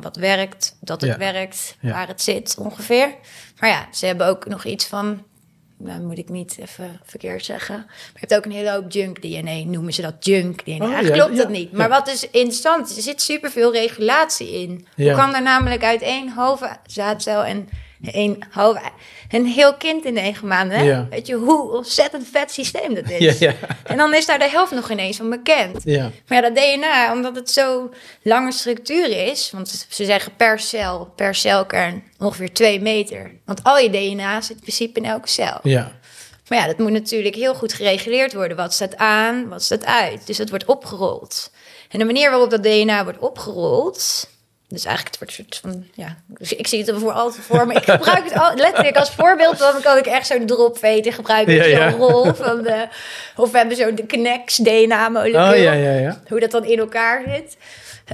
wat 0.00 0.16
werkt, 0.16 0.76
dat 0.80 1.00
het 1.00 1.10
Ja. 1.10 1.18
werkt, 1.18 1.76
Ja. 1.80 1.90
waar 1.90 2.08
het 2.08 2.22
zit 2.22 2.54
ongeveer. 2.58 3.14
Maar 3.58 3.70
ja, 3.70 3.88
ze 3.92 4.06
hebben 4.06 4.26
ook 4.26 4.46
nog 4.46 4.64
iets 4.64 4.86
van, 4.86 5.22
nou 5.78 6.00
moet 6.02 6.18
ik 6.18 6.28
niet 6.28 6.58
even 6.58 7.00
verkeerd 7.04 7.44
zeggen. 7.44 7.76
Maar 7.76 8.12
je 8.12 8.18
hebt 8.20 8.34
ook 8.34 8.44
een 8.44 8.50
hele 8.50 8.70
hoop 8.70 8.92
junk 8.92 9.20
DNA, 9.22 9.64
noemen 9.64 9.92
ze 9.92 10.02
dat 10.02 10.14
junk 10.24 10.64
DNA. 10.64 10.74
Oh, 10.84 10.92
Eigenlijk 10.92 11.14
ja, 11.16 11.22
klopt 11.24 11.36
dat 11.36 11.48
niet. 11.48 11.72
Maar 11.72 11.88
wat 11.88 12.08
is 12.08 12.30
interessant, 12.30 12.96
er 12.96 13.02
zit 13.02 13.22
superveel 13.22 13.72
regulatie 13.72 14.50
in. 14.52 14.86
Hoe 14.96 15.12
kan 15.12 15.34
er 15.34 15.42
namelijk 15.42 15.84
uit 15.84 16.02
één 16.02 16.28
halve 16.28 16.76
zaadcel 16.86 17.44
en 17.44 17.68
halve... 18.50 18.80
Een 19.30 19.46
heel 19.46 19.74
kind 19.74 20.04
in 20.04 20.12
negen 20.12 20.46
maanden, 20.46 20.78
hè? 20.78 20.84
Ja. 20.84 21.06
Weet 21.10 21.26
je 21.26 21.34
hoe 21.34 21.70
ontzettend 21.70 22.28
vet 22.32 22.52
systeem 22.52 22.94
dat 22.94 23.10
is? 23.10 23.38
Ja, 23.38 23.50
ja. 23.50 23.54
En 23.84 23.96
dan 23.96 24.14
is 24.14 24.26
daar 24.26 24.38
de 24.38 24.48
helft 24.48 24.72
nog 24.72 24.90
ineens 24.90 25.16
van 25.16 25.30
bekend. 25.30 25.84
Maar 25.84 26.12
ja, 26.28 26.40
dat 26.40 26.54
DNA, 26.56 27.12
omdat 27.12 27.36
het 27.36 27.50
zo 27.50 27.90
lange 28.22 28.52
structuur 28.52 29.28
is, 29.28 29.50
want 29.50 29.86
ze 29.88 30.04
zeggen 30.04 30.36
per 30.36 30.58
cel, 30.58 31.12
per 31.16 31.34
celkern 31.34 32.02
ongeveer 32.18 32.52
twee 32.52 32.80
meter. 32.80 33.30
Want 33.44 33.64
al 33.64 33.78
je 33.78 33.90
DNA 33.90 34.40
zit 34.40 34.56
in 34.56 34.62
principe 34.62 35.00
in 35.00 35.06
elke 35.06 35.28
cel. 35.28 35.58
Ja. 35.62 35.92
Maar 36.48 36.58
ja, 36.58 36.66
dat 36.66 36.78
moet 36.78 36.90
natuurlijk 36.90 37.34
heel 37.34 37.54
goed 37.54 37.72
gereguleerd 37.72 38.32
worden. 38.32 38.56
Wat 38.56 38.72
staat 38.72 38.96
aan, 38.96 39.48
wat 39.48 39.62
staat 39.62 39.84
uit. 39.84 40.26
Dus 40.26 40.36
dat 40.36 40.50
wordt 40.50 40.64
opgerold. 40.64 41.50
En 41.88 41.98
de 41.98 42.04
manier 42.04 42.30
waarop 42.30 42.50
dat 42.50 42.62
DNA 42.62 43.04
wordt 43.04 43.18
opgerold. 43.18 44.28
Dus 44.74 44.84
eigenlijk, 44.84 45.16
het 45.16 45.18
wordt 45.18 45.38
een 45.38 45.44
soort 45.44 45.74
van. 45.74 46.04
Ja, 46.04 46.16
dus 46.26 46.52
ik 46.52 46.66
zie 46.66 46.78
het 46.78 46.88
er 46.88 46.98
voor 46.98 47.12
altijd 47.12 47.44
voor. 47.44 47.66
Maar 47.66 47.76
ik 47.76 47.84
gebruik 47.84 48.24
het 48.24 48.38
al, 48.38 48.54
letterlijk 48.54 48.96
als 48.96 49.10
voorbeeld. 49.10 49.58
Dan 49.58 49.80
kan 49.82 49.98
ik 49.98 50.06
echt 50.06 50.26
zo'n 50.26 50.46
dropveter 50.46 51.12
gebruiken. 51.12 51.54
Ja, 51.54 51.62
zo'n 51.62 51.70
ja. 51.70 51.90
rol. 51.90 52.34
Van 52.34 52.62
de, 52.62 52.88
of 53.36 53.50
we 53.50 53.58
hebben 53.58 53.76
zo'n 53.76 54.06
Knex 54.06 54.56
DNA-molecuul 54.56 55.50
Oh, 55.50 55.56
ja, 55.56 55.72
ja, 55.72 55.92
ja. 55.92 56.20
hoe 56.28 56.40
dat 56.40 56.50
dan 56.50 56.64
in 56.64 56.78
elkaar 56.78 57.22
zit. 57.26 57.56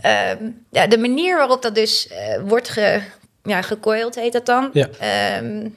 Ehm, 0.02 0.50
ja, 0.70 0.86
de 0.86 0.98
manier 0.98 1.36
waarop 1.36 1.62
dat 1.62 1.74
dus 1.74 2.08
eh, 2.08 2.40
wordt 2.44 2.68
ge, 2.68 3.00
ja, 3.42 3.62
gecoild, 3.62 4.14
heet 4.14 4.32
dat 4.32 4.46
dan. 4.46 4.70
Ja. 4.72 4.88
Ehm, 4.98 5.68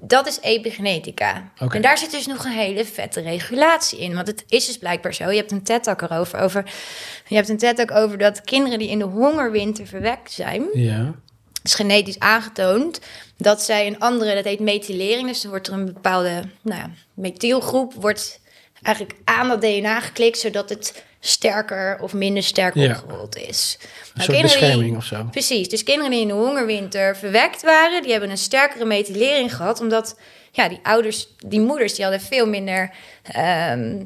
dat 0.00 0.26
is 0.26 0.40
epigenetica. 0.40 1.52
En 1.68 1.82
daar 1.82 1.98
zit 1.98 2.10
dus 2.10 2.26
nog 2.26 2.44
een 2.44 2.52
hele 2.52 2.84
vette 2.84 3.20
regulatie 3.20 3.98
in. 3.98 4.14
Want 4.14 4.26
het 4.26 4.44
is 4.48 4.66
dus 4.66 4.78
blijkbaar 4.78 5.14
zo. 5.14 5.30
Je 5.30 5.36
hebt 5.36 5.50
een 5.50 5.62
TED-talk 5.62 6.02
erover. 6.02 6.38
Over, 6.38 6.72
je 7.26 7.34
hebt 7.34 7.48
een 7.48 7.58
TED-talk 7.58 7.90
over 7.90 8.18
dat 8.18 8.40
kinderen 8.40 8.78
die 8.78 8.88
in 8.88 8.98
de 8.98 9.04
hongerwinter 9.04 9.86
verwekt 9.86 10.32
zijn... 10.32 10.66
Ja. 10.72 11.14
is 11.62 11.74
genetisch 11.74 12.18
aangetoond 12.18 13.00
dat 13.36 13.62
zij 13.62 13.86
een 13.86 13.98
andere, 13.98 14.34
dat 14.34 14.44
heet 14.44 14.60
methylering. 14.60 15.28
Dus 15.28 15.44
er 15.44 15.50
wordt 15.50 15.66
er 15.66 15.72
een 15.72 15.84
bepaalde 15.84 16.42
nou 16.62 16.80
ja, 16.80 16.90
methylgroep 17.14 17.94
wordt 17.94 18.40
eigenlijk 18.82 19.18
aan 19.24 19.48
dat 19.48 19.60
DNA 19.60 20.00
geklikt, 20.00 20.38
zodat 20.38 20.68
het 20.68 21.04
sterker 21.26 21.98
of 22.00 22.12
minder 22.12 22.42
sterk 22.42 22.74
Ja. 22.74 22.90
opgerold 23.02 23.36
is. 23.36 23.78
Een 23.80 23.88
Nou, 24.14 24.24
soort 24.24 24.32
die- 24.32 24.42
bescherming 24.42 24.96
of 24.96 25.04
zo. 25.04 25.28
Precies. 25.30 25.68
Dus 25.68 25.82
kinderen 25.82 26.10
die 26.10 26.20
in 26.20 26.28
de 26.28 26.34
hongerwinter 26.34 27.16
verwekt 27.16 27.62
waren, 27.62 28.02
die 28.02 28.10
hebben 28.10 28.30
een 28.30 28.38
sterkere 28.38 28.84
methylering 28.84 29.56
gehad, 29.56 29.80
omdat 29.80 30.16
ja, 30.52 30.68
die 30.68 30.78
ouders, 30.82 31.28
die 31.46 31.60
moeders, 31.60 31.94
die 31.94 32.04
hadden 32.04 32.20
veel 32.22 32.46
minder 32.46 32.90
ehm, 33.22 34.02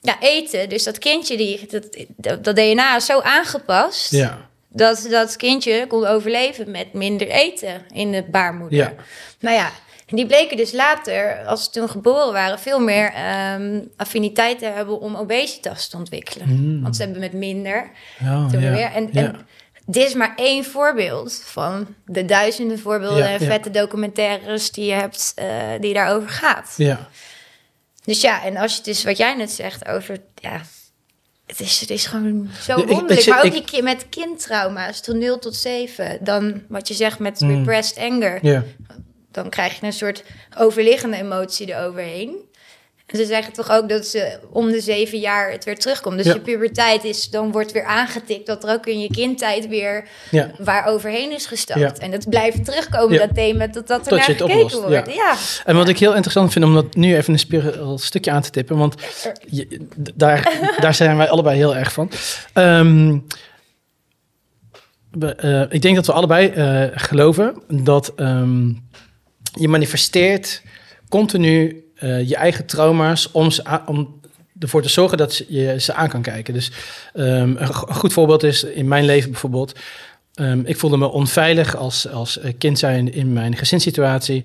ja, 0.00 0.16
eten. 0.20 0.68
Dus 0.68 0.82
dat 0.84 0.98
kindje, 0.98 1.36
die, 1.36 1.66
dat, 2.16 2.44
dat, 2.44 2.56
DNA 2.56 2.96
is 2.96 3.04
zo 3.06 3.20
aangepast 3.20 4.10
Ja. 4.10 4.48
dat 4.68 5.06
dat 5.10 5.36
kindje 5.36 5.86
kon 5.86 6.06
overleven 6.06 6.70
met 6.70 6.92
minder 6.92 7.28
eten 7.28 7.84
in 7.92 8.12
de 8.12 8.22
baarmoeder. 8.22 8.78
Ja. 8.78 8.94
Nou 9.40 9.56
ja, 9.56 9.70
die 10.10 10.26
bleken 10.26 10.56
dus 10.56 10.72
later, 10.72 11.44
als 11.46 11.64
ze 11.64 11.70
toen 11.70 11.88
geboren 11.88 12.32
waren, 12.32 12.58
veel 12.58 12.80
meer 12.80 13.12
ehm, 13.12 13.80
affiniteit 13.96 14.58
te 14.58 14.64
hebben 14.66 15.00
om 15.00 15.16
obesitas 15.16 15.88
te 15.88 15.96
ontwikkelen. 15.96 16.80
Want 16.82 16.96
ze 16.96 17.02
hebben 17.02 17.20
met 17.20 17.32
minder. 17.32 17.90
Oh, 18.22 18.50
toen 18.50 18.60
ja. 18.60 18.70
weer. 18.72 18.90
En, 18.92 19.08
ja. 19.12 19.22
en 19.22 19.46
dit 19.86 20.06
is 20.06 20.14
maar 20.14 20.32
één 20.36 20.64
voorbeeld 20.64 21.42
van 21.44 21.94
de 22.06 22.24
duizenden 22.24 22.78
voorbeelden 22.78 23.28
en 23.28 23.40
vette 23.40 23.70
documentaires 23.70 24.70
die 24.70 24.84
je 24.86 24.92
hebt, 24.92 25.32
eh, 25.36 25.46
die 25.80 25.94
daarover 25.94 26.28
gaat. 26.28 26.74
ja. 26.76 27.08
Dus 28.04 28.20
ja, 28.20 28.44
en 28.44 28.56
als 28.56 28.76
je 28.76 28.82
dus 28.82 29.04
wat 29.04 29.16
jij 29.16 29.34
net 29.34 29.50
zegt 29.50 29.88
over, 29.88 30.16
ja, 30.34 30.60
het 31.46 31.60
is, 31.60 31.80
het 31.80 31.90
is 31.90 32.06
gewoon 32.06 32.48
zo 32.60 32.86
wonderlijk. 32.86 33.26
maar 33.26 33.44
ook 33.44 33.52
die 33.52 33.64
ki- 33.64 33.82
met 33.82 34.06
kindtrauma's, 34.08 35.00
van 35.04 35.18
0 35.18 35.38
tot 35.38 35.56
7. 35.56 36.18
Dan 36.24 36.62
wat 36.68 36.88
je 36.88 36.94
zegt 36.94 37.18
met 37.18 37.40
Mm. 37.40 37.50
repressed 37.56 37.98
anger. 37.98 38.38
Ja. 38.42 38.62
Dan 39.32 39.48
krijg 39.48 39.80
je 39.80 39.86
een 39.86 39.92
soort 39.92 40.24
overliggende 40.58 41.16
emotie 41.16 41.74
eroverheen. 41.74 42.48
En 43.06 43.16
ze 43.18 43.24
zeggen 43.24 43.52
toch 43.52 43.70
ook 43.70 43.88
dat 43.88 44.06
ze 44.06 44.38
om 44.50 44.70
de 44.70 44.80
zeven 44.80 45.18
jaar 45.18 45.50
het 45.50 45.64
weer 45.64 45.78
terugkomt. 45.78 46.16
Dus 46.16 46.26
Ja. 46.26 46.32
je 46.34 46.40
puberteit 46.40 47.04
is, 47.04 47.30
dan 47.30 47.52
wordt 47.52 47.72
weer 47.72 47.84
aangetikt 47.84 48.46
dat 48.46 48.64
er 48.64 48.70
ook 48.74 48.86
in 48.86 49.00
je 49.00 49.10
kindtijd 49.10 49.68
weer 49.68 50.08
Ja. 50.30 50.50
waar 50.58 50.86
overheen 50.86 51.32
is 51.32 51.46
gestapt. 51.46 51.80
Ja. 51.80 51.92
En 51.98 52.12
het 52.12 52.28
blijft 52.28 52.64
terugkomen, 52.64 53.18
dat 53.18 53.34
thema, 53.34 53.68
totdat 53.70 53.98
er 54.00 54.06
Tot 54.08 54.18
naar 54.18 54.22
gekeken 54.26 54.44
oplost, 54.54 54.74
wordt. 54.80 54.92
ja. 55.06 55.12
Ja. 55.14 55.34
En 55.64 55.76
wat 55.76 55.88
ik 55.88 55.98
heel 55.98 56.14
interessant 56.14 56.52
vind 56.52 56.64
om 56.64 56.74
dat 56.74 56.94
nu 56.94 57.16
even 57.16 57.32
een 57.32 57.38
spiraal 57.38 57.98
stukje 57.98 58.30
aan 58.30 58.42
te 58.42 58.50
tippen, 58.50 58.76
want 58.76 58.94
je- 59.46 59.86
daar, 60.14 60.52
daar 60.80 60.94
zijn 60.94 61.16
wij 61.16 61.28
allebei 61.28 61.56
heel 61.56 61.76
erg 61.76 61.92
van. 61.92 62.10
Ehm, 62.52 63.18
we, 65.10 65.34
eh, 65.34 65.62
ik 65.74 65.82
denk 65.82 65.96
dat 65.96 66.06
we 66.06 66.12
allebei 66.12 66.48
eh, 66.48 66.84
geloven 66.94 67.62
dat 67.68 68.12
ehm, 68.16 68.72
je 69.52 69.68
manifesteert 69.68 70.62
continu 71.08 71.84
eh, 71.96 72.28
je 72.28 72.36
eigen 72.36 72.66
trauma's 72.66 73.28
om, 73.32 73.50
ze 73.50 73.62
om 73.86 74.20
ervoor 74.58 74.82
te 74.82 74.88
zorgen 74.88 75.18
dat 75.18 75.44
je 75.48 75.80
ze 75.80 75.94
aan 75.94 76.08
kan 76.08 76.22
kijken. 76.22 76.54
Dus 76.54 76.70
ehm, 77.14 77.56
een, 77.56 77.74
go- 77.74 77.88
een 77.88 77.94
goed 77.94 78.12
voorbeeld 78.12 78.42
is 78.42 78.64
in 78.64 78.88
mijn 78.88 79.04
leven 79.04 79.30
bijvoorbeeld. 79.30 79.78
Ehm, 80.34 80.60
ik 80.64 80.76
voelde 80.78 80.96
me 80.96 81.06
onveilig 81.10 81.76
als, 81.76 82.08
als 82.08 82.38
eh, 82.38 82.52
kind 82.58 82.78
zijn 82.78 83.12
in 83.12 83.32
mijn 83.32 83.56
gezinssituatie. 83.56 84.44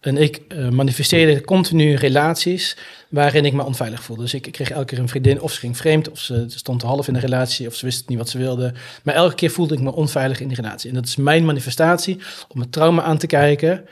En 0.00 0.16
ik 0.16 0.40
eh, 0.48 0.68
manifesteerde 0.68 1.40
continu 1.40 1.94
relaties 1.94 2.76
waarin 3.08 3.44
ik 3.44 3.52
me 3.52 3.64
onveilig 3.64 4.02
voelde. 4.02 4.22
Dus 4.22 4.34
ik, 4.34 4.48
kreeg 4.52 4.70
elke 4.70 4.84
keer 4.84 4.98
een 4.98 5.08
vriendin, 5.08 5.40
of 5.40 5.52
ze 5.52 5.60
ging 5.60 5.76
vreemd, 5.76 6.10
of 6.10 6.18
ze 6.18 6.44
stond 6.48 6.82
half 6.82 7.08
in 7.08 7.14
de 7.14 7.20
relatie, 7.20 7.66
of 7.66 7.74
ze 7.74 7.84
wist 7.84 8.08
niet 8.08 8.18
wat 8.18 8.28
ze 8.28 8.38
wilde. 8.38 8.72
Maar 9.02 9.14
elke 9.14 9.34
keer 9.34 9.50
voelde 9.50 9.74
ik 9.74 9.80
me 9.80 9.92
onveilig 9.92 10.40
in 10.40 10.48
die 10.48 10.56
relatie. 10.56 10.88
En 10.88 10.94
dat 10.94 11.06
is 11.06 11.16
mijn 11.16 11.44
manifestatie 11.44 12.18
om 12.48 12.60
het 12.60 12.72
trauma 12.72 13.02
aan 13.02 13.18
te 13.18 13.26
kijken. 13.26 13.84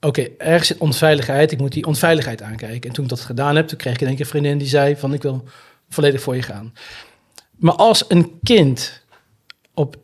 Oké, 0.00 0.28
ergens 0.38 0.68
zit 0.68 0.78
onveiligheid, 0.78 1.52
ik 1.52 1.58
moet 1.58 1.72
die 1.72 1.86
onveiligheid 1.86 2.42
aankijken. 2.42 2.88
En 2.88 2.94
toen 2.94 3.04
ik 3.04 3.10
dat 3.10 3.20
gedaan 3.20 3.56
heb, 3.56 3.68
toen 3.68 3.78
kreeg 3.78 3.94
ik 3.94 4.00
in 4.00 4.06
één 4.06 4.16
keer 4.16 4.24
een 4.24 4.30
vriendin 4.30 4.58
die 4.58 4.68
zei 4.68 4.96
van 4.96 5.12
ik 5.12 5.22
wil 5.22 5.44
volledig 5.88 6.20
voor 6.20 6.36
je 6.36 6.42
gaan. 6.42 6.74
Maar 7.56 7.74
als 7.74 8.04
een 8.08 8.38
kind 8.42 9.02
op 9.74 9.96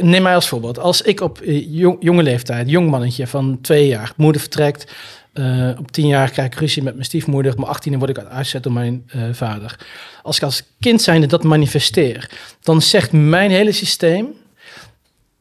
Neem 0.00 0.22
mij 0.22 0.34
als 0.34 0.48
voorbeeld. 0.48 0.78
Als 0.78 1.02
ik 1.02 1.20
op 1.20 1.40
eh, 1.40 1.74
jong, 1.74 1.96
jonge 2.00 2.22
leeftijd, 2.22 2.70
jong 2.70 2.90
mannetje 2.90 3.26
van 3.26 3.58
twee 3.60 3.86
jaar, 3.86 4.12
moeder 4.16 4.40
vertrekt. 4.40 4.92
eh, 5.32 5.78
op 5.78 5.90
tien 5.90 6.06
jaar 6.06 6.30
krijg 6.30 6.48
ik 6.48 6.58
ruzie 6.58 6.82
met 6.82 6.92
mijn 6.92 7.04
stiefmoeder. 7.04 7.52
Op 7.52 7.58
mijn 7.58 7.70
achttiende 7.70 7.98
word 7.98 8.10
ik 8.10 8.18
uitgezet 8.18 8.62
door 8.62 8.72
mijn 8.72 9.04
eh, 9.06 9.22
vader. 9.32 9.86
Als 10.22 10.36
ik 10.36 10.42
als 10.42 10.62
kind 10.80 11.02
zijnde 11.02 11.26
dat 11.26 11.42
manifesteer, 11.42 12.30
dan 12.60 12.82
zegt 12.82 13.12
mijn 13.12 13.50
hele 13.50 13.72
systeem 13.72 14.26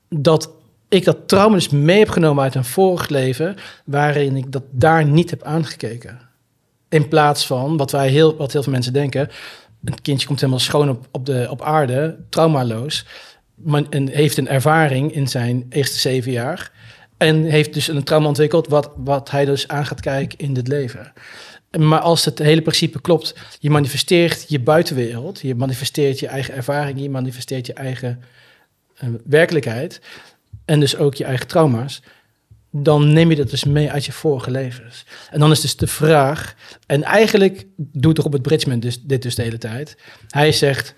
dat 0.09 0.49
ik 0.89 1.05
dat 1.05 1.27
trauma 1.27 1.55
dus 1.55 1.69
mee 1.69 1.99
heb 1.99 2.09
genomen 2.09 2.43
uit 2.43 2.55
een 2.55 2.65
vorig 2.65 3.09
leven, 3.09 3.55
waarin 3.85 4.35
ik 4.35 4.51
dat 4.51 4.63
daar 4.71 5.05
niet 5.05 5.29
heb 5.29 5.43
aangekeken. 5.43 6.19
In 6.89 7.07
plaats 7.07 7.47
van 7.47 7.77
wat 7.77 7.91
wij 7.91 8.09
heel, 8.09 8.35
wat 8.35 8.51
heel 8.51 8.63
veel 8.63 8.71
mensen 8.71 8.93
denken, 8.93 9.29
een 9.83 10.01
kindje 10.01 10.27
komt 10.27 10.39
helemaal 10.39 10.61
schoon 10.61 10.89
op, 10.89 11.07
op, 11.11 11.25
de, 11.25 11.47
op 11.49 11.61
aarde, 11.61 12.17
traumaloos, 12.29 13.05
maar, 13.55 13.83
en 13.89 14.07
heeft 14.07 14.37
een 14.37 14.47
ervaring 14.47 15.13
in 15.13 15.27
zijn 15.27 15.65
eerste 15.69 15.99
zeven 15.99 16.31
jaar. 16.31 16.71
En 17.17 17.43
heeft 17.43 17.73
dus 17.73 17.87
een 17.87 18.03
trauma 18.03 18.27
ontwikkeld 18.27 18.67
wat, 18.67 18.91
wat 18.95 19.31
hij 19.31 19.45
dus 19.45 19.67
aan 19.67 19.85
gaat 19.85 20.01
kijken 20.01 20.37
in 20.37 20.53
dit 20.53 20.67
leven. 20.67 21.13
Maar 21.77 21.99
als 21.99 22.25
het 22.25 22.39
hele 22.39 22.61
principe 22.61 23.01
klopt, 23.01 23.35
je 23.59 23.69
manifesteert 23.69 24.45
je 24.47 24.59
buitenwereld, 24.59 25.39
je 25.39 25.55
manifesteert 25.55 26.19
je 26.19 26.27
eigen 26.27 26.53
ervaring, 26.53 27.01
je 27.01 27.09
manifesteert 27.09 27.65
je 27.65 27.73
eigen 27.73 28.21
eh, 28.95 29.09
werkelijkheid 29.25 30.01
en 30.69 30.79
dus 30.79 30.97
ook 30.97 31.15
je 31.15 31.23
eigen 31.23 31.47
trauma's, 31.47 32.01
dan 32.71 33.13
neem 33.13 33.29
je 33.29 33.35
dat 33.35 33.49
dus 33.49 33.63
mee 33.63 33.91
uit 33.91 34.05
je 34.05 34.11
vorige 34.11 34.51
levens. 34.51 35.05
En 35.31 35.39
dan 35.39 35.51
is 35.51 35.61
dus 35.61 35.75
de 35.77 35.87
vraag, 35.87 36.55
en 36.85 37.03
eigenlijk 37.03 37.65
doet 37.77 38.17
Robert 38.17 38.41
Bridgman 38.41 38.79
dus, 38.79 39.01
dit 39.01 39.21
dus 39.21 39.35
de 39.35 39.41
hele 39.41 39.57
tijd. 39.57 39.97
Hij 40.27 40.51
zegt, 40.51 40.93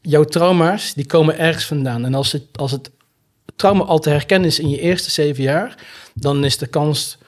jouw 0.00 0.24
trauma's, 0.24 0.94
die 0.94 1.06
komen 1.06 1.38
ergens 1.38 1.64
vandaan. 1.66 2.04
En 2.04 2.14
als 2.14 2.32
het, 2.32 2.44
als 2.58 2.70
het 2.72 2.90
trauma 3.56 3.84
al 3.84 3.98
te 3.98 4.10
herkennen 4.10 4.48
is 4.48 4.58
in 4.58 4.68
je 4.68 4.80
eerste 4.80 5.10
zeven 5.10 5.42
jaar, 5.42 5.74
dan 6.14 6.44
is 6.44 6.58
de 6.58 6.66
kans 6.66 7.18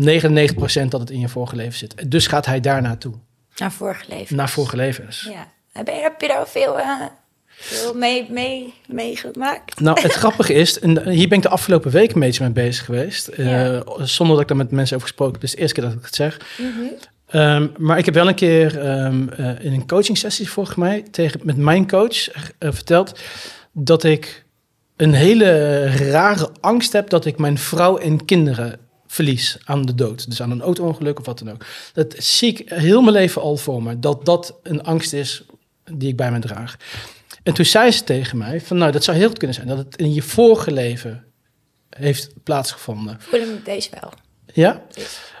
99% 0.00 0.88
dat 0.88 1.00
het 1.00 1.10
in 1.10 1.20
je 1.20 1.28
vorige 1.28 1.56
leven 1.56 1.78
zit. 1.78 2.10
Dus 2.10 2.26
gaat 2.26 2.46
hij 2.46 2.60
daar 2.60 2.82
naartoe, 2.82 3.14
Naar 3.56 3.72
vorige 3.72 4.04
leven. 4.08 4.36
naar 4.36 4.48
vorige 4.50 4.76
levens. 4.76 5.28
Ja. 5.32 5.52
Heb 5.72 5.86
je, 5.86 5.92
heb 5.92 6.20
je 6.20 6.28
daar 6.28 6.48
veel... 6.48 6.78
eh, 6.78 7.00
veel 7.58 7.94
mee, 7.94 8.26
mee, 8.30 8.74
meegemaakt. 8.88 9.80
Nou, 9.80 10.00
het 10.00 10.12
grappige 10.22 10.52
is, 10.52 10.78
en 10.78 11.08
hier 11.08 11.28
ben 11.28 11.36
ik 11.38 11.44
de 11.44 11.48
afgelopen 11.48 11.90
week 11.90 12.12
een 12.12 12.20
beetje 12.20 12.42
mee 12.44 12.52
bezig 12.52 12.84
geweest. 12.84 13.28
eh, 13.28 13.80
zonder 13.98 14.34
dat 14.34 14.40
ik 14.40 14.48
daar 14.48 14.56
met 14.56 14.70
mensen 14.70 14.96
over 14.96 15.08
gesproken 15.08 15.42
is 15.42 15.50
de 15.50 15.56
eerste 15.56 15.74
keer 15.80 15.84
dat 15.84 15.98
ik 15.98 16.04
het 16.04 16.14
zeg. 16.14 16.40
Mhm. 16.58 16.68
Ehm, 17.26 17.66
maar 17.76 17.98
ik 17.98 18.04
heb 18.04 18.14
wel 18.14 18.28
een 18.28 18.34
keer 18.34 18.78
ehm, 18.80 19.28
eh, 19.28 19.64
in 19.64 19.72
een 19.72 19.86
coaching 19.86 20.18
sessie 20.18 20.50
volgens 20.50 20.76
mij 20.76 21.04
tegen, 21.10 21.40
met 21.42 21.56
mijn 21.56 21.88
coach 21.88 22.30
eh, 22.30 22.38
verteld 22.58 23.20
dat 23.72 24.04
ik 24.04 24.44
een 24.96 25.12
hele 25.14 25.86
rare 26.10 26.50
angst 26.60 26.92
heb 26.92 27.10
dat 27.10 27.24
ik 27.24 27.38
mijn 27.38 27.58
vrouw 27.58 27.98
en 27.98 28.24
kinderen 28.24 28.78
verlies 29.06 29.58
aan 29.64 29.82
de 29.82 29.94
dood. 29.94 30.28
Dus 30.28 30.42
aan 30.42 30.50
een 30.50 30.62
auto-ongeluk 30.62 31.18
of 31.18 31.26
wat 31.26 31.38
dan 31.38 31.50
ook. 31.50 31.64
Dat 31.92 32.14
zie 32.18 32.48
ik 32.48 32.70
heel 32.70 33.00
mijn 33.00 33.12
leven 33.12 33.42
al 33.42 33.56
voor 33.56 33.82
me. 33.82 33.98
Dat 33.98 34.24
dat 34.24 34.54
een 34.62 34.82
angst 34.82 35.12
is 35.12 35.44
die 35.92 36.08
ik 36.08 36.16
bij 36.16 36.30
me 36.32 36.38
draag. 36.38 36.76
En 37.46 37.54
toen 37.54 37.64
zei 37.64 37.90
ze 37.90 38.04
tegen 38.04 38.38
mij 38.38 38.60
van 38.60 38.76
nou, 38.76 38.92
dat 38.92 39.04
zou 39.04 39.16
heel 39.16 39.28
goed 39.28 39.38
kunnen 39.38 39.56
zijn 39.56 39.68
dat 39.68 39.78
het 39.78 39.96
in 39.96 40.14
je 40.14 40.22
vorige 40.22 40.72
leven 40.72 41.24
heeft 41.90 42.34
plaatsgevonden. 42.42 43.16
Voel 43.20 43.40
hem 43.40 43.60
deze 43.64 43.90
wel. 44.00 44.12
Ja? 44.52 44.82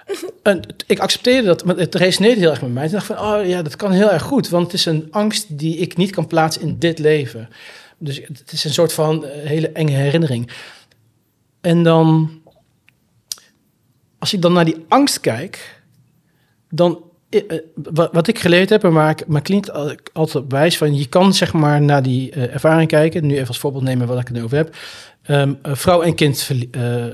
En 0.42 0.60
ik 0.86 0.98
accepteerde 0.98 1.46
dat, 1.46 1.64
maar 1.64 1.76
het 1.76 1.94
resoneerde 1.94 2.40
heel 2.40 2.50
erg 2.50 2.60
met 2.62 2.72
mij. 2.72 2.82
Toen 2.82 2.92
dacht 2.92 3.10
ik 3.10 3.16
van, 3.16 3.26
oh 3.26 3.46
ja, 3.46 3.62
dat 3.62 3.76
kan 3.76 3.92
heel 3.92 4.10
erg 4.10 4.22
goed. 4.22 4.48
Want 4.48 4.64
het 4.64 4.72
is 4.74 4.84
een 4.84 5.08
angst 5.10 5.58
die 5.58 5.76
ik 5.76 5.96
niet 5.96 6.10
kan 6.10 6.26
plaatsen 6.26 6.62
in 6.62 6.78
dit 6.78 6.98
leven. 6.98 7.48
Dus 7.98 8.16
het 8.16 8.52
is 8.52 8.64
een 8.64 8.72
soort 8.72 8.92
van 8.92 9.24
eh, 9.24 9.46
hele 9.46 9.68
enge 9.68 9.92
herinnering. 9.92 10.50
En 11.60 11.82
dan, 11.82 12.40
als 14.18 14.32
ik 14.32 14.42
dan 14.42 14.52
naar 14.52 14.64
die 14.64 14.84
angst 14.88 15.20
kijk, 15.20 15.82
dan, 16.70 17.02
wat, 17.74 18.12
wat 18.12 18.28
ik 18.28 18.38
geleerd 18.38 18.70
heb, 18.70 18.84
en 18.84 18.92
waar 18.92 19.10
ik 19.10 19.26
mijn 19.28 19.42
cliënt 19.42 19.70
al- 19.70 19.94
altijd 20.12 20.44
wijs 20.48 20.76
van, 20.76 20.96
je 20.96 21.06
kan 21.06 21.34
zeg 21.34 21.52
maar 21.52 21.82
naar 21.82 22.02
die 22.02 22.30
eh, 22.30 22.54
ervaring 22.54 22.88
kijken. 22.88 23.26
Nu 23.26 23.34
even 23.34 23.48
als 23.48 23.58
voorbeeld 23.58 23.84
nemen 23.84 24.06
wat 24.06 24.20
ik 24.20 24.30
nu 24.30 24.42
over 24.42 24.56
heb. 24.56 24.76
Ehm, 25.22 25.52
vrouw 25.62 26.02
en 26.02 26.14
kind 26.14 26.50
eh, 26.70 27.04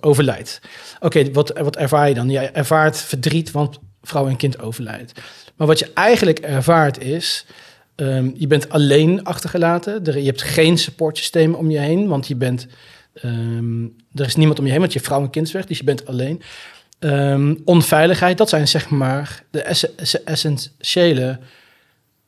overlijdt. 0.00 0.60
Oké, 1.00 1.30
wat, 1.32 1.58
wat 1.58 1.76
ervaar 1.76 2.08
je 2.08 2.14
dan? 2.14 2.30
Je 2.30 2.38
ervaart 2.38 2.98
verdriet, 2.98 3.50
want 3.50 3.78
vrouw 4.02 4.28
en 4.28 4.36
kind 4.36 4.60
overlijdt. 4.60 5.12
Maar 5.56 5.66
wat 5.66 5.78
je 5.78 5.90
eigenlijk 5.94 6.38
ervaart 6.38 7.00
is, 7.00 7.46
ehm, 7.94 8.30
je 8.34 8.46
bent 8.46 8.68
alleen 8.68 9.24
achtergelaten. 9.24 10.04
Er, 10.04 10.18
je 10.18 10.26
hebt 10.26 10.42
geen 10.42 10.78
supportsysteem 10.78 11.54
om 11.54 11.70
je 11.70 11.78
heen, 11.78 12.08
want 12.08 12.26
je 12.26 12.36
bent, 12.36 12.66
ehm, 13.14 13.82
er 14.14 14.26
is 14.26 14.36
niemand 14.36 14.58
om 14.58 14.64
je 14.64 14.70
heen, 14.70 14.80
want 14.80 14.92
je 14.92 15.00
vrouw 15.00 15.20
en 15.20 15.30
kind 15.30 15.46
is 15.46 15.52
weg, 15.52 15.66
dus 15.66 15.78
je 15.78 15.84
bent 15.84 16.06
alleen. 16.06 16.42
Ehm, 17.06 17.54
onveiligheid, 17.64 18.38
dat 18.38 18.48
zijn 18.48 18.68
zeg 18.68 18.88
maar 18.88 19.42
de 19.50 19.62
ess- 19.62 19.94
ess- 19.96 20.24
essentiële 20.24 21.38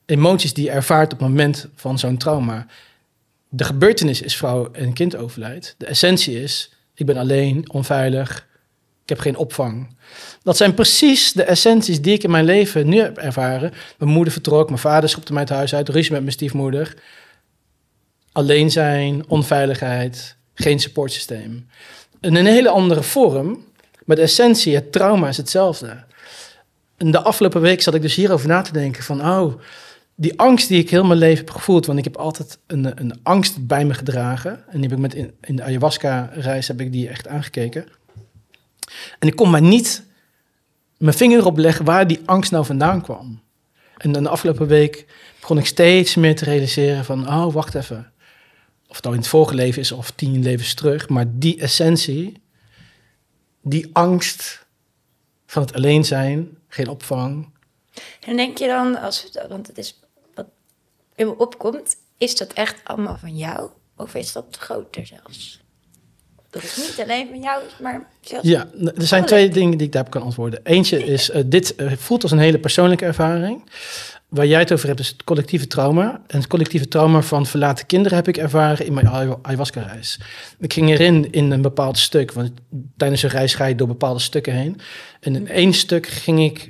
emoties 0.05 0.53
die 0.53 0.65
je 0.65 0.71
ervaart 0.71 1.13
op 1.13 1.19
het 1.19 1.27
moment 1.27 1.67
van 1.75 1.99
zo'n 1.99 2.17
trauma. 2.17 2.65
De 3.49 3.63
gebeurtenis 3.63 4.21
is 4.21 4.37
vrouw 4.37 4.71
en 4.71 4.93
kind 4.93 5.15
overlijdt. 5.15 5.75
De 5.77 5.85
essentie 5.85 6.41
is, 6.41 6.73
ik 6.93 7.05
ben 7.05 7.17
alleen, 7.17 7.71
onveilig, 7.71 8.47
ik 9.03 9.09
heb 9.09 9.19
geen 9.19 9.35
opvang. 9.37 9.95
Dat 10.43 10.57
zijn 10.57 10.73
precies 10.73 11.31
de 11.31 11.43
essenties 11.43 12.01
die 12.01 12.13
ik 12.13 12.23
in 12.23 12.31
mijn 12.31 12.45
leven 12.45 12.89
nu 12.89 12.99
heb 12.99 13.17
ervaren. 13.17 13.73
Mijn 13.97 14.11
moeder 14.11 14.33
vertrok, 14.33 14.67
mijn 14.67 14.81
vader 14.81 15.09
schopte 15.09 15.33
mij 15.33 15.41
het 15.41 15.51
huis 15.51 15.75
uit, 15.75 15.89
ruzie 15.89 16.11
met 16.11 16.21
mijn 16.21 16.33
stiefmoeder. 16.33 16.95
Alleen 18.31 18.71
zijn, 18.71 19.29
onveiligheid, 19.29 20.35
geen 20.53 20.79
supportsysteem. 20.79 21.69
In 22.21 22.35
een 22.35 22.45
hele 22.45 22.69
andere 22.69 23.03
vorm, 23.03 23.67
maar 24.09 24.17
de 24.17 24.23
essentie, 24.23 24.75
het 24.75 24.91
trauma 24.91 25.27
is 25.27 25.37
hetzelfde. 25.37 26.03
En 26.97 27.11
de 27.11 27.21
afgelopen 27.21 27.61
week 27.61 27.81
zat 27.81 27.93
ik 27.93 28.01
dus 28.01 28.15
hierover 28.15 28.47
na 28.47 28.61
te 28.61 28.71
denken 28.71 29.03
van, 29.03 29.21
oh, 29.21 29.53
die 30.15 30.39
angst 30.39 30.67
die 30.67 30.79
ik 30.79 30.89
heel 30.89 31.03
mijn 31.03 31.19
leven 31.19 31.37
heb 31.37 31.49
gevoeld, 31.49 31.85
want 31.85 31.97
ik 31.97 32.03
heb 32.03 32.17
altijd 32.17 32.59
een, 32.67 32.99
een 33.01 33.19
angst 33.23 33.67
bij 33.67 33.85
me 33.85 33.93
gedragen. 33.93 34.51
En 34.51 34.81
die 34.81 34.89
heb 34.89 34.91
ik 34.91 34.97
met 34.97 35.13
in, 35.13 35.33
in 35.41 35.55
de 35.55 35.63
ayahuasca-reis 35.63 36.67
heb 36.67 36.81
ik 36.81 36.91
die 36.91 37.09
echt 37.09 37.27
aangekeken. 37.27 37.85
En 39.19 39.27
ik 39.27 39.35
kon 39.35 39.49
maar 39.49 39.61
niet 39.61 40.03
mijn 40.97 41.17
vinger 41.17 41.45
op 41.45 41.57
leggen 41.57 41.85
waar 41.85 42.07
die 42.07 42.19
angst 42.25 42.51
nou 42.51 42.65
vandaan 42.65 43.01
kwam. 43.01 43.41
En 43.97 44.11
dan 44.11 44.23
de 44.23 44.29
afgelopen 44.29 44.67
week 44.67 45.05
begon 45.39 45.57
ik 45.57 45.65
steeds 45.65 46.15
meer 46.15 46.35
te 46.35 46.45
realiseren 46.45 47.05
van, 47.05 47.27
oh, 47.27 47.53
wacht 47.53 47.75
even. 47.75 48.11
Of 48.87 48.95
het 48.95 49.03
nou 49.03 49.15
in 49.15 49.21
het 49.21 49.29
vorige 49.31 49.55
leven 49.55 49.81
is 49.81 49.91
of 49.91 50.11
tien 50.11 50.43
levens 50.43 50.73
terug, 50.73 51.09
maar 51.09 51.25
die 51.27 51.59
essentie, 51.59 52.41
die 53.61 53.89
angst 53.93 54.65
van 55.45 55.61
het 55.61 55.73
alleen 55.73 56.05
zijn, 56.05 56.57
geen 56.67 56.87
opvang. 56.87 57.49
En 58.19 58.35
denk 58.35 58.57
je 58.57 58.67
dan, 58.67 58.99
als, 58.99 59.31
want 59.49 59.67
het 59.67 59.77
is 59.77 59.99
wat 60.33 60.45
in 61.15 61.27
me 61.27 61.37
opkomt, 61.37 61.95
is 62.17 62.35
dat 62.35 62.53
echt 62.53 62.81
allemaal 62.83 63.17
van 63.17 63.37
jou? 63.37 63.69
Of 63.95 64.15
is 64.15 64.31
dat 64.31 64.57
groter 64.59 65.05
zelfs? 65.05 65.61
Dat 66.49 66.63
is 66.63 66.77
niet 66.77 66.99
alleen 67.03 67.27
van 67.27 67.39
jou, 67.41 67.63
maar 67.81 68.07
zelfs... 68.21 68.47
Ja, 68.47 68.67
er 68.95 69.07
zijn 69.07 69.25
twee 69.25 69.49
dingen 69.49 69.77
die 69.77 69.87
ik 69.87 69.93
daarop 69.93 70.11
kan 70.11 70.21
antwoorden. 70.21 70.59
Eentje 70.63 71.03
is, 71.03 71.29
eh, 71.29 71.43
dit 71.45 71.75
eh, 71.75 71.91
voelt 71.91 72.23
als 72.23 72.31
een 72.31 72.39
hele 72.39 72.59
persoonlijke 72.59 73.05
ervaring. 73.05 73.63
Waar 74.29 74.45
jij 74.45 74.59
het 74.59 74.71
over 74.73 74.87
hebt, 74.87 74.99
is 74.99 75.07
het 75.07 75.23
collectieve 75.23 75.67
trauma. 75.67 76.21
En 76.27 76.37
het 76.37 76.47
collectieve 76.47 76.87
trauma 76.87 77.21
van 77.21 77.45
verlaten 77.45 77.85
kinderen 77.85 78.17
heb 78.17 78.27
ik 78.27 78.37
ervaren 78.37 78.85
in 78.85 78.93
mijn 78.93 79.09
ayahu- 79.09 79.39
ayahuasca-reis. 79.41 80.19
Ik 80.59 80.73
ging 80.73 80.89
erin 80.89 81.31
in 81.31 81.51
een 81.51 81.61
bepaald 81.61 81.97
stuk, 81.97 82.31
want 82.31 82.51
tijdens 82.97 83.23
een 83.23 83.29
reis 83.29 83.55
ga 83.55 83.65
je 83.65 83.75
door 83.75 83.87
bepaalde 83.87 84.19
stukken 84.19 84.53
heen. 84.53 84.79
En 85.19 85.35
in 85.35 85.47
één 85.47 85.73
stuk 85.73 86.07
ging 86.07 86.39
ik 86.39 86.69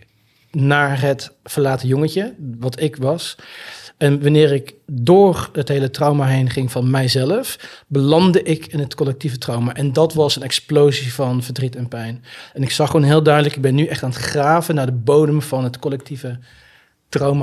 naar 0.52 1.02
het 1.02 1.32
verlaten 1.44 1.88
jongetje, 1.88 2.34
wat 2.60 2.82
ik 2.82 2.96
was. 2.96 3.36
En 3.98 4.22
wanneer 4.22 4.54
ik 4.54 4.74
door 4.86 5.50
het 5.54 5.68
hele 5.68 5.90
trauma 5.90 6.26
heen 6.26 6.50
ging 6.50 6.72
van 6.72 6.90
mijzelf, 6.90 7.58
belandde 7.88 8.44
ik 8.44 8.68
in 8.68 8.80
het 8.80 8.96
collectieve 8.96 9.38
trauma. 9.38 9.74
En 9.74 9.94
dat 9.94 10.14
was 10.14 10.36
een 10.36 10.44
explosie 10.44 11.14
van 11.14 11.44
verdriet 11.44 11.76
en 11.76 11.88
pijn. 11.88 12.24
En 12.54 12.62
ik 12.62 12.72
zag 12.72 12.90
gewoon 12.90 13.06
heel 13.06 13.24
duidelijk, 13.24 13.56
ik 13.56 13.62
ben 13.62 13.76
nu 13.76 13.86
echt 13.86 14.04
aan 14.04 14.10
het 14.10 14.20
graven 14.20 14.76
naar 14.76 14.86
de 14.86 14.92
bodem 14.92 15.42
van 15.42 15.64
het 15.64 15.80
collectieve 15.80 16.28
trauma 16.28 16.58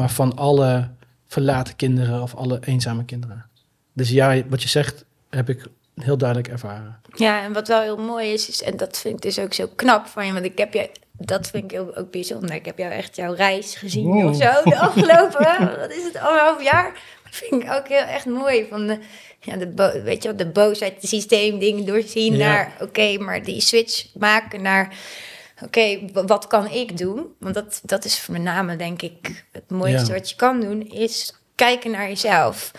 van 0.07 0.37
alle 0.37 0.91
verlaten 1.27 1.77
kinderen 1.77 2.23
of 2.23 2.35
alle 2.35 2.59
eenzame 2.65 3.05
kinderen. 3.05 3.47
Dus 3.93 4.11
ja, 4.11 4.43
wat 4.49 4.63
je 4.63 4.69
zegt, 4.69 5.05
heb 5.31 5.49
ik 5.49 5.67
heel 5.95 6.17
duidelijk 6.19 6.49
ervaren. 6.49 7.01
Ja, 7.15 7.43
en 7.43 7.53
wat 7.53 7.69
wel 7.69 7.81
heel 7.81 7.97
mooi 7.97 8.33
is, 8.33 8.49
is, 8.49 8.63
en 8.63 8.77
dat 8.77 8.99
vind 8.99 9.15
ik 9.15 9.23
dus 9.23 9.39
ook 9.39 9.55
zo 9.55 9.69
knap 9.77 10.07
van 10.07 10.27
je, 10.27 10.33
want 10.33 10.45
ik 10.45 10.59
heb 10.59 10.73
je, 10.75 10.91
dat 11.13 11.49
vind 11.51 11.65
ik 11.65 11.71
heel, 11.71 11.97
ook 11.97 12.11
bijzonder. 12.11 12.55
Ik 12.55 12.65
heb 12.65 12.79
jou 12.79 12.93
echt 12.93 13.17
jouw 13.17 13.33
reis 13.35 13.75
gezien 13.75 14.05
Wow. 14.07 14.27
of 14.29 14.37
zo, 14.37 14.51
de 14.71 14.79
afgelopen, 14.89 15.79
wat 15.79 15.91
is 15.93 16.05
het, 16.05 16.17
anderhalf 16.17 16.63
jaar? 16.63 16.93
Dat 17.25 17.35
vind 17.35 17.63
ik 17.63 17.71
ook 17.73 17.89
heel 17.89 18.05
echt 18.05 18.27
mooi. 18.27 18.67
Van 18.71 18.87
de, 18.87 18.99
ja, 19.41 19.57
de, 19.57 19.67
bo- 19.67 20.03
weet 20.03 20.23
je 20.23 20.29
wel, 20.29 20.37
de 20.39 20.47
boosheid, 20.51 20.95
het 20.95 21.09
systeem, 21.09 21.59
dingen 21.59 21.87
doorzien 21.87 22.33
Ja. 22.37 22.47
naar, 22.47 22.73
oké, 22.81 23.19
maar 23.19 23.43
die 23.43 23.61
switch 23.61 24.07
maken 24.15 24.63
naar, 24.63 24.95
oké, 25.63 26.01
wat 26.13 26.47
kan 26.47 26.71
ik 26.71 26.99
doen? 26.99 27.27
Want 27.39 27.55
dat, 27.55 27.81
dat 27.83 28.05
is 28.05 28.27
met 28.27 28.43
name, 28.43 28.77
denk 28.77 29.03
ik, 29.03 29.45
het 29.53 29.71
mooiste 29.71 30.07
Ja. 30.07 30.19
wat 30.19 30.31
je 30.31 30.37
kan 30.37 30.61
doen, 30.61 30.89
is 30.91 31.35
kijken 31.55 31.91
naar 31.91 32.09
jezelf. 32.09 32.71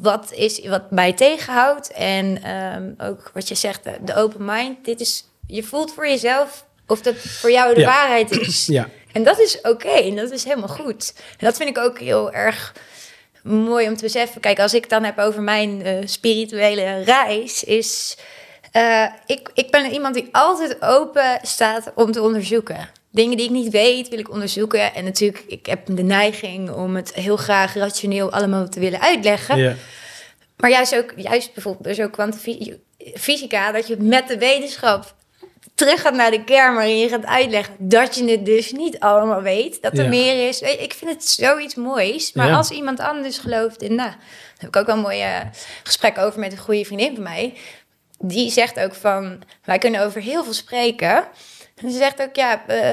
Wat 0.00 0.32
is 0.32 0.66
wat 0.68 0.90
mij 0.90 1.12
tegenhoudt? 1.12 1.90
En 1.92 2.42
ehm, 2.42 3.08
ook 3.10 3.30
wat 3.34 3.48
je 3.48 3.54
zegt, 3.54 3.84
de, 4.06 4.14
open 4.14 4.44
mind. 4.44 4.84
Dit 4.84 5.00
is, 5.00 5.24
je 5.46 5.62
voelt 5.62 5.92
voor 5.92 6.08
jezelf 6.08 6.66
of 6.86 7.00
dat 7.02 7.14
voor 7.16 7.50
jou 7.50 7.74
de 7.74 7.80
Ja. 7.80 7.86
waarheid 7.86 8.30
is. 8.30 8.66
Ja, 8.78 8.88
En 9.12 9.24
dat 9.24 9.38
is 9.40 9.60
oké 9.60 9.88
en 9.88 10.16
dat 10.16 10.30
is 10.30 10.44
helemaal 10.44 10.68
goed. 10.68 11.12
En 11.38 11.46
dat 11.46 11.56
vind 11.56 11.68
ik 11.68 11.78
ook 11.78 11.98
heel 11.98 12.32
erg 12.32 12.72
mooi 13.42 13.88
om 13.88 13.96
te 13.96 14.02
beseffen. 14.02 14.40
Kijk, 14.40 14.58
als 14.60 14.74
ik 14.74 14.80
het 14.80 14.90
dan 14.90 15.04
heb 15.04 15.18
over 15.18 15.42
mijn 15.42 15.82
eh, 15.82 15.96
spirituele 16.04 17.02
reis, 17.02 17.64
is. 17.64 18.16
Eh, 18.72 19.04
ik, 19.26 19.50
ik 19.54 19.70
ben 19.70 19.92
iemand 19.92 20.14
die 20.14 20.28
altijd 20.32 20.82
open 20.82 21.38
staat 21.42 21.92
om 21.94 22.12
te 22.12 22.22
onderzoeken. 22.22 22.88
Dingen 23.10 23.36
die 23.36 23.46
ik 23.46 23.52
niet 23.52 23.72
weet, 23.72 24.08
wil 24.08 24.18
ik 24.18 24.30
onderzoeken. 24.30 24.94
En 24.94 25.04
natuurlijk, 25.04 25.44
ik 25.46 25.66
heb 25.66 25.80
de 25.86 26.02
neiging 26.02 26.70
om 26.70 26.96
het 26.96 27.14
heel 27.14 27.36
graag 27.36 27.74
rationeel 27.74 28.32
allemaal 28.32 28.68
te 28.68 28.80
willen 28.80 29.00
uitleggen. 29.00 29.58
ja, 29.58 29.74
Maar 30.56 30.70
juist 30.70 30.96
ook, 30.96 31.12
juist 31.16 31.54
bijvoorbeeld 31.54 31.84
dus 31.84 32.00
ook 32.00 32.12
kwantumfysica, 32.12 33.72
dat 33.72 33.86
je 33.86 33.96
met 33.96 34.28
de 34.28 34.38
wetenschap 34.38 35.14
terug 35.74 36.00
gaat 36.00 36.14
naar 36.14 36.30
de 36.30 36.44
kern 36.44 36.74
waarin 36.74 36.98
je 36.98 37.08
gaat 37.08 37.26
uitleggen 37.26 37.74
dat 37.78 38.14
je 38.14 38.30
het 38.30 38.44
dus 38.46 38.72
niet 38.72 38.98
allemaal 38.98 39.42
weet, 39.42 39.82
dat 39.82 39.98
er 39.98 40.02
Ja. 40.04 40.08
meer 40.08 40.48
is. 40.48 40.60
Ik 40.60 40.92
vind 40.92 41.10
het 41.10 41.28
zoiets 41.28 41.74
moois. 41.74 42.32
Maar 42.32 42.46
Ja. 42.48 42.56
als 42.56 42.70
iemand 42.70 43.00
anders 43.00 43.38
gelooft 43.38 43.82
in, 43.82 43.94
nou, 43.94 44.08
daar 44.10 44.18
heb 44.58 44.68
ik 44.68 44.76
ook 44.76 44.86
wel 44.86 44.94
een 44.96 45.00
mooie 45.02 45.50
gesprek 45.82 46.18
over 46.18 46.40
met 46.40 46.52
een 46.52 46.58
goede 46.58 46.84
vriendin 46.84 47.14
van 47.14 47.22
mij. 47.22 47.54
Die 48.24 48.50
zegt 48.50 48.80
ook 48.80 48.94
van, 48.94 49.42
wij 49.64 49.78
kunnen 49.78 50.04
over 50.04 50.20
heel 50.20 50.44
veel 50.44 50.52
spreken. 50.52 51.24
En 51.76 51.90
ze 51.90 51.96
zegt 51.98 52.22
ook, 52.22 52.36
ja, 52.36 52.66
eh, 52.66 52.92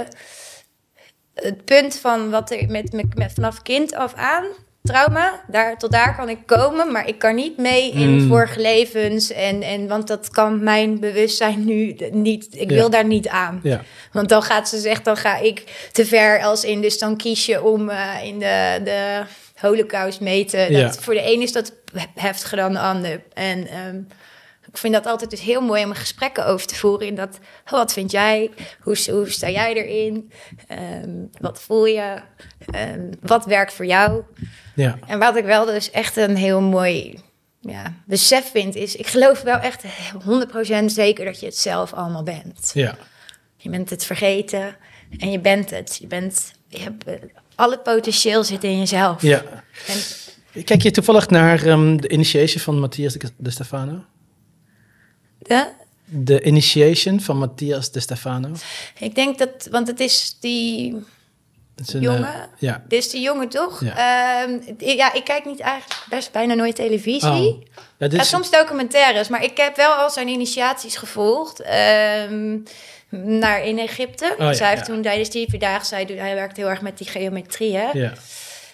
het 1.36 1.66
punt 1.66 1.96
van 2.00 2.30
wat 2.30 2.52
er 2.52 2.70
met, 2.70 2.92
met, 2.94 3.16
met 3.16 3.34
vanaf 3.34 3.62
kind 3.62 3.96
af 3.96 4.14
aan 4.14 4.46
trauma, 4.84 5.44
daar, 5.48 5.78
tot 5.78 5.92
daar 5.92 6.16
kan 6.16 6.30
ik 6.30 6.38
komen, 6.46 6.92
maar 6.92 7.08
ik 7.08 7.20
kan 7.20 7.36
niet 7.36 7.58
mee 7.58 7.92
in 7.92 8.10
Mm. 8.10 8.28
vorige 8.28 8.60
levens 8.60 9.32
en, 9.32 9.62
en 9.62 9.88
want 9.88 10.08
dat 10.08 10.30
kan 10.30 10.64
mijn 10.64 11.00
bewustzijn 11.00 11.66
nu 11.66 11.96
niet. 12.12 12.48
Ik 12.52 12.70
Ja. 12.70 12.76
wil 12.76 12.90
daar 12.90 13.06
niet 13.06 13.28
aan. 13.28 13.60
ja, 13.64 13.82
Want 14.12 14.30
dan 14.30 14.44
gaat 14.44 14.70
ze 14.70 14.78
zeggen, 14.80 15.04
dan 15.04 15.18
ga 15.18 15.38
ik 15.38 15.88
te 15.92 16.06
ver 16.06 16.42
als 16.44 16.64
in, 16.64 16.82
dus 16.82 17.00
dan 17.00 17.18
kies 17.18 17.46
je 17.46 17.64
om 17.64 17.90
eh, 17.90 18.24
in 18.24 18.40
de, 18.40 18.80
de 18.84 19.22
holocaust 19.56 20.20
meten. 20.20 20.60
Dat, 20.72 20.96
Ja. 20.96 21.02
Voor 21.02 21.14
de 21.14 21.32
een 21.34 21.42
is 21.42 21.52
dat 21.52 21.74
heftiger 22.16 22.58
dan 22.58 22.74
de 22.74 22.80
ander. 22.80 23.22
En 23.34 23.68
ehm, 23.68 24.00
ik 24.72 24.78
vind 24.78 24.94
dat 24.94 25.06
altijd 25.06 25.30
dus 25.30 25.42
heel 25.42 25.62
mooi 25.62 25.84
om 25.86 25.94
gesprekken 25.94 26.46
over 26.46 26.68
te 26.68 26.76
voeren. 26.76 27.08
In 27.08 27.16
dat, 27.16 27.40
oh, 27.66 27.72
wat 27.72 27.94
vind 27.94 28.12
jij? 28.12 28.52
Hoe, 28.82 28.98
hoe 29.12 29.30
sta 29.30 29.50
jij 29.50 29.74
erin? 29.74 30.32
Ehm, 30.68 31.26
wat 31.40 31.62
voel 31.62 31.86
je? 31.86 32.22
Ehm, 32.72 33.12
wat 33.22 33.46
werkt 33.46 33.74
voor 33.74 33.86
jou? 33.86 34.24
Ja, 34.76 35.00
En 35.08 35.20
wat 35.20 35.36
ik 35.36 35.46
wel 35.46 35.66
dus 35.66 35.92
echt 35.92 36.18
een 36.18 36.36
heel 36.36 36.62
mooi 36.62 37.20
ja, 37.62 37.94
besef 38.06 38.52
vind, 38.52 38.76
is... 38.76 38.96
ik 38.96 39.08
geloof 39.08 39.42
wel 39.42 39.58
echt 39.58 39.84
100% 39.84 40.86
zeker 40.86 41.26
dat 41.26 41.40
je 41.40 41.46
het 41.46 41.58
zelf 41.58 41.94
allemaal 41.94 42.24
bent. 42.24 42.72
ja. 42.74 42.98
Je 43.62 43.70
bent 43.70 43.90
het 43.90 44.06
vergeten 44.06 44.76
en 45.18 45.32
je 45.32 45.40
bent 45.40 45.70
het. 45.70 45.98
Je 46.02 46.08
bent... 46.08 46.52
Je 46.68 46.80
hebt, 46.80 47.04
eh, 47.04 47.14
al 47.56 47.72
het 47.72 47.84
potentieel 47.84 48.44
zit 48.44 48.64
in 48.64 48.78
jezelf. 48.80 49.22
ja. 49.22 49.44
En, 49.88 50.64
Kijk 50.64 50.82
je 50.82 50.92
toevallig 50.92 51.30
naar 51.30 51.66
ehm, 51.66 51.98
de 51.98 52.08
Initiation 52.10 52.62
van 52.62 52.80
Matthias 52.80 53.14
de, 53.14 53.30
de 53.38 53.50
Stefano? 53.50 54.04
Ja, 55.40 55.74
De 56.06 56.42
Initiation 56.42 57.22
van 57.22 57.38
Matthias 57.38 57.92
de 57.92 58.00
Stefano. 58.00 58.52
ik 59.00 59.16
denk 59.16 59.38
dat... 59.38 59.68
Want 59.72 59.88
het 59.88 60.00
is 60.00 60.38
die... 60.40 60.94
Dat 61.76 61.88
is 61.88 61.94
een, 61.94 62.02
Jongen? 62.02 62.34
eh, 62.34 62.42
ja. 62.58 62.84
Dit 62.88 63.00
is 63.00 63.10
die 63.10 63.22
jongen, 63.22 63.50
toch? 63.50 63.84
Ja. 63.84 63.94
Ja, 63.98 64.92
ja 64.92 65.14
ik 65.14 65.24
kijk 65.24 65.46
niet 65.46 65.60
eigenlijk 65.60 66.06
best 66.10 66.32
bijna 66.32 66.54
nooit 66.54 66.76
televisie. 66.76 67.30
Oh. 67.30 67.64
Ja, 67.98 68.08
dit 68.08 68.22
is, 68.22 68.30
soms 68.30 68.52
documentaires, 68.52 69.28
maar 69.28 69.44
ik 69.44 69.58
heb 69.58 69.76
wel 69.76 69.92
al 69.92 70.10
zijn 70.10 70.28
initiaties 70.28 70.96
gevolgd. 70.96 71.60
ehm, 71.62 72.58
naar 73.10 73.64
in 73.66 73.80
Egypte. 73.80 74.32
Oh, 74.32 74.38
ja, 74.38 74.54
Zij 74.54 74.70
heeft 74.70 74.86
toen 74.86 75.02
tijdens 75.02 75.30
die 75.30 75.50
vierdaagse, 75.50 75.96
hij, 75.96 76.06
hij 76.18 76.36
werkt 76.36 76.58
heel 76.58 76.70
erg 76.70 76.82
met 76.82 76.98
die 76.98 77.08
geometrie, 77.08 77.76
hè? 77.76 77.90
ja. 77.94 78.14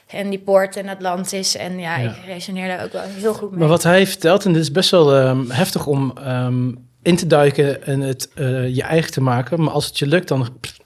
En 0.07 0.29
die 0.29 0.39
poort 0.39 0.75
en 0.75 0.87
Atlantis. 0.89 1.55
En 1.55 1.79
ja, 1.79 1.97
Ja. 1.97 2.09
ik 2.09 2.25
resoneer 2.25 2.67
daar 2.67 2.83
ook 2.83 2.91
wel 2.91 3.01
heel 3.01 3.33
goed 3.33 3.49
mee. 3.49 3.59
Maar 3.59 3.67
wat 3.67 3.83
hij 3.83 4.07
vertelt, 4.07 4.45
en 4.45 4.53
dit 4.53 4.61
is 4.61 4.71
best 4.71 4.91
wel 4.91 5.15
ehm, 5.15 5.49
heftig 5.49 5.85
om 5.87 6.17
ehm, 6.17 6.71
in 7.01 7.15
te 7.15 7.27
duiken 7.27 7.83
en 7.85 7.99
het 8.01 8.29
eh, 8.35 8.75
je 8.75 8.83
eigen 8.83 9.11
te 9.11 9.21
maken. 9.21 9.61
Maar 9.63 9.73
als 9.73 9.85
het 9.85 9.99
je 9.99 10.07
lukt, 10.07 10.27
dan... 10.27 10.47
pff, 10.61 10.77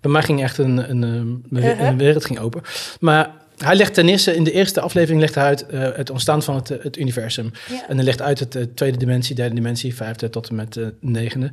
bij 0.00 0.10
mij 0.10 0.22
ging 0.22 0.42
echt 0.42 0.58
een, 0.58 0.90
een, 0.90 1.02
ehm, 1.04 1.10
een, 1.10 1.42
Uh-huh. 1.50 1.86
een 1.86 1.98
wereld 1.98 2.24
ging 2.24 2.38
open. 2.38 2.62
Maar 3.00 3.30
hij 3.58 3.74
legt 3.76 3.94
ten 3.94 4.08
eerste, 4.08 4.34
in 4.36 4.44
de 4.44 4.52
eerste 4.52 4.80
aflevering 4.80 5.20
legt 5.20 5.34
hij 5.34 5.44
uit 5.44 5.66
eh, 5.66 5.88
het 5.94 6.10
ontstaan 6.10 6.42
van 6.42 6.54
het, 6.54 6.70
eh, 6.70 6.82
het 6.82 6.96
universum. 6.98 7.50
Ja. 7.68 7.88
En 7.88 7.96
hij 7.96 8.04
legt 8.04 8.22
uit 8.22 8.38
het 8.38 8.76
tweede 8.76 8.96
dimensie, 8.98 9.34
derde 9.34 9.54
dimensie, 9.54 9.94
vijfde 9.94 10.30
tot 10.30 10.48
en 10.48 10.54
met 10.54 10.72
de 10.72 10.94
negende. 11.00 11.50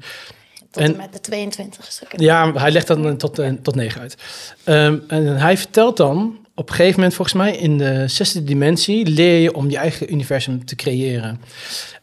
Tot 0.72 0.84
en, 0.84 0.92
en- 0.92 0.98
met 0.98 1.14
de 1.14 1.20
22 1.20 2.02
e 2.10 2.24
Ja, 2.24 2.52
hij 2.54 2.72
legt 2.72 2.88
dan 2.88 3.18
tot, 3.18 3.40
tot 3.62 3.76
negen 3.76 4.02
uit. 4.02 4.16
En 4.64 5.04
hij 5.38 5.58
vertelt 5.58 5.98
dan, 5.98 6.45
op 6.56 6.70
een 6.70 6.76
gegeven 6.76 6.96
moment 6.96 7.16
volgens 7.16 7.38
mij, 7.38 7.58
in 7.58 7.78
de 7.78 8.08
zesde 8.08 8.44
dimensie 8.44 9.08
leer 9.08 9.40
je 9.40 9.54
om 9.54 9.70
je 9.70 9.78
eigen 9.78 10.14
universum 10.14 10.66
te 10.66 10.76
creëren. 10.76 11.42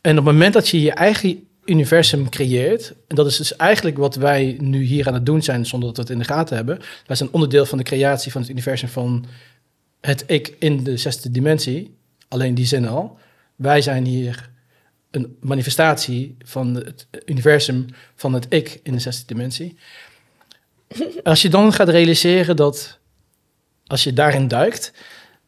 En 0.00 0.18
op 0.18 0.24
het 0.24 0.34
moment 0.34 0.52
dat 0.52 0.68
je 0.68 0.80
je 0.80 0.92
eigen 0.92 1.46
universum 1.64 2.28
creëert, 2.28 2.94
en 3.08 3.16
dat 3.16 3.26
is 3.26 3.36
dus 3.36 3.56
eigenlijk 3.56 3.96
wat 3.96 4.14
wij 4.14 4.56
nu 4.60 4.82
hier 4.82 5.06
aan 5.06 5.14
het 5.14 5.26
doen 5.26 5.42
zijn, 5.42 5.66
zonder 5.66 5.88
dat 5.88 5.96
we 5.96 6.02
het 6.02 6.12
in 6.12 6.18
de 6.18 6.34
gaten 6.34 6.56
hebben. 6.56 6.80
Wij 7.06 7.16
zijn 7.16 7.32
onderdeel 7.32 7.66
van 7.66 7.78
de 7.78 7.84
creatie 7.84 8.32
van 8.32 8.40
het 8.40 8.50
universum 8.50 8.88
van 8.88 9.24
het 10.00 10.24
ik 10.26 10.54
in 10.58 10.84
de 10.84 10.96
zesde 10.96 11.30
dimensie, 11.30 11.94
alleen 12.28 12.54
die 12.54 12.66
zin 12.66 12.88
al. 12.88 13.18
Wij 13.56 13.80
zijn 13.80 14.04
hier 14.04 14.50
een 15.10 15.36
manifestatie 15.40 16.36
van 16.44 16.74
het 16.74 17.06
universum 17.24 17.86
van 18.14 18.32
het 18.32 18.46
ik 18.48 18.80
in 18.82 18.92
de 18.92 18.98
zesde 18.98 19.26
dimensie. 19.26 19.76
Als 21.22 21.42
je 21.42 21.48
dan 21.48 21.72
gaat 21.72 21.88
realiseren 21.88 22.56
dat, 22.56 22.98
als 23.92 24.04
je 24.04 24.12
daarin 24.12 24.48
duikt, 24.48 24.92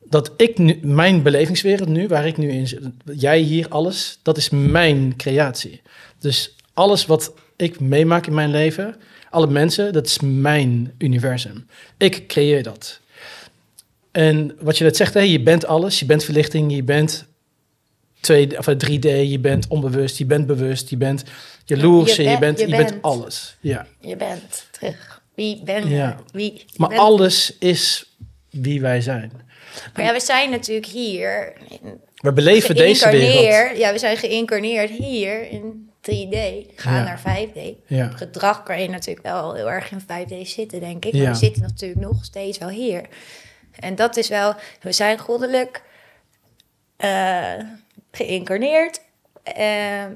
dat 0.04 0.30
ik 0.36 0.58
nu, 0.58 0.78
mijn 0.82 1.22
belevingswereld 1.22 1.88
nu, 1.88 2.08
waar 2.08 2.26
ik 2.26 2.36
nu 2.36 2.50
in 2.50 2.66
zit, 2.68 2.80
jij 3.14 3.38
hier 3.38 3.68
alles, 3.68 4.18
dat 4.22 4.36
is 4.36 4.50
mijn 4.50 5.16
creatie. 5.16 5.82
Dus 6.18 6.54
alles 6.74 7.06
wat 7.06 7.34
ik 7.56 7.80
meemaak 7.80 8.26
in 8.26 8.34
mijn 8.34 8.50
leven, 8.50 8.96
alle 9.30 9.46
mensen, 9.46 9.92
dat 9.92 10.06
is 10.06 10.18
mijn 10.20 10.94
universum. 10.98 11.66
Ik 11.96 12.26
creëer 12.28 12.62
dat. 12.62 13.00
En 14.10 14.56
wat 14.60 14.78
je 14.78 14.84
net 14.84 14.96
zegt, 14.96 15.14
hè, 15.14 15.20
je 15.20 15.40
bent 15.42 15.66
alles, 15.66 15.98
je 15.98 16.04
bent 16.06 16.24
verlichting, 16.24 16.74
je 16.74 16.82
bent 16.82 17.24
2D, 18.20 18.56
of 18.58 18.66
3D, 18.86 19.08
je 19.30 19.38
bent 19.40 19.68
onbewust, 19.68 20.18
je 20.18 20.26
bent 20.26 20.46
bewust, 20.46 20.90
je 20.90 20.96
bent 20.96 21.24
jaloers, 21.64 22.16
Je 22.16 22.22
je, 22.22 22.30
je, 22.30 22.38
bent- 22.38 22.56
bent, 22.56 22.58
je 22.58 22.76
je 22.76 22.82
bent 22.82 22.90
bent. 22.90 23.02
alles. 23.02 23.56
Ja. 23.60 23.86
Je 24.00 24.16
bent 24.16 24.66
terug. 24.70 25.22
Wie 25.34 25.62
ben 25.64 25.88
je? 25.88 25.94
Ja. 25.94 26.18
Wie, 26.32 26.52
je 26.52 26.64
Maar 26.76 26.88
bent- 26.88 27.00
alles 27.00 27.58
is 27.58 28.13
wie 28.54 28.80
wij 28.80 29.00
zijn. 29.00 29.32
Maar 29.94 30.04
ja, 30.04 30.12
we 30.12 30.20
zijn 30.20 30.50
natuurlijk 30.50 30.86
hier. 30.86 31.52
We 32.16 32.32
beleven 32.32 32.74
deze 32.74 33.10
wereld. 33.10 33.76
Ja, 33.76 33.92
we 33.92 33.98
zijn 33.98 34.16
geïncarneerd 34.16 34.90
hier 34.90 35.50
in 35.50 35.90
3D. 36.00 36.36
Gaan 36.76 36.94
Ja. 36.94 37.02
naar 37.04 37.20
5D. 37.20 37.58
Ja. 37.86 38.08
Gedrag 38.08 38.62
kan 38.62 38.82
je 38.82 38.88
natuurlijk 38.88 39.26
wel 39.26 39.54
heel 39.54 39.70
erg 39.70 39.90
in 39.90 40.00
5D 40.00 40.46
zitten, 40.48 40.80
denk 40.80 41.04
ik. 41.04 41.12
Ja. 41.14 41.22
Maar 41.22 41.32
we 41.32 41.38
zitten 41.38 41.62
natuurlijk 41.62 42.00
nog 42.00 42.24
steeds 42.24 42.58
wel 42.58 42.68
hier. 42.68 43.02
En 43.78 43.94
dat 43.94 44.16
is 44.16 44.28
wel... 44.28 44.54
We 44.80 44.92
zijn 44.92 45.18
goddelijk 45.18 45.82
eh, 46.96 47.52
geïncarneerd. 48.12 49.00
eh, 49.42 49.56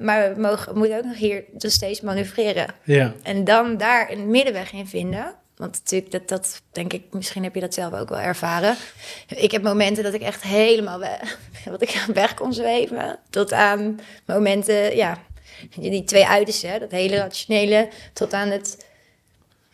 maar 0.01 0.35
we, 0.35 0.41
mogen, 0.41 0.73
we 0.73 0.79
moeten 0.79 0.97
ook 0.99 1.05
nog 1.05 1.17
hier 1.17 1.45
dus 1.53 1.75
steeds 1.75 2.01
manoeuvreren. 2.01 2.67
Ja. 2.85 3.15
En 3.23 3.45
dan 3.45 3.77
daar 3.77 4.11
een 4.11 4.31
middenweg 4.31 4.73
in 4.73 4.87
vinden. 4.87 5.35
Want 5.59 5.73
natuurlijk, 5.73 6.11
dat, 6.11 6.29
dat 6.29 6.63
denk 6.73 6.93
ik, 6.93 7.03
misschien 7.11 7.43
heb 7.43 7.55
je 7.55 7.61
dat 7.61 7.75
zelf 7.75 7.93
ook 7.93 8.09
wel 8.09 8.19
ervaren. 8.21 8.77
Ik 9.29 9.51
heb 9.51 9.63
momenten 9.63 10.03
dat 10.05 10.15
ik 10.15 10.21
echt 10.23 10.43
helemaal 10.43 10.99
weg, 10.99 11.39
wat 11.65 11.83
ik 11.83 12.05
weg 12.15 12.35
kon 12.35 12.53
zweven. 12.53 13.19
Tot 13.31 13.53
aan 13.53 14.01
momenten, 14.27 14.97
ja, 14.97 15.19
die 15.77 16.05
twee 16.05 16.27
uitersten, 16.27 16.71
hè, 16.71 16.79
dat 16.79 16.91
hele 16.91 17.17
rationele. 17.17 17.89
Tot 18.13 18.33
aan 18.35 18.49
het, 18.49 18.87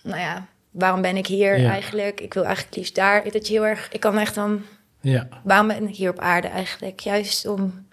nou 0.02 0.20
ja, 0.20 0.46
waarom 0.70 1.02
ben 1.02 1.16
ik 1.16 1.26
hier 1.26 1.58
Ja. 1.60 1.70
eigenlijk? 1.70 2.20
Ik 2.20 2.34
wil 2.34 2.44
eigenlijk 2.44 2.76
liefst 2.76 2.94
daar. 2.94 3.30
Dat 3.30 3.46
je 3.46 3.52
heel 3.52 3.66
erg, 3.66 3.88
ik 3.92 4.00
kan 4.00 4.18
echt 4.18 4.34
dan, 4.34 4.62
Ja. 5.00 5.28
waarom 5.44 5.66
ben 5.66 5.88
ik 5.88 5.96
hier 5.96 6.10
op 6.10 6.18
aarde 6.18 6.48
eigenlijk? 6.48 7.00
Juist 7.00 7.46
om, 7.46 7.86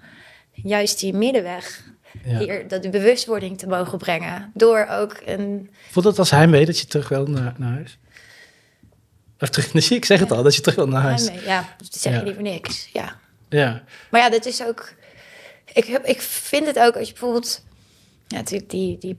juist 0.52 1.00
die 1.00 1.14
middenweg. 1.14 1.84
Ja. 2.24 2.38
Hier, 2.38 2.68
dat 2.68 2.84
de 2.84 2.90
bewustwording 2.90 3.58
te 3.58 3.68
mogen 3.68 3.98
brengen. 3.98 4.52
Door 4.54 4.88
ook 4.90 5.22
een 5.26 5.70
Voelt 5.90 6.06
het 6.06 6.20
als 6.20 6.32
heimwee 6.32 6.66
dat 6.66 6.80
je 6.80 6.86
terug 6.86 7.10
wil 7.10 7.26
naar, 7.26 7.54
naar 7.58 7.72
huis? 7.72 7.98
Of 9.40 9.50
terug, 9.50 9.90
ik 9.90 10.06
zeg 10.06 10.20
het 10.20 10.32
al, 10.32 10.44
dat 10.44 10.56
je 10.56 10.62
terug 10.62 10.76
wil 10.76 10.88
naar 10.88 11.02
huis. 11.02 11.26
Ja, 11.26 11.34
ja 11.46 11.76
dat 11.78 11.96
zeg 11.96 12.14
Ja. 12.14 12.20
je 12.20 12.26
liever 12.26 12.44
niks. 12.44 12.90
Ja. 12.94 13.20
Ja. 13.50 13.84
Maar 14.10 14.22
ja, 14.22 14.30
dat 14.30 14.46
is 14.46 14.64
ook... 14.64 14.94
Ik, 15.74 15.86
heb, 15.86 16.06
ik 16.06 16.22
vind 16.22 16.66
het 16.66 16.80
ook 16.80 16.96
als 16.96 17.08
je 17.08 17.14
bijvoorbeeld... 17.14 17.64
Ja, 18.28 18.38
natuurlijk 18.38 18.70
die, 18.70 18.98
die 18.98 19.18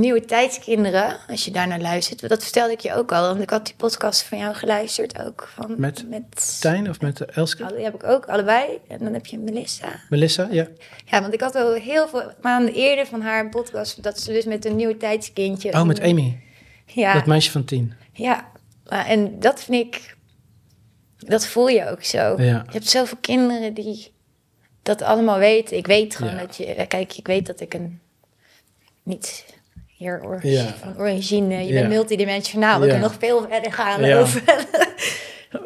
nieuwe 0.00 0.24
tijdskinderen, 0.24 1.16
als 1.28 1.44
je 1.44 1.50
daar 1.50 1.68
naar 1.68 1.80
luistert. 1.80 2.28
Dat 2.28 2.42
vertelde 2.42 2.72
ik 2.72 2.80
je 2.80 2.94
ook 2.94 3.12
al, 3.12 3.22
want 3.28 3.40
ik 3.40 3.50
had 3.50 3.66
die 3.66 3.74
podcast 3.76 4.22
van 4.22 4.38
jou 4.38 4.54
geluisterd 4.54 5.20
ook. 5.24 5.48
Van, 5.54 5.74
Met 5.78 6.08
met 6.08 6.60
Tijn 6.60 6.88
of 6.90 7.00
met 7.00 7.20
Elske? 7.20 7.64
alle- 7.64 7.74
Die 7.74 7.84
heb 7.84 7.94
ik 7.94 8.04
ook, 8.04 8.26
allebei. 8.26 8.78
En 8.88 8.98
dan 8.98 9.12
heb 9.12 9.26
je 9.26 9.38
Melissa. 9.38 9.86
Melissa? 10.08 10.48
Ja. 10.50 10.66
Ja, 11.04 11.20
want 11.20 11.32
ik 11.34 11.40
had 11.40 11.54
al 11.54 11.72
heel 11.72 12.08
veel 12.08 12.32
maanden 12.40 12.74
eerder 12.74 13.06
van 13.06 13.20
haar 13.20 13.44
een 13.44 13.50
podcast... 13.50 14.02
dat 14.02 14.20
ze 14.20 14.32
dus 14.32 14.44
met 14.44 14.64
een 14.64 14.76
nieuw 14.76 14.96
tijdskindje... 14.96 15.72
Oh, 15.72 15.82
met 15.82 16.00
Amy. 16.00 16.38
Ja, 16.86 17.12
Dat 17.12 17.26
meisje 17.26 17.50
van 17.50 17.64
tien. 17.64 17.92
Ja, 18.12 18.48
en 18.88 19.40
dat 19.40 19.62
vind 19.64 19.94
ik, 19.94 20.16
dat 21.18 21.46
voel 21.46 21.68
je 21.68 21.90
ook 21.90 22.02
zo. 22.04 22.18
Ja. 22.18 22.36
Je 22.66 22.72
hebt 22.72 22.88
zoveel 22.88 23.18
kinderen 23.20 23.74
die 23.74 24.12
dat 24.82 25.02
allemaal 25.02 25.38
weten. 25.38 25.76
Ik 25.76 25.86
weet 25.86 26.16
gewoon 26.16 26.32
Ja. 26.34 26.38
dat 26.40 26.56
je, 26.56 26.86
kijk, 26.88 27.16
ik 27.16 27.26
weet 27.26 27.46
dat 27.46 27.60
ik 27.60 27.74
een 27.74 28.00
niet 29.02 29.44
hier 29.96 30.38
Ja. 30.42 30.74
van 30.80 30.94
origine, 30.98 31.54
je 31.66 31.72
Ja. 31.72 31.80
bent 31.80 31.88
multidimensionaal. 31.92 32.80
We 32.80 32.86
Ja. 32.86 32.92
kunnen 32.92 33.10
nog 33.10 33.18
veel 33.20 33.46
verder 33.50 33.72
gaan 33.72 34.04
over. 34.04 34.42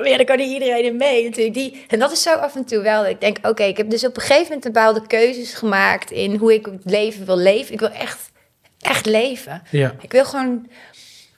Ja, 0.05 0.17
daar 0.17 0.25
kan 0.25 0.37
niet 0.37 0.53
iedereen 0.53 0.85
in 0.85 0.97
mee 0.97 1.25
natuurlijk. 1.25 1.55
Die, 1.55 1.85
en 1.89 1.99
dat 1.99 2.13
is 2.13 2.23
zo 2.23 2.35
af 2.35 2.55
en 2.57 2.65
toe 2.65 2.83
wel. 2.83 3.07
Ik 3.07 3.21
denk, 3.21 3.37
oké, 3.43 3.63
ik 3.63 3.77
heb 3.77 3.91
dus 3.91 4.05
op 4.07 4.17
een 4.17 4.23
gegeven 4.23 4.43
moment 4.43 4.63
bepaalde 4.65 5.07
keuzes 5.07 5.55
gemaakt 5.55 6.11
in 6.11 6.37
hoe 6.37 6.55
ik 6.55 6.67
het 6.67 6.81
leven 6.85 7.27
wil 7.27 7.37
leven. 7.39 7.73
Ik 7.73 7.81
wil 7.81 7.91
echt, 7.91 8.31
echt 8.81 9.07
leven. 9.07 9.63
Ja. 9.71 9.95
Ik 10.01 10.13
wil 10.13 10.25
gewoon. 10.25 10.67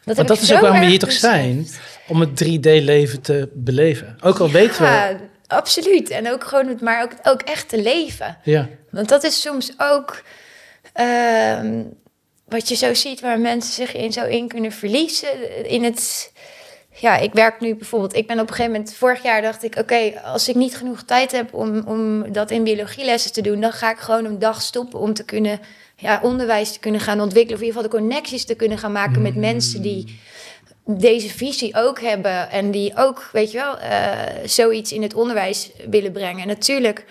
Dat, 0.04 0.16
Want 0.16 0.28
dat 0.28 0.40
is 0.40 0.52
ook 0.52 0.60
waarom 0.60 0.80
we 0.80 0.86
hier 0.86 0.98
toch 0.98 1.12
zijn. 1.12 1.66
Om 2.08 2.20
het 2.20 2.44
3D-leven 2.44 3.20
te 3.20 3.50
beleven. 3.54 4.16
Ook 4.20 4.38
al 4.38 4.50
weten 4.50 4.82
we... 4.82 4.88
Ja, 4.88 5.16
absoluut. 5.46 6.10
En 6.10 6.30
ook 6.32 6.44
gewoon 6.44 6.66
het, 6.68 6.80
maar 6.80 7.02
ook, 7.02 7.12
ook 7.22 7.42
echt 7.42 7.68
te 7.68 7.82
leven. 7.82 8.36
Ja. 8.44 8.68
Want 8.90 9.08
dat 9.08 9.24
is 9.24 9.40
soms 9.40 9.72
ook 9.78 10.22
ehm, 10.92 11.82
wat 12.50 12.68
je 12.68 12.74
zo 12.74 12.94
ziet 12.94 13.20
waar 13.20 13.40
mensen 13.40 13.72
zich 13.72 13.94
in 13.94 14.12
zo 14.12 14.24
in 14.24 14.48
kunnen 14.48 14.72
verliezen. 14.72 15.68
In 15.68 15.84
het, 15.84 16.32
ja, 16.94 17.16
ik 17.16 17.32
werk 17.32 17.60
nu 17.60 17.74
bijvoorbeeld, 17.74 18.14
ik 18.14 18.26
ben 18.26 18.40
op 18.40 18.48
een 18.48 18.54
gegeven 18.54 18.72
moment, 18.72 18.94
vorig 18.94 19.22
jaar 19.22 19.42
dacht 19.42 19.62
ik, 19.62 19.76
oké, 19.76 20.20
als 20.24 20.48
ik 20.48 20.54
niet 20.54 20.76
genoeg 20.76 21.02
tijd 21.02 21.32
heb 21.32 21.54
om, 21.54 21.82
om 21.86 22.32
dat 22.32 22.50
in 22.50 22.64
biologielessen 22.64 23.32
te 23.32 23.40
doen, 23.40 23.60
dan 23.60 23.72
ga 23.72 23.90
ik 23.90 23.98
gewoon 23.98 24.24
een 24.24 24.38
dag 24.38 24.62
stoppen 24.62 24.98
om 24.98 25.14
te 25.14 25.24
kunnen, 25.24 25.60
ja, 25.96 26.20
onderwijs 26.22 26.72
te 26.72 26.78
kunnen 26.78 27.00
gaan 27.00 27.20
ontwikkelen. 27.20 27.54
Of 27.54 27.60
in 27.60 27.66
ieder 27.66 27.82
geval 27.82 27.98
de 27.98 28.04
connecties 28.04 28.44
te 28.44 28.54
kunnen 28.54 28.78
gaan 28.78 28.92
maken 28.92 29.22
met 29.22 29.36
mensen 29.36 29.82
die 29.82 30.20
deze 30.84 31.28
visie 31.28 31.76
ook 31.76 32.00
hebben 32.00 32.50
en 32.50 32.70
die 32.70 32.96
ook, 32.96 33.28
weet 33.32 33.50
je 33.50 33.58
wel, 33.58 33.78
eh, 33.78 34.10
zoiets 34.44 34.92
in 34.92 35.02
het 35.02 35.14
onderwijs 35.14 35.70
willen 35.90 36.12
brengen. 36.12 36.42
En 36.42 36.48
natuurlijk, 36.48 37.04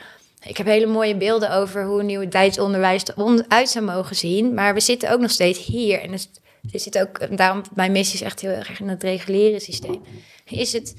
ik 0.44 0.58
heb 0.58 0.66
hele 0.66 0.86
mooie 0.86 1.18
beelden 1.18 1.52
over 1.52 1.86
hoe 1.86 2.00
een 2.00 2.06
nieuwe 2.06 2.28
tijdsonderwijs 2.28 3.04
eruit 3.16 3.70
zou 3.70 3.86
mogen 3.86 4.16
zien, 4.16 4.54
maar 4.54 4.74
we 4.74 4.80
zitten 4.80 5.12
ook 5.12 5.20
nog 5.20 5.32
steeds 5.32 5.66
hier. 5.66 6.02
En 6.02 6.12
het, 6.12 6.30
er 6.72 6.80
zit 6.80 7.00
ook, 7.00 7.38
daarom, 7.38 7.62
mijn 7.74 7.92
missie 7.92 8.20
is 8.20 8.26
echt 8.26 8.40
heel 8.40 8.52
erg 8.52 8.80
in 8.80 8.88
het 8.88 9.04
reguliere 9.04 9.60
systeem. 9.60 10.02
Is 10.46 10.74
het, 10.74 10.96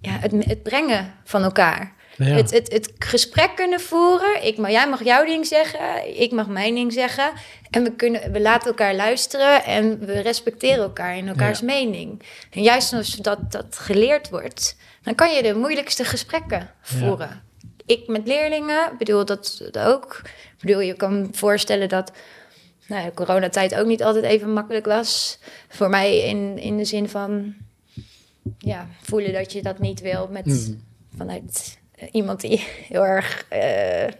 ja, 0.00 0.10
het, 0.10 0.32
het 0.44 0.62
brengen 0.62 1.14
van 1.24 1.42
elkaar. 1.42 1.98
Het, 2.16 2.50
het, 2.50 2.72
het 2.72 2.92
gesprek 2.98 3.50
kunnen 3.56 3.80
voeren. 3.80 4.46
Ik, 4.46 4.56
maar 4.56 4.70
jij 4.70 4.88
mag 4.88 5.04
jouw 5.04 5.24
ding 5.24 5.46
zeggen, 5.46 6.20
ik 6.20 6.32
mag 6.32 6.48
mijn 6.48 6.74
ding 6.74 6.92
zeggen. 6.92 7.32
En 7.70 7.82
we, 7.82 7.92
kunnen, 7.92 8.32
we 8.32 8.40
laten 8.40 8.68
elkaar 8.68 8.94
luisteren 8.94 9.64
en 9.64 9.98
we 9.98 10.20
respecteren 10.20 10.82
elkaar 10.82 11.16
in 11.16 11.28
elkaars 11.28 11.60
mening. 11.60 12.22
En 12.50 12.62
juist 12.62 12.92
als 12.92 13.16
dat, 13.16 13.52
dat 13.52 13.78
geleerd 13.78 14.30
wordt, 14.30 14.76
dan 15.02 15.14
kan 15.14 15.34
je 15.34 15.42
de 15.42 15.54
moeilijkste 15.54 16.04
gesprekken 16.04 16.70
voeren. 16.80 17.42
Ik 17.90 18.06
met 18.06 18.26
leerlingen, 18.26 18.96
bedoel 18.98 19.24
dat, 19.24 19.70
ook. 19.78 20.20
Ik 20.24 20.60
bedoel, 20.60 20.80
je 20.80 20.94
kan 20.94 21.28
voorstellen 21.32 21.88
dat 21.88 22.12
nou, 22.86 23.04
de 23.04 23.14
coronatijd 23.14 23.74
ook 23.74 23.86
niet 23.86 24.02
altijd 24.02 24.24
even 24.24 24.52
makkelijk 24.52 24.86
was. 24.86 25.38
Voor 25.68 25.88
mij 25.88 26.18
in, 26.18 26.58
in 26.58 26.76
de 26.76 26.84
zin 26.84 27.08
van 27.08 27.54
ja, 28.58 28.88
voelen 29.02 29.32
dat 29.32 29.52
je 29.52 29.62
dat 29.62 29.78
niet 29.78 30.00
wil 30.00 30.28
met, 30.30 30.44
hmm. 30.44 30.84
vanuit 31.16 31.78
iemand 32.10 32.40
die 32.40 32.66
heel 32.88 33.04
erg, 33.06 33.46
uh, 33.52 33.58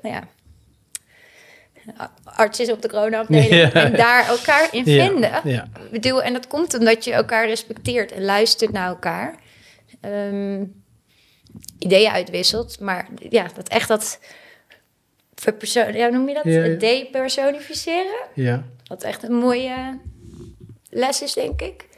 nou 0.03 0.15
ja, 0.15 0.29
arts 2.25 2.61
is 2.61 2.71
op 2.71 2.83
de 2.83 2.89
corona-afdeling. 2.89 3.73
En 3.73 3.93
daar 3.93 4.29
elkaar 4.29 4.69
in 4.75 4.85
vinden. 4.85 5.41
Ja, 5.45 5.69
Bedoel, 5.91 6.23
en 6.23 6.33
dat 6.33 6.47
komt 6.47 6.79
omdat 6.79 7.05
je 7.05 7.13
elkaar 7.13 7.47
respecteert 7.47 8.13
en 8.13 8.25
luistert 8.25 8.73
naar 8.73 8.89
elkaar. 8.89 9.35
Um, 10.01 10.80
ideeën 11.81 12.11
uitwisselt. 12.11 12.81
Maar 12.81 13.09
ja, 13.29 13.47
dat 13.55 13.69
echt 13.69 13.89
dat... 13.89 14.21
Verpersoon, 15.35 15.93
ja, 15.93 16.09
noem 16.09 16.29
je 16.29 16.35
dat? 16.35 16.45
Het 16.45 16.81
depersonificeren. 16.81 18.27
Ja. 18.35 18.65
Wat 18.85 19.03
echt 19.03 19.23
een 19.23 19.35
mooie 19.35 19.99
les 20.91 21.23
is, 21.23 21.33
denk 21.33 21.61
ik. 21.63 21.89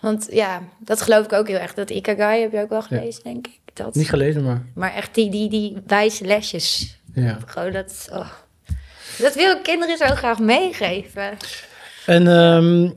Want 0.00 0.28
ja, 0.30 0.62
dat 0.78 1.02
geloof 1.02 1.24
ik 1.24 1.32
ook 1.32 1.48
heel 1.48 1.58
erg. 1.58 1.74
Dat 1.74 1.90
Ikagai 1.90 2.40
heb 2.40 2.52
je 2.52 2.60
ook 2.60 2.68
wel 2.68 2.82
gelezen, 2.82 3.22
denk 3.22 3.46
ik. 3.46 3.58
Dat, 3.72 3.94
Niet 3.94 4.08
gelezen, 4.08 4.44
maar... 4.44 4.66
Maar 4.74 4.94
echt 4.94 5.14
die, 5.14 5.30
die, 5.30 5.48
die 5.48 5.76
wijze 5.86 6.24
lesjes. 6.24 6.98
Ja. 7.14 7.38
Gewoon 7.46 7.72
dat... 7.72 8.08
Oh. 8.12 8.30
Dat 9.18 9.34
wil 9.34 9.56
ik 9.56 9.62
kinderen 9.62 9.96
zo 9.96 10.06
graag 10.06 10.38
meegeven. 10.38 11.36
En, 12.06 12.26
um, 12.26 12.94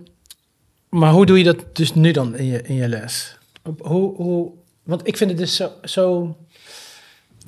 maar 0.89 1.11
hoe 1.11 1.25
doe 1.25 1.37
je 1.37 1.43
dat 1.43 1.75
dus 1.75 1.93
nu 1.93 2.11
dan 2.11 2.35
in 2.35 2.45
je, 2.45 2.61
in 2.61 2.75
je 2.75 2.87
les? 2.87 3.37
Hoe, 3.77 4.15
hoe, 4.15 4.51
want 4.89 5.07
ik 5.07 5.17
vind 5.17 5.29
het 5.29 5.39
dus 5.39 5.55
zo... 5.55 5.71
zo 5.83 6.35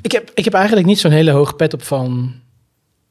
ik, 0.01 0.11
heb, 0.11 0.31
ik 0.33 0.43
heb 0.43 0.53
eigenlijk 0.53 0.87
niet 0.87 0.99
zo'n 0.99 1.11
hele 1.11 1.31
hoge 1.31 1.53
pet 1.53 1.73
op 1.73 1.83
van 1.83 2.33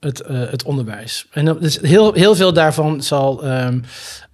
het, 0.00 0.22
uh, 0.30 0.50
het 0.50 0.62
onderwijs. 0.62 1.26
En 1.30 1.58
dus 1.60 1.78
heel, 1.80 2.12
heel 2.12 2.34
veel 2.34 2.52
daarvan 2.52 3.02
zal 3.02 3.44
um, 3.46 3.84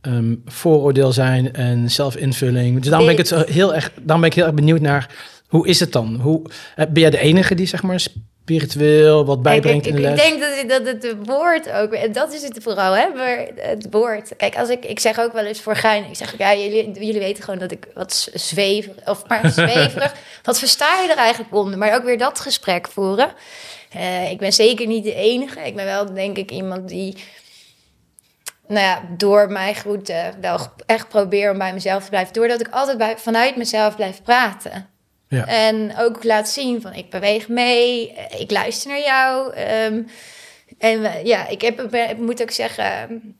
um, 0.02 0.42
vooroordeel 0.44 1.12
zijn 1.12 1.52
en 1.52 1.90
zelfinvulling. 1.90 2.80
Dus 2.80 2.88
daarom 2.90 3.06
ben 3.06 3.18
ik, 3.18 3.28
het 3.28 3.48
heel 3.48 3.74
erg, 3.74 3.92
daarom 3.94 4.20
ben 4.20 4.30
ik 4.30 4.34
heel 4.34 4.44
erg 4.44 4.54
benieuwd 4.54 4.80
naar 4.80 5.14
hoe 5.48 5.66
is 5.68 5.80
het 5.80 5.92
dan? 5.92 6.20
Hoe, 6.20 6.42
eh, 6.76 6.86
ben 6.86 7.00
jij 7.00 7.10
de 7.10 7.18
enige 7.18 7.54
die 7.54 7.66
zeg 7.66 7.82
maar 7.82 8.00
spiritueel 8.00 9.24
wat 9.24 9.42
bijbrengt 9.42 9.86
in 9.86 9.94
de 9.94 10.00
les? 10.00 10.10
Ik 10.10 10.16
denk 10.16 10.68
dat, 10.68 10.84
dat 10.84 11.02
het 11.02 11.26
woord 11.26 11.70
ook, 11.70 11.92
en 11.92 12.12
dat 12.12 12.32
is 12.32 12.42
het 12.42 12.58
vooral, 12.62 12.92
hè, 12.92 13.08
maar 13.14 13.46
het 13.56 13.86
woord. 13.90 14.36
Kijk, 14.36 14.56
als 14.56 14.68
ik, 14.68 14.84
ik 14.84 15.00
zeg 15.00 15.18
ook 15.18 15.32
wel 15.32 15.44
eens 15.44 15.60
voor 15.60 15.76
gein, 15.76 16.04
ik 16.04 16.16
zeg, 16.16 16.38
ja, 16.38 16.54
jullie, 16.54 16.92
jullie 16.92 17.20
weten 17.20 17.44
gewoon 17.44 17.60
dat 17.60 17.70
ik 17.70 17.86
wat 17.94 18.28
zweverig, 18.34 19.08
of 19.08 19.28
maar 19.28 19.50
zweverig, 19.60 20.14
wat 20.42 20.58
versta 20.58 21.02
je 21.02 21.10
er 21.10 21.16
eigenlijk 21.16 21.54
onder? 21.54 21.78
Maar 21.78 21.94
ook 21.94 22.04
weer 22.04 22.18
dat 22.18 22.40
gesprek 22.40 22.88
voeren. 22.88 23.28
Uh, 23.96 24.30
ik 24.30 24.38
ben 24.38 24.52
zeker 24.52 24.86
niet 24.86 25.04
de 25.04 25.14
enige. 25.14 25.60
Ik 25.60 25.76
ben 25.76 25.84
wel, 25.84 26.14
denk 26.14 26.36
ik, 26.36 26.50
iemand 26.50 26.88
die 26.88 27.16
nou 28.68 28.80
ja, 28.80 29.02
door 29.16 29.50
mijn 29.50 29.74
groeten 29.74 30.40
wel 30.40 30.58
echt 30.86 31.08
probeer 31.08 31.50
om 31.50 31.58
bij 31.58 31.72
mezelf 31.72 32.04
te 32.04 32.10
blijven. 32.10 32.32
Doordat 32.32 32.60
ik 32.60 32.68
altijd 32.70 32.98
bij, 32.98 33.18
vanuit 33.18 33.56
mezelf 33.56 33.96
blijf 33.96 34.22
praten. 34.22 34.88
Ja. 35.28 35.46
En 35.46 35.96
ook 35.98 36.24
laat 36.24 36.48
zien 36.48 36.80
van 36.80 36.92
ik 36.92 37.10
beweeg 37.10 37.48
mee, 37.48 38.14
ik 38.38 38.50
luister 38.50 38.90
naar 38.90 39.00
jou. 39.00 39.52
Ehm, 39.52 40.02
en 40.78 41.26
ja, 41.26 41.48
ik, 41.48 41.60
heb, 41.60 41.94
ik 41.94 42.18
moet 42.18 42.42
ook 42.42 42.50
zeggen, 42.50 43.36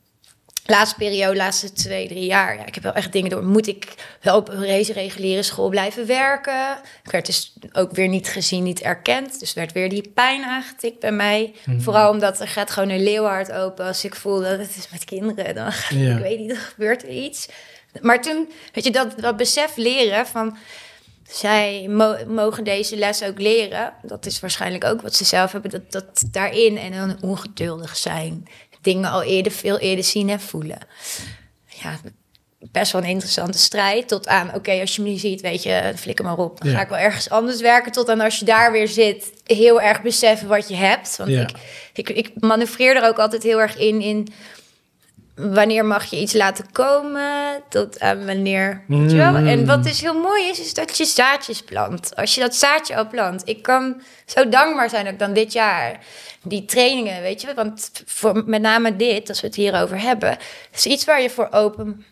laatste 0.65 0.95
periode, 0.97 1.35
laatste 1.35 1.71
twee, 1.71 2.07
drie 2.07 2.25
jaar, 2.25 2.57
ja, 2.57 2.65
ik 2.65 2.73
heb 2.73 2.83
wel 2.83 2.93
echt 2.93 3.11
dingen 3.11 3.29
door. 3.29 3.43
Moet 3.43 3.67
ik 3.67 3.93
wel 4.21 4.37
op 4.37 4.49
een 4.49 4.63
reguliere 4.93 5.43
school 5.43 5.69
blijven 5.69 6.05
werken? 6.05 6.77
Ik 7.03 7.11
werd 7.11 7.25
dus 7.25 7.53
ook 7.71 7.91
weer 7.91 8.07
niet 8.07 8.27
gezien, 8.27 8.63
niet 8.63 8.81
erkend. 8.81 9.39
Dus 9.39 9.53
werd 9.53 9.71
weer 9.71 9.89
die 9.89 10.11
pijn 10.13 10.43
aangetikt 10.43 10.99
bij 10.99 11.11
mij. 11.11 11.53
Mhm. 11.65 11.79
Vooral 11.79 12.11
omdat 12.11 12.39
er 12.39 12.47
gaat 12.47 12.71
gewoon 12.71 12.89
een 12.89 13.03
leeuwhart 13.03 13.51
open 13.51 13.85
als 13.85 14.05
ik 14.05 14.15
voel 14.15 14.39
dat 14.39 14.59
het 14.59 14.75
is 14.77 14.89
met 14.91 15.05
kinderen. 15.05 15.55
Dan 15.55 15.67
ik 15.89 16.17
weet 16.21 16.39
niet, 16.39 16.51
er 16.51 16.57
gebeurt 16.57 17.03
er 17.03 17.09
iets. 17.09 17.47
Maar 18.01 18.21
toen, 18.21 18.51
weet 18.73 18.83
je, 18.83 18.91
dat, 18.91 19.19
dat 19.19 19.37
besef 19.37 19.75
leren 19.75 20.27
van 20.27 20.57
zij 21.27 21.85
mogen 22.27 22.63
deze 22.63 22.97
les 22.97 23.23
ook 23.23 23.39
leren. 23.39 23.93
Dat 24.01 24.25
is 24.25 24.39
waarschijnlijk 24.39 24.83
ook 24.83 25.01
wat 25.01 25.15
ze 25.15 25.25
zelf 25.25 25.51
hebben. 25.51 25.71
Dat, 25.71 25.91
dat 25.91 26.23
daarin 26.31 26.77
en 26.77 26.91
dan 26.91 27.17
ongeduldig 27.21 27.97
zijn. 27.97 28.47
Dingen 28.81 29.11
al 29.11 29.23
eerder, 29.23 29.51
veel 29.51 29.77
eerder 29.77 30.05
zien 30.05 30.29
en 30.29 30.39
voelen. 30.39 30.77
Ja, 31.65 31.99
best 32.59 32.91
wel 32.91 33.01
een 33.01 33.07
interessante 33.07 33.57
strijd. 33.57 34.07
Tot 34.07 34.27
aan, 34.27 34.53
oké, 34.53 34.71
als 34.71 34.95
je 34.95 35.01
me 35.01 35.09
niet 35.09 35.19
ziet, 35.19 35.41
weet 35.41 35.63
je, 35.63 35.93
flikker 35.95 36.25
maar 36.25 36.37
op. 36.37 36.61
Dan 36.61 36.73
ga 36.73 36.81
ik 36.81 36.89
wel 36.89 36.97
ergens 36.97 37.29
anders 37.29 37.61
werken. 37.61 37.91
Tot 37.91 38.09
aan 38.09 38.19
als 38.19 38.39
je 38.39 38.45
daar 38.45 38.71
weer 38.71 38.87
zit, 38.87 39.31
heel 39.43 39.81
erg 39.81 40.01
beseffen 40.01 40.47
wat 40.47 40.67
je 40.67 40.75
hebt. 40.75 41.17
Want 41.17 41.29
ik, 41.29 41.51
ik, 41.93 42.09
ik 42.09 42.31
manoeuvreer 42.39 42.95
er 42.95 43.07
ook 43.07 43.19
altijd 43.19 43.43
heel 43.43 43.61
erg 43.61 43.77
in, 43.77 44.01
in 44.01 44.27
wanneer 45.37 45.85
mag 45.85 46.05
je 46.05 46.19
iets 46.19 46.33
laten 46.33 46.71
komen, 46.71 47.61
tot 47.69 47.99
aan 47.99 48.25
wanneer. 48.25 48.83
Weet 48.87 49.11
je 49.11 49.17
wel? 49.17 49.31
Mm. 49.31 49.47
En 49.47 49.65
wat 49.65 49.83
dus 49.83 50.01
heel 50.01 50.19
mooi 50.19 50.49
is, 50.49 50.59
is 50.59 50.73
dat 50.73 50.97
je 50.97 51.05
zaadjes 51.05 51.61
plant. 51.61 52.15
Als 52.15 52.35
je 52.35 52.41
dat 52.41 52.55
zaadje 52.55 52.95
al 52.95 53.07
plant. 53.07 53.41
Ik 53.45 53.63
kan 53.63 54.01
zo 54.25 54.49
dankbaar 54.49 54.89
zijn 54.89 55.07
ook 55.07 55.19
dan 55.19 55.33
dit 55.33 55.53
jaar. 55.53 55.99
Die 56.43 56.65
trainingen, 56.65 57.21
weet 57.21 57.41
je, 57.41 57.53
want 57.53 57.91
voor 58.05 58.43
met 58.45 58.61
name 58.61 58.95
dit, 58.95 59.29
als 59.29 59.41
we 59.41 59.47
het 59.47 59.55
hierover 59.55 60.01
hebben, 60.01 60.37
is 60.73 60.85
iets 60.85 61.05
waar 61.05 61.21
je 61.21 61.29
voor 61.29 61.47
open 61.51 62.05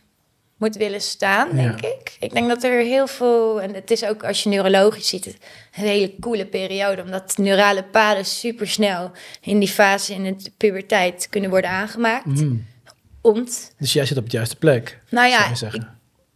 moet 0.57 0.76
willen 0.76 1.02
staan, 1.02 1.49
denk 1.56 1.81
ik. 1.81 2.15
Ik 2.19 2.34
denk 2.34 2.47
dat 2.47 2.64
er 2.64 2.81
heel 2.81 3.07
veel, 3.07 3.61
en 3.61 3.73
het 3.73 3.91
is 3.91 4.06
ook 4.06 4.23
als 4.23 4.43
je 4.43 4.49
neurologisch 4.49 5.07
ziet, 5.07 5.26
een 5.26 5.35
hele 5.72 6.15
coole 6.19 6.45
periode, 6.45 7.02
omdat 7.02 7.38
neurale 7.38 7.84
paden 7.84 8.26
super 8.26 8.68
snel 8.68 9.11
in 9.41 9.60
die 9.60 9.69
fase 9.69 10.14
in 10.14 10.23
de 10.23 10.52
puberteit 10.57 11.27
kunnen 11.30 11.49
worden 11.49 11.69
aangemaakt. 11.69 12.26
Mm. 12.26 12.73
Dus 13.77 13.93
jij 13.93 14.06
zit 14.06 14.18
op 14.18 14.30
de 14.30 14.35
juiste 14.38 14.56
plek. 14.56 14.99
Nou 15.10 15.27
ja, 15.27 15.49
ik, 15.49 15.81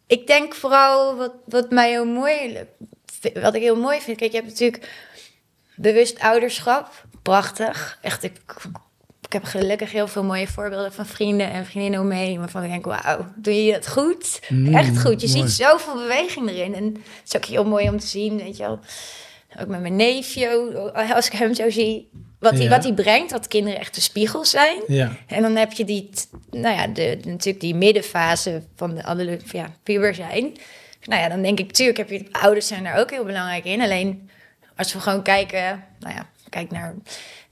ik, 0.08 0.28
denk 0.28 0.54
vooral 0.54 1.16
wat, 1.16 1.34
wat 1.46 1.72
mij 1.72 1.90
heel 1.90 2.06
mooi, 2.06 2.58
wat 3.34 3.56
ik 3.56 3.62
heel 3.62 3.76
mooi 3.76 4.02
vind. 4.02 4.18
Kijk, 4.18 4.32
je 4.32 4.38
hebt 4.38 4.50
natuurlijk 4.50 4.90
bewust 5.76 6.20
ouderschap, 6.20 7.06
prachtig. 7.22 8.00
Echt, 8.02 8.24
ik, 8.24 8.42
ik 9.22 9.34
heb 9.34 9.44
gelukkig 9.44 9.92
heel 9.92 10.08
veel 10.08 10.24
mooie 10.24 10.48
voorbeelden 10.48 10.94
van 10.94 11.06
vrienden 11.06 11.52
en 11.52 11.66
vriendinnen 11.66 12.00
omheen. 12.00 12.40
Waarvan 12.40 12.64
ik 12.64 12.70
denk, 12.70 12.86
wauw, 12.86 13.26
doe 13.36 13.66
je 13.66 13.72
dat 13.72 13.88
goed? 13.88 14.40
Mm, 14.50 14.76
Echt 14.76 15.02
goed. 15.02 15.22
Je 15.22 15.28
ziet 15.28 15.50
zoveel 15.50 15.94
beweging 15.94 16.50
erin. 16.50 16.76
En 16.76 16.84
het 16.84 17.28
is 17.28 17.36
ook 17.36 17.46
heel 17.46 17.66
mooi 17.66 17.90
om 17.90 18.00
te 18.00 18.08
zien, 18.08 18.38
weet 18.38 18.58
je 18.58 18.64
wel. 18.64 18.80
Ook 19.62 19.68
met 19.68 19.82
mijn 19.82 19.96
neefje, 19.96 20.92
als 21.14 21.28
ik 21.28 21.34
hem 21.34 21.54
zo 21.54 21.70
zie 21.70 22.10
wat 22.40 22.58
hij 22.58 22.70
wat 22.70 22.96
brengt, 22.96 23.30
dat 23.30 23.48
kinderen 23.48 23.80
echt 23.80 23.96
de 23.96 24.02
spiegels 24.02 24.50
zijn. 24.50 24.82
Ja. 24.88 25.16
En 25.28 25.42
dan 25.42 25.56
heb 25.56 25.72
je 25.72 25.86
die, 25.86 26.10
nou 26.52 26.76
ja, 26.76 26.88
de, 26.88 27.20
natuurlijk 27.24 27.60
die 27.60 27.76
middenfase 27.76 28.64
van 28.76 28.96
de 28.96 29.04
alle 29.04 29.40
ja, 29.52 29.74
puber 29.84 30.16
zijn. 30.16 30.58
Nou 31.04 31.22
ja, 31.22 31.30
dan 31.30 31.42
denk 31.42 31.60
ik, 31.60 31.68
natuurlijk 31.68 31.98
heb 31.98 32.10
je 32.10 32.26
ouders 32.32 32.68
zijn 32.68 32.84
daar 32.84 33.00
ook 33.00 33.12
heel 33.12 33.24
belangrijk 33.24 33.66
in. 33.66 33.82
Alleen 33.82 34.30
als 34.76 34.94
we 34.94 35.00
gewoon 35.00 35.24
kijken, 35.24 35.86
nou 36.00 36.16
ja, 36.16 36.30
kijk 36.50 36.72
naar, 36.72 36.96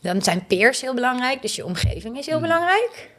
dan 0.01 0.21
zijn 0.21 0.45
peers 0.45 0.81
heel 0.81 0.93
belangrijk. 0.93 1.41
Dus 1.41 1.55
je 1.55 1.65
omgeving 1.65 2.17
is 2.17 2.25
heel 2.25 2.35
mm. 2.35 2.41
belangrijk. 2.41 3.09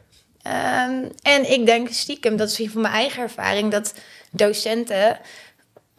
Ehm, 0.41 1.03
en 1.21 1.51
ik 1.51 1.65
denk 1.65 1.89
stiekem, 1.89 2.37
dat 2.37 2.49
is 2.49 2.69
van 2.71 2.81
mijn 2.81 2.93
eigen 2.93 3.21
ervaring, 3.21 3.71
dat 3.71 3.93
docenten 4.31 5.19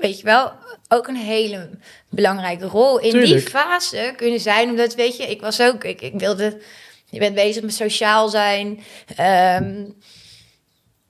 weet 0.00 0.18
je 0.18 0.24
wel, 0.24 0.52
ook 0.88 1.08
een 1.08 1.16
hele 1.16 1.70
belangrijke 2.10 2.66
rol 2.66 2.98
in 2.98 3.20
die 3.20 3.40
fase 3.40 4.12
kunnen 4.16 4.40
zijn. 4.40 4.68
Omdat, 4.68 4.94
weet 4.94 5.16
je, 5.16 5.22
ik 5.22 5.40
was 5.40 5.60
ook, 5.60 5.84
ik, 5.84 6.00
ik 6.00 6.12
wilde, 6.16 6.60
je 7.10 7.18
bent 7.18 7.34
bezig 7.34 7.62
met 7.62 7.74
sociaal 7.74 8.28
zijn. 8.28 8.80
Ehm, 9.16 9.84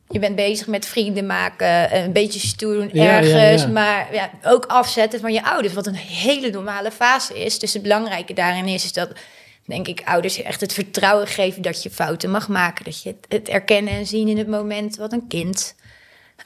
je 0.09 0.19
bent 0.19 0.37
bezig 0.37 0.67
met 0.67 0.87
vrienden 0.87 1.27
maken, 1.27 1.97
een 1.97 2.13
beetje 2.13 2.41
stoer 2.41 2.75
doen 2.75 2.91
ergens, 2.93 3.67
maar 3.67 4.15
ja, 4.15 4.31
ook 4.45 4.65
afzetten 4.67 5.21
van 5.21 5.33
je 5.33 5.45
ouders, 5.45 5.75
wat 5.75 5.87
een 5.87 5.95
hele 5.95 6.51
normale 6.51 6.91
fase 6.91 7.45
is. 7.45 7.59
Dus 7.59 7.73
het 7.73 7.83
belangrijke 7.83 8.33
daarin 8.33 8.67
is, 8.67 8.85
is 8.85 8.93
dat, 8.93 9.13
denk 9.67 9.89
ik, 9.89 10.03
ouders 10.05 10.43
echt 10.43 10.61
het 10.61 10.73
vertrouwen 10.73 11.27
geven 11.27 11.63
dat 11.63 11.83
je 11.83 11.91
fouten 11.91 12.31
mag 12.31 12.49
maken, 12.49 12.85
dat 12.85 13.03
je 13.03 13.09
het, 13.09 13.27
het 13.29 13.49
erkennen 13.49 13.93
en 13.93 14.07
zien 14.07 14.29
in 14.29 14.39
het 14.39 14.49
moment 14.49 14.97
wat 14.97 15.13
een 15.13 15.27
kind 15.29 15.75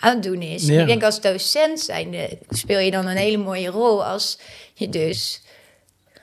aan 0.05 0.15
het 0.15 0.23
doen 0.23 0.43
is. 0.43 0.67
Ja. 0.67 0.81
Ik 0.81 0.87
denk 0.87 1.03
als 1.05 1.21
docent 1.21 1.81
zijnde 1.81 2.29
speel 2.51 2.79
je 2.79 2.91
dan 2.91 3.07
een 3.07 3.17
hele 3.17 3.37
mooie 3.37 3.69
rol 3.69 4.05
als 4.05 4.39
je 4.75 4.89
dus 4.89 5.43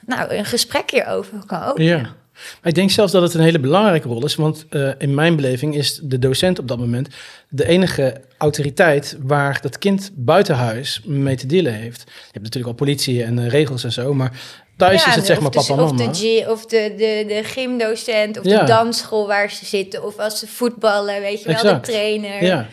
nou, 0.06 0.34
een 0.36 0.45
gesprek 0.45 0.91
hierover 0.91 1.45
kan 1.45 1.64
openen. 1.64 1.88
Ja. 1.88 2.02
Maar 2.02 2.70
ik 2.70 2.74
denk 2.76 2.91
zelfs 2.91 3.12
dat 3.12 3.22
het 3.22 3.34
een 3.34 3.41
hele 3.41 3.60
belangrijke 3.60 4.08
rol 4.08 4.26
is, 4.26 4.36
want 4.36 4.66
eh, 4.70 4.90
in 4.98 5.14
mijn 5.16 5.36
beleving 5.36 5.76
is 5.76 5.99
de 6.03 6.20
docent 6.20 6.60
op 6.60 6.68
dat 6.68 6.78
moment 6.78 7.08
de 7.49 7.68
enige 7.68 8.22
autoriteit 8.38 9.18
waar 9.22 9.60
dat 9.62 9.78
kind 9.78 10.12
buiten 10.16 10.56
huis 10.56 11.02
mee 11.06 11.36
te 11.36 11.45
dealen 11.45 11.74
heeft. 11.74 12.02
Je 12.06 12.12
hebt 12.32 12.44
natuurlijk 12.44 12.68
al 12.68 12.86
politie 12.86 13.24
en 13.24 13.40
eh, 13.40 13.48
regels 13.48 13.84
en 13.84 13.91
zo, 13.91 14.14
maar 14.14 14.32
thuis 14.78 15.06
is 15.06 15.16
het 15.16 15.26
zeg 15.26 15.36
of 15.38 15.41
maar 15.44 15.52
de- 15.52 15.58
papa 15.58 15.74
en 15.74 15.80
Of, 15.80 15.91
mama. 15.91 16.12
de, 16.12 16.18
gy- 16.18 16.45
of 16.48 16.66
de, 16.66 16.94
de, 16.98 17.24
de 17.28 17.41
gymdocent, 17.44 18.40
of 18.40 18.45
Ja. 18.45 18.60
de 18.60 18.66
dansschool 18.66 19.28
waar 19.28 19.52
ze 19.52 19.66
zitten, 19.66 20.03
of 20.06 20.18
als 20.20 20.40
ze 20.40 20.48
voetballen, 20.48 21.22
weet 21.22 21.40
je 21.40 21.45
wel, 21.45 21.56
Exact. 21.56 21.86
de 21.86 21.91
trainer. 21.91 22.44
Ja, 22.44 22.68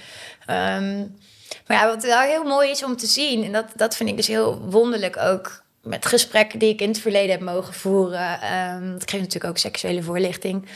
Ehm, 0.48 0.98
maar 1.66 1.76
ja, 1.76 1.86
wat 1.86 2.02
wel 2.02 2.20
heel 2.20 2.44
mooi 2.44 2.70
is 2.70 2.84
om 2.84 2.96
te 2.96 3.06
zien, 3.06 3.44
en 3.44 3.52
dat, 3.52 3.66
dat 3.76 3.96
vind 3.96 4.08
ik 4.08 4.16
dus 4.16 4.26
heel 4.26 4.60
wonderlijk 4.60 5.16
ook 5.16 5.62
met 5.82 6.06
gesprekken 6.06 6.58
die 6.58 6.72
ik 6.72 6.80
in 6.80 6.88
het 6.88 7.00
verleden 7.00 7.30
heb 7.30 7.40
mogen 7.40 7.74
voeren. 7.74 8.38
Want 8.90 9.02
ik 9.02 9.10
geef 9.10 9.20
natuurlijk 9.20 9.50
ook 9.50 9.58
seksuele 9.58 10.02
voorlichting. 10.02 10.68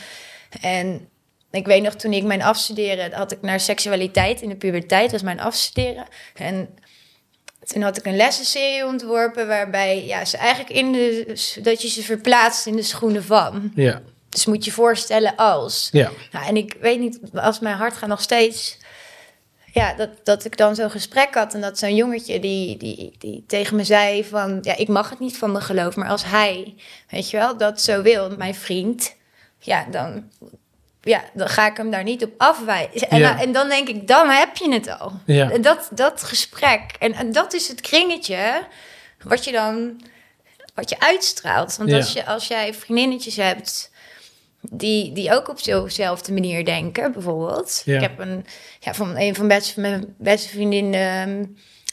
En 0.61 1.07
ik 1.51 1.65
weet 1.65 1.83
nog, 1.83 1.93
toen 1.93 2.13
ik 2.13 2.23
mijn 2.23 2.41
afstuderen, 2.41 3.13
had 3.13 3.31
ik 3.31 3.41
naar 3.41 3.59
seksualiteit 3.59 4.41
in 4.41 4.49
de 4.49 4.55
puberteit, 4.55 5.11
was 5.11 5.21
mijn 5.21 5.39
afstuderen. 5.39 6.05
En 6.35 6.69
toen 7.65 7.81
had 7.81 7.97
ik 7.97 8.05
een 8.05 8.15
lessenserie 8.15 8.85
ontworpen 8.85 9.47
waarbij 9.47 10.05
ja, 10.05 10.25
ze 10.25 10.37
eigenlijk 10.37 10.75
in 10.75 10.91
de, 10.91 11.25
dat 11.61 11.81
je 11.81 11.87
ze 11.87 12.03
verplaatst 12.03 12.65
in 12.65 12.75
de 12.75 12.83
schoenen 12.83 13.23
van. 13.23 13.71
ja, 13.75 14.01
Dus 14.29 14.45
moet 14.45 14.65
je 14.65 14.71
voorstellen 14.71 15.35
als. 15.35 15.89
ja. 15.91 16.11
Nou, 16.31 16.45
en 16.45 16.57
ik 16.57 16.75
weet 16.79 16.99
niet, 16.99 17.19
als 17.33 17.59
mijn 17.59 17.77
hart 17.77 17.97
gaat 17.97 18.09
nog 18.09 18.21
steeds. 18.21 18.77
Ja, 19.73 19.93
dat, 19.93 20.09
dat 20.23 20.45
ik 20.45 20.57
dan 20.57 20.75
zo'n 20.75 20.89
gesprek 20.91 21.33
had 21.33 21.53
en 21.53 21.61
dat 21.61 21.77
zo'n 21.77 21.95
jongetje 21.95 22.39
die, 22.39 22.77
die, 22.77 23.15
die 23.17 23.43
tegen 23.47 23.75
me 23.75 23.83
zei 23.83 24.23
van... 24.25 24.59
Ja, 24.61 24.75
ik 24.77 24.87
mag 24.87 25.09
het 25.09 25.19
niet 25.19 25.37
van 25.37 25.51
mijn 25.51 25.63
geloof, 25.63 25.95
maar 25.95 26.09
als 26.09 26.23
hij, 26.25 26.75
weet 27.09 27.29
je 27.29 27.37
wel, 27.37 27.57
dat 27.57 27.81
zo 27.81 28.01
wil, 28.01 28.35
mijn 28.37 28.55
vriend... 28.55 29.15
Ja, 29.59 29.85
dan, 29.91 30.29
ja, 31.01 31.23
dan 31.33 31.49
ga 31.49 31.67
ik 31.67 31.77
hem 31.77 31.91
daar 31.91 32.03
niet 32.03 32.23
op 32.23 32.31
afwijzen. 32.37 33.09
En, 33.09 33.19
Ja. 33.19 33.39
en 33.39 33.51
dan 33.51 33.69
denk 33.69 33.87
ik, 33.87 34.07
dan 34.07 34.29
heb 34.29 34.57
je 34.57 34.71
het 34.73 34.99
al. 34.99 35.11
Ja. 35.25 35.57
Dat, 35.57 35.87
dat 35.91 36.23
gesprek. 36.23 36.81
En, 36.99 37.13
en 37.13 37.31
dat 37.31 37.53
is 37.53 37.67
het 37.67 37.81
kringetje 37.81 38.67
wat 39.23 39.43
je 39.43 39.51
dan 39.51 40.01
wat 40.73 40.89
je 40.89 40.99
uitstraalt. 40.99 41.77
Want 41.77 41.89
Ja. 41.89 41.97
als, 41.97 42.13
je, 42.13 42.25
als 42.25 42.47
jij 42.47 42.73
vriendinnetjes 42.73 43.35
hebt 43.35 43.91
die, 44.71 45.11
die 45.13 45.33
ook 45.33 45.49
op 45.49 45.59
zo'nzelfde 45.59 46.33
manier 46.33 46.65
denken, 46.65 47.11
bijvoorbeeld. 47.11 47.81
Ja. 47.85 47.95
Ik 47.95 48.01
heb 48.01 48.19
een, 48.19 48.45
ja, 48.79 48.93
van 48.93 49.17
een 49.17 49.35
van 49.35 49.47
beste, 49.47 49.81
mijn 49.81 50.15
beste 50.17 50.49
vriendin, 50.49 50.93
ehm, 50.93 51.43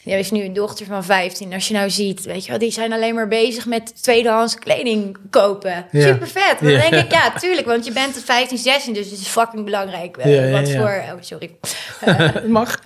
die 0.03 0.17
is 0.17 0.31
nu 0.31 0.43
een 0.43 0.53
dochter 0.53 0.85
van 0.85 1.03
15. 1.03 1.53
Als 1.53 1.67
je 1.67 1.73
nou 1.73 1.89
ziet, 1.89 2.21
weet 2.21 2.43
je 2.43 2.49
wel, 2.49 2.59
die 2.59 2.71
zijn 2.71 2.93
alleen 2.93 3.15
maar 3.15 3.27
bezig 3.27 3.65
met 3.65 4.03
tweedehands 4.03 4.59
kleding 4.59 5.17
kopen. 5.29 5.85
Ja. 5.91 6.01
Super 6.01 6.27
vet. 6.27 6.55
Dan 6.59 6.69
Ja. 6.71 6.89
denk 6.89 7.03
ik, 7.05 7.11
ja, 7.11 7.31
tuurlijk, 7.39 7.67
want 7.67 7.85
je 7.85 7.91
bent 7.91 8.21
15, 8.25 8.57
16, 8.57 8.93
dus 8.93 9.09
het 9.09 9.19
is 9.19 9.27
fucking 9.27 9.65
belangrijk. 9.65 10.17
Ja, 10.23 10.49
wat 10.49 10.71
voor, 10.71 11.03
oh, 11.07 11.13
sorry. 11.19 11.51
Mag. 12.47 12.79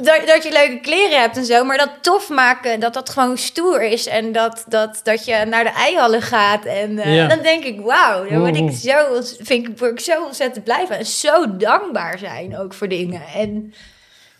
dat, 0.00 0.20
dat 0.26 0.42
je 0.42 0.50
leuke 0.52 0.78
kleren 0.82 1.20
hebt 1.20 1.36
en 1.36 1.44
zo, 1.44 1.64
maar 1.64 1.78
dat 1.78 1.90
tof 2.00 2.28
maken, 2.28 2.80
dat 2.80 2.94
dat 2.94 3.10
gewoon 3.10 3.38
stoer 3.38 3.82
is 3.82 4.06
en 4.06 4.32
dat, 4.32 4.64
dat, 4.68 5.00
dat 5.02 5.24
je 5.24 5.44
naar 5.48 5.64
de 5.64 5.70
eihallen 5.70 6.22
gaat. 6.22 6.64
En 6.64 6.98
eh, 6.98 7.28
dan 7.28 7.42
denk 7.42 7.64
ik, 7.64 7.80
wauw, 7.80 8.28
daar 8.28 8.38
word 8.38 8.56
ik 8.56 8.70
zo, 8.72 9.20
vind 9.40 9.68
ik, 9.68 9.78
word 9.78 9.90
ik 9.92 10.00
zo 10.00 10.24
ontzettend 10.24 10.64
blij 10.64 10.84
van. 10.86 10.96
En 10.96 11.06
zo 11.06 11.56
dankbaar 11.56 12.18
zijn 12.18 12.58
ook 12.58 12.74
voor 12.74 12.88
dingen. 12.88 13.22
En 13.34 13.74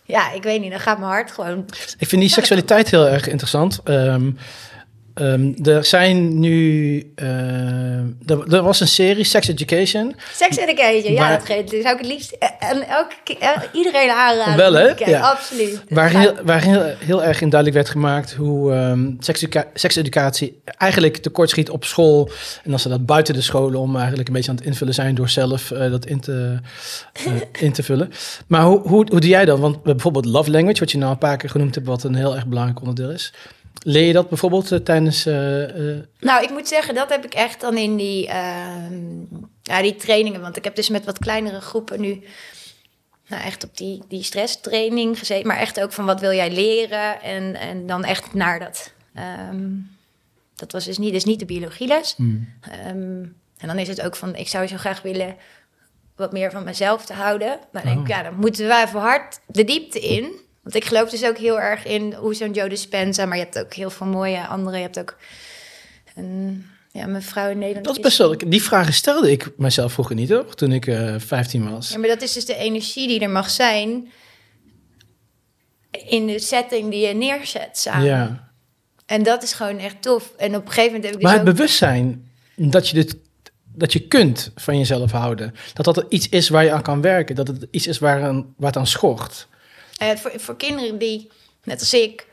ja, 0.07 0.31
ik 0.31 0.43
weet 0.43 0.61
niet, 0.61 0.71
dan 0.71 0.79
gaat 0.79 0.97
mijn 0.97 1.11
hart 1.11 1.31
gewoon. 1.31 1.65
Ik 1.97 2.07
vind 2.07 2.21
die 2.21 2.29
seksualiteit 2.29 2.89
heel 2.91 3.07
erg 3.07 3.27
interessant. 3.27 3.79
Ehm, 3.83 4.31
ehm, 5.17 5.53
er 5.63 5.85
zijn 5.85 6.39
nu... 6.39 7.11
ehm, 7.15 8.05
er, 8.25 8.53
er 8.53 8.63
was 8.63 8.79
een 8.79 8.87
serie, 8.87 9.23
Sex 9.23 9.47
Education. 9.47 10.15
Sex 10.33 10.57
education, 10.57 11.13
ja, 11.13 11.29
dat 11.37 11.45
geeft, 11.45 11.71
dat 11.71 11.81
zou 11.81 11.93
ik 11.95 12.01
het 12.01 12.11
liefst 12.11 12.31
eh, 12.31 12.49
en 12.59 12.87
elke 12.87 13.15
eh, 13.39 13.49
iedereen 13.73 14.09
aanraden. 14.09 14.57
Wel, 14.57 14.73
hè? 14.73 15.05
Ja. 15.05 15.19
absoluut. 15.19 15.81
Waar, 15.89 16.09
heel, 16.09 16.33
waar 16.43 16.61
heel, 16.61 16.81
heel 16.97 17.23
erg 17.23 17.41
in 17.41 17.49
duidelijk 17.49 17.79
werd 17.81 17.89
gemaakt 17.89 18.33
hoe 18.33 18.73
ehm 18.73 19.05
sekseduca- 19.19 19.67
sekseducatie 19.73 20.61
eigenlijk 20.77 21.17
tekortschiet 21.17 21.69
op 21.69 21.85
school. 21.85 22.29
En 22.63 22.71
als 22.71 22.81
ze 22.81 22.89
dat 22.89 23.05
buiten 23.05 23.33
de 23.33 23.41
scholen 23.41 23.79
om 23.79 23.95
eigenlijk 23.95 24.27
een 24.27 24.33
beetje 24.33 24.49
aan 24.49 24.55
het 24.55 24.65
invullen 24.65 24.93
zijn 24.93 25.15
door 25.15 25.29
zelf 25.29 25.67
dat 25.67 26.05
in 26.05 26.19
te, 26.19 26.57
in 27.59 27.71
te 27.71 27.83
vullen. 27.83 28.11
Maar 28.47 28.63
hoe, 28.63 28.79
hoe, 28.79 28.89
hoe 29.09 29.19
doe 29.19 29.29
jij 29.29 29.45
dat? 29.45 29.59
Want 29.59 29.83
bijvoorbeeld 29.83 30.25
love 30.25 30.51
language, 30.51 30.79
wat 30.79 30.91
je 30.91 30.97
nou 30.97 31.11
een 31.11 31.17
paar 31.17 31.37
keer 31.37 31.49
genoemd 31.49 31.75
hebt, 31.75 31.87
wat 31.87 32.03
een 32.03 32.15
heel 32.15 32.35
erg 32.35 32.47
belangrijk 32.47 32.79
onderdeel 32.79 33.11
is. 33.11 33.33
Leer 33.83 34.07
je 34.07 34.13
dat 34.13 34.29
bijvoorbeeld 34.29 34.71
eh, 34.71 34.79
tijdens... 34.79 35.25
eh, 35.25 35.93
eh, 35.97 36.03
Nou, 36.19 36.43
ik 36.43 36.49
moet 36.49 36.67
zeggen, 36.67 36.95
dat 36.95 37.09
heb 37.09 37.25
ik 37.25 37.33
echt 37.33 37.61
dan 37.61 37.77
in 37.77 37.95
die, 37.97 38.27
ehm, 38.27 39.19
ja, 39.61 39.81
die 39.81 39.95
trainingen. 39.95 40.41
Want 40.41 40.57
ik 40.57 40.63
heb 40.63 40.75
dus 40.75 40.89
met 40.89 41.05
wat 41.05 41.19
kleinere 41.19 41.61
groepen 41.61 42.01
nu 42.01 42.23
nou, 43.27 43.43
echt 43.43 43.63
op 43.63 43.77
die, 43.77 44.01
die 44.07 44.23
stresstraining 44.23 45.19
gezeten. 45.19 45.47
Maar 45.47 45.57
echt 45.57 45.81
ook 45.81 45.91
van 45.91 46.05
wat 46.05 46.19
wil 46.19 46.31
jij 46.33 46.51
leren? 46.51 47.21
En, 47.21 47.55
en 47.55 47.87
dan 47.87 48.03
echt 48.03 48.33
naar 48.33 48.59
dat. 48.59 48.93
ehm, 49.15 49.69
dat 50.55 50.71
was 50.71 50.85
dus 50.85 50.97
niet, 50.97 51.13
dus 51.13 51.25
niet 51.25 51.39
de 51.39 51.45
biologieles. 51.45 52.15
Ehm, 52.61 53.23
en 53.57 53.67
dan 53.67 53.77
is 53.79 53.87
het 53.87 54.01
ook 54.01 54.15
van, 54.15 54.35
ik 54.35 54.47
zou 54.47 54.67
zo 54.67 54.77
graag 54.77 55.01
willen 55.01 55.35
wat 56.15 56.31
meer 56.31 56.51
van 56.51 56.63
mezelf 56.63 57.05
te 57.05 57.13
houden. 57.13 57.59
Maar 57.71 57.83
dan 57.83 57.93
denk 57.93 58.07
ik, 58.07 58.11
Oh. 58.13 58.17
ja, 58.17 58.23
dan 58.29 58.39
moeten 58.39 58.67
wij 58.67 58.83
even 58.83 58.99
hard 58.99 59.39
de 59.47 59.63
diepte 59.63 59.99
in. 59.99 60.31
Want 60.67 60.83
ik 60.83 60.85
geloof 60.85 61.09
dus 61.09 61.23
ook 61.25 61.37
heel 61.37 61.59
erg 61.59 61.85
in 61.85 62.13
hoe 62.13 62.33
zo'n 62.33 62.51
Joe 62.51 62.69
Dispenza... 62.69 63.25
maar 63.25 63.37
je 63.37 63.43
hebt 63.43 63.59
ook 63.59 63.73
heel 63.73 63.89
veel 63.89 64.07
mooie 64.07 64.47
andere. 64.47 64.75
Je 64.77 64.81
hebt 64.83 64.99
ook 64.99 65.17
een, 66.15 66.65
ja, 66.91 67.05
mijn 67.05 67.23
vrouw 67.23 67.49
in 67.49 67.57
Nederland. 67.57 67.85
dat 67.85 67.95
is 67.97 68.01
best 68.01 68.17
wel... 68.17 68.37
Die 68.37 68.63
vragen 68.63 68.93
stelde 68.93 69.31
ik 69.31 69.51
mezelf 69.57 69.93
vroeger 69.93 70.15
niet, 70.15 70.29
hoor, 70.29 70.55
toen 70.55 70.71
ik 70.71 70.87
eh 70.87 71.15
15 71.17 71.71
was. 71.71 71.89
Ja, 71.89 71.97
maar 71.97 72.07
dat 72.09 72.21
is 72.21 72.33
dus 72.33 72.45
de 72.45 72.55
energie 72.55 73.07
die 73.07 73.19
er 73.19 73.29
mag 73.29 73.49
zijn... 73.49 74.11
in 75.91 76.27
de 76.27 76.39
setting 76.39 76.91
die 76.91 77.07
je 77.07 77.13
neerzet 77.13 77.77
samen. 77.77 78.05
Ja. 78.05 78.51
En 79.05 79.23
dat 79.23 79.43
is 79.43 79.53
gewoon 79.53 79.77
echt 79.79 80.01
tof. 80.01 80.33
En 80.37 80.55
op 80.55 80.61
een 80.65 80.71
gegeven 80.71 80.85
moment 80.85 81.03
heb 81.03 81.13
ik 81.13 81.19
dus 81.19 81.29
Maar 81.29 81.39
het 81.39 81.47
ook- 81.49 81.55
bewustzijn 81.55 82.29
dat 82.55 82.89
je 82.89 82.93
dit 82.95 83.17
dat 83.73 83.93
je 83.93 84.07
kunt 84.07 84.51
van 84.55 84.77
jezelf 84.77 85.11
houden. 85.11 85.53
Dat 85.73 85.85
dat 85.85 85.97
er 85.97 86.05
iets 86.09 86.29
is 86.29 86.49
waar 86.49 86.63
je 86.63 86.71
aan 86.71 86.81
kan 86.81 87.01
werken. 87.01 87.35
Dat 87.35 87.47
het 87.47 87.67
iets 87.71 87.87
is 87.87 87.99
waar, 87.99 88.23
aan, 88.23 88.53
waar 88.57 88.67
het 88.69 88.77
aan 88.77 88.87
schort. 88.87 89.47
Eh, 89.97 90.15
voor, 90.15 90.31
voor 90.35 90.57
kinderen 90.57 90.97
die, 90.97 91.31
net 91.63 91.79
als 91.79 91.93
ik, 91.93 92.27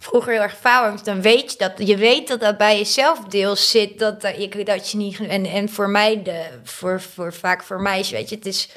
vroeger 0.00 0.32
heel 0.32 0.42
erg 0.42 0.56
faalangst, 0.56 1.04
dan 1.04 1.22
weet 1.22 1.52
je 1.52 1.58
dat. 1.58 1.72
Je 1.88 1.96
weet 1.96 2.28
dat 2.28 2.40
dat 2.40 2.58
bij 2.58 2.76
jezelf 2.76 3.24
deels 3.24 3.70
zit. 3.70 3.98
Dat, 3.98 4.20
dat, 4.20 4.36
je, 4.36 4.64
dat 4.64 4.90
je 4.90 4.96
niet. 4.96 5.20
En, 5.20 5.44
en 5.44 5.68
voor 5.68 5.90
mij, 5.90 6.22
de, 6.22 6.48
voor, 6.62 7.00
voor, 7.00 7.32
vaak 7.32 7.62
voor 7.62 7.80
meisjes, 7.80 8.10
weet 8.10 8.28
je, 8.28 8.34
het 8.36 8.46
is. 8.46 8.68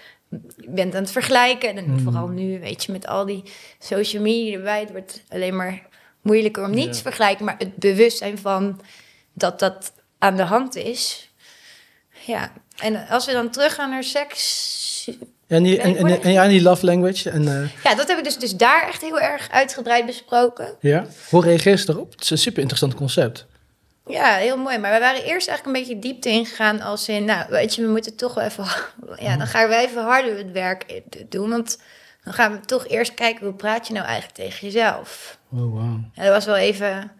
Je 0.57 0.69
bent 0.69 0.95
aan 0.95 1.01
het 1.01 1.11
vergelijken. 1.11 1.77
En 1.77 1.99
vooral 1.99 2.27
nu, 2.27 2.59
weet 2.59 2.83
je, 2.83 2.91
met 2.91 3.07
al 3.07 3.25
die 3.25 3.43
social 3.79 4.21
media 4.21 4.57
erbij. 4.57 4.79
Het 4.79 4.91
wordt 4.91 5.23
alleen 5.29 5.55
maar 5.55 5.81
moeilijker 6.21 6.63
om 6.63 6.73
niet 6.73 6.93
te 6.93 7.01
vergelijken. 7.01 7.45
Maar 7.45 7.55
het 7.57 7.75
bewustzijn 7.75 8.37
van 8.37 8.81
dat 9.33 9.59
dat 9.59 9.93
aan 10.17 10.35
de 10.35 10.43
hand 10.43 10.75
is. 10.75 11.31
Ja, 12.25 12.53
en 12.77 13.07
als 13.07 13.25
we 13.25 13.31
dan 13.31 13.49
teruggaan 13.49 13.89
naar 13.89 14.03
seks. 14.03 15.09
En 15.53 15.63
die, 15.63 15.81
en, 15.81 15.95
en, 15.95 16.21
en, 16.21 16.31
ja, 16.31 16.43
en 16.43 16.49
die 16.49 16.61
love 16.61 16.85
language. 16.85 17.29
En, 17.29 17.47
eh, 17.47 17.83
Ja, 17.83 17.95
dat 17.95 18.07
heb 18.07 18.17
ik 18.17 18.23
dus, 18.23 18.37
dus 18.37 18.55
daar 18.55 18.87
echt 18.87 19.01
heel 19.01 19.19
erg 19.19 19.49
uitgebreid 19.51 20.05
besproken. 20.05 20.75
ja. 20.79 21.05
Hoe 21.29 21.43
reageer 21.43 21.77
je 21.77 21.85
erop? 21.87 22.11
Het 22.11 22.21
is 22.21 22.29
een 22.29 22.37
super 22.37 22.59
interessant 22.59 22.95
concept. 22.95 23.45
Ja, 24.05 24.35
heel 24.35 24.57
mooi. 24.57 24.77
Maar 24.77 24.93
we 24.93 24.99
waren 24.99 25.23
eerst 25.23 25.47
eigenlijk 25.47 25.65
een 25.65 25.83
beetje 25.83 25.99
diepte 25.99 26.29
ingegaan 26.29 26.81
als 26.81 27.07
in... 27.07 27.25
Nou, 27.25 27.45
weet 27.49 27.75
je, 27.75 27.81
we 27.81 27.87
moeten 27.87 28.15
toch 28.15 28.33
wel 28.33 28.43
even... 28.43 28.65
Ja, 29.19 29.37
dan 29.37 29.47
gaan 29.47 29.69
we 29.69 29.75
even 29.75 30.03
harder 30.03 30.37
het 30.37 30.51
werk 30.51 31.01
doen. 31.29 31.49
Want 31.49 31.77
dan 32.23 32.33
gaan 32.33 32.51
we 32.51 32.59
toch 32.59 32.87
eerst 32.87 33.13
kijken... 33.13 33.45
hoe 33.45 33.55
praat 33.55 33.87
je 33.87 33.93
nou 33.93 34.05
eigenlijk 34.05 34.35
tegen 34.35 34.67
jezelf? 34.67 35.37
Oh, 35.51 35.59
wow. 35.59 35.99
Ja, 36.13 36.23
dat 36.23 36.31
was 36.31 36.45
wel 36.45 36.55
even 36.55 37.11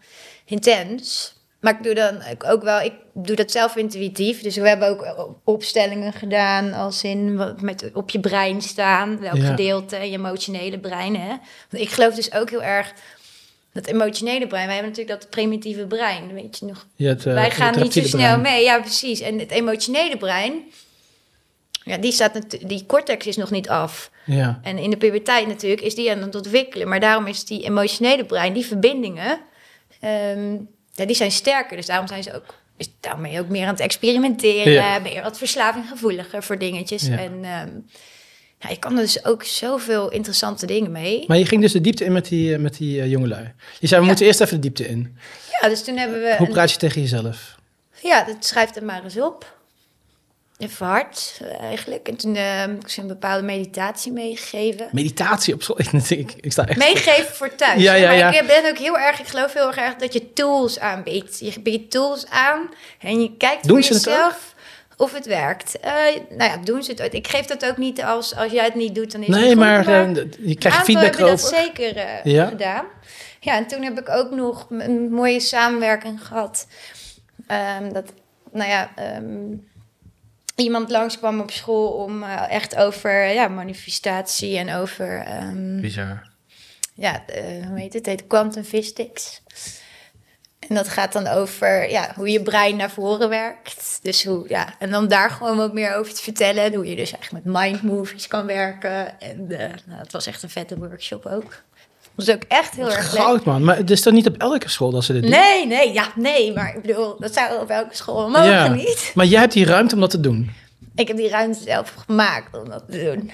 intens. 0.46 1.36
Maar 1.64 1.74
ik 1.74 1.84
doe 1.84 1.94
dan 1.94 2.22
ook 2.48 2.64
wel... 2.64 2.82
Ik 2.82 2.94
doe 3.14 3.36
dat 3.36 3.52
zelf 3.52 3.76
intuïtief. 3.76 4.42
Dus 4.42 4.56
we 4.56 4.68
hebben 4.68 4.90
ook 4.90 5.16
opstellingen 5.44 6.14
gedaan... 6.14 6.74
als 6.74 7.04
in 7.04 7.36
wat 7.36 7.62
met 7.62 7.90
op 7.94 8.10
je 8.10 8.20
brein 8.20 8.62
staan. 8.62 9.20
Welk 9.20 9.36
Ja. 9.36 9.46
gedeelte, 9.46 9.96
je 9.96 10.18
emotionele 10.18 10.80
brein, 10.80 11.16
hè? 11.16 11.28
Want 11.70 11.84
ik 11.84 11.90
geloof 11.90 12.16
dus 12.16 12.34
ook 12.34 12.50
heel 12.50 12.64
erg... 12.64 12.94
Dat 13.74 13.86
emotionele 13.88 14.48
brein, 14.48 14.66
wij 14.66 14.76
hebben 14.76 14.92
natuurlijk 14.92 15.22
dat 15.22 15.30
primitieve 15.30 15.86
brein, 15.86 16.34
weet 16.34 16.60
je 16.60 16.66
nog? 16.66 16.88
Eh, 16.98 17.34
Wij 17.34 17.52
gaan 17.52 17.80
niet 17.80 17.94
zo 17.94 18.02
snel 18.02 18.20
brein. 18.20 18.42
mee. 18.42 18.64
Ja, 18.64 18.80
precies. 18.80 19.20
En 19.20 19.40
het 19.40 19.52
emotionele 19.52 20.18
brein, 20.18 20.54
ja, 21.84 21.98
die, 21.98 22.12
staat 22.12 22.68
die 22.68 22.86
cortex 22.86 23.26
is 23.28 23.38
nog 23.38 23.52
niet 23.52 23.70
af. 23.70 24.12
Ja. 24.26 24.60
En 24.64 24.78
in 24.78 24.90
de 24.90 24.98
puberteit 24.98 25.48
natuurlijk 25.48 25.82
is 25.82 25.96
die 25.96 26.12
aan 26.12 26.22
het 26.22 26.36
ontwikkelen. 26.36 26.88
Maar 26.88 27.00
daarom 27.00 27.28
is 27.28 27.46
die 27.46 27.64
emotionele 27.64 28.26
brein, 28.26 28.54
die 28.54 28.66
verbindingen, 28.66 29.40
ehm, 30.00 30.56
ja, 30.94 31.06
die 31.06 31.16
zijn 31.16 31.32
sterker. 31.32 31.78
Dus 31.78 31.86
daarom 31.86 32.08
zijn 32.08 32.24
ze 32.24 32.36
ook, 32.36 32.56
is 32.78 32.90
daarmee 33.00 33.40
ook 33.40 33.48
meer 33.50 33.64
aan 33.64 33.74
het 33.74 33.80
experimenteren. 33.80 34.72
Ja. 34.72 35.02
Ben 35.02 35.14
je 35.14 35.22
wat 35.22 35.38
verslavinggevoeliger 35.38 36.44
voor 36.44 36.58
dingetjes. 36.58 37.06
Ja. 37.06 37.18
En, 37.18 37.44
ehm, 37.44 37.70
ja, 38.60 38.70
je 38.70 38.80
kan 38.80 38.96
er 38.96 39.02
dus 39.02 39.26
ook 39.26 39.44
zoveel 39.44 40.12
interessante 40.12 40.66
dingen 40.66 40.92
mee. 40.92 41.24
Maar 41.28 41.38
je 41.38 41.46
ging 41.46 41.62
dus 41.62 41.72
de 41.72 41.82
diepte 41.82 42.06
in 42.06 42.12
met 42.12 42.28
die, 42.28 42.54
eh, 42.54 42.60
met 42.60 42.78
die 42.78 43.02
eh, 43.02 43.10
jongelui. 43.10 43.54
Je 43.80 43.88
zei, 43.88 44.02
we 44.02 44.08
moeten 44.08 44.26
eerst 44.26 44.42
even 44.42 44.56
de 44.56 44.62
diepte 44.62 44.88
in. 44.88 45.18
Ja, 45.62 45.70
dus 45.70 45.84
toen 45.84 45.98
hebben 45.98 46.22
we... 46.22 46.36
Hoe 46.38 46.48
praat 46.48 46.72
je 46.72 46.78
tegen 46.78 47.02
jezelf? 47.02 47.56
Ja, 48.02 48.24
dat 48.24 48.46
schrijft 48.46 48.76
het 48.76 48.84
maar 48.84 49.04
eens 49.04 49.20
op. 49.20 49.58
Even 50.58 50.86
hard, 50.86 51.40
eh, 51.42 51.60
eigenlijk. 51.60 52.08
En 52.08 52.16
toen 52.16 52.36
eh, 52.36 52.60
heb 52.60 52.82
ik 52.82 52.88
ze 52.88 53.02
een 53.02 53.08
bepaalde 53.08 53.44
meditatie 53.44 54.12
meegegeven. 54.12 54.88
Meditatie 54.92 55.54
op 55.54 55.64
school. 55.64 55.80
Ik, 56.10 56.34
ik, 56.42 56.52
sta 56.52 56.66
echt... 56.66 56.78
Meegeven 56.78 57.36
voor 57.36 57.56
thuis. 57.56 57.82
Ja, 57.82 57.92
hè, 57.92 57.98
ja, 57.98 58.08
maar 58.08 58.18
ja. 58.18 58.42
ik 58.42 58.48
ben 58.48 58.70
ook 58.70 58.78
heel 58.78 58.98
erg, 58.98 59.20
ik 59.20 59.28
geloof 59.28 59.54
heel 59.54 59.74
erg 59.74 59.96
dat 59.96 60.14
je 60.14 60.34
tools 60.34 60.80
aanbiedt. 60.80 61.40
Je 61.40 61.60
biedt 61.60 61.92
tools 61.92 62.30
aan 62.30 62.70
en 63.00 63.22
je 63.22 63.38
kijkt 63.38 63.68
Doen 63.68 63.84
voor 63.84 63.94
jezelf 63.94 64.54
of 64.98 65.14
het 65.14 65.26
werkt. 65.26 65.80
Eh, 65.80 65.92
nou 66.30 66.52
ja, 66.52 66.58
doen 66.58 66.84
ze 66.84 66.92
het 66.92 67.02
ooit. 67.02 67.14
Ik 67.14 67.28
geef 67.28 67.46
dat 67.46 67.66
ook 67.66 67.78
niet 67.78 68.04
als, 68.04 68.36
als 68.36 68.52
jij 68.52 68.66
het 68.66 68.76
niet 68.76 68.96
doet, 68.96 69.12
dan 69.12 69.22
is 69.22 69.28
het 69.28 69.38
Nee, 69.38 69.56
maar 69.56 69.88
eh, 69.88 70.16
je 70.40 70.56
krijgt 70.56 70.84
feedback 70.84 71.16
hebben 71.16 71.28
dat 71.28 71.42
zeker 71.42 72.22
Ja? 72.24 72.46
gedaan. 72.46 72.86
Ja, 73.40 73.56
en 73.56 73.68
toen 73.68 73.82
heb 73.82 74.00
ik 74.00 74.10
ook 74.10 74.32
nog 74.32 74.68
een 74.70 75.12
mooie 75.12 75.40
samenwerking 75.40 76.28
gehad. 76.28 76.68
Ehm, 77.48 77.94
dat, 77.94 78.14
nou 78.52 78.70
ja, 78.70 78.92
ehm, 78.96 79.56
iemand 80.56 80.90
langskwam 80.90 81.40
op 81.40 81.52
school 81.52 81.88
om 81.88 82.24
eh, 82.24 82.52
echt 82.52 82.76
over 82.76 83.28
ja, 83.28 83.48
manifestatie 83.48 84.58
en 84.58 84.74
over... 84.76 85.20
ehm, 85.20 85.80
Bizar. 85.82 86.28
ja, 86.94 87.24
hoe 87.68 87.80
heet 87.80 87.94
het? 87.94 87.94
Het 87.94 88.06
heet 88.06 88.28
quantum 88.28 88.64
physics. 88.64 89.42
En 90.70 90.76
dat 90.76 90.88
gaat 90.88 91.14
dan 91.14 91.28
over 91.28 91.90
ja, 91.90 92.12
hoe 92.16 92.30
je 92.30 92.42
brein 92.42 92.76
naar 92.76 92.92
voren 92.92 93.30
werkt. 93.30 94.00
Dus 94.02 94.26
hoe, 94.26 94.46
ja, 94.48 94.76
en 94.80 94.90
dan 94.92 95.08
daar 95.08 95.30
gewoon 95.30 95.58
wat 95.58 95.74
meer 95.74 95.96
over 95.96 96.14
te 96.14 96.22
vertellen. 96.22 96.64
En 96.64 96.74
Hoe 96.74 96.86
je 96.86 96.96
dus 96.96 97.12
eigenlijk 97.14 97.46
met 97.46 97.56
mind 97.56 97.82
movies 97.82 98.28
kan 98.28 98.46
werken. 98.46 99.20
En 99.20 99.48
nou, 99.48 100.00
het 100.00 100.12
was 100.12 100.26
echt 100.26 100.44
een 100.44 100.50
vette 100.50 100.78
workshop 100.78 101.26
ook. 101.26 101.64
Dat 102.16 102.26
was 102.26 102.36
ook 102.36 102.44
echt 102.48 102.76
heel 102.76 102.92
erg 102.92 103.12
leuk. 103.14 103.22
Goud, 103.22 103.44
man. 103.44 103.64
Maar 103.64 103.78
het 103.78 103.90
is 103.92 104.02
toch 104.02 104.14
niet 104.14 104.28
op 104.28 104.36
elke 104.38 104.70
school 104.70 104.92
dat 104.92 105.04
ze 105.04 105.14
dit 105.14 105.22
doen? 105.22 105.32
Nee, 105.32 105.68
nee, 105.68 105.94
ja, 105.94 106.08
nee. 106.16 106.54
Maar 106.54 106.76
ik 106.76 106.82
bedoel, 106.82 107.16
dat 107.20 107.34
zou 107.34 107.62
op 107.62 107.70
elke 107.70 107.96
school 107.96 108.30
mogen 108.30 108.50
Ja. 108.50 108.68
niet. 108.68 109.12
Maar 109.16 109.26
jij 109.26 109.40
hebt 109.40 109.54
die 109.54 109.66
ruimte 109.66 109.96
om 109.96 110.02
dat 110.02 110.10
te 110.10 110.20
doen. 110.20 110.52
Ik 110.96 111.08
heb 111.08 111.18
die 111.18 111.30
ruimte 111.30 111.60
zelf 111.64 111.94
gemaakt 112.08 112.58
om 112.62 112.70
dat 112.70 112.84
te 112.90 113.04
doen. 113.04 113.32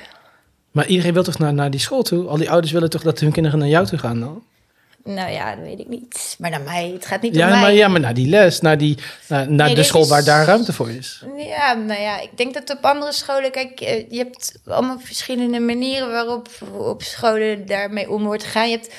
Maar 0.71 0.87
iedereen 0.87 1.13
wil 1.13 1.23
toch 1.23 1.37
naar, 1.37 1.53
naar 1.53 1.71
die 1.71 1.79
school 1.79 2.01
toe? 2.01 2.27
Al 2.27 2.37
die 2.37 2.49
ouders 2.49 2.71
willen 2.73 2.89
toch 2.89 3.01
dat 3.01 3.19
hun 3.19 3.31
kinderen 3.31 3.59
naar 3.59 3.67
jou 3.67 3.85
toe 3.85 3.97
gaan 3.99 4.19
dan? 4.19 4.43
Nou 5.13 5.31
ja, 5.31 5.55
dat 5.55 5.65
weet 5.65 5.79
ik 5.79 5.87
niet. 5.87 6.35
Maar 6.39 6.49
naar 6.49 6.61
mij, 6.61 6.89
het 6.93 7.05
gaat 7.05 7.21
niet 7.21 7.35
Ja, 7.35 7.43
om 7.45 7.51
mij. 7.51 7.61
maar, 7.61 7.73
ja, 7.73 7.87
maar 7.87 7.99
naar 7.99 8.13
die 8.13 8.27
les, 8.27 8.61
naar, 8.61 8.77
die, 8.77 8.97
naar, 9.27 9.51
naar 9.51 9.65
Nee, 9.67 9.75
de 9.75 9.83
school 9.83 10.01
is- 10.01 10.09
waar 10.09 10.23
daar 10.23 10.45
ruimte 10.45 10.73
voor 10.73 10.89
is. 10.91 11.23
Ja, 11.37 11.73
nou 11.73 12.01
ja, 12.01 12.19
ik 12.21 12.37
denk 12.37 12.53
dat 12.53 12.69
op 12.77 12.85
andere 12.85 13.11
scholen, 13.13 13.51
kijk, 13.51 13.81
eh, 13.81 14.09
je 14.09 14.17
hebt 14.17 14.59
allemaal 14.65 14.99
verschillende 14.99 15.59
manieren 15.59 16.11
waarop 16.11 16.47
op 16.77 17.03
scholen 17.03 17.65
daarmee 17.65 18.09
om 18.11 18.23
wordt 18.23 18.43
gegaan. 18.43 18.69
Je 18.69 18.75
hebt, 18.75 18.93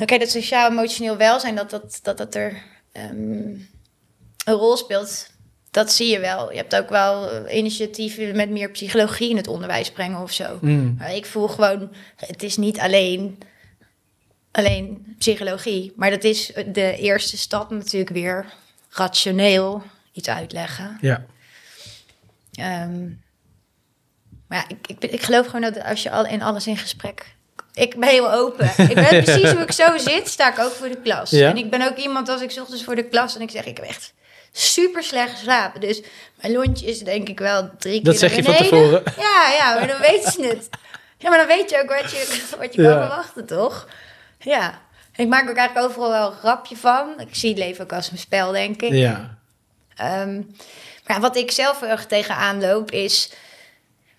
oké, 0.00 0.18
dat 0.18 0.30
sociaal-emotioneel 0.30 1.16
welzijn, 1.16 1.54
dat 1.54 1.70
dat, 1.70 1.98
dat, 2.02 2.18
dat 2.18 2.34
er 2.34 2.62
ehm, 2.92 3.10
een 4.44 4.54
rol 4.54 4.76
speelt, 4.76 5.30
dat 5.70 5.92
zie 5.92 6.08
je 6.08 6.18
wel. 6.20 6.50
Je 6.50 6.56
hebt 6.56 6.76
ook 6.76 6.88
wel 6.88 7.30
eh, 7.30 7.56
initiatieven 7.56 8.36
met 8.36 8.50
meer 8.50 8.70
psychologie 8.70 9.30
in 9.30 9.36
het 9.36 9.48
onderwijs 9.48 9.90
brengen 9.90 10.22
of 10.22 10.32
zo. 10.32 10.58
Mm. 10.60 10.94
Maar 10.98 11.14
ik 11.14 11.26
voel 11.26 11.48
gewoon, 11.48 11.90
het 12.16 12.42
is 12.42 12.56
niet 12.56 12.78
alleen, 12.78 13.38
alleen 14.56 15.14
psychologie, 15.18 15.92
maar 15.96 16.10
dat 16.10 16.24
is 16.24 16.52
de 16.66 16.96
eerste 16.96 17.38
stap 17.38 17.70
natuurlijk 17.70 18.10
weer 18.10 18.46
rationeel 18.90 19.82
iets 20.12 20.28
uitleggen. 20.28 20.98
Ja. 21.00 21.24
Ehm, 22.52 23.04
maar 24.48 24.58
ja, 24.58 24.64
ik, 24.68 24.86
ik, 24.86 25.12
ik 25.12 25.22
geloof 25.22 25.46
gewoon 25.46 25.60
dat 25.60 25.82
als 25.84 26.02
je 26.02 26.10
al 26.10 26.26
in 26.26 26.42
alles 26.42 26.66
in 26.66 26.76
gesprek. 26.76 27.34
Ik 27.74 27.96
ben 27.96 28.08
heel 28.08 28.32
open. 28.32 28.70
Ik 28.88 28.94
ben 28.94 29.22
precies 29.24 29.50
hoe 29.50 29.62
ik 29.62 29.72
zo 29.72 29.98
zit, 29.98 30.28
sta 30.28 30.52
ik 30.52 30.58
ook 30.58 30.72
voor 30.72 30.88
de 30.88 31.00
klas. 31.00 31.30
Ja. 31.30 31.48
En 31.48 31.56
ik 31.56 31.70
ben 31.70 31.82
ook 31.88 31.96
iemand 31.96 32.28
als 32.28 32.40
ik 32.40 32.56
ochtends 32.60 32.84
voor 32.84 32.94
de 32.94 33.08
klas 33.08 33.34
en 33.34 33.40
ik 33.40 33.50
zeg 33.50 33.64
ik 33.64 33.76
heb 33.76 33.86
echt 33.86 34.14
super 34.52 35.02
slecht 35.02 35.30
geslapen. 35.30 35.80
Dus 35.80 36.02
mijn 36.40 36.52
lontje 36.52 36.86
is 36.86 36.98
denk 36.98 37.28
ik 37.28 37.38
wel 37.38 37.70
drie 37.78 37.94
keer 37.94 38.04
Dat 38.04 38.18
zeg 38.18 38.36
je 38.36 38.42
van 38.42 38.54
tevoren. 38.56 39.02
Ja, 39.16 39.52
ja, 39.58 39.74
maar 39.78 39.88
dan 39.88 40.00
weet 40.00 40.34
je 40.38 40.46
het. 40.46 40.68
Ja, 41.18 41.28
maar 41.28 41.38
dan 41.38 41.46
weet 41.46 41.70
je 41.70 41.82
ook 41.82 41.88
wat 42.00 42.10
je, 42.10 42.54
wat 42.58 42.74
je 42.74 42.82
Ja. 42.82 42.90
kan 42.90 42.98
verwachten, 43.00 43.46
toch? 43.46 43.88
Ja. 44.46 44.80
Ik 45.16 45.28
maak 45.28 45.50
ook 45.50 45.56
eigenlijk 45.56 45.88
overal 45.88 46.10
wel 46.10 46.26
een 46.26 46.36
grapje 46.36 46.76
van. 46.76 47.14
Ik 47.18 47.34
zie 47.34 47.48
het 47.48 47.58
leven 47.58 47.84
ook 47.84 47.92
als 47.92 48.10
een 48.10 48.18
spel, 48.18 48.52
denk 48.52 48.82
ik. 48.82 48.92
Ja. 48.92 49.38
Ehm, 49.96 50.42
maar 51.06 51.20
wat 51.20 51.36
ik 51.36 51.50
zelf 51.50 51.80
heel 51.80 51.88
erg 51.88 52.06
tegenaan 52.06 52.60
loop 52.60 52.90
is 52.90 53.32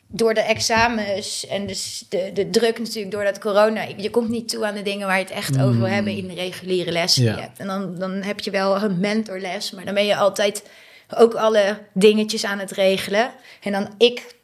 door 0.07 0.33
de 0.33 0.41
examens 0.41 1.47
en 1.47 1.67
dus 1.67 2.05
de, 2.09 2.31
de 2.33 2.49
druk 2.49 2.79
natuurlijk 2.79 3.11
door 3.11 3.23
dat 3.23 3.39
corona. 3.39 3.81
Je 3.97 4.09
komt 4.09 4.29
niet 4.29 4.49
toe 4.49 4.65
aan 4.65 4.75
de 4.75 4.81
dingen 4.81 5.07
waar 5.07 5.17
je 5.17 5.23
het 5.23 5.33
echt 5.33 5.61
over 5.61 5.77
wil 5.77 5.87
hebben 5.87 6.17
in 6.17 6.27
de 6.27 6.33
reguliere 6.33 6.91
les 6.91 7.13
die 7.13 7.23
Ja. 7.23 7.51
En 7.57 7.67
dan, 7.67 7.95
dan 7.95 8.11
heb 8.11 8.39
je 8.39 8.51
wel 8.51 8.83
een 8.83 8.99
mentorles, 8.99 9.71
maar 9.71 9.85
dan 9.85 9.93
ben 9.93 10.05
je 10.05 10.15
altijd 10.15 10.63
ook 11.15 11.33
alle 11.33 11.79
dingetjes 11.93 12.45
aan 12.45 12.59
het 12.59 12.71
regelen. 12.71 13.31
En 13.61 13.71
dan 13.71 13.93
ik, 13.97 14.35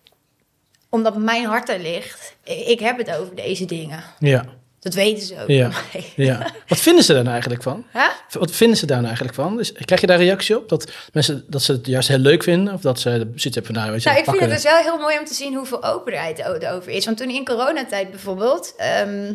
omdat 0.90 1.18
mijn 1.18 1.46
hart 1.46 1.70
er 1.70 1.80
ligt, 1.80 2.36
ik 2.44 2.80
heb 2.80 2.98
het 2.98 3.16
over 3.16 3.36
deze 3.36 3.66
dingen. 3.66 4.04
Ja. 4.20 4.46
Dat 4.84 4.94
weten 4.94 5.24
ze 5.24 5.42
ook 5.42 5.48
Ja. 5.48 5.72
ja. 6.16 6.52
Wat 6.68 6.80
vinden 6.80 7.04
ze 7.04 7.14
daar 7.14 7.22
nou 7.22 7.34
eigenlijk 7.34 7.64
van? 7.64 7.86
Huh? 7.94 8.08
Wat 8.30 8.52
vinden 8.52 8.78
ze 8.78 8.86
daar 8.86 8.96
nou 8.98 9.08
eigenlijk 9.08 9.36
van? 9.36 9.58
Dus, 9.58 9.72
krijg 9.72 10.02
je 10.02 10.08
daar 10.08 10.18
reactie 10.18 10.58
op? 10.58 10.70
Dat 10.70 10.92
mensen 11.14 11.46
dat 11.48 11.62
ze 11.62 11.72
het 11.72 11.86
juist 11.86 12.08
heel 12.08 12.18
leuk 12.18 12.44
vinden? 12.44 12.74
Of 12.74 12.82
dat 12.82 13.00
ze 13.00 13.10
zoiets 13.10 13.44
hebben 13.44 13.66
van, 13.66 13.74
nou, 13.74 13.92
weet 13.92 14.04
je, 14.04 14.10
Nou, 14.10 14.22
ik 14.22 14.30
vind 14.30 14.40
het 14.40 14.50
dus 14.50 14.64
wel 14.64 14.78
heel 14.78 14.98
mooi 14.98 15.20
om 15.20 15.26
te 15.26 15.34
zien 15.34 15.56
hoeveel 15.56 15.84
openheid 15.84 16.40
er 16.40 16.72
over 16.72 16.92
is. 16.92 17.06
Want 17.06 17.18
toen 17.18 17.30
in 17.30 17.46
coronatijd 17.46 18.12
bijvoorbeeld, 18.12 18.74
ehm, 18.78 19.34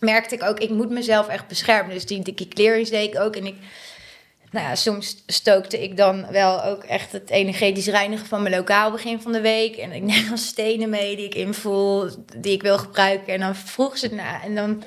merkte 0.00 0.34
ik 0.34 0.42
ook, 0.42 0.60
ik 0.60 0.70
moet 0.70 0.90
mezelf 0.90 1.28
echt 1.28 1.48
beschermen. 1.48 1.94
Dus 1.94 2.06
die 2.06 2.22
dikke 2.22 2.48
clearings 2.48 2.90
deed 2.90 3.14
ik 3.14 3.20
ook. 3.20 3.36
En 3.36 3.46
ik, 3.46 3.54
nou 4.56 4.68
ja, 4.68 4.74
soms 4.74 5.22
stookte 5.26 5.82
ik 5.82 5.96
dan 5.96 6.26
wel 6.30 6.64
ook 6.64 6.84
echt 6.84 7.12
het 7.12 7.30
energetisch 7.30 7.86
reinigen 7.86 8.26
van 8.26 8.42
mijn 8.42 8.54
lokaal 8.54 8.90
begin 8.90 9.20
van 9.20 9.32
de 9.32 9.40
week. 9.40 9.76
En 9.76 9.92
ik 9.92 10.02
neem 10.02 10.28
dan 10.28 10.38
stenen 10.38 10.90
mee 10.90 11.16
die 11.16 11.24
ik 11.24 11.34
invoel, 11.34 12.08
die 12.36 12.52
ik 12.52 12.62
wil 12.62 12.78
gebruiken. 12.78 13.32
En 13.34 13.40
dan 13.40 13.56
vroeg 13.56 13.98
ze 13.98 14.06
het 14.06 14.14
na. 14.14 14.42
En 14.42 14.54
dan... 14.54 14.82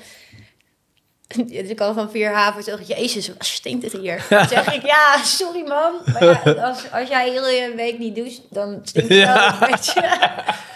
Dus 1.36 1.68
ik 1.68 1.80
al 1.80 1.94
van 1.94 2.10
vier 2.10 2.30
haven 2.32 2.62
zeg 2.62 2.88
Jezus, 2.88 3.28
wat 3.28 3.46
stinkt 3.46 3.84
het 3.84 3.92
hier? 3.92 4.26
Dan 4.28 4.48
zeg 4.48 4.74
ik, 4.74 4.86
ja, 4.86 5.22
sorry 5.24 5.62
man. 5.68 5.92
Maar 6.12 6.24
ja, 6.24 6.52
als, 6.68 6.90
als 6.92 7.08
jij 7.08 7.30
heel 7.30 7.48
je 7.48 7.72
week 7.76 7.98
niet 7.98 8.14
doucht, 8.14 8.40
dan 8.50 8.80
stinkt 8.84 9.08
het 9.08 9.18
wel 9.18 9.26
Ja. 9.26 9.52
een 9.62 9.70
beetje. 9.70 10.02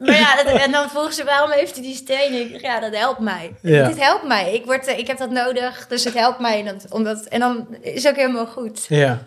Maar 0.00 0.14
ja, 0.18 0.42
dat- 0.42 0.60
en 0.64 0.72
dan 0.72 0.90
vroeg 0.90 1.12
ze, 1.12 1.24
waarom 1.24 1.50
heeft 1.50 1.74
hij 1.74 1.82
die 1.82 1.94
steen? 1.94 2.32
Ik 2.54 2.60
ja, 2.60 2.80
dat 2.80 2.96
helpt 2.96 3.20
mij. 3.20 3.54
Ja. 3.62 3.88
Dit 3.88 4.00
helpt 4.00 4.26
mij. 4.26 4.54
Ik, 4.54 4.64
word, 4.64 4.86
eh, 4.86 4.98
ik 4.98 5.06
heb 5.06 5.18
dat 5.18 5.30
nodig, 5.30 5.86
dus 5.88 6.04
het 6.04 6.14
helpt 6.14 6.38
mij. 6.40 6.58
En, 6.58 6.64
dat, 6.64 6.86
omdat, 6.90 7.24
en 7.24 7.40
dan 7.40 7.66
is 7.80 8.02
het 8.02 8.12
ook 8.12 8.18
helemaal 8.20 8.46
goed. 8.46 8.84
Ja. 8.88 9.22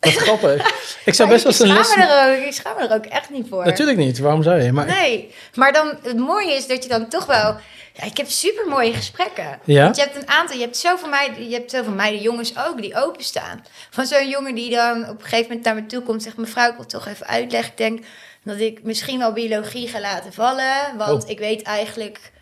Dat 0.00 0.12
is 0.12 0.18
grappig. 0.26 0.72
Ik 1.04 1.14
zou 1.14 1.28
best 1.28 1.42
wel 1.42 1.52
eens 1.52 1.60
een 1.60 1.72
les... 1.72 1.96
er 1.96 2.38
ook, 2.38 2.44
ik 2.46 2.52
schaam 2.52 2.76
me 2.76 2.88
er 2.88 2.94
ook 2.94 3.06
echt 3.06 3.30
niet 3.30 3.46
voor. 3.48 3.64
Natuurlijk 3.64 3.98
niet. 3.98 4.18
Waarom 4.18 4.42
zou 4.42 4.62
je? 4.62 4.72
Maar 4.72 4.86
Nee, 4.86 5.34
maar 5.54 5.72
dan, 5.72 5.98
het 6.02 6.16
mooie 6.18 6.52
is 6.54 6.66
dat 6.66 6.82
je 6.82 6.88
dan 6.88 7.08
toch 7.08 7.26
wel... 7.26 7.56
Ja, 7.94 8.04
ik 8.04 8.16
heb 8.16 8.28
super 8.28 8.66
mooie 8.68 8.92
gesprekken. 8.92 9.58
Ja? 9.64 9.82
Want 9.82 9.96
je 9.96 10.02
hebt 10.02 10.16
een 10.16 10.28
aantal, 10.28 10.56
je 10.56 10.62
hebt 10.62 10.76
zoveel 10.76 11.08
meiden, 11.08 11.48
je 11.48 11.54
hebt 11.54 11.70
zoveel 11.70 11.92
meiden, 11.92 12.20
jongens 12.20 12.52
ook, 12.68 12.82
die 12.82 12.94
openstaan. 13.04 13.64
Van 13.90 14.06
zo'n 14.06 14.28
jongen 14.28 14.54
die 14.54 14.70
dan 14.74 15.08
op 15.08 15.16
een 15.16 15.22
gegeven 15.22 15.46
moment 15.48 15.64
naar 15.64 15.74
me 15.74 15.86
toe 15.86 16.02
komt 16.02 16.22
zegt... 16.22 16.36
Mevrouw, 16.36 16.70
ik 16.70 16.76
wil 16.76 16.86
toch 16.86 17.06
even 17.08 17.26
uitleggen. 17.26 17.70
Ik 17.70 17.76
denk 17.78 18.04
dat 18.44 18.60
ik 18.60 18.82
misschien 18.82 19.18
wel 19.18 19.32
biologie 19.32 19.88
ga 19.88 20.00
laten 20.00 20.32
vallen. 20.32 20.96
Want 20.96 21.24
Oh. 21.24 21.30
ik 21.30 21.38
weet 21.38 21.62
eigenlijk 21.62 22.32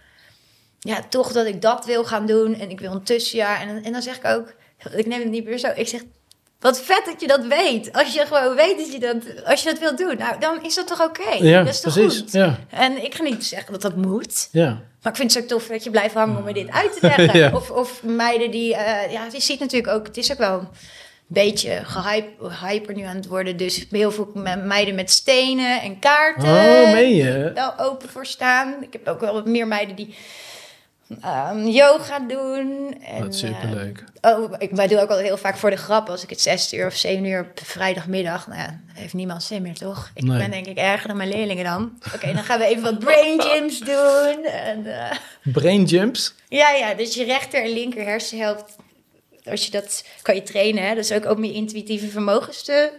ja, 0.79 1.03
toch 1.09 1.33
dat 1.33 1.47
ik 1.47 1.63
dat 1.63 1.85
wil 1.85 2.05
gaan 2.05 2.27
doen. 2.27 2.61
En 2.61 2.71
ik 2.71 2.81
wil 2.81 2.93
een 2.93 3.03
tussenjaar. 3.03 3.61
En, 3.61 3.85
en 3.85 3.93
dan 3.93 4.03
zeg 4.03 4.17
ik 4.17 4.25
ook, 4.25 4.55
ik 4.95 5.07
neem 5.07 5.21
het 5.21 5.31
niet 5.31 5.45
meer 5.45 5.59
zo. 5.59 5.69
Ik 5.75 5.89
zeg, 5.89 6.01
wat 6.61 6.81
vet 6.81 7.03
dat 7.05 7.21
je 7.21 7.27
dat 7.27 7.47
weet. 7.47 7.93
Als 7.93 8.15
je 8.15 8.27
gewoon 8.27 8.55
weet 8.55 8.79
dat 8.79 8.93
je 8.93 8.99
dat, 8.99 9.45
als 9.45 9.63
je 9.63 9.69
dat 9.71 9.79
wilt 9.79 9.99
doen, 9.99 10.17
nou, 10.17 10.41
dan 10.41 10.65
is 10.65 10.75
dat 10.75 10.87
toch 10.87 11.01
oké? 11.03 11.31
ja, 11.31 11.63
dat 11.63 11.75
is 11.75 11.81
toch 11.81 11.93
precies. 11.93 12.19
goed? 12.21 12.33
Ja, 12.33 12.59
En 12.71 13.05
ik 13.05 13.15
ga 13.15 13.23
niet 13.23 13.45
zeggen 13.47 13.73
dat 13.73 13.83
dat 13.83 13.97
moet. 13.97 14.49
ja. 14.53 14.87
Maar 15.03 15.13
ik 15.13 15.19
vind 15.19 15.35
het 15.35 15.43
zo 15.43 15.49
tof 15.57 15.67
dat 15.67 15.85
je 15.85 15.91
blijft 15.91 16.15
hangen 16.15 16.37
om 16.39 16.45
me 16.45 16.53
dit 16.53 16.71
uit 16.71 16.93
te 16.93 16.99
leggen. 17.17 17.39
Ja. 17.39 17.51
Of, 17.55 17.71
of 17.71 18.03
meiden 18.03 18.51
die... 18.51 18.75
eh, 18.75 19.13
ja, 19.13 19.27
je 19.33 19.41
ziet 19.41 19.61
natuurlijk 19.61 19.93
ook... 19.93 20.07
Het 20.07 20.17
is 20.17 20.33
ook 20.33 20.39
wel 20.39 20.69
beetje 21.31 21.81
gehype, 21.85 22.51
hyper 22.67 22.95
nu 22.95 23.03
aan 23.03 23.17
het 23.17 23.27
worden. 23.27 23.57
Dus 23.57 23.87
heel 23.91 24.11
veel 24.13 24.31
me- 24.35 24.57
meiden 24.57 24.95
met 24.95 25.11
stenen 25.11 25.81
en 25.83 25.99
kaarten. 25.99 26.49
Oh, 26.49 26.93
meen 26.93 27.15
je? 27.15 27.51
Wel 27.55 27.79
open 27.79 28.09
voor 28.09 28.27
staan. 28.27 28.75
Ik 28.81 28.93
heb 28.93 29.09
ook 29.09 29.21
wel 29.21 29.33
wat 29.33 29.47
meer 29.47 29.67
meiden 29.67 29.97
die 29.97 30.15
ehm, 31.21 31.67
yoga 31.67 32.19
doen. 32.19 32.97
En, 33.05 33.21
Dat 33.23 33.35
is 33.35 33.39
superleuk. 33.41 34.05
eh, 34.21 34.39
oh, 34.39 34.53
ik 34.59 34.71
wij 34.71 34.87
doe 34.87 35.01
ook 35.01 35.11
al 35.11 35.17
heel 35.19 35.37
vaak 35.37 35.57
voor 35.57 35.71
de 35.71 35.77
grap. 35.77 36.09
Als 36.09 36.23
ik 36.23 36.31
het 36.31 36.41
zes 36.41 36.73
uur 36.73 36.87
of 36.87 36.95
zeven 36.95 37.25
uur 37.25 37.41
op 37.41 37.61
vrijdagmiddag... 37.67 38.47
Nou 38.47 38.61
ja, 38.61 38.81
heeft 38.95 39.15
niemand 39.15 39.43
zin 39.43 39.63
meer, 39.63 39.75
toch? 39.75 40.11
Ik 40.15 40.23
Nee. 40.23 40.39
ben 40.39 40.51
denk 40.51 40.67
ik 40.67 40.77
erger 40.77 41.09
dan 41.09 41.17
mijn 41.17 41.29
leerlingen 41.29 41.65
dan. 41.65 41.99
Oké, 42.15 42.33
dan 42.33 42.45
gaan 42.45 42.59
we 42.59 42.65
even 42.67 42.83
wat 42.83 42.99
brain 42.99 43.41
gyms 43.43 43.79
doen. 43.79 44.45
En, 44.45 44.87
eh, 45.01 45.17
Brain 45.43 45.85
jumps? 45.85 46.35
ja, 46.49 46.71
ja, 46.71 46.95
dus 46.95 47.15
je 47.15 47.25
rechter 47.25 47.63
en 47.63 47.71
linker 47.73 48.05
hersenhelft, 48.05 48.77
als 49.51 49.65
je 49.65 49.71
dat 49.71 50.05
kan 50.23 50.35
je 50.35 50.43
trainen, 50.43 50.89
hè? 50.89 50.95
dus 50.95 51.13
ook 51.13 51.31
om 51.31 51.45
je 51.45 51.53
intuïtieve 51.53 52.09
vermogens 52.09 52.63
te 52.63 52.91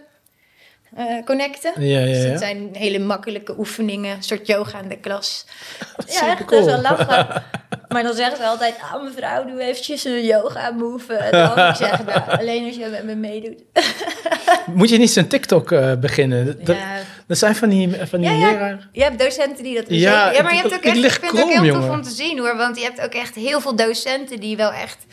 eh, 0.96 1.24
connecten. 1.24 1.72
Ja, 1.76 1.98
ja, 1.98 2.06
Dus 2.06 2.30
dat 2.30 2.38
zijn 2.38 2.68
hele 2.72 2.98
makkelijke 2.98 3.58
oefeningen, 3.58 4.16
een 4.16 4.22
soort 4.22 4.46
yoga 4.46 4.80
in 4.80 4.88
de 4.88 4.98
klas. 4.98 5.44
Ja, 6.06 6.28
echt, 6.28 6.38
dat 6.38 6.46
cool. 6.46 6.60
is 6.60 6.66
wel 6.66 6.80
lachen. 6.80 7.42
Maar 7.88 8.02
dan 8.02 8.14
zeggen 8.14 8.36
ze 8.36 8.44
altijd, 8.44 8.74
ah 8.92 9.02
mevrouw, 9.02 9.44
doe 9.44 9.60
eventjes 9.60 10.04
een 10.04 10.24
yoga 10.24 10.70
move. 10.70 11.14
En 11.14 11.30
dan 11.30 11.48
moet 11.48 11.68
ik 11.68 11.86
zeggen, 11.86 12.04
nou, 12.04 12.20
alleen 12.40 12.66
als 12.66 12.76
je 12.76 12.86
met 12.90 13.04
me 13.04 13.14
meedoet. 13.14 13.62
Moet 14.74 14.88
je 14.88 14.98
niet 14.98 15.10
zo'n 15.10 15.26
TikTok 15.26 15.72
eh, 15.72 15.94
beginnen? 15.94 16.64
Dat, 16.64 16.76
Ja. 16.76 16.96
dat 17.26 17.38
zijn 17.38 17.56
van 17.56 17.68
die, 17.68 17.90
van 18.04 18.20
die 18.20 18.30
leraren. 18.30 18.88
Je 18.92 19.02
hebt 19.02 19.18
docenten 19.18 19.64
die 19.64 19.74
dat 19.74 19.88
doen. 19.88 19.98
Ja, 19.98 20.42
maar 20.42 20.54
je 20.54 20.60
hebt 20.60 20.74
ook 20.74 20.82
echt, 20.82 20.96
ik 20.96 21.10
vind 21.10 21.32
het 21.32 21.42
ook 21.42 21.62
heel 21.62 21.72
tof 21.72 21.90
om 21.90 22.02
te 22.02 22.10
zien 22.10 22.38
hoor. 22.38 22.56
Want 22.56 22.78
je 22.78 22.84
hebt 22.84 23.00
ook 23.00 23.14
echt 23.14 23.34
heel 23.34 23.60
veel 23.60 23.76
docenten 23.76 24.40
die 24.40 24.56
wel 24.56 24.72
echt 24.72 25.06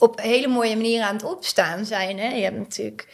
op 0.00 0.20
hele 0.20 0.48
mooie 0.48 0.76
manieren 0.76 1.06
aan 1.06 1.14
het 1.14 1.24
opstaan 1.24 1.84
zijn. 1.84 2.18
Hè? 2.18 2.28
Je 2.28 2.42
hebt 2.42 2.58
natuurlijk, 2.58 3.08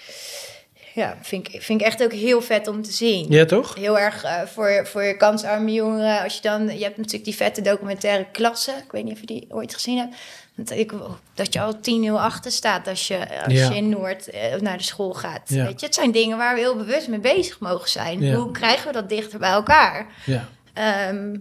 ja, 0.94 1.18
vind 1.22 1.54
ik, 1.54 1.62
vind 1.62 1.80
ik 1.80 1.86
echt 1.86 2.02
ook 2.02 2.12
heel 2.12 2.42
vet 2.42 2.68
om 2.68 2.82
te 2.82 2.92
zien. 2.92 3.26
Ja, 3.30 3.44
toch? 3.44 3.74
Heel 3.74 3.98
erg 3.98 4.24
eh, 4.24 4.42
voor, 4.42 4.86
voor 4.86 5.02
je 5.02 5.16
kansarme 5.16 5.72
jongeren. 5.72 6.22
Als 6.22 6.34
je 6.34 6.42
dan, 6.42 6.78
je 6.78 6.84
hebt 6.84 6.96
natuurlijk 6.96 7.24
die 7.24 7.34
vette 7.34 7.60
documentaire 7.60 8.26
klasse. 8.32 8.70
Ik 8.70 8.92
weet 8.92 9.04
niet 9.04 9.12
of 9.12 9.20
je 9.20 9.26
die 9.26 9.46
ooit 9.48 9.74
gezien 9.74 9.98
hebt. 9.98 10.14
Dat, 10.56 10.70
ik, 10.70 10.92
dat 11.34 11.52
je 11.52 11.60
al 11.60 11.74
10-0 11.74 12.10
achter 12.12 12.50
staat 12.52 12.88
als 12.88 13.08
je, 13.08 13.42
als 13.44 13.52
Ja. 13.52 13.68
je 13.68 13.76
in 13.76 13.88
Noord 13.88 14.30
eh, 14.30 14.54
naar 14.60 14.76
de 14.76 14.82
school 14.84 15.12
gaat. 15.14 15.48
Ja. 15.48 15.64
Weet 15.64 15.80
je, 15.80 15.86
het 15.86 15.94
zijn 15.94 16.10
dingen 16.12 16.36
waar 16.38 16.54
we 16.54 16.60
heel 16.60 16.76
bewust 16.76 17.08
mee 17.08 17.18
bezig 17.18 17.58
mogen 17.60 17.88
zijn. 17.88 18.20
Ja. 18.20 18.34
Hoe 18.34 18.50
krijgen 18.50 18.86
we 18.86 18.92
dat 18.92 19.08
dichter 19.08 19.38
bij 19.38 19.50
elkaar? 19.50 20.06
Ja. 20.26 20.48
Ehm, 20.74 21.34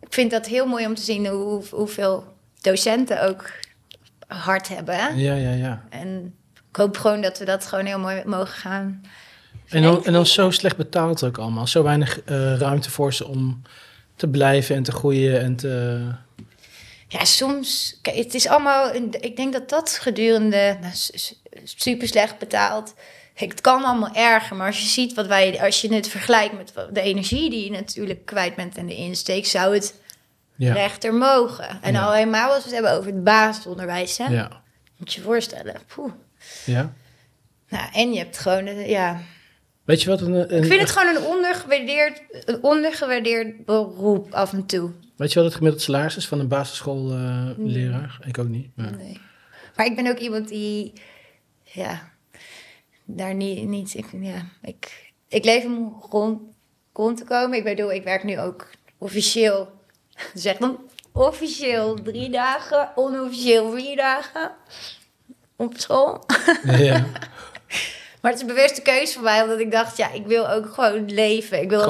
ik 0.00 0.12
vind 0.12 0.30
dat 0.30 0.46
heel 0.46 0.66
mooi 0.66 0.86
om 0.86 0.94
te 0.94 1.02
zien 1.02 1.26
hoe, 1.26 1.62
hoeveel 1.70 2.24
docenten 2.60 3.22
ook 3.28 3.50
hard 4.34 4.68
hebben. 4.68 5.18
Ja, 5.18 5.34
ja, 5.34 5.52
ja. 5.52 5.84
En 5.90 6.34
ik 6.70 6.76
hoop 6.76 6.96
gewoon 6.96 7.20
dat 7.20 7.38
we 7.38 7.44
dat 7.44 7.66
gewoon 7.66 7.84
heel 7.84 7.98
mooi 7.98 8.22
mogen 8.24 8.54
gaan. 8.54 9.02
En 9.68 9.82
dan, 9.82 10.04
en 10.04 10.12
dan 10.12 10.26
zo 10.26 10.50
slecht 10.50 10.76
betaald 10.76 11.24
ook 11.24 11.38
allemaal. 11.38 11.66
Zo 11.66 11.82
weinig 11.82 12.22
eh, 12.22 12.56
ruimte 12.56 12.90
voor 12.90 13.14
ze 13.14 13.26
om 13.26 13.62
te 14.16 14.28
blijven 14.28 14.76
en 14.76 14.82
te 14.82 14.92
groeien 14.92 15.40
en 15.40 15.56
te... 15.56 16.00
Ja, 17.08 17.24
soms, 17.24 17.98
kijk, 18.02 18.16
het 18.16 18.34
is 18.34 18.46
allemaal, 18.46 18.94
ik 19.20 19.36
denk 19.36 19.52
dat 19.52 19.68
dat 19.68 19.98
gedurende, 20.00 20.76
nou, 20.80 20.92
super 21.64 22.08
slecht 22.08 22.38
betaald. 22.38 22.94
Kijk, 23.34 23.50
het 23.50 23.60
kan 23.60 23.84
allemaal 23.84 24.14
erger, 24.14 24.56
maar 24.56 24.66
als 24.66 24.80
je 24.80 24.88
ziet 24.88 25.14
wat 25.14 25.26
wij, 25.26 25.60
als 25.60 25.80
je 25.80 25.94
het 25.94 26.08
vergelijkt 26.08 26.56
met 26.56 26.72
de 26.92 27.00
energie 27.00 27.50
die 27.50 27.64
je 27.64 27.70
natuurlijk 27.70 28.26
kwijt 28.26 28.54
bent 28.54 28.76
en 28.76 28.86
de 28.86 28.96
insteek, 28.96 29.46
zou 29.46 29.74
het 29.74 29.94
Ja, 30.64 30.72
rechter 30.72 31.14
mogen. 31.14 31.78
En 31.82 31.92
Ja. 31.92 32.02
al 32.04 32.12
helemaal 32.12 32.48
als 32.52 32.58
we 32.64 32.64
het 32.64 32.72
hebben 32.72 32.92
over 32.98 33.12
het 33.12 33.24
basisonderwijs, 33.24 34.18
hè? 34.18 34.26
ja, 34.26 34.62
Moet 34.96 35.12
je 35.12 35.20
je 35.20 35.26
voorstellen. 35.26 35.74
Poeh. 35.94 36.12
ja. 36.64 36.92
Nou, 37.68 37.88
en 37.92 38.12
je 38.12 38.18
hebt 38.18 38.38
gewoon, 38.38 38.66
eh, 38.66 38.88
ja. 38.88 39.20
Weet 39.84 40.02
je 40.02 40.08
wat 40.08 40.20
een, 40.20 40.32
een- 40.34 40.62
Ik 40.62 40.68
vind 40.70 40.80
het 40.80 40.90
gewoon 40.90 41.16
een 41.16 41.22
ondergewaardeerd, 41.22 42.22
een 42.44 42.62
ondergewaardeerd 42.62 43.64
beroep 43.64 44.32
af 44.34 44.52
en 44.52 44.66
toe. 44.66 44.90
Weet 45.16 45.28
je 45.32 45.34
wat 45.38 45.44
het 45.48 45.54
gemiddeld 45.56 45.82
salaris 45.84 46.16
is 46.16 46.28
van 46.28 46.40
een 46.40 46.48
basisschoolleraar? 46.48 48.18
Ik 48.26 48.38
ook 48.38 48.48
niet. 48.48 48.70
Maar... 48.76 48.96
Nee. 48.96 49.20
Maar 49.76 49.86
ik 49.86 49.96
ben 49.96 50.06
ook 50.06 50.18
iemand 50.18 50.48
die, 50.48 50.92
ja, 51.62 52.10
daar 53.04 53.34
niet, 53.34 53.68
niet 53.68 53.94
ik, 53.94 54.06
ja, 54.20 54.46
ik, 54.62 55.10
ik 55.28 55.44
leef 55.44 55.64
om 55.64 56.02
rond, 56.10 56.40
rond 56.92 57.16
te 57.16 57.24
komen. 57.24 57.58
Ik 57.58 57.64
bedoel, 57.64 57.92
ik 57.92 58.04
werk 58.04 58.24
nu 58.24 58.38
ook 58.38 58.70
officieel, 58.98 59.72
zeg 60.34 60.56
dan 60.56 60.78
officieel 61.12 61.98
drie 62.02 62.30
dagen, 62.30 62.88
onofficieel 62.94 63.70
vier 63.72 63.96
dagen 63.96 64.50
op 65.56 65.74
school. 65.76 66.24
Ja, 66.64 67.04
Maar 68.20 68.30
het 68.32 68.40
is 68.42 68.48
een 68.48 68.54
bewuste 68.54 68.82
keuze 68.82 69.12
voor 69.12 69.22
mij, 69.22 69.42
omdat 69.42 69.58
ik 69.60 69.70
dacht, 69.70 69.96
ja, 69.96 70.12
ik 70.12 70.26
wil 70.26 70.50
ook 70.50 70.66
gewoon 70.74 71.10
leven. 71.10 71.62
Ik 71.62 71.68
wil 71.70 71.82
een 71.82 71.86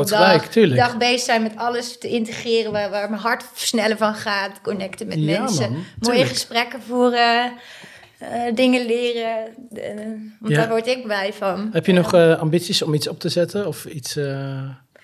dag, 0.76 0.96
bezig 0.98 1.20
zijn 1.20 1.42
met 1.42 1.56
alles 1.56 1.98
te 1.98 2.08
integreren 2.08 2.72
waar, 2.72 2.90
waar 2.90 3.10
mijn 3.10 3.22
hart 3.22 3.44
sneller 3.54 3.96
van 3.96 4.14
gaat. 4.14 4.60
Connecten 4.62 5.06
met 5.06 5.18
Ja, 5.18 5.40
mensen, 5.40 5.72
man, 5.72 5.84
mooie 5.98 6.24
gesprekken 6.26 6.82
voeren, 6.82 7.52
eh, 8.18 8.54
dingen 8.54 8.86
leren. 8.86 9.36
eh, 9.74 9.94
want 10.40 10.52
Ja. 10.52 10.56
daar 10.58 10.68
word 10.68 10.86
ik 10.86 11.02
blij 11.02 11.32
van. 11.32 11.68
Heb 11.72 11.86
je 11.86 11.92
nog 11.92 12.14
eh, 12.14 12.38
ambities 12.38 12.82
om 12.82 12.94
iets 12.94 13.08
op 13.08 13.20
te 13.20 13.28
zetten? 13.28 13.66
Of 13.66 13.84
iets... 13.84 14.16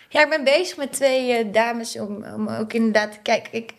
Ja, 0.09 0.23
ik 0.23 0.29
ben 0.29 0.45
bezig 0.45 0.77
met 0.77 0.93
twee 0.93 1.33
eh, 1.33 1.53
dames 1.53 1.99
om, 1.99 2.25
om 2.25 2.49
ook 2.49 2.73
inderdaad 2.73 3.13
te 3.13 3.19
kijken. 3.23 3.53
Ik, 3.55 3.75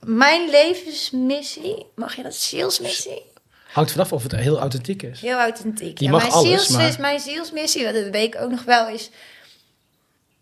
mijn 0.00 0.50
levensmissie, 0.50 1.86
mag 1.94 2.16
je 2.16 2.22
dat 2.22 2.34
zielsmissie? 2.34 3.22
Hangt 3.72 3.90
vanaf 3.90 4.12
of 4.12 4.22
het 4.22 4.32
heel 4.32 4.58
authentiek 4.58 5.02
is. 5.02 5.20
Heel 5.20 5.38
authentiek. 5.38 5.98
Je 5.98 6.04
ja, 6.04 6.10
mag 6.10 6.20
mijn, 6.20 6.32
alles, 6.32 6.48
ziels, 6.66 6.68
maar- 6.68 7.00
mijn 7.00 7.20
zielsmissie, 7.20 7.84
wat 7.84 7.94
dat 7.94 8.08
weet 8.10 8.34
ik 8.34 8.40
ook 8.40 8.50
nog 8.50 8.62
wel, 8.64 8.88
is... 8.88 9.10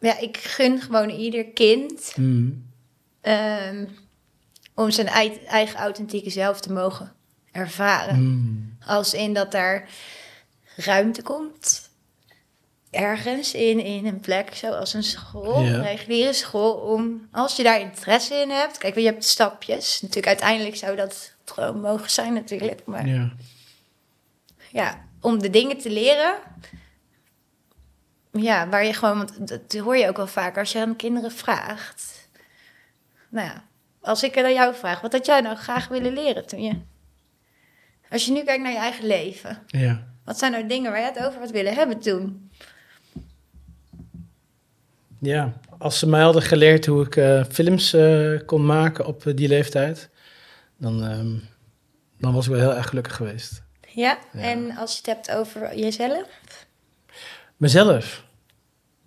Ja, 0.00 0.18
ik 0.18 0.36
gun 0.36 0.80
gewoon 0.80 1.10
ieder 1.10 1.44
kind 1.44 2.12
Mm. 2.16 2.66
ehm, 3.20 3.84
om 4.74 4.90
zijn 4.90 5.06
ei- 5.06 5.40
eigen 5.46 5.78
authentieke 5.78 6.30
zelf 6.30 6.60
te 6.60 6.72
mogen 6.72 7.12
ervaren. 7.52 8.22
Mm. 8.22 8.76
Als 8.86 9.14
in 9.14 9.32
dat 9.34 9.54
er 9.54 9.88
ruimte 10.76 11.22
komt. 11.22 11.90
Ergens 12.92 13.54
in, 13.54 13.80
in 13.80 14.06
een 14.06 14.20
plek 14.20 14.54
zoals 14.54 14.94
een 14.94 15.02
school, 15.02 15.60
Ja. 15.62 15.74
een 15.74 15.82
reguliere 15.82 16.32
school, 16.32 16.72
om 16.72 17.28
als 17.30 17.56
je 17.56 17.62
daar 17.62 17.80
interesse 17.80 18.34
in 18.34 18.50
hebt. 18.50 18.78
Kijk, 18.78 18.94
je 18.94 19.04
hebt 19.04 19.24
stapjes. 19.24 20.00
Natuurlijk, 20.00 20.26
uiteindelijk 20.26 20.76
zou 20.76 20.96
dat 20.96 21.34
gewoon 21.44 21.80
mogen 21.80 22.10
zijn, 22.10 22.32
natuurlijk. 22.32 22.84
Maar 22.86 23.06
Ja. 23.06 23.32
ja, 24.70 25.04
om 25.20 25.38
de 25.38 25.50
dingen 25.50 25.78
te 25.78 25.90
leren. 25.90 26.34
Ja, 28.32 28.68
waar 28.68 28.84
je 28.84 28.92
gewoon, 28.94 29.16
want 29.16 29.48
dat 29.48 29.72
hoor 29.72 29.96
je 29.96 30.08
ook 30.08 30.16
wel 30.16 30.26
vaak 30.26 30.58
als 30.58 30.72
je 30.72 30.78
aan 30.80 30.96
kinderen 30.96 31.32
vraagt. 31.32 32.28
Nou 33.28 33.46
ja, 33.46 33.64
als 34.00 34.22
ik 34.22 34.34
het 34.34 34.44
aan 34.44 34.52
jou 34.52 34.74
vraag, 34.74 35.00
wat 35.00 35.12
had 35.12 35.26
jij 35.26 35.40
nou 35.40 35.56
graag 35.56 35.88
willen 35.88 36.12
leren 36.12 36.46
toen 36.46 36.62
je. 36.62 36.80
Als 38.10 38.26
je 38.26 38.32
nu 38.32 38.42
kijkt 38.42 38.62
naar 38.62 38.72
je 38.72 38.78
eigen 38.78 39.06
leven, 39.06 39.62
ja. 39.66 40.06
wat 40.24 40.38
zijn 40.38 40.52
nou 40.52 40.66
dingen 40.66 40.90
waar 40.90 41.00
je 41.00 41.06
het 41.06 41.26
over 41.26 41.40
had 41.40 41.50
willen 41.50 41.74
hebben 41.74 42.00
toen? 42.00 42.50
Ja, 45.24 45.52
als 45.78 45.98
ze 45.98 46.08
mij 46.08 46.20
hadden 46.22 46.42
geleerd 46.42 46.86
hoe 46.86 47.04
ik 47.06 47.16
eh, 47.16 47.44
films 47.44 47.92
eh, 47.92 48.38
kon 48.46 48.66
maken 48.66 49.06
op 49.06 49.26
eh, 49.26 49.36
die 49.36 49.48
leeftijd, 49.48 50.08
dan, 50.78 51.04
ehm, 51.04 51.34
dan 52.18 52.32
was 52.34 52.44
ik 52.46 52.52
wel 52.52 52.60
heel 52.60 52.74
erg 52.76 52.88
gelukkig 52.88 53.16
geweest. 53.16 53.62
Ja, 53.94 54.18
Ja. 54.32 54.40
en 54.40 54.76
als 54.76 54.90
je 54.92 54.96
het 54.96 55.06
hebt 55.06 55.30
over 55.30 55.78
jezelf. 55.78 56.26
Mezelf. 57.56 58.24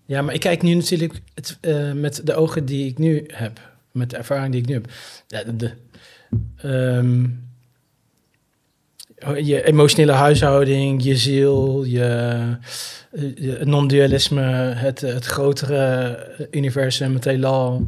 Ja, 0.06 0.22
maar 0.22 0.34
ik 0.34 0.40
kijk 0.40 0.62
nu 0.62 0.74
natuurlijk 0.74 1.22
het, 1.34 1.58
met 1.96 2.22
de 2.24 2.36
ogen 2.36 2.66
die 2.66 2.88
ik 2.90 2.98
nu 2.98 3.24
heb, 3.28 3.60
met 3.92 4.10
de 4.10 4.18
ervaring 4.18 4.52
die 4.52 4.62
ik 4.62 4.68
nu 4.68 4.74
heb. 4.74 4.88
Ja, 5.28 5.44
de, 5.44 5.56
de, 5.56 5.72
ehm, 6.58 7.28
je 9.34 9.64
emotionele 9.64 10.12
huishouding, 10.12 11.04
je 11.04 11.16
ziel, 11.18 11.84
je, 11.84 12.04
eh, 13.12 13.22
je 13.36 13.60
non-dualisme, 13.64 14.42
het, 14.74 15.02
het 15.02 15.26
grotere 15.26 16.18
universum, 16.52 17.14
het 17.14 17.24
heelal. 17.24 17.88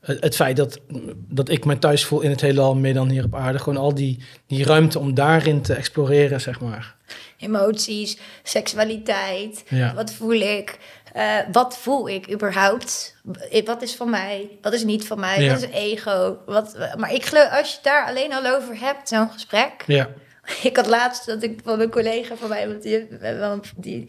Het, 0.00 0.20
het 0.20 0.34
feit 0.36 0.56
dat, 0.56 0.80
dat 1.28 1.48
ik 1.48 1.64
me 1.64 1.78
thuis 1.78 2.04
voel 2.04 2.20
in 2.20 2.30
het 2.30 2.40
heelal 2.40 2.74
meer 2.74 2.94
dan 2.94 3.08
hier 3.08 3.24
op 3.24 3.34
aarde. 3.34 3.58
Gewoon 3.58 3.78
al 3.82 3.94
die, 3.94 4.18
die 4.46 4.64
ruimte 4.64 4.98
om 4.98 5.14
daarin 5.14 5.62
te 5.62 5.74
exploreren, 5.74 6.40
zeg 6.40 6.60
maar. 6.60 6.94
Emoties, 7.38 8.18
seksualiteit, 8.42 9.64
Ja. 9.68 9.94
Wat 9.94 10.12
voel 10.12 10.32
ik? 10.40 10.78
Eh, 11.12 11.36
wat 11.52 11.78
voel 11.78 12.08
ik 12.08 12.32
überhaupt? 12.32 13.16
Eh, 13.50 13.66
Wat 13.66 13.82
is 13.82 13.94
van 13.94 14.10
mij? 14.10 14.48
Wat 14.62 14.72
is 14.72 14.84
niet 14.84 15.06
van 15.06 15.20
mij? 15.20 15.42
Ja. 15.42 15.52
Wat 15.52 15.62
is 15.62 15.68
ego? 15.70 16.38
Wat, 16.46 16.76
maar 16.96 17.12
ik 17.12 17.24
geloof, 17.24 17.50
als 17.50 17.72
je 17.72 17.78
daar 17.82 18.06
alleen 18.06 18.32
al 18.32 18.54
over 18.56 18.78
hebt, 18.80 19.08
zo'n 19.08 19.30
gesprek. 19.30 19.72
Ja, 19.86 20.08
Ik 20.62 20.76
had 20.76 20.86
laatst 20.86 21.26
dat 21.26 21.42
ik 21.42 21.60
van 21.64 21.80
een 21.80 21.90
collega 21.90 22.36
van 22.36 22.48
mij, 22.48 22.68
want 22.68 22.82
die, 22.82 23.06
wel 23.20 23.60
die, 23.76 24.08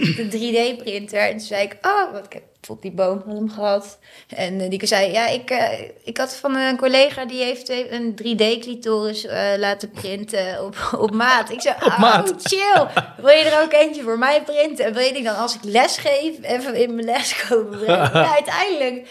de 0.00 0.26
3D-printer. 0.26 1.18
En 1.18 1.30
toen 1.30 1.40
zei 1.40 1.62
ik, 1.62 1.78
oh, 1.82 2.12
want 2.12 2.24
ik 2.26 2.32
heb 2.32 2.42
bijvoorbeeld 2.60 2.96
die 2.96 3.06
boom 3.06 3.22
van 3.24 3.36
hem 3.36 3.50
gehad. 3.50 3.98
En 4.28 4.60
eh, 4.60 4.70
die 4.70 4.86
zei, 4.86 5.12
ja, 5.12 5.26
ik, 5.26 5.50
eh, 5.50 5.80
ik 6.04 6.16
had 6.16 6.36
van 6.36 6.56
een 6.56 6.76
collega 6.76 7.24
die 7.24 7.42
heeft 7.42 7.68
een 7.68 8.14
3D-clitoris 8.22 9.26
eh, 9.26 9.52
laten 9.56 9.90
printen 9.90 10.64
op, 10.64 10.76
op 11.04 11.10
maat. 11.10 11.50
Ik 11.50 11.60
zei, 11.60 11.74
oh, 11.86 11.98
maat. 11.98 12.34
chill. 12.42 12.86
Wil 13.16 13.36
je 13.36 13.44
er 13.44 13.62
ook 13.62 13.72
eentje 13.72 14.02
voor 14.02 14.18
mij 14.18 14.42
printen? 14.42 14.84
En 14.84 14.92
wil 14.92 15.14
je 15.14 15.22
dan 15.22 15.36
als 15.36 15.54
ik 15.54 15.64
les 15.64 15.96
geef, 15.96 16.42
even 16.42 16.74
in 16.74 16.94
mijn 16.94 17.06
les 17.06 17.46
komen 17.48 17.78
brengen? 17.78 18.10
ja, 18.12 18.34
uiteindelijk 18.34 19.08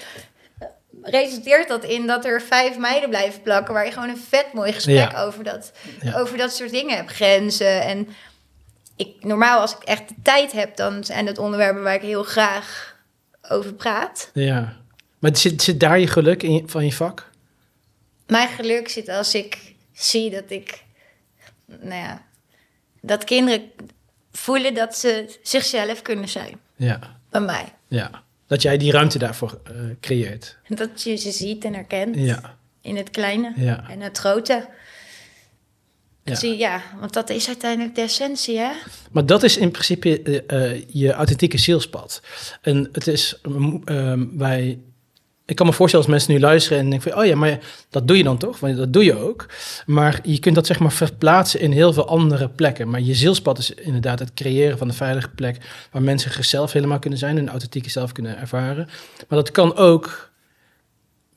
resulteert 1.02 1.68
dat 1.68 1.84
in 1.84 2.08
dat 2.08 2.26
er 2.26 2.42
vijf 2.42 2.78
meiden 2.78 3.10
blijven 3.10 3.42
plakken... 3.42 3.74
waar 3.74 3.86
je 3.86 3.92
gewoon 3.92 4.10
een 4.10 4.24
vet 4.30 4.54
mooi 4.54 4.74
gesprek 4.74 5.12
Ja. 5.12 5.24
over, 5.24 5.44
dat, 5.44 5.72
Ja. 6.02 6.20
over 6.20 6.38
dat 6.38 6.56
soort 6.56 6.70
dingen 6.72 6.96
hebt. 6.96 7.12
Grenzen 7.12 7.82
en... 7.82 8.08
Ik, 8.96 9.16
normaal, 9.24 9.60
als 9.60 9.76
ik 9.76 9.84
echt 9.84 10.08
de 10.08 10.16
tijd 10.24 10.52
heb, 10.52 10.76
dan 10.76 11.04
zijn 11.04 11.28
het 11.28 11.38
onderwerpen 11.38 11.84
waar 11.84 11.96
ik 11.96 12.02
heel 12.02 12.24
graag 12.24 12.96
over 13.50 13.74
praat. 13.74 14.30
ja. 14.34 14.80
Maar 15.20 15.38
zit, 15.38 15.62
zit 15.62 15.80
daar 15.80 16.00
je 16.00 16.08
geluk 16.08 16.44
in, 16.44 16.70
van 16.70 16.86
je 16.86 16.94
vak? 16.94 17.30
Mijn 18.28 18.48
geluk 18.48 18.90
zit 18.90 19.10
als 19.10 19.36
ik 19.36 19.74
zie 19.94 20.30
dat 20.30 20.44
ik, 20.48 20.84
nou 21.66 21.94
ja, 22.02 22.22
dat 23.02 23.24
kinderen 23.24 23.72
voelen 24.32 24.74
dat 24.74 24.98
ze 24.98 25.40
zichzelf 25.44 26.02
kunnen 26.02 26.30
zijn. 26.30 26.60
Ja, 26.76 27.00
Bij 27.30 27.42
mij. 27.42 27.74
ja. 27.88 28.24
Dat 28.52 28.62
jij 28.62 28.78
die 28.78 28.92
ruimte 28.92 29.18
daarvoor 29.18 29.60
eh, 29.64 29.74
creëert. 30.00 30.58
Dat 30.68 31.04
je 31.04 31.16
ze 31.16 31.32
ziet 31.32 31.66
en 31.66 31.74
herkent. 31.74 32.16
Ja, 32.16 32.58
In 32.82 32.96
het 32.96 33.10
kleine 33.10 33.54
ja. 33.56 33.90
en 33.90 34.02
het 34.02 34.18
grote. 34.18 34.68
Ja. 36.24 36.36
Zie, 36.36 36.58
ja, 36.58 36.82
want 37.00 37.14
dat 37.14 37.30
is 37.30 37.48
uiteindelijk 37.48 37.96
de 37.96 38.02
essentie, 38.02 38.58
hè? 38.58 38.72
Maar 39.12 39.26
dat 39.26 39.44
is 39.44 39.58
in 39.58 39.72
principe 39.72 40.22
eh, 40.22 40.72
eh, 40.72 40.84
je 40.88 41.12
authentieke 41.12 41.58
zielspad. 41.58 42.22
En 42.62 42.90
het 42.92 43.08
is, 43.08 43.40
ehm, 43.86 44.38
wij, 44.38 44.80
ik 45.52 45.58
kan 45.58 45.66
me 45.66 45.74
voorstellen 45.74 46.06
als 46.06 46.16
mensen 46.16 46.34
nu 46.34 46.40
luisteren 46.40 46.80
en 46.80 46.90
denken 46.90 47.12
van, 47.12 47.22
oh 47.22 47.26
ja, 47.28 47.36
maar 47.36 47.60
dat 47.90 48.08
doe 48.08 48.18
je 48.18 48.24
dan 48.24 48.38
toch? 48.38 48.60
Want 48.60 48.78
dat 48.78 48.94
doe 48.94 49.04
je 49.04 49.18
ook. 49.18 49.46
Maar 49.86 50.20
je 50.24 50.40
kunt 50.40 50.56
dat 50.56 50.66
zeg 50.66 50.80
maar 50.80 50.92
verplaatsen 50.92 51.60
in 51.60 51.72
heel 51.72 51.94
veel 51.94 52.08
andere 52.08 52.50
plekken. 52.50 52.90
Maar 52.90 53.02
je 53.02 53.14
zielspad 53.14 53.58
is 53.58 53.72
inderdaad 53.72 54.20
het 54.20 54.34
creëren 54.34 54.78
van 54.78 54.88
een 54.88 54.94
veilige 54.94 55.30
plek 55.30 55.58
waar 55.92 56.02
mensen 56.02 56.32
zichzelf 56.32 56.72
helemaal 56.72 57.00
kunnen 57.00 57.20
zijn, 57.20 57.36
hun 57.36 57.50
authentieke 57.50 57.90
zelf 57.90 58.12
kunnen 58.12 58.38
ervaren. 58.40 58.86
Maar 59.28 59.40
dat 59.40 59.52
kan 59.52 59.76
ook 59.76 60.30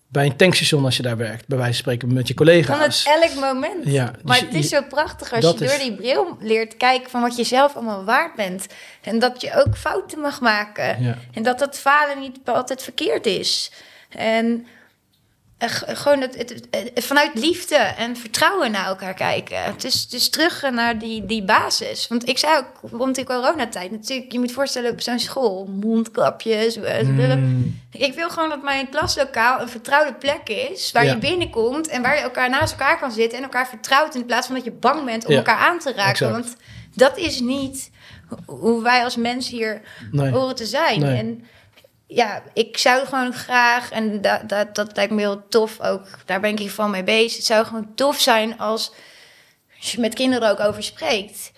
bij 0.09 0.27
een 0.27 0.37
tankstation 0.37 0.85
als 0.85 0.97
je 0.97 1.03
daar 1.03 1.17
werkt, 1.17 1.47
bij 1.49 1.59
wijze 1.59 1.73
van 1.73 1.83
spreken 1.83 2.13
met 2.13 2.29
je 2.29 2.35
Kan 2.35 2.47
het 2.47 2.67
collega's. 2.67 3.05
elk 3.05 3.35
moment. 3.41 3.85
Ja, 3.85 4.05
dus 4.11 4.23
maar 4.23 4.41
het 4.41 4.55
is 4.55 4.69
zo 4.69 4.83
prachtig 4.89 5.33
als 5.33 5.45
je 5.51 5.55
door 5.59 5.63
is- 5.75 5.83
die 5.83 5.95
bril 5.95 6.37
leert 6.41 6.77
kijken 6.77 7.11
van 7.11 7.21
wat 7.21 7.37
je 7.37 7.45
zelf 7.45 7.75
allemaal 7.75 8.05
waard 8.05 8.35
bent. 8.35 8.67
En 9.03 9.19
dat 9.19 9.41
je 9.41 9.65
ook 9.67 9.77
fouten 9.77 10.21
mag 10.21 10.41
maken. 10.41 11.03
Ja. 11.03 11.19
En 11.33 11.43
dat 11.43 11.59
dat 11.59 11.79
falen 11.79 12.21
niet 12.21 12.39
altijd 12.45 12.83
verkeerd 12.83 13.27
is. 13.27 13.71
En 14.17 14.67
eh, 15.59 15.69
gewoon 15.71 16.21
het, 16.21 16.37
het, 16.37 16.51
het- 16.71 17.05
vanuit 17.05 17.31
liefde 17.35 17.77
en 17.77 18.17
vertrouwen 18.17 18.71
naar 18.71 18.87
elkaar 18.87 19.15
kijken. 19.15 19.63
Het 19.63 19.85
is 19.85 20.09
dus 20.09 20.29
terug 20.31 20.71
naar 20.71 20.99
die, 20.99 21.27
die 21.27 21.45
basis. 21.45 22.09
Want 22.09 22.29
ik 22.29 22.39
zei 22.39 22.57
ook 22.59 22.91
rond 22.93 23.15
die 23.15 23.25
coronatijd 23.25 23.91
natuurlijk... 23.91 24.33
je 24.33 24.39
moet 24.39 24.53
voorstellen 24.53 24.91
op 24.91 25.01
zo'n 25.01 25.19
school, 25.19 25.67
mondkapjes... 25.81 26.79
Mm, 27.03 27.81
ik 27.91 28.15
wil 28.15 28.31
gewoon 28.31 28.49
dat 28.49 28.63
mijn 28.63 28.89
klaslokaal 28.89 29.61
een 29.61 29.69
vertrouwde 29.69 30.15
plek 30.15 30.49
is. 30.49 30.93
Waar 30.93 31.05
Ja. 31.05 31.11
je 31.13 31.19
binnenkomt 31.19 31.89
en 31.89 32.03
waar 32.03 32.17
je 32.17 32.23
elkaar 32.23 32.51
naast 32.51 32.73
elkaar 32.73 32.99
kan 32.99 33.13
zitten 33.13 33.39
en 33.39 33.45
elkaar 33.45 33.69
vertrouwt. 33.69 34.15
In 34.15 34.27
plaats 34.27 34.47
van 34.47 34.55
dat 34.55 34.65
je 34.65 34.73
bang 34.73 35.05
bent 35.05 35.25
om 35.25 35.31
Ja, 35.33 35.37
elkaar 35.39 35.57
aan 35.59 35.79
te 35.79 35.93
raken. 35.93 36.11
exact. 36.11 36.33
Want 36.33 36.57
dat 36.95 37.19
is 37.19 37.41
niet 37.41 37.91
ho- 38.29 38.55
hoe 38.57 38.83
wij 38.83 39.05
als 39.05 39.17
mens 39.17 39.49
hier 39.49 39.81
nee. 40.11 40.31
horen 40.31 40.55
te 40.55 40.67
zijn. 40.67 41.01
Nee. 41.01 41.19
En 41.19 41.45
ja, 42.15 42.43
ik 42.53 42.79
zou 42.79 43.07
gewoon 43.07 43.33
graag, 43.33 43.91
en 43.91 44.21
dat, 44.21 44.49
dat, 44.49 44.75
dat 44.75 44.97
lijkt 44.97 45.13
me 45.13 45.21
heel 45.21 45.49
tof 45.49 45.81
ook, 45.81 46.07
daar 46.25 46.41
ben 46.41 46.51
ik 46.51 46.59
hier 46.59 46.71
van 46.71 46.91
mee 46.91 47.05
bezig. 47.05 47.37
Het 47.37 47.47
zou 47.47 47.65
gewoon 47.67 47.95
tof 47.95 48.21
zijn 48.21 48.59
als, 48.59 48.93
als 49.79 49.93
je 49.93 50.01
met 50.01 50.15
kinderen 50.15 50.51
ook 50.51 50.61
over 50.61 50.83
spreekt. 50.83 51.53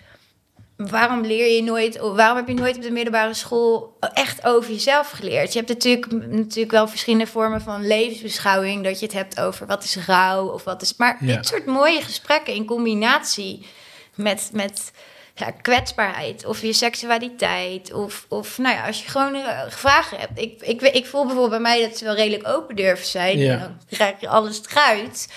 Waarom 0.77 1.21
leer 1.21 1.55
je 1.55 1.63
nooit, 1.63 2.01
of 2.01 2.17
waarom 2.17 2.37
heb 2.37 2.49
je 2.49 2.55
nooit 2.55 2.77
op 2.77 2.83
de 2.83 2.91
middelbare 2.91 3.35
school 3.35 3.97
echt 4.15 4.45
over 4.45 4.71
jezelf 4.71 5.11
geleerd? 5.11 5.53
Je 5.53 5.59
hebt 5.59 5.71
natuurlijk, 5.71 6.13
natuurlijk 6.33 6.71
wel 6.71 6.89
verschillende 6.89 7.27
vormen 7.27 7.61
van 7.61 7.87
levensbeschouwing, 7.87 8.85
dat 8.85 8.99
je 9.01 9.07
het 9.07 9.15
hebt 9.15 9.41
over 9.41 9.67
wat 9.67 9.85
is 9.85 9.97
rouw 10.07 10.47
of 10.47 10.65
wat 10.65 10.83
is. 10.83 10.97
Maar 10.97 11.17
Ja. 11.21 11.37
dit 11.37 11.47
soort 11.47 11.67
mooie 11.67 12.01
gesprekken 12.03 12.55
in 12.55 12.65
combinatie 12.65 13.67
met, 14.15 14.51
met 14.53 14.91
ja, 15.39 15.51
kwetsbaarheid 15.51 16.45
of 16.45 16.63
je 16.63 16.73
seksualiteit. 16.73 17.93
Of, 17.93 18.27
of 18.29 18.59
nou 18.59 18.75
ja, 18.75 18.87
als 18.87 19.03
je 19.03 19.09
gewoon 19.09 19.35
eh, 19.35 19.61
vragen 19.69 20.19
hebt. 20.19 20.39
Ik, 20.39 20.63
ik, 20.63 20.83
ik 20.83 21.07
voel 21.07 21.23
bijvoorbeeld 21.23 21.51
bij 21.51 21.61
mij 21.61 21.81
dat 21.89 21.99
ze 21.99 22.05
wel 22.05 22.15
redelijk 22.15 22.49
open 22.49 22.77
durven 22.77 23.07
zijn. 23.07 23.39
Ja. 23.39 23.53
En 23.53 23.59
dan 23.59 23.79
krijg 23.91 24.21
je 24.21 24.29
alles 24.29 24.61
eruit. 24.71 25.29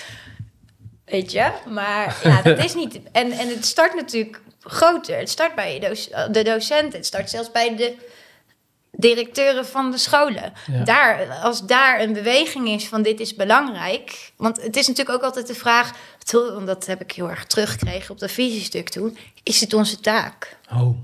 Weet 1.05 1.31
je? 1.31 1.51
Maar 1.67 2.17
ja, 2.23 2.41
dat 2.41 2.63
is 2.63 2.73
niet. 2.73 2.99
En, 3.11 3.31
en 3.31 3.47
het 3.47 3.65
start 3.65 3.95
natuurlijk 3.95 4.41
groter. 4.61 5.17
Het 5.17 5.29
start 5.29 5.55
bij 5.55 5.79
doc- 5.79 6.31
de 6.31 6.43
docenten. 6.43 6.97
Het 6.97 7.05
start 7.05 7.29
zelfs 7.29 7.51
bij 7.51 7.75
de 7.75 7.95
directeuren 8.91 9.65
van 9.65 9.91
de 9.91 9.97
scholen. 9.97 10.53
Ja. 10.71 10.83
Daar, 10.83 11.27
als 11.43 11.65
daar 11.65 12.01
een 12.01 12.13
beweging 12.13 12.69
is 12.69 12.87
van 12.87 13.01
dit 13.01 13.19
is 13.19 13.35
belangrijk. 13.35 14.31
Want 14.35 14.61
het 14.61 14.75
is 14.75 14.87
natuurlijk 14.87 15.17
ook 15.17 15.23
altijd 15.23 15.47
de 15.47 15.55
vraag, 15.55 15.91
want 16.31 16.67
dat 16.67 16.85
heb 16.85 17.01
ik 17.01 17.11
heel 17.11 17.29
erg 17.29 17.45
teruggekregen 17.45 18.11
op 18.11 18.19
dat 18.19 18.31
visiestuk 18.31 18.89
toen. 18.89 19.17
Is 19.43 19.59
het 19.61 19.73
onze 19.73 19.99
taak? 19.99 20.57
Oh, 20.73 20.97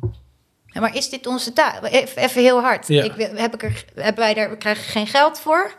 Ja, 0.67 0.81
maar 0.81 0.95
is 0.95 1.09
dit 1.09 1.27
onze 1.27 1.53
taak? 1.53 1.83
Even, 1.83 2.41
heel 2.43 2.61
hard. 2.61 2.87
Ja. 2.87 3.03
Ik, 3.03 3.11
heb 3.35 3.53
ik 3.53 3.63
er, 3.63 3.85
hebben 3.95 4.23
wij 4.23 4.33
daar, 4.33 4.49
we 4.49 4.57
krijgen 4.57 4.83
geen 4.83 5.07
geld 5.07 5.39
voor? 5.39 5.73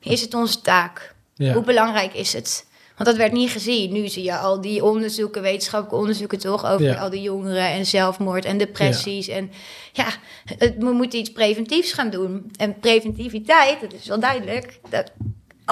Is 0.00 0.20
het 0.20 0.34
onze 0.34 0.60
taak? 0.60 1.14
ja. 1.34 1.52
Hoe 1.52 1.62
belangrijk 1.62 2.14
is 2.14 2.32
het? 2.32 2.66
Want 2.96 3.10
dat 3.10 3.18
werd 3.18 3.32
niet 3.32 3.50
gezien. 3.50 3.92
Nu 3.92 4.08
zie 4.08 4.22
je 4.24 4.36
al 4.36 4.60
die 4.60 4.84
onderzoeken, 4.84 5.42
wetenschappelijke 5.42 6.00
onderzoeken 6.00 6.38
toch, 6.38 6.64
over 6.66 6.86
Ja. 6.86 6.94
al 6.94 7.10
die 7.10 7.22
jongeren 7.22 7.68
en 7.68 7.86
zelfmoord 7.86 8.44
en 8.44 8.58
depressies. 8.58 9.28
En 9.28 9.50
ja, 9.92 10.06
het, 10.44 10.74
we 10.78 10.90
moeten 10.92 11.18
iets 11.18 11.32
preventiefs 11.32 11.92
gaan 11.92 12.10
doen. 12.10 12.50
En 12.56 12.78
preventiviteit, 12.78 13.80
dat 13.80 13.92
is 13.92 14.06
wel 14.06 14.20
duidelijk. 14.20 14.78
Dat, 14.88 15.12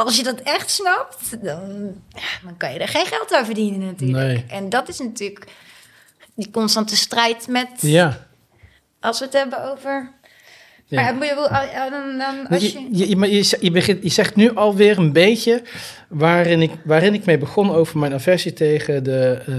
als 0.05 0.17
je 0.17 0.23
dat 0.23 0.41
echt 0.41 0.71
snapt, 0.71 1.45
dan, 1.45 1.95
dan 2.45 2.57
kan 2.57 2.73
je 2.73 2.79
er 2.79 2.89
geen 2.89 3.07
geld 3.07 3.33
aan 3.35 3.45
verdienen 3.45 3.79
natuurlijk. 3.87 4.25
Nee. 4.27 4.45
En 4.49 4.69
dat 4.69 4.89
is 4.89 4.99
natuurlijk 4.99 5.47
die 6.35 6.51
constante 6.51 6.97
strijd 6.97 7.47
met, 7.49 7.69
Ja. 7.81 8.27
als 9.01 9.19
we 9.19 9.25
het 9.25 9.35
hebben 9.35 9.71
over... 9.71 10.15
Ja. 10.89 11.03
Maar 11.03 11.15
moet 11.15 11.27
je 11.27 11.35
dan, 11.91 12.19
dan, 12.19 12.49
als 12.49 12.73
je, 12.73 12.89
Je, 12.93 13.09
je, 13.09 13.17
maar 13.17 13.29
je, 13.29 13.43
z- 13.43 13.55
je, 13.61 13.71
begint, 13.71 14.03
je 14.03 14.09
zegt 14.09 14.37
nu 14.37 14.55
alweer 14.55 14.99
een 14.99 15.13
beetje 15.13 15.63
waarin 16.09 16.63
ik, 16.63 16.71
waarin 16.85 17.15
ik 17.15 17.25
mee 17.25 17.39
begon 17.39 17.71
over 17.75 17.99
mijn 17.99 18.15
aversie 18.15 18.53
tegen 18.53 19.05
de, 19.05 19.43
eh, 19.47 19.55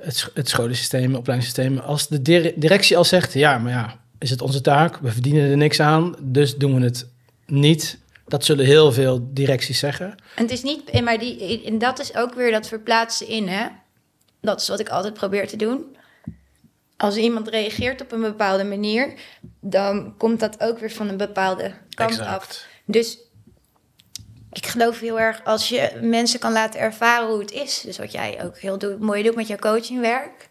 het, 0.00 0.30
het 0.34 0.48
scholensysteem, 0.48 1.14
opleidingssysteem. 1.14 1.78
Als 1.78 2.08
de 2.08 2.22
dire- 2.22 2.52
directie 2.56 2.96
al 2.96 3.04
zegt, 3.04 3.32
ja, 3.32 3.58
maar 3.58 3.72
ja, 3.72 3.98
is 4.18 4.30
het 4.30 4.42
onze 4.42 4.60
taak? 4.60 4.96
We 4.96 5.10
verdienen 5.12 5.50
er 5.50 5.56
niks 5.56 5.80
aan, 5.80 6.14
dus 6.20 6.56
doen 6.56 6.74
we 6.74 6.84
het 6.84 7.06
niet. 7.46 7.98
Dat 8.26 8.44
zullen 8.44 8.64
heel 8.64 8.92
veel 8.92 9.28
directies 9.30 9.78
zeggen. 9.78 10.06
En 10.06 10.42
het 10.42 10.50
is 10.50 10.62
niet, 10.62 10.90
en 10.90 11.04
maar 11.04 11.18
die, 11.18 11.64
en 11.64 11.78
dat 11.78 11.98
is 11.98 12.16
ook 12.16 12.34
weer 12.34 12.50
dat 12.50 12.68
verplaatsen 12.68 13.28
in, 13.28 13.48
hè? 13.48 13.66
Dat 14.40 14.60
is 14.60 14.68
wat 14.68 14.80
ik 14.80 14.88
altijd 14.88 15.14
probeer 15.14 15.48
te 15.48 15.56
doen. 15.56 15.96
Als 16.96 17.16
iemand 17.16 17.48
reageert 17.48 18.00
op 18.00 18.12
een 18.12 18.20
bepaalde 18.20 18.64
manier, 18.64 19.14
dan 19.60 20.14
komt 20.16 20.40
dat 20.40 20.60
ook 20.60 20.78
weer 20.78 20.90
van 20.90 21.08
een 21.08 21.16
bepaalde 21.16 21.72
kant 21.94 22.20
af. 22.20 22.66
Dus 22.84 23.18
ik 24.52 24.66
geloof 24.66 25.00
heel 25.00 25.20
erg 25.20 25.44
als 25.44 25.68
je 25.68 25.98
mensen 26.02 26.40
kan 26.40 26.52
laten 26.52 26.80
ervaren 26.80 27.28
hoe 27.28 27.40
het 27.40 27.52
is. 27.52 27.80
Dus 27.80 27.98
wat 27.98 28.12
jij 28.12 28.44
ook 28.44 28.58
heel 28.58 28.96
mooi 28.98 29.22
doet 29.22 29.34
met 29.34 29.46
jouw 29.46 29.56
coachingwerk. 29.56 30.48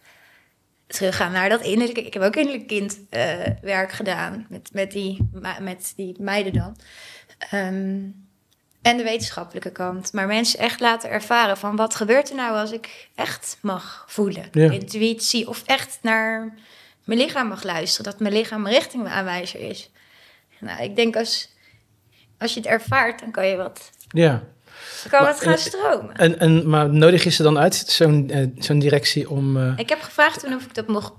Teruggaan 0.87 1.31
naar 1.31 1.49
dat 1.49 1.61
innerlijke. 1.61 2.05
Ik 2.05 2.13
heb 2.13 2.23
ook 2.23 2.35
innerlijk 2.35 2.67
kindwerk 2.67 3.59
werk 3.61 3.91
gedaan 3.91 4.45
met, 4.49 4.69
met, 4.73 4.91
die, 4.91 5.29
met 5.59 5.93
die 5.95 6.15
meiden 6.19 6.53
dan. 6.53 6.77
Ehm, 7.51 8.01
en 8.81 8.97
de 8.97 9.03
wetenschappelijke 9.03 9.71
kant. 9.71 10.13
Maar 10.13 10.27
mensen 10.27 10.59
echt 10.59 10.79
laten 10.79 11.09
ervaren 11.09 11.57
van 11.57 11.75
wat 11.75 11.95
gebeurt 11.95 12.29
er 12.29 12.35
nou 12.35 12.55
als 12.57 12.71
ik 12.71 13.09
echt 13.15 13.57
mag 13.61 14.05
voelen. 14.07 14.45
Ja. 14.51 14.71
Intuïtie 14.71 15.47
of 15.47 15.63
echt 15.65 15.99
naar 16.01 16.53
mijn 17.03 17.19
lichaam 17.19 17.47
mag 17.47 17.63
luisteren. 17.63 18.11
Dat 18.11 18.19
mijn 18.19 18.33
lichaam 18.33 18.65
een 18.65 18.71
richtingaanwijzer 18.71 19.59
is. 19.59 19.89
Nou, 20.59 20.83
ik 20.83 20.95
denk 20.95 21.15
als, 21.15 21.49
als 22.37 22.53
je 22.53 22.59
het 22.59 22.69
ervaart, 22.69 23.19
dan 23.19 23.31
kan 23.31 23.47
je 23.47 23.55
wat, 23.55 23.89
Ja, 24.09 24.29
dan 25.01 25.09
kan 25.11 25.21
Maar, 25.23 25.33
gaan 25.35 25.57
stromen. 25.57 26.15
en, 26.15 26.39
en, 26.39 26.69
maar 26.69 26.89
nodig 26.89 27.23
je 27.23 27.29
ze 27.29 27.43
dan 27.43 27.57
uit, 27.57 27.75
zo'n 27.75 28.29
eh, 28.29 28.47
zo'n 28.57 28.79
directie, 28.79 29.29
om... 29.29 29.57
eh, 29.57 29.73
Ik 29.77 29.89
heb 29.89 30.01
gevraagd 30.01 30.39
toen 30.39 30.53
of 30.55 30.63
ik 30.65 30.73
dat 30.73 30.87
mocht, 30.87 31.13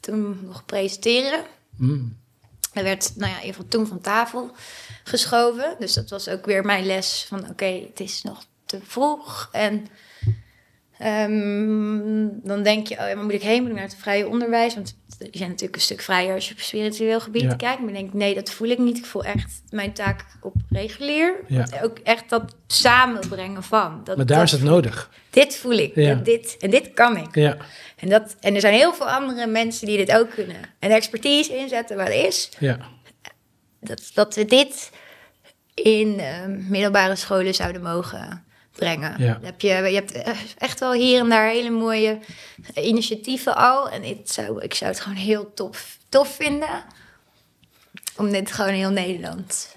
toen 0.00 0.40
mocht 0.46 0.66
presenteren. 0.66 1.40
mm, 1.76 2.18
Er 2.72 2.82
werd, 2.82 3.16
nou 3.16 3.32
ja, 3.32 3.38
geval 3.38 3.68
toen 3.68 3.86
van 3.86 4.00
tafel 4.00 4.50
geschoven. 5.04 5.76
Dus 5.78 5.94
dat 5.94 6.10
was 6.10 6.28
ook 6.28 6.46
weer 6.46 6.64
mijn 6.64 6.86
les 6.86 7.24
van, 7.28 7.48
oké, 7.48 7.64
het 7.64 8.00
is 8.00 8.22
nog 8.22 8.44
te 8.64 8.80
vroeg. 8.82 9.48
En 9.52 9.86
ehm, 11.00 12.28
dan 12.42 12.62
denk 12.62 12.86
je, 12.86 12.94
oh 12.98 13.08
ja, 13.08 13.14
moet 13.22 13.32
ik 13.32 13.42
heen? 13.42 13.60
Moet 13.60 13.68
ik 13.70 13.76
naar 13.76 13.84
het 13.84 13.96
vrije 13.96 14.28
onderwijs? 14.28 14.74
Want 14.74 14.98
die 15.18 15.28
zijn 15.32 15.48
natuurlijk 15.48 15.76
een 15.76 15.82
stuk 15.82 16.00
vrijer 16.00 16.34
als 16.34 16.48
je 16.48 16.54
op 16.54 16.60
spiritueel 16.60 17.20
gebied 17.20 17.42
Ja. 17.42 17.54
kijkt. 17.54 17.80
Maar 17.80 17.88
ik 17.88 17.94
denk, 17.94 18.12
nee, 18.12 18.34
dat 18.34 18.50
voel 18.50 18.68
ik 18.68 18.78
niet. 18.78 18.98
Ik 18.98 19.04
voel 19.06 19.24
echt 19.24 19.62
mijn 19.70 19.92
taak 19.92 20.24
op 20.40 20.54
regulier. 20.70 21.34
Ja. 21.48 21.66
Ook 21.82 21.98
echt 21.98 22.28
dat 22.28 22.54
samenbrengen 22.66 23.62
van. 23.62 24.00
Dat, 24.04 24.16
maar 24.16 24.26
daar 24.26 24.36
dat 24.38 24.46
is 24.46 24.52
het 24.52 24.62
nodig. 24.62 25.10
Dit 25.30 25.56
voel 25.56 25.72
ik. 25.72 25.94
Ja. 25.94 26.14
Dit, 26.14 26.56
en 26.60 26.70
dit 26.70 26.94
kan 26.94 27.16
ik. 27.16 27.34
Ja, 27.34 27.56
En, 27.96 28.08
dat, 28.08 28.36
en 28.40 28.54
er 28.54 28.60
zijn 28.60 28.74
heel 28.74 28.94
veel 28.94 29.08
andere 29.10 29.46
mensen 29.46 29.86
die 29.86 29.96
dit 29.96 30.12
ook 30.16 30.30
kunnen. 30.30 30.56
En 30.78 30.90
expertise 30.90 31.56
inzetten 31.56 31.96
waar 31.96 32.06
er 32.10 32.26
is. 32.26 32.48
ja, 32.58 32.78
Dat, 33.80 34.10
dat 34.14 34.34
we 34.34 34.44
dit 34.44 34.90
in 35.74 36.18
eh, 36.18 36.46
middelbare 36.46 37.16
scholen 37.16 37.54
zouden 37.54 37.82
mogen 37.82 38.44
brengen. 38.72 39.22
Ja. 39.22 39.38
Heb 39.42 39.60
je, 39.60 39.68
je 39.68 39.94
hebt 39.94 40.12
eh, 40.12 40.32
echt 40.58 40.80
wel 40.80 40.92
hier 40.92 41.20
en 41.20 41.28
daar 41.28 41.48
hele 41.48 41.70
mooie 41.70 42.18
initiatieven 42.74 43.56
al. 43.56 43.88
En 43.90 44.04
ik 44.04 44.20
zou, 44.24 44.62
ik 44.62 44.74
zou 44.74 44.90
het 44.90 45.00
gewoon 45.00 45.18
heel 45.18 45.54
tof, 45.54 45.98
tof 46.08 46.34
vinden. 46.34 46.84
Om 48.16 48.30
dit 48.30 48.52
gewoon 48.52 48.72
heel 48.72 48.90
Nederland. 48.90 49.76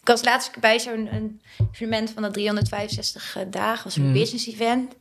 Ik 0.00 0.08
was 0.08 0.24
laatst 0.24 0.60
bij 0.60 0.78
zo'n 0.80 1.40
evenement 1.72 2.10
van 2.10 2.22
de 2.22 2.30
365 2.30 3.36
dagen. 3.50 3.84
was 3.84 3.96
een 3.96 4.06
Mm. 4.06 4.12
business 4.12 4.46
event. 4.48 4.94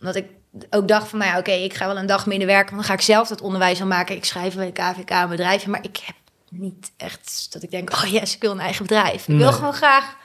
Omdat 0.00 0.16
ik 0.16 0.26
ook 0.70 0.88
dacht 0.88 1.08
van, 1.08 1.18
nou 1.18 1.30
ja, 1.30 1.38
oké, 1.38 1.50
ik 1.52 1.74
ga 1.74 1.86
wel 1.86 1.96
een 1.96 2.06
dag 2.06 2.26
minder 2.26 2.46
werken, 2.46 2.74
want 2.74 2.86
dan 2.86 2.96
ga 2.96 3.00
ik 3.00 3.06
zelf 3.06 3.28
dat 3.28 3.40
onderwijs 3.40 3.80
al 3.80 3.86
maken. 3.86 4.16
Ik 4.16 4.24
schrijf 4.24 4.54
bij 4.54 4.66
de 4.66 4.72
KVK 4.72 5.10
een 5.10 5.28
bedrijfje, 5.28 5.70
maar 5.70 5.84
ik 5.84 5.96
heb 6.04 6.14
niet 6.50 6.92
echt 6.96 7.46
dat 7.50 7.62
ik 7.62 7.70
denk, 7.70 7.92
oh 7.92 8.04
yes, 8.04 8.34
ik 8.34 8.40
wil 8.40 8.50
een 8.50 8.60
eigen 8.60 8.82
bedrijf. 8.86 9.20
Ik 9.28 9.36
wil 9.36 9.36
Nee. 9.36 9.52
gewoon 9.52 9.72
graag 9.74 10.16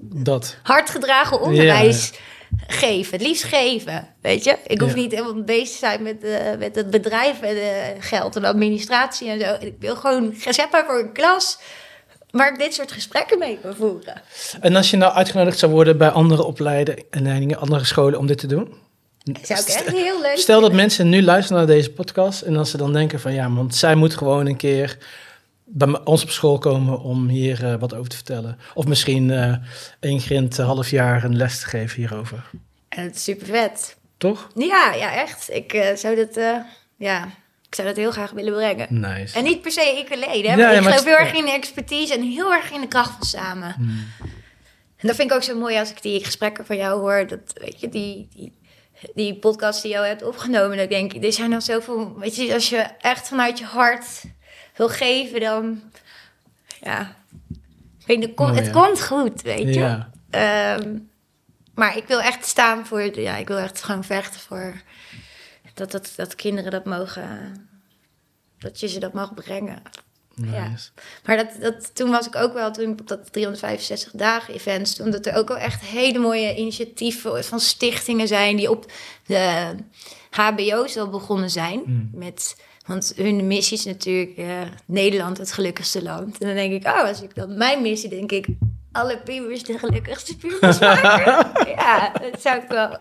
Dat. 0.00 0.56
hard 0.62 0.90
gedragen 0.90 1.40
onderwijs 1.40 2.12
geven. 2.66 3.12
Het 3.18 3.26
liefst 3.26 3.44
geven, 3.44 4.08
weet 4.22 4.44
je. 4.44 4.56
Ik 4.66 4.80
hoef 4.80 4.90
Ja. 4.90 4.96
niet 4.96 5.12
helemaal 5.12 5.42
bezig 5.42 5.68
te 5.68 5.76
zijn 5.78 6.02
met, 6.02 6.24
eh, 6.24 6.58
met 6.58 6.74
het 6.74 6.90
bedrijf 6.90 7.40
en 7.40 7.56
eh, 7.56 7.72
geld 7.98 8.36
en 8.36 8.44
administratie 8.44 9.28
en 9.28 9.40
zo. 9.40 9.56
Ik 9.66 9.74
wil 9.78 9.96
gewoon 9.96 10.34
gezeppen 10.38 10.84
voor 10.86 10.98
een 10.98 11.12
klas 11.12 11.58
waar 12.30 12.52
ik 12.52 12.58
dit 12.58 12.74
soort 12.74 12.92
gesprekken 12.92 13.38
mee 13.38 13.58
kan 13.62 13.74
voeren. 13.74 14.22
En 14.60 14.76
als 14.76 14.90
je 14.90 14.96
nou 14.96 15.12
uitgenodigd 15.12 15.58
zou 15.58 15.72
worden 15.72 15.98
bij 15.98 16.08
andere 16.10 16.44
opleidingen, 16.44 17.58
andere 17.58 17.84
scholen 17.84 18.18
om 18.18 18.26
dit 18.26 18.38
te 18.38 18.46
doen? 18.46 18.74
Zou 19.42 19.60
ik 19.60 19.66
echt 19.66 19.88
heel 19.90 20.20
leuk 20.20 20.36
Stel 20.38 20.60
dat 20.60 20.72
mensen 20.72 21.08
nu 21.08 21.22
luisteren 21.22 21.58
naar 21.58 21.74
deze 21.76 21.90
podcast 21.90 22.42
en 22.42 22.56
als 22.56 22.70
ze 22.70 22.76
dan 22.76 22.92
denken 22.92 23.20
van 23.20 23.32
ja, 23.32 23.50
want 23.50 23.74
zij 23.74 23.94
moet 23.94 24.14
gewoon 24.14 24.46
een 24.46 24.56
keer 24.56 24.98
bij 25.70 26.00
ons 26.04 26.22
op 26.22 26.30
school 26.30 26.58
komen 26.58 27.00
om 27.00 27.28
hier 27.28 27.64
eh, 27.64 27.80
wat 27.80 27.94
over 27.94 28.08
te 28.08 28.16
vertellen. 28.16 28.58
Of 28.74 28.86
misschien 28.86 29.30
eh 29.30 29.54
één 30.00 30.22
in 30.28 30.42
het 30.42 30.56
half 30.56 30.90
jaar 30.90 31.24
een 31.24 31.36
les 31.36 31.60
te 31.60 31.66
geven 31.66 31.96
hierover. 31.96 32.50
En 32.88 33.02
het 33.02 33.14
is 33.14 33.24
super 33.24 33.46
vet. 33.46 33.96
Toch? 34.16 34.48
Ja, 34.54 34.92
ja, 34.92 35.12
echt. 35.12 35.50
Ik 35.50 35.72
eh, 35.72 35.96
zou 35.96 36.16
dat, 36.16 36.36
eh, 36.36 36.56
ja, 36.96 37.24
ik 37.68 37.74
zou 37.74 37.88
dat 37.88 37.96
heel 37.96 38.10
graag 38.10 38.30
willen 38.30 38.52
brengen. 38.52 39.00
Nice. 39.00 39.36
En 39.36 39.44
niet 39.44 39.62
per 39.62 39.70
se 39.70 39.80
ik 39.80 40.12
alleen, 40.12 40.44
hè. 40.44 40.50
Ja, 40.50 40.56
maar 40.56 40.58
ja, 40.58 40.70
ik 40.70 40.82
maar 40.82 40.92
geloof 40.92 41.04
heel 41.04 41.26
erg 41.26 41.34
in 41.34 41.44
de 41.44 41.52
expertise 41.52 42.14
en 42.14 42.22
heel 42.22 42.52
erg 42.52 42.72
in 42.72 42.80
de 42.80 42.88
kracht 42.88 43.10
van 43.10 43.26
samen. 43.26 43.74
Hmm. 43.74 44.06
En 44.96 45.06
dat 45.06 45.16
vind 45.16 45.30
ik 45.30 45.36
ook 45.36 45.42
zo 45.42 45.58
mooi 45.58 45.78
als 45.78 45.90
ik 45.90 46.02
die 46.02 46.24
gesprekken 46.24 46.66
van 46.66 46.76
jou 46.76 47.00
hoor. 47.00 47.26
Dat, 47.26 47.40
weet 47.54 47.80
je, 47.80 47.88
die, 47.88 48.28
die, 48.34 48.52
die 49.14 49.34
podcast 49.34 49.82
die 49.82 49.90
jou 49.90 50.06
hebt 50.06 50.22
opgenomen. 50.22 50.78
Ik 50.78 50.88
denk, 50.88 51.24
er 51.24 51.32
zijn 51.32 51.50
dan 51.50 51.62
zoveel... 51.62 52.18
Weet 52.18 52.36
je, 52.36 52.54
als 52.54 52.68
je 52.68 52.86
echt 53.00 53.28
vanuit 53.28 53.58
je 53.58 53.64
hart 53.64 54.06
wil 54.78 54.88
geven, 54.88 55.40
dan... 55.40 55.82
Ja, 56.80 57.16
ik 57.98 58.06
weet, 58.06 58.22
het, 58.22 58.34
komt- 58.34 58.50
Mooi, 58.50 58.60
het 58.62 58.72
komt 58.72 59.02
goed, 59.02 59.42
weet 59.42 59.74
je. 59.74 59.80
Ja. 59.80 60.10
Ehm, 60.30 60.98
maar 61.74 61.96
ik 61.96 62.06
wil 62.06 62.20
echt 62.20 62.46
staan 62.46 62.86
voor... 62.86 63.20
Ja, 63.20 63.36
ik 63.36 63.48
wil 63.48 63.58
echt 63.58 63.82
gewoon 63.82 64.04
vechten 64.04 64.40
voor... 64.40 64.74
Dat, 65.74 65.90
dat, 65.90 66.12
dat 66.16 66.34
kinderen 66.34 66.70
dat 66.70 66.84
mogen... 66.84 67.56
Dat 68.58 68.80
je 68.80 68.88
ze 68.88 68.98
dat 68.98 69.12
mag 69.12 69.34
brengen. 69.34 69.82
Ja. 70.34 70.72
Maar 71.24 71.36
dat, 71.36 71.48
dat, 71.60 71.94
toen 71.94 72.10
was 72.10 72.26
ik 72.26 72.36
ook 72.36 72.52
wel, 72.52 72.72
toen 72.72 72.90
op 72.90 73.08
dat 73.08 73.32
365 73.32 74.12
dagen 74.12 74.54
event 74.54 74.88
stond, 74.88 75.12
dat 75.12 75.26
er 75.26 75.34
ook 75.34 75.48
wel 75.48 75.56
echt 75.56 75.84
hele 75.84 76.18
mooie 76.18 76.56
initiatieven 76.56 77.44
van 77.44 77.60
stichtingen 77.60 78.28
zijn 78.28 78.56
die 78.56 78.70
op 78.70 78.92
de 79.26 79.74
HBO's 80.30 80.96
al 80.96 81.08
begonnen 81.08 81.50
zijn. 81.50 81.82
Mm. 81.86 82.10
Met, 82.12 82.56
want 82.88 83.12
hun 83.16 83.46
missie 83.46 83.76
is 83.76 83.84
natuurlijk 83.84 84.36
eh, 84.36 84.60
Nederland 84.84 85.38
het 85.38 85.52
gelukkigste 85.52 86.02
land. 86.02 86.38
En 86.38 86.46
dan 86.46 86.56
denk 86.56 86.72
ik, 86.72 86.86
oh, 86.86 87.04
als 87.04 87.22
ik 87.22 87.34
dan 87.34 87.56
mijn 87.56 87.82
missie, 87.82 88.08
denk 88.08 88.32
ik, 88.32 88.46
alle 88.92 89.18
pubers 89.18 89.62
de 89.62 89.78
gelukkigste 89.78 90.36
pubers 90.36 90.78
maken. 90.78 91.50
ja, 91.76 92.12
dat 92.12 92.40
zou 92.40 92.62
ik 92.62 92.68
wel. 92.68 92.98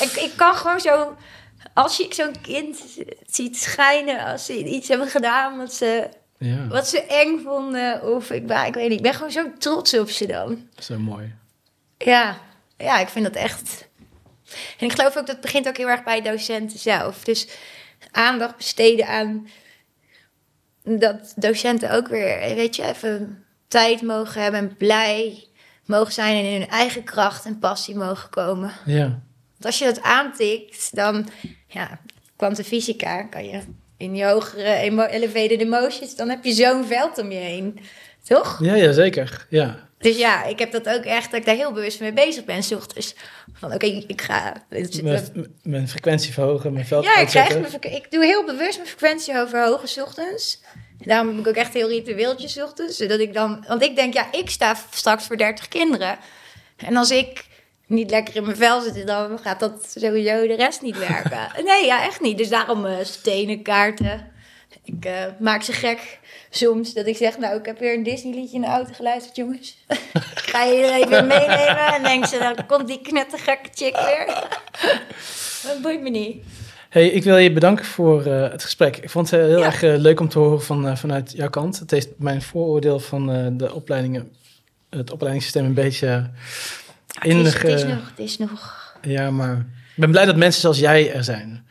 Ik, 0.00 0.12
ik 0.14 0.32
kan 0.36 0.54
gewoon 0.54 0.80
zo, 0.80 1.16
als 1.74 1.96
je 1.96 2.06
zo'n 2.10 2.40
kind 2.42 2.84
ziet 3.26 3.56
schijnen, 3.56 4.24
als 4.24 4.46
ze 4.46 4.64
iets 4.64 4.88
hebben 4.88 5.08
gedaan 5.08 5.56
wat 5.56 5.74
ze 5.74 6.08
Ja, 6.38 6.66
wat 6.66 6.88
ze 6.88 7.02
eng 7.02 7.40
vonden. 7.44 8.14
Of 8.14 8.30
ik, 8.30 8.46
maar 8.46 8.66
ik 8.66 8.74
weet 8.74 8.88
niet, 8.88 8.98
ik 8.98 9.02
ben 9.02 9.14
gewoon 9.14 9.32
zo 9.32 9.52
trots 9.58 9.98
op 9.98 10.10
ze 10.10 10.26
dan. 10.26 10.68
zo 10.78 10.98
mooi. 10.98 11.34
Ja, 11.98 12.38
ja, 12.76 12.98
ik 12.98 13.08
vind 13.08 13.24
dat 13.24 13.34
echt. 13.34 13.88
En 14.78 14.86
ik 14.86 14.92
geloof 14.92 15.16
ook 15.16 15.26
dat 15.26 15.28
het 15.28 15.40
begint 15.40 15.68
ook 15.68 15.76
heel 15.76 15.88
erg 15.88 16.04
bij 16.04 16.22
docenten 16.22 16.78
zelf. 16.78 17.24
Dus 17.24 17.46
aandacht 18.10 18.56
besteden 18.56 19.06
aan 19.06 19.46
dat 20.82 21.32
docenten 21.36 21.90
ook 21.90 22.08
weer, 22.08 22.54
weet 22.54 22.76
je, 22.76 22.84
even 22.84 23.44
tijd 23.68 24.02
mogen 24.02 24.42
hebben 24.42 24.60
en 24.60 24.76
blij 24.76 25.44
mogen 25.84 26.12
zijn 26.12 26.36
en 26.36 26.50
in 26.50 26.60
hun 26.60 26.68
eigen 26.68 27.04
kracht 27.04 27.44
en 27.44 27.58
passie 27.58 27.96
mogen 27.96 28.30
komen. 28.30 28.72
Ja. 28.84 29.20
Want 29.52 29.64
als 29.64 29.78
je 29.78 29.84
dat 29.84 30.02
aantikt, 30.02 30.96
dan, 30.96 31.28
ja, 31.66 31.98
kwantumfysica 32.36 33.22
kan 33.22 33.44
je 33.44 33.60
in 33.96 34.16
je 34.16 34.24
hogere 34.24 34.72
emo 34.72 35.04
elevated 35.04 35.60
emotions, 35.60 36.16
dan 36.16 36.28
heb 36.28 36.44
je 36.44 36.52
zo'n 36.52 36.84
veld 36.84 37.18
om 37.18 37.30
je 37.30 37.38
heen. 37.38 37.80
Toch? 38.22 38.58
Ja, 38.62 38.74
ja, 38.74 38.92
zeker. 38.92 39.46
Ja. 39.48 39.88
Dus 40.02 40.16
ja, 40.16 40.44
ik 40.44 40.58
heb 40.58 40.72
dat 40.72 40.88
ook 40.88 41.04
echt, 41.04 41.30
dat 41.30 41.40
ik 41.40 41.46
daar 41.46 41.54
heel 41.54 41.72
bewust 41.72 42.00
mee 42.00 42.12
bezig 42.12 42.44
ben, 42.44 42.62
's 42.62 42.72
ochtends. 42.72 43.14
Van 43.52 43.72
oké, 43.74 43.86
ik 43.86 44.22
ga... 44.22 44.64
Mijn, 45.02 45.54
mijn 45.62 45.88
frequentie 45.88 46.32
verhogen, 46.32 46.72
mijn 46.72 46.86
veld 46.86 47.04
Ja, 47.04 47.16
ik, 47.16 47.32
mijn 47.32 47.66
frequ- 47.68 47.94
ik 47.94 48.10
doe 48.10 48.24
heel 48.24 48.44
bewust 48.44 48.76
mijn 48.76 48.88
frequentie 48.88 49.38
overhogen 49.38 49.88
's 49.88 49.96
ochtends. 49.98 50.60
En 51.00 51.08
daarom 51.08 51.28
heb 51.28 51.38
ik 51.38 51.46
ook 51.46 51.54
echt 51.54 51.72
heel 51.74 51.88
ritueeltjes 51.88 52.52
's 52.52 52.56
ochtends. 52.56 52.96
Zodat 52.96 53.20
ik 53.20 53.34
dan, 53.34 53.64
want 53.68 53.82
ik 53.82 53.96
denk, 53.96 54.14
ja, 54.14 54.32
ik 54.32 54.50
sta 54.50 54.76
straks 54.90 55.26
voor 55.26 55.36
30 55.36 55.68
kinderen. 55.68 56.18
En 56.76 56.96
als 56.96 57.10
ik 57.10 57.44
niet 57.86 58.10
lekker 58.10 58.36
in 58.36 58.44
mijn 58.44 58.56
vel 58.56 58.80
zit, 58.80 59.06
dan 59.06 59.38
gaat 59.38 59.60
dat 59.60 59.94
sowieso 59.98 60.46
de 60.46 60.54
rest 60.56 60.82
niet 60.82 60.98
werken. 60.98 61.48
nee, 61.64 61.84
ja, 61.84 62.04
echt 62.04 62.20
niet. 62.20 62.38
Dus 62.38 62.48
daarom 62.48 62.86
eh, 62.86 62.96
stenen, 63.02 63.62
kaarten. 63.62 64.30
Ik 64.84 65.04
eh, 65.04 65.24
maak 65.38 65.62
ze 65.62 65.72
gek 65.72 66.18
soms 66.56 66.94
dat 66.94 67.06
ik 67.06 67.16
zeg, 67.16 67.38
nou, 67.38 67.58
ik 67.58 67.66
heb 67.66 67.78
weer 67.78 67.94
een 67.94 68.02
Disney 68.02 68.34
liedje 68.34 68.54
in 68.56 68.60
de 68.60 68.66
auto 68.66 68.92
geluisterd, 68.92 69.36
jongens. 69.36 69.76
ga 70.50 70.62
je 70.64 70.82
er 70.84 70.92
even 71.02 71.26
meenemen. 71.26 71.86
En 71.94 72.02
denk 72.02 72.26
ze, 72.26 72.38
dan 72.38 72.66
komt 72.66 72.86
die 72.88 73.00
knettergekke 73.02 73.68
chick 73.74 73.96
weer. 73.96 74.26
dat 75.66 75.82
boeit 75.82 76.00
me 76.02 76.10
niet. 76.10 76.36
Hey, 76.88 77.08
ik 77.08 77.24
wil 77.24 77.36
je 77.36 77.52
bedanken 77.52 77.84
voor 77.84 78.26
eh, 78.26 78.50
het 78.50 78.62
gesprek. 78.64 78.96
Ik 78.96 79.10
vond 79.10 79.30
het 79.30 79.40
heel 79.40 79.58
Ja. 79.58 79.64
erg 79.64 79.82
eh, 79.82 79.96
leuk 79.96 80.20
om 80.20 80.28
te 80.28 80.38
horen 80.38 80.62
van, 80.62 80.88
eh, 80.88 80.96
vanuit 80.96 81.32
jouw 81.36 81.50
kant. 81.50 81.78
Het 81.78 81.90
heeft 81.90 82.08
mijn 82.16 82.42
vooroordeel 82.42 83.00
van 83.00 83.32
eh, 83.32 83.46
de 83.52 83.74
opleidingen, 83.74 84.32
het 84.90 85.10
opleidingssysteem 85.10 85.64
een 85.64 85.74
beetje 85.74 86.06
Het 87.18 87.26
is, 87.32 87.52
het, 87.54 87.64
is 87.64 87.84
nog, 87.84 88.08
het 88.10 88.18
is 88.18 88.38
nog... 88.38 88.80
Ja, 89.02 89.30
maar 89.30 89.56
ik 89.94 89.94
ben 90.00 90.10
blij 90.10 90.24
dat 90.24 90.36
mensen 90.36 90.60
zoals 90.60 90.78
jij 90.78 91.12
er 91.14 91.24
zijn. 91.24 91.66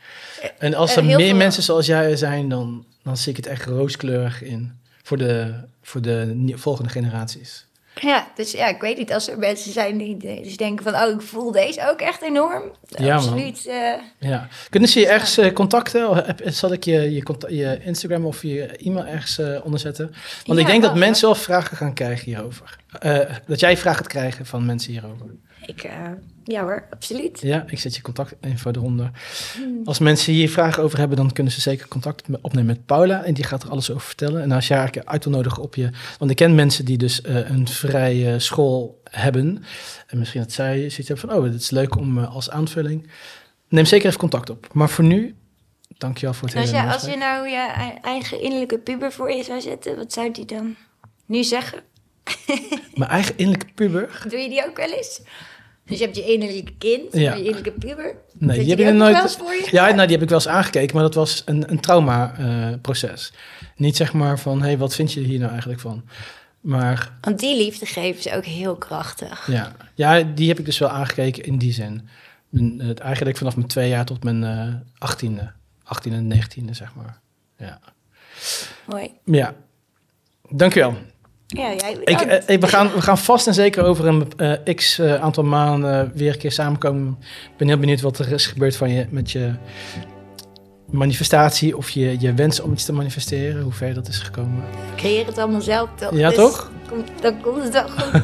En 0.58 0.74
als 0.74 0.90
Eh, 0.90 0.96
er 0.96 1.02
heel 1.02 1.16
meer 1.16 1.26
veel- 1.26 1.36
mensen 1.36 1.62
zoals 1.62 1.86
jij 1.86 2.10
er 2.10 2.18
zijn, 2.18 2.48
dan, 2.48 2.84
dan 3.02 3.16
zie 3.16 3.30
ik 3.30 3.36
het 3.36 3.46
echt 3.46 3.64
rooskleurig 3.64 4.42
in 4.42 4.80
voor 5.02 5.16
de, 5.16 5.54
voor 5.82 6.02
de 6.02 6.52
volgende 6.54 6.90
generaties. 6.90 7.66
Ja, 8.00 8.26
dus 8.34 8.50
ja, 8.52 8.68
ik 8.68 8.80
weet 8.80 8.98
niet 8.98 9.12
als 9.12 9.28
er 9.28 9.38
mensen 9.38 9.72
zijn 9.72 9.98
die 9.98 10.42
dus 10.42 10.56
denken 10.56 10.84
van... 10.84 10.94
oh, 10.94 11.14
ik 11.14 11.20
voel 11.20 11.52
deze 11.52 11.90
ook 11.90 12.00
echt 12.00 12.22
enorm. 12.22 12.62
Ja. 12.88 13.14
Absoluut. 13.14 13.66
eh, 13.66 13.92
Ja. 14.18 14.48
Kunnen 14.70 14.88
ze 14.88 15.00
je 15.00 15.06
ergens 15.08 15.38
eh, 15.38 15.52
contacten? 15.52 16.36
Zal 16.44 16.72
ik 16.72 16.84
je, 16.84 17.12
je, 17.48 17.78
Instagram 17.84 18.26
of 18.26 18.42
je 18.42 18.66
e-mail 18.66 19.06
ergens 19.06 19.38
eh, 19.38 19.64
onderzetten? 19.64 20.14
Want 20.46 20.58
ik 20.58 20.66
denk 20.66 20.82
dat 20.82 20.94
mensen 20.94 21.26
wel 21.26 21.34
vragen 21.34 21.76
gaan 21.76 21.94
krijgen 21.94 22.24
hierover. 22.24 22.76
Dat 23.46 23.60
jij 23.60 23.76
vragen 23.76 23.98
gaat 23.98 24.12
krijgen 24.12 24.46
van 24.46 24.66
mensen 24.66 24.92
hierover. 24.92 25.26
Ik, 25.66 25.82
eh, 25.82 25.92
ja 26.44 26.62
hoor, 26.62 26.86
absoluut. 26.90 27.40
Ja, 27.40 27.64
ik 27.66 27.78
zet 27.78 27.94
je 27.96 28.02
contactinfo 28.02 28.70
eronder. 28.70 29.10
Als 29.84 29.98
mensen 29.98 30.32
hier 30.32 30.50
vragen 30.50 30.82
over 30.82 30.98
hebben, 30.98 31.16
dan 31.16 31.32
kunnen 31.32 31.52
ze 31.52 31.60
zeker 31.60 31.88
contact 31.88 32.28
me- 32.28 32.38
opnemen 32.42 32.66
met 32.66 32.86
Paula. 32.86 33.24
En 33.24 33.34
die 33.34 33.44
gaat 33.44 33.62
er 33.62 33.70
alles 33.70 33.90
over 33.90 34.02
vertellen. 34.06 34.42
En 34.42 34.52
als 34.52 34.68
je 34.68 34.74
haar 34.74 34.92
uit 35.04 35.24
wil 35.24 35.32
nodigen 35.32 35.62
op 35.62 35.74
je... 35.74 35.90
Want 36.18 36.30
ik 36.30 36.36
ken 36.36 36.54
mensen 36.54 36.84
die 36.84 36.98
dus 36.98 37.20
eh, 37.22 37.50
een 37.50 37.68
vrije 37.68 38.38
school 38.38 39.00
hebben. 39.10 39.64
En 40.06 40.18
misschien 40.18 40.40
dat 40.40 40.52
zij 40.52 40.76
zoiets 40.78 40.96
hebben 40.96 41.18
van... 41.18 41.32
Oh, 41.32 41.42
dit 41.44 41.60
is 41.60 41.70
leuk 41.70 41.96
om 41.96 42.18
eh, 42.18 42.34
als 42.34 42.50
aanvulling. 42.50 43.10
Neem 43.68 43.84
zeker 43.84 44.06
even 44.06 44.18
contact 44.18 44.50
op. 44.50 44.68
Maar 44.72 44.88
voor 44.90 45.04
nu, 45.04 45.34
dankjewel 45.98 46.34
voor 46.34 46.48
het 46.48 46.56
En 46.56 46.62
als, 46.62 46.70
hele 46.70 46.82
je, 46.86 46.92
als 46.92 47.04
je 47.04 47.16
nou 47.16 47.48
je 47.48 47.56
ei- 47.76 47.98
eigen 48.02 48.40
innerlijke 48.40 48.78
puber 48.78 49.12
voor 49.12 49.30
je 49.32 49.42
zou 49.42 49.60
zetten... 49.60 49.96
wat 49.96 50.12
zou 50.12 50.30
die 50.32 50.44
dan 50.44 50.76
nu 51.26 51.44
zeggen? 51.44 51.80
Mijn 52.94 53.10
eigen 53.10 53.36
innerlijke 53.36 53.72
puber? 53.74 54.20
Doe 54.30 54.38
je 54.38 54.48
die 54.48 54.66
ook 54.68 54.76
wel 54.76 54.90
eens? 54.92 55.20
Dus 55.84 55.98
je 55.98 56.04
hebt 56.04 56.16
je 56.16 56.32
innerlijke 56.32 56.72
kind, 56.78 57.12
Ja. 57.12 57.32
je 57.32 57.38
innerlijke 57.38 57.72
puber. 57.72 58.14
Nee, 58.38 58.58
die 58.64 58.84
heb 58.84 58.94
nooit... 58.94 59.12
wel 59.12 59.22
eens 59.22 59.36
voor 59.36 59.52
je? 59.52 59.68
Ja, 59.70 59.84
nou, 59.90 60.02
die 60.02 60.12
heb 60.16 60.22
ik 60.22 60.28
wel 60.28 60.38
eens 60.38 60.48
aangekeken, 60.48 60.94
maar 60.94 61.04
dat 61.04 61.14
was 61.14 61.42
een, 61.44 61.70
een 61.70 61.80
trauma-proces. 61.80 63.32
Niet 63.76 63.96
zeg 63.96 64.12
maar 64.12 64.38
van, 64.38 64.58
hé, 64.60 64.66
hey, 64.66 64.78
wat 64.78 64.94
vind 64.94 65.12
je 65.12 65.20
hier 65.20 65.38
nou 65.38 65.50
eigenlijk 65.50 65.80
van? 65.80 66.04
Maar 66.60 67.12
Want 67.20 67.38
die 67.38 67.56
liefde 67.56 67.86
geven 67.86 68.18
is 68.24 68.32
ook 68.32 68.44
heel 68.44 68.76
krachtig. 68.76 69.46
ja, 69.50 69.72
ja, 69.94 70.22
die 70.22 70.48
heb 70.48 70.58
ik 70.58 70.64
dus 70.64 70.78
wel 70.78 70.88
aangekeken 70.88 71.42
in 71.44 71.58
die 71.58 71.72
zin. 71.72 72.08
Mijn, 72.48 72.80
het, 72.80 72.98
eigenlijk 72.98 73.36
vanaf 73.36 73.56
mijn 73.56 73.68
twee 73.68 73.88
jaar 73.88 74.04
tot 74.04 74.24
mijn 74.24 74.44
eh 74.44 74.74
achttiende. 74.98 75.52
achttiende 75.84 76.18
en 76.18 76.26
negentiende, 76.26 76.74
zeg 76.74 76.94
maar. 76.94 77.20
Ja. 77.58 77.80
Mooi. 78.86 79.10
Ja, 79.24 79.54
dankjewel. 80.50 80.96
Ja, 81.52 81.72
jij 81.78 81.92
Ik, 81.92 82.04
bedankt. 82.18 82.44
eh, 82.44 82.58
we, 82.58 82.66
gaan, 82.66 82.90
we 82.94 83.00
gaan 83.02 83.18
vast 83.18 83.46
en 83.46 83.54
zeker 83.54 83.84
over 83.84 84.06
een 84.06 84.32
eh, 84.36 84.74
x 84.74 84.98
eh, 84.98 85.14
aantal 85.14 85.44
maanden 85.44 86.12
weer 86.14 86.32
een 86.32 86.38
keer 86.38 86.52
samenkomen. 86.52 87.16
Ik 87.20 87.56
ben 87.56 87.68
heel 87.68 87.78
benieuwd 87.78 88.00
wat 88.00 88.18
er 88.18 88.32
is 88.32 88.46
gebeurd 88.46 88.76
van 88.76 88.90
je, 88.90 89.06
met 89.10 89.30
je 89.30 89.52
manifestatie 90.90 91.76
of 91.76 91.90
je, 91.90 92.16
je 92.20 92.34
wens 92.34 92.60
om 92.60 92.72
iets 92.72 92.84
te 92.84 92.92
manifesteren, 92.92 93.62
hoe 93.62 93.72
ver 93.72 93.94
dat 93.94 94.08
is 94.08 94.18
gekomen. 94.18 94.62
creëer 94.96 95.26
het 95.26 95.38
allemaal 95.38 95.60
zelf 95.60 95.88
toch? 95.94 96.14
Ja, 96.14 96.28
Dus 96.28 96.36
toch? 96.38 96.70
kom- 96.88 97.04
dan 97.20 97.40
komt 97.40 97.62
het 97.62 97.72
wel 97.72 97.88
goed. 97.88 98.22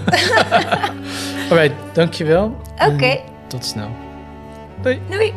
Alright, 1.50 1.74
dankjewel. 1.92 2.56
Oké, 2.86 3.20
Tot 3.48 3.64
snel. 3.64 3.88
Doei. 4.82 5.00
doei. 5.10 5.32